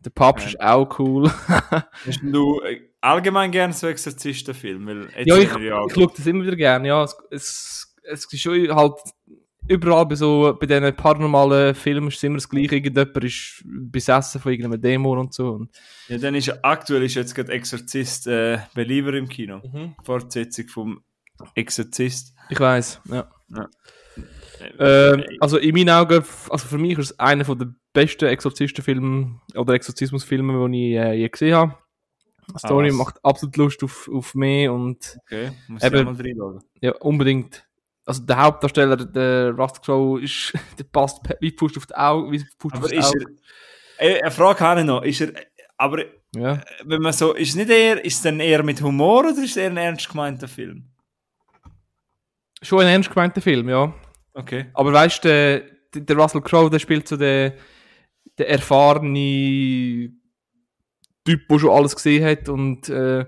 der 0.00 0.10
Papst 0.10 0.44
Ja. 0.46 0.50
ist 0.50 0.60
auch 0.60 0.98
cool. 0.98 1.30
Hast 1.48 2.20
du 2.22 2.60
äh, 2.60 2.80
allgemein 3.04 3.50
gerne 3.50 3.72
so 3.72 3.86
Exorzistenfilme? 3.86 4.86
Weil 4.86 5.08
jetzt 5.18 5.26
ja, 5.26 5.36
ich, 5.36 5.64
ja 5.64 5.86
ich 5.86 5.94
schaue 5.94 6.12
das 6.16 6.26
immer 6.26 6.44
wieder 6.44 6.56
gerne, 6.56 6.88
ja. 6.88 7.04
Es, 7.04 7.16
es, 7.30 7.96
es 8.02 8.32
ist 8.32 8.40
schon 8.40 8.74
halt 8.74 8.94
überall 9.68 10.06
bei 10.06 10.14
so, 10.14 10.56
bei 10.58 10.66
diesen 10.66 10.94
paranormalen 10.94 11.74
Filmen 11.74 12.08
ist 12.08 12.16
es 12.16 12.22
immer 12.22 12.36
das 12.36 12.48
Gleiche. 12.48 12.76
Irgendjemand 12.76 13.24
ist 13.24 13.62
besessen 13.64 14.40
von 14.40 14.52
irgendeinem 14.52 14.80
Dämon 14.80 15.18
und 15.18 15.34
so. 15.34 15.50
Und, 15.50 15.70
Ja, 16.08 16.18
dann 16.18 16.34
ist 16.34 16.52
aktuell 16.64 17.02
ist 17.02 17.14
jetzt 17.14 17.34
gerade 17.34 17.52
Exorzist 17.52 18.26
äh, 18.26 18.58
Believer 18.74 19.14
im 19.14 19.28
Kino. 19.28 19.62
Fortsetzung 20.02 20.68
vom 20.68 21.04
Exorzist. 21.54 22.34
ich 22.50 22.60
weiß, 22.60 23.00
ja. 23.10 23.28
Äh, 23.54 23.66
Ähm, 24.80 25.24
also 25.40 25.58
in 25.58 25.74
meinen 25.74 25.90
Augen, 25.90 26.24
also 26.48 26.68
für 26.68 26.78
mich 26.78 26.98
ist 26.98 27.10
es 27.10 27.18
einer 27.18 27.44
der 27.44 27.74
besten 27.92 28.26
Exorzistenfilme 28.26 29.40
oder 29.54 29.74
Exorzismusfilme, 29.74 30.70
die 30.70 30.92
ich 30.92 30.98
äh, 30.98 31.12
je 31.14 31.28
gesehen 31.28 31.54
habe. 31.54 31.74
Die 32.52 32.58
Story 32.58 32.88
was? 32.90 32.94
macht 32.96 33.24
absolut 33.24 33.56
Lust 33.56 33.82
auf, 33.84 34.08
auf 34.12 34.34
mehr 34.34 34.72
und 34.72 35.18
okay, 35.24 35.52
muss 35.68 35.82
Eben- 35.82 35.96
ich 35.98 36.04
mal 36.04 36.14
reinschauen. 36.14 36.62
ja, 36.80 36.92
unbedingt. 36.96 37.66
Also 38.06 38.22
der 38.22 38.42
Hauptdarsteller, 38.42 38.96
der 38.96 39.52
Russell 39.52 39.80
Crowe, 39.82 40.22
ist, 40.22 40.52
der 40.78 40.84
passt 40.84 41.20
wie 41.40 41.50
Pust 41.52 41.76
auf 41.78 41.86
die 41.86 41.94
Augen, 41.94 42.30
wie 42.32 42.44
Pust 42.58 42.74
Aber 42.76 42.84
aufs 42.84 42.92
ist 42.92 43.06
Auge. 43.06 43.24
er, 43.98 44.16
äh, 44.18 44.20
eine 44.22 44.30
Frage 44.30 44.60
habe 44.60 44.80
ich 44.80 44.86
noch, 44.86 45.02
ist 45.02 45.20
er, 45.22 45.32
aber 45.78 46.00
äh, 46.00 46.08
Ja. 46.36 46.60
wenn 46.84 47.00
man 47.00 47.12
so, 47.14 47.32
ist 47.32 47.50
es 47.50 47.54
nicht 47.54 47.70
eher, 47.70 48.04
ist 48.04 48.16
es 48.16 48.22
dann 48.22 48.40
eher 48.40 48.62
mit 48.62 48.82
Humor 48.82 49.20
oder 49.20 49.30
ist 49.30 49.38
es 49.50 49.56
eher 49.56 49.70
ein 49.70 49.76
ernst 49.78 50.08
gemeinter 50.08 50.48
Film? 50.48 50.84
Schon 52.62 52.80
ein 52.80 52.88
ernst 52.88 53.08
gemeinter 53.10 53.40
Film, 53.40 53.68
ja. 53.68 53.92
Okay. 54.34 54.66
Aber 54.74 54.92
weißt 54.92 55.24
du, 55.24 55.28
der, 55.28 55.60
der 56.02 56.16
Russell 56.16 56.40
Crowe, 56.42 56.70
der 56.70 56.78
spielt 56.78 57.06
so 57.08 57.16
den, 57.16 57.52
der 58.38 58.48
erfahrene 58.50 60.12
Typ, 61.24 61.48
der 61.48 61.58
schon 61.58 61.70
alles 61.70 61.94
gesehen 61.94 62.24
hat 62.24 62.48
und 62.48 62.88
äh, 62.88 63.24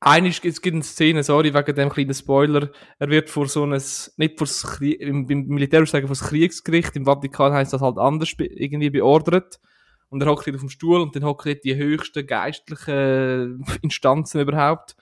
einiges, 0.00 0.40
es 0.42 0.62
gibt 0.62 0.74
eine 0.74 0.82
Szene, 0.82 1.22
sorry, 1.22 1.54
wegen 1.54 1.74
dem 1.74 1.90
kleinen 1.90 2.14
Spoiler, 2.14 2.70
er 2.98 3.08
wird 3.08 3.30
vor 3.30 3.46
so 3.46 3.64
ein, 3.64 3.70
nicht 3.70 4.38
vor 4.38 4.82
im, 4.82 5.28
im 5.28 5.46
Militär 5.46 5.84
sagen, 5.86 6.06
vor 6.06 6.16
das 6.16 6.28
Kriegsgericht, 6.28 6.96
im 6.96 7.04
Vatikan 7.04 7.52
heißt 7.52 7.72
das 7.72 7.82
halt 7.82 7.98
anders 7.98 8.34
irgendwie 8.38 8.90
beordert 8.90 9.60
und 10.08 10.22
er 10.22 10.28
hockt 10.28 10.48
auf 10.48 10.60
dem 10.60 10.70
Stuhl 10.70 11.00
und 11.00 11.14
dann 11.14 11.24
hockt 11.24 11.64
die 11.64 11.76
höchsten 11.76 12.26
geistlichen 12.26 13.64
Instanzen 13.82 14.40
überhaupt 14.40 14.96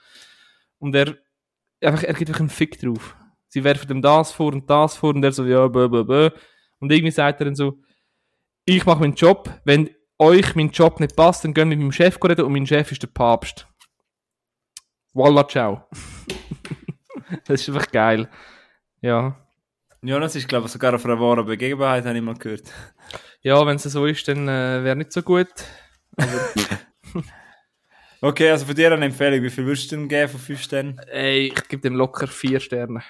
und 0.79 0.95
er 0.95 1.15
einfach, 1.81 2.03
er 2.03 2.13
gibt 2.13 2.29
einfach 2.29 2.41
einen 2.41 2.49
Fick 2.49 2.79
drauf. 2.79 3.15
Sie 3.47 3.63
werfen 3.63 3.89
ihm 3.89 4.01
das 4.01 4.31
vor 4.31 4.53
und 4.53 4.69
das 4.69 4.95
vor 4.95 5.15
und 5.15 5.23
er 5.23 5.31
so, 5.31 5.45
ja, 5.45 5.67
bö, 5.67 5.89
bö, 5.89 6.03
bö. 6.03 6.29
Und 6.79 6.91
irgendwie 6.91 7.11
sagt 7.11 7.41
er 7.41 7.45
dann 7.45 7.55
so, 7.55 7.79
ich 8.65 8.85
mache 8.85 8.99
meinen 8.99 9.15
Job, 9.15 9.49
wenn 9.65 9.89
euch 10.19 10.55
mein 10.55 10.69
Job 10.69 10.99
nicht 10.99 11.15
passt, 11.15 11.43
dann 11.43 11.53
gehen 11.53 11.69
wir 11.69 11.77
mit 11.77 11.85
meinem 11.85 11.91
Chef 11.91 12.17
reden 12.23 12.45
und 12.45 12.53
mein 12.53 12.67
Chef 12.67 12.91
ist 12.91 13.01
der 13.01 13.07
Papst. 13.07 13.67
Voila, 15.13 15.47
ciao. 15.47 15.87
das 17.45 17.61
ist 17.61 17.69
einfach 17.69 17.91
geil. 17.91 18.29
Ja. 19.01 19.35
Das 20.01 20.35
ist, 20.35 20.47
glaube 20.47 20.67
ich, 20.67 20.71
sogar 20.71 20.93
auf 20.93 21.05
einer 21.05 21.19
wahren 21.19 21.45
Begebenheit, 21.45 22.05
habe 22.05 22.17
ich 22.17 22.23
mal 22.23 22.35
gehört. 22.35 22.71
Ja, 23.41 23.65
wenn 23.65 23.77
es 23.77 23.83
so 23.83 24.05
ist, 24.05 24.27
dann 24.27 24.47
äh, 24.47 24.83
wäre 24.83 24.95
nicht 24.95 25.11
so 25.11 25.21
gut. 25.21 25.47
Okay, 28.21 28.49
also 28.49 28.65
von 28.65 28.75
dir 28.75 28.91
eine 28.91 29.05
Empfehlung. 29.05 29.41
Wie 29.41 29.49
viel 29.49 29.65
würdest 29.65 29.91
du 29.91 29.95
denn 29.95 30.09
geben 30.09 30.29
von 30.29 30.41
5 30.41 30.61
Sternen? 30.61 30.99
Ey, 31.07 31.47
ich 31.47 31.67
gebe 31.69 31.81
dem 31.81 31.95
locker 31.95 32.27
vier 32.27 32.59
Sterne. 32.59 33.01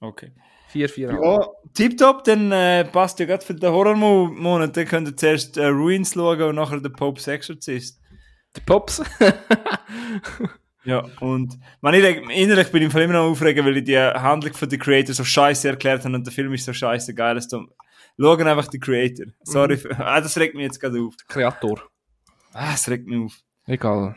Okay. 0.00 0.32
Vier, 0.72 0.88
vier. 0.88 1.10
Ja, 1.10 1.38
tipptopp, 1.74 2.24
dann 2.24 2.52
äh, 2.52 2.84
passt 2.84 3.18
ja 3.18 3.26
gerade 3.26 3.44
für 3.44 3.54
den 3.54 3.70
Horrormonat. 3.70 4.76
Dann 4.76 4.86
könnt 4.86 5.08
ihr 5.08 5.16
zuerst 5.16 5.56
äh, 5.56 5.66
Ruins 5.66 6.14
schauen 6.14 6.40
und 6.42 6.54
nachher 6.56 6.80
den 6.80 6.92
Pope's 6.92 7.26
Exorcist. 7.26 8.00
Der 8.56 8.62
Pops. 8.62 9.02
Ja, 10.82 11.04
und 11.20 11.58
man, 11.82 11.92
innerlich 11.92 12.72
bin 12.72 12.82
ich 12.82 12.94
immer 12.94 13.12
noch 13.12 13.30
aufregen, 13.30 13.66
weil 13.66 13.76
ich 13.76 13.84
die 13.84 13.98
Handlung 13.98 14.54
von 14.54 14.70
The 14.70 14.78
Creator 14.78 15.14
so 15.14 15.24
scheiße 15.24 15.68
erklärt 15.68 16.04
habe 16.06 16.14
und 16.14 16.26
der 16.26 16.32
Film 16.32 16.54
ist 16.54 16.64
so 16.64 16.72
scheiße 16.72 17.14
geil. 17.14 17.38
du- 17.50 17.66
Schauen 18.18 18.46
einfach 18.46 18.66
die 18.66 18.78
Creator. 18.80 19.26
Sorry, 19.42 19.76
für, 19.76 19.90
ah, 19.98 20.20
das 20.22 20.36
regt 20.38 20.54
mich 20.54 20.64
jetzt 20.64 20.80
gerade 20.80 20.98
auf. 21.00 21.14
Kreator. 21.28 21.82
Ah, 22.54 22.72
das 22.72 22.88
regt 22.88 23.06
mich 23.06 23.18
auf. 23.26 23.36
Egal. 23.66 24.16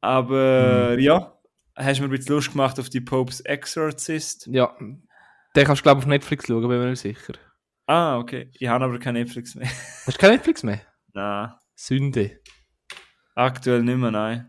Aber 0.00 0.98
ja, 0.98 1.32
hast 1.76 1.98
du 1.98 2.02
mir 2.02 2.08
ein 2.08 2.16
bisschen 2.18 2.34
Lust 2.34 2.50
gemacht 2.50 2.80
auf 2.80 2.88
die 2.90 3.00
Pope's 3.00 3.40
Exorcist? 3.40 4.48
Ja. 4.48 4.76
Den 5.54 5.66
kannst 5.66 5.80
du, 5.80 5.82
glaube 5.84 5.98
ich, 6.00 6.04
auf 6.04 6.08
Netflix 6.08 6.46
schauen, 6.46 6.60
bin 6.68 6.78
mir 6.78 6.90
nicht 6.90 7.00
sicher. 7.00 7.34
Ah, 7.86 8.16
okay. 8.18 8.50
Ich 8.54 8.68
habe 8.68 8.84
aber 8.84 8.98
kein 8.98 9.14
Netflix 9.14 9.54
mehr. 9.54 9.68
Hast 10.06 10.14
du 10.16 10.18
kein 10.20 10.30
Netflix 10.32 10.62
mehr? 10.62 10.80
Nein, 11.12 11.52
Sünde. 11.74 12.40
aktuell 13.34 13.82
nicht 13.82 13.96
mehr, 13.98 14.10
nein. 14.10 14.48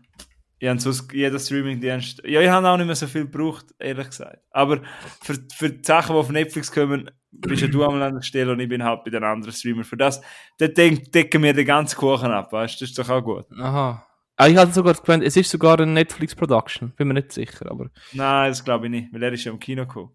Ich 0.58 0.68
habe 0.68 0.80
sonst 0.80 1.12
jeder 1.12 1.38
Streaming-Dienst. 1.38 2.22
Ja, 2.24 2.40
ich 2.40 2.48
habe 2.48 2.66
auch 2.68 2.76
nicht 2.78 2.86
mehr 2.86 2.94
so 2.94 3.06
viel 3.06 3.24
gebraucht, 3.26 3.66
ehrlich 3.78 4.06
gesagt. 4.06 4.38
Aber 4.50 4.80
für, 5.22 5.34
für 5.54 5.68
die 5.68 5.84
Sachen, 5.84 6.14
die 6.14 6.18
auf 6.20 6.30
Netflix 6.30 6.72
kommen, 6.72 7.10
bist 7.32 7.60
ja 7.60 7.68
du 7.68 7.84
einmal 7.84 8.02
an 8.02 8.14
der 8.14 8.22
Stelle 8.22 8.52
und 8.52 8.60
ich 8.60 8.68
bin 8.68 8.82
halt 8.82 9.04
bei 9.04 9.10
den 9.10 9.24
anderen 9.24 9.52
Streamern. 9.52 9.84
Für 9.84 9.96
das, 9.98 10.22
denk- 10.58 11.12
decken 11.12 11.42
wir 11.42 11.52
den 11.52 11.66
ganzen 11.66 11.96
Kuchen 11.98 12.30
ab, 12.30 12.50
weißt 12.52 12.80
du? 12.80 12.84
Das 12.84 12.90
ist 12.90 12.98
doch 12.98 13.08
auch 13.10 13.20
gut. 13.22 13.44
Aha. 13.60 14.06
Ah, 14.36 14.46
ich 14.48 14.56
hatte 14.56 14.72
sogar 14.72 14.94
gemeint, 14.94 15.22
es 15.24 15.36
ist 15.36 15.50
sogar 15.50 15.78
eine 15.78 15.92
Netflix-Production. 15.92 16.92
Bin 16.96 17.08
mir 17.08 17.14
nicht 17.14 17.32
sicher, 17.32 17.70
aber. 17.70 17.90
Nein, 18.12 18.50
das 18.50 18.64
glaube 18.64 18.86
ich 18.86 18.90
nicht, 18.90 19.12
weil 19.12 19.22
er 19.22 19.32
ist 19.32 19.44
ja 19.44 19.52
im 19.52 19.58
Kino 19.58 19.82
gekommen. 19.86 20.12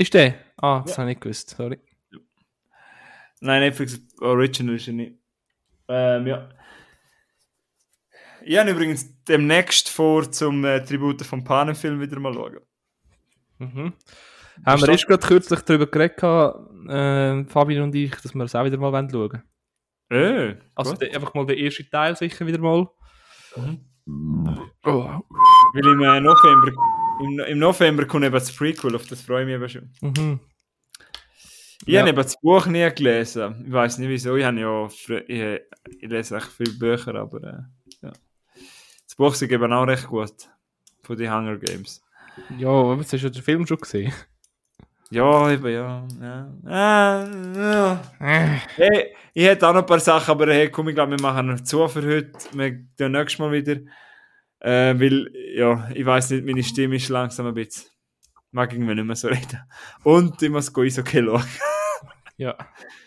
Ist 0.00 0.14
der? 0.14 0.34
Ah, 0.56 0.82
das 0.86 0.96
habe 0.96 1.10
ich 1.10 1.16
nicht 1.16 1.20
gewusst, 1.20 1.50
sorry. 1.50 1.78
Nein, 3.40 3.60
Netflix 3.60 4.00
Original 4.22 4.76
ist 4.76 4.88
er 4.88 4.94
nicht. 4.94 5.18
Ähm, 5.88 6.26
ja. 6.26 6.48
Ich 8.42 8.56
habe 8.56 8.70
übrigens 8.70 9.22
demnächst 9.24 9.90
vor, 9.90 10.32
zum 10.32 10.64
äh, 10.64 10.82
Tribute 10.82 11.20
vom 11.20 11.44
Panem-Film 11.44 12.00
wieder 12.00 12.18
mal 12.18 12.32
schauen. 12.32 12.60
Mhm. 13.58 13.92
Haben 14.64 14.80
wir 14.80 14.88
erst 14.88 15.06
gerade 15.06 15.26
kürzlich 15.26 15.60
darüber 15.60 15.86
geredet, 15.86 16.22
äh, 16.22 17.44
Fabian 17.44 17.82
und 17.82 17.94
ich, 17.94 18.12
dass 18.12 18.34
wir 18.34 18.44
es 18.44 18.54
auch 18.54 18.64
wieder 18.64 18.78
mal 18.78 18.92
schauen 18.92 19.12
wollen. 19.12 19.42
Äh, 20.08 20.56
Also 20.74 20.94
der, 20.94 21.14
einfach 21.14 21.34
mal 21.34 21.44
den 21.44 21.58
ersten 21.58 21.90
Teil 21.90 22.16
sicher 22.16 22.46
wieder 22.46 22.58
mal. 22.58 22.88
Oh. 23.54 25.20
Weil 25.74 25.86
im 25.86 26.00
äh, 26.00 26.20
November, 26.20 26.72
im, 27.20 27.38
im 27.40 27.58
November 27.58 28.04
kommt 28.06 28.24
eben 28.24 28.34
das 28.34 28.52
Prequel, 28.54 28.94
auf 28.96 29.06
das 29.06 29.22
freue 29.22 29.42
ich 29.42 29.46
mich 29.46 29.54
eben 29.56 29.68
schon. 29.68 29.90
Mhm. 30.00 30.40
Ich 31.86 31.94
Ja. 31.94 32.00
habe 32.00 32.10
eben 32.10 32.16
das 32.22 32.38
Buch 32.40 32.66
nie 32.66 32.88
gelesen. 32.94 33.64
Ich 33.66 33.72
weiß 33.72 33.98
nicht 33.98 34.08
wieso. 34.08 34.36
Ich, 34.36 34.44
habe 34.44 34.60
ja 34.60 34.86
ich, 35.26 35.60
ich 36.00 36.08
lese 36.10 36.36
echt 36.36 36.48
viele 36.52 36.72
Bücher, 36.72 37.14
aber 37.14 37.42
äh, 37.42 38.06
ja. 38.06 38.12
Das 39.06 39.14
Buch 39.16 39.32
ist 39.32 39.42
eben 39.42 39.72
auch 39.72 39.86
recht 39.86 40.06
gut. 40.06 40.32
Von 41.02 41.16
den 41.16 41.32
Hunger 41.32 41.56
Games. 41.56 42.02
Ja, 42.58 42.68
aber 42.68 42.98
hast 42.98 43.12
du 43.12 43.16
ja 43.16 43.28
den 43.30 43.42
Film 43.42 43.66
schon 43.66 43.78
gesehen. 43.78 44.12
Ja, 45.10 45.50
eben, 45.50 45.72
ja. 45.72 46.06
ja. 46.20 46.54
Ah, 46.66 47.26
ja. 47.56 48.02
Äh. 48.20 48.58
Hey, 48.76 49.14
ich 49.34 49.44
hätte 49.44 49.66
auch 49.66 49.72
noch 49.72 49.80
ein 49.80 49.86
paar 49.86 49.98
Sachen, 49.98 50.30
aber 50.30 50.52
hey, 50.52 50.70
komm, 50.70 50.88
ich 50.88 50.94
glaube, 50.94 51.10
wir 51.16 51.20
machen 51.20 51.48
noch 51.48 51.60
zu 51.62 51.88
für 51.88 52.02
heute. 52.02 52.30
Wir 52.52 52.78
tun 52.96 53.12
nächstes 53.12 53.38
Mal 53.40 53.50
wieder. 53.50 53.80
Äh, 54.60 54.98
weil, 55.00 55.30
ja, 55.54 55.90
ich 55.94 56.04
weiß 56.04 56.30
nicht, 56.30 56.44
meine 56.44 56.62
Stimme 56.62 56.96
ist 56.96 57.08
langsam 57.08 57.46
ein 57.46 57.54
bisschen. 57.54 57.90
Mag 58.52 58.72
irgendwie 58.72 58.94
nicht 58.94 59.04
mehr 59.04 59.16
so 59.16 59.28
reden. 59.28 59.60
Und 60.04 60.40
ich 60.42 60.50
muss 60.50 60.72
go 60.72 60.82
okay 60.82 61.22
schauen. 61.24 61.44
Ja. 62.36 62.56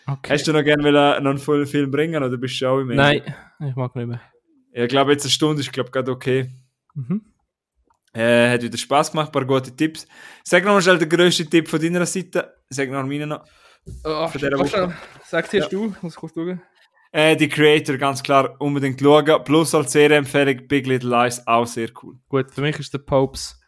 Okay. 0.06 0.32
Hast 0.32 0.46
du 0.46 0.52
noch 0.52 0.62
gerne 0.62 0.92
noch 0.92 1.16
einen 1.16 1.38
vollen 1.38 1.66
Film 1.66 1.90
bringen 1.90 2.22
oder 2.22 2.36
bist 2.36 2.60
du 2.60 2.68
auch 2.68 2.78
im 2.78 2.90
Ende? 2.90 3.02
Nein, 3.02 3.34
ich 3.68 3.74
mag 3.74 3.94
nicht 3.96 4.06
mehr. 4.06 4.20
Ja, 4.72 4.84
Ich 4.84 4.88
glaube, 4.88 5.10
jetzt 5.12 5.24
eine 5.24 5.30
Stunde 5.32 5.60
ist, 5.60 5.72
glaube 5.72 5.90
gerade 5.90 6.10
okay. 6.12 6.50
Mhm. 6.94 7.24
Äh, 8.12 8.50
hat 8.50 8.62
wieder 8.62 8.78
Spaß 8.78 9.10
gemacht, 9.10 9.28
ein 9.28 9.32
paar 9.32 9.44
gute 9.44 9.74
Tipps. 9.74 10.06
Sag 10.44 10.64
noch 10.64 10.74
mal 10.74 10.82
schnell 10.82 10.98
den 10.98 11.08
grössten 11.08 11.50
Tipp 11.50 11.68
von 11.68 11.80
deiner 11.80 12.06
Seite. 12.06 12.54
Sag 12.68 12.88
noch 12.90 13.04
meinen 13.04 13.28
noch. 13.28 13.44
Oh, 14.04 14.28
Von 14.28 14.40
dieser 14.40 14.58
Woche. 14.58 14.94
Sag 15.24 15.50
zuerst 15.50 15.72
du, 15.72 15.94
muss 16.00 16.14
kurz 16.14 16.32
schauen. 16.34 16.62
Äh, 17.14 17.36
die 17.36 17.48
Creator, 17.48 17.96
ganz 17.96 18.24
klar, 18.24 18.56
unbedingt 18.58 19.00
schauen. 19.00 19.44
Plus 19.44 19.72
als 19.72 19.92
Serienempfehlung, 19.92 20.66
Big 20.66 20.84
Little 20.88 21.10
Lies, 21.10 21.46
auch 21.46 21.64
sehr 21.64 21.88
cool. 22.02 22.16
Gut, 22.28 22.50
für 22.50 22.60
mich 22.60 22.76
ist 22.80 22.92
der 22.92 22.98
Popes. 22.98 23.60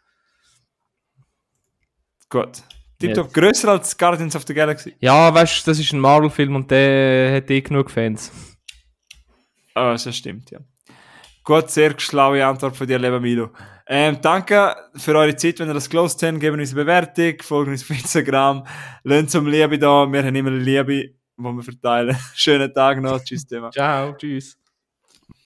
Gut. 2.29 2.61
Tipptopp, 2.99 3.33
grösser 3.33 3.69
als 3.69 3.97
Guardians 3.97 4.35
of 4.35 4.43
the 4.45 4.53
Galaxy. 4.53 4.95
Ja, 4.99 5.33
weißt 5.33 5.65
du, 5.65 5.71
das 5.71 5.79
ist 5.79 5.93
ein 5.93 5.99
Marvel-Film 6.01 6.57
und 6.57 6.69
der 6.69 7.37
hat 7.37 7.49
eh 7.49 7.61
genug 7.61 7.89
Fans. 7.89 8.33
Ah, 9.73 9.91
das 9.93 10.13
stimmt, 10.13 10.51
ja. 10.51 10.59
Gut, 11.45 11.69
sehr 11.69 11.97
schlaue 11.97 12.45
Antwort 12.45 12.75
von 12.75 12.85
dir, 12.85 12.99
lieber 12.99 13.21
Milo. 13.21 13.51
Ähm, 13.87 14.17
danke 14.21 14.75
für 14.95 15.15
eure 15.15 15.37
Zeit, 15.37 15.59
wenn 15.59 15.69
ihr 15.69 15.73
das 15.73 15.89
gelost 15.89 16.21
habt. 16.21 16.41
Gebt 16.41 16.57
uns 16.57 16.73
eine 16.73 16.83
Bewertung, 16.83 17.41
folgt 17.41 17.69
uns 17.69 17.83
auf 17.83 17.91
Instagram. 17.91 18.67
Lasst 19.03 19.29
zum 19.29 19.47
Liebe 19.47 19.79
da. 19.79 20.05
Wir 20.11 20.25
haben 20.25 20.35
immer 20.35 20.51
Liebe, 20.51 21.13
die 21.37 21.57
wir 21.57 21.63
verteilen. 21.63 22.17
Schönen 22.35 22.73
Tag 22.73 23.01
noch. 23.01 23.23
Tschüss, 23.23 23.45
Thema. 23.45 23.71
Ciao, 23.71 24.13
tschüss. 24.13 24.57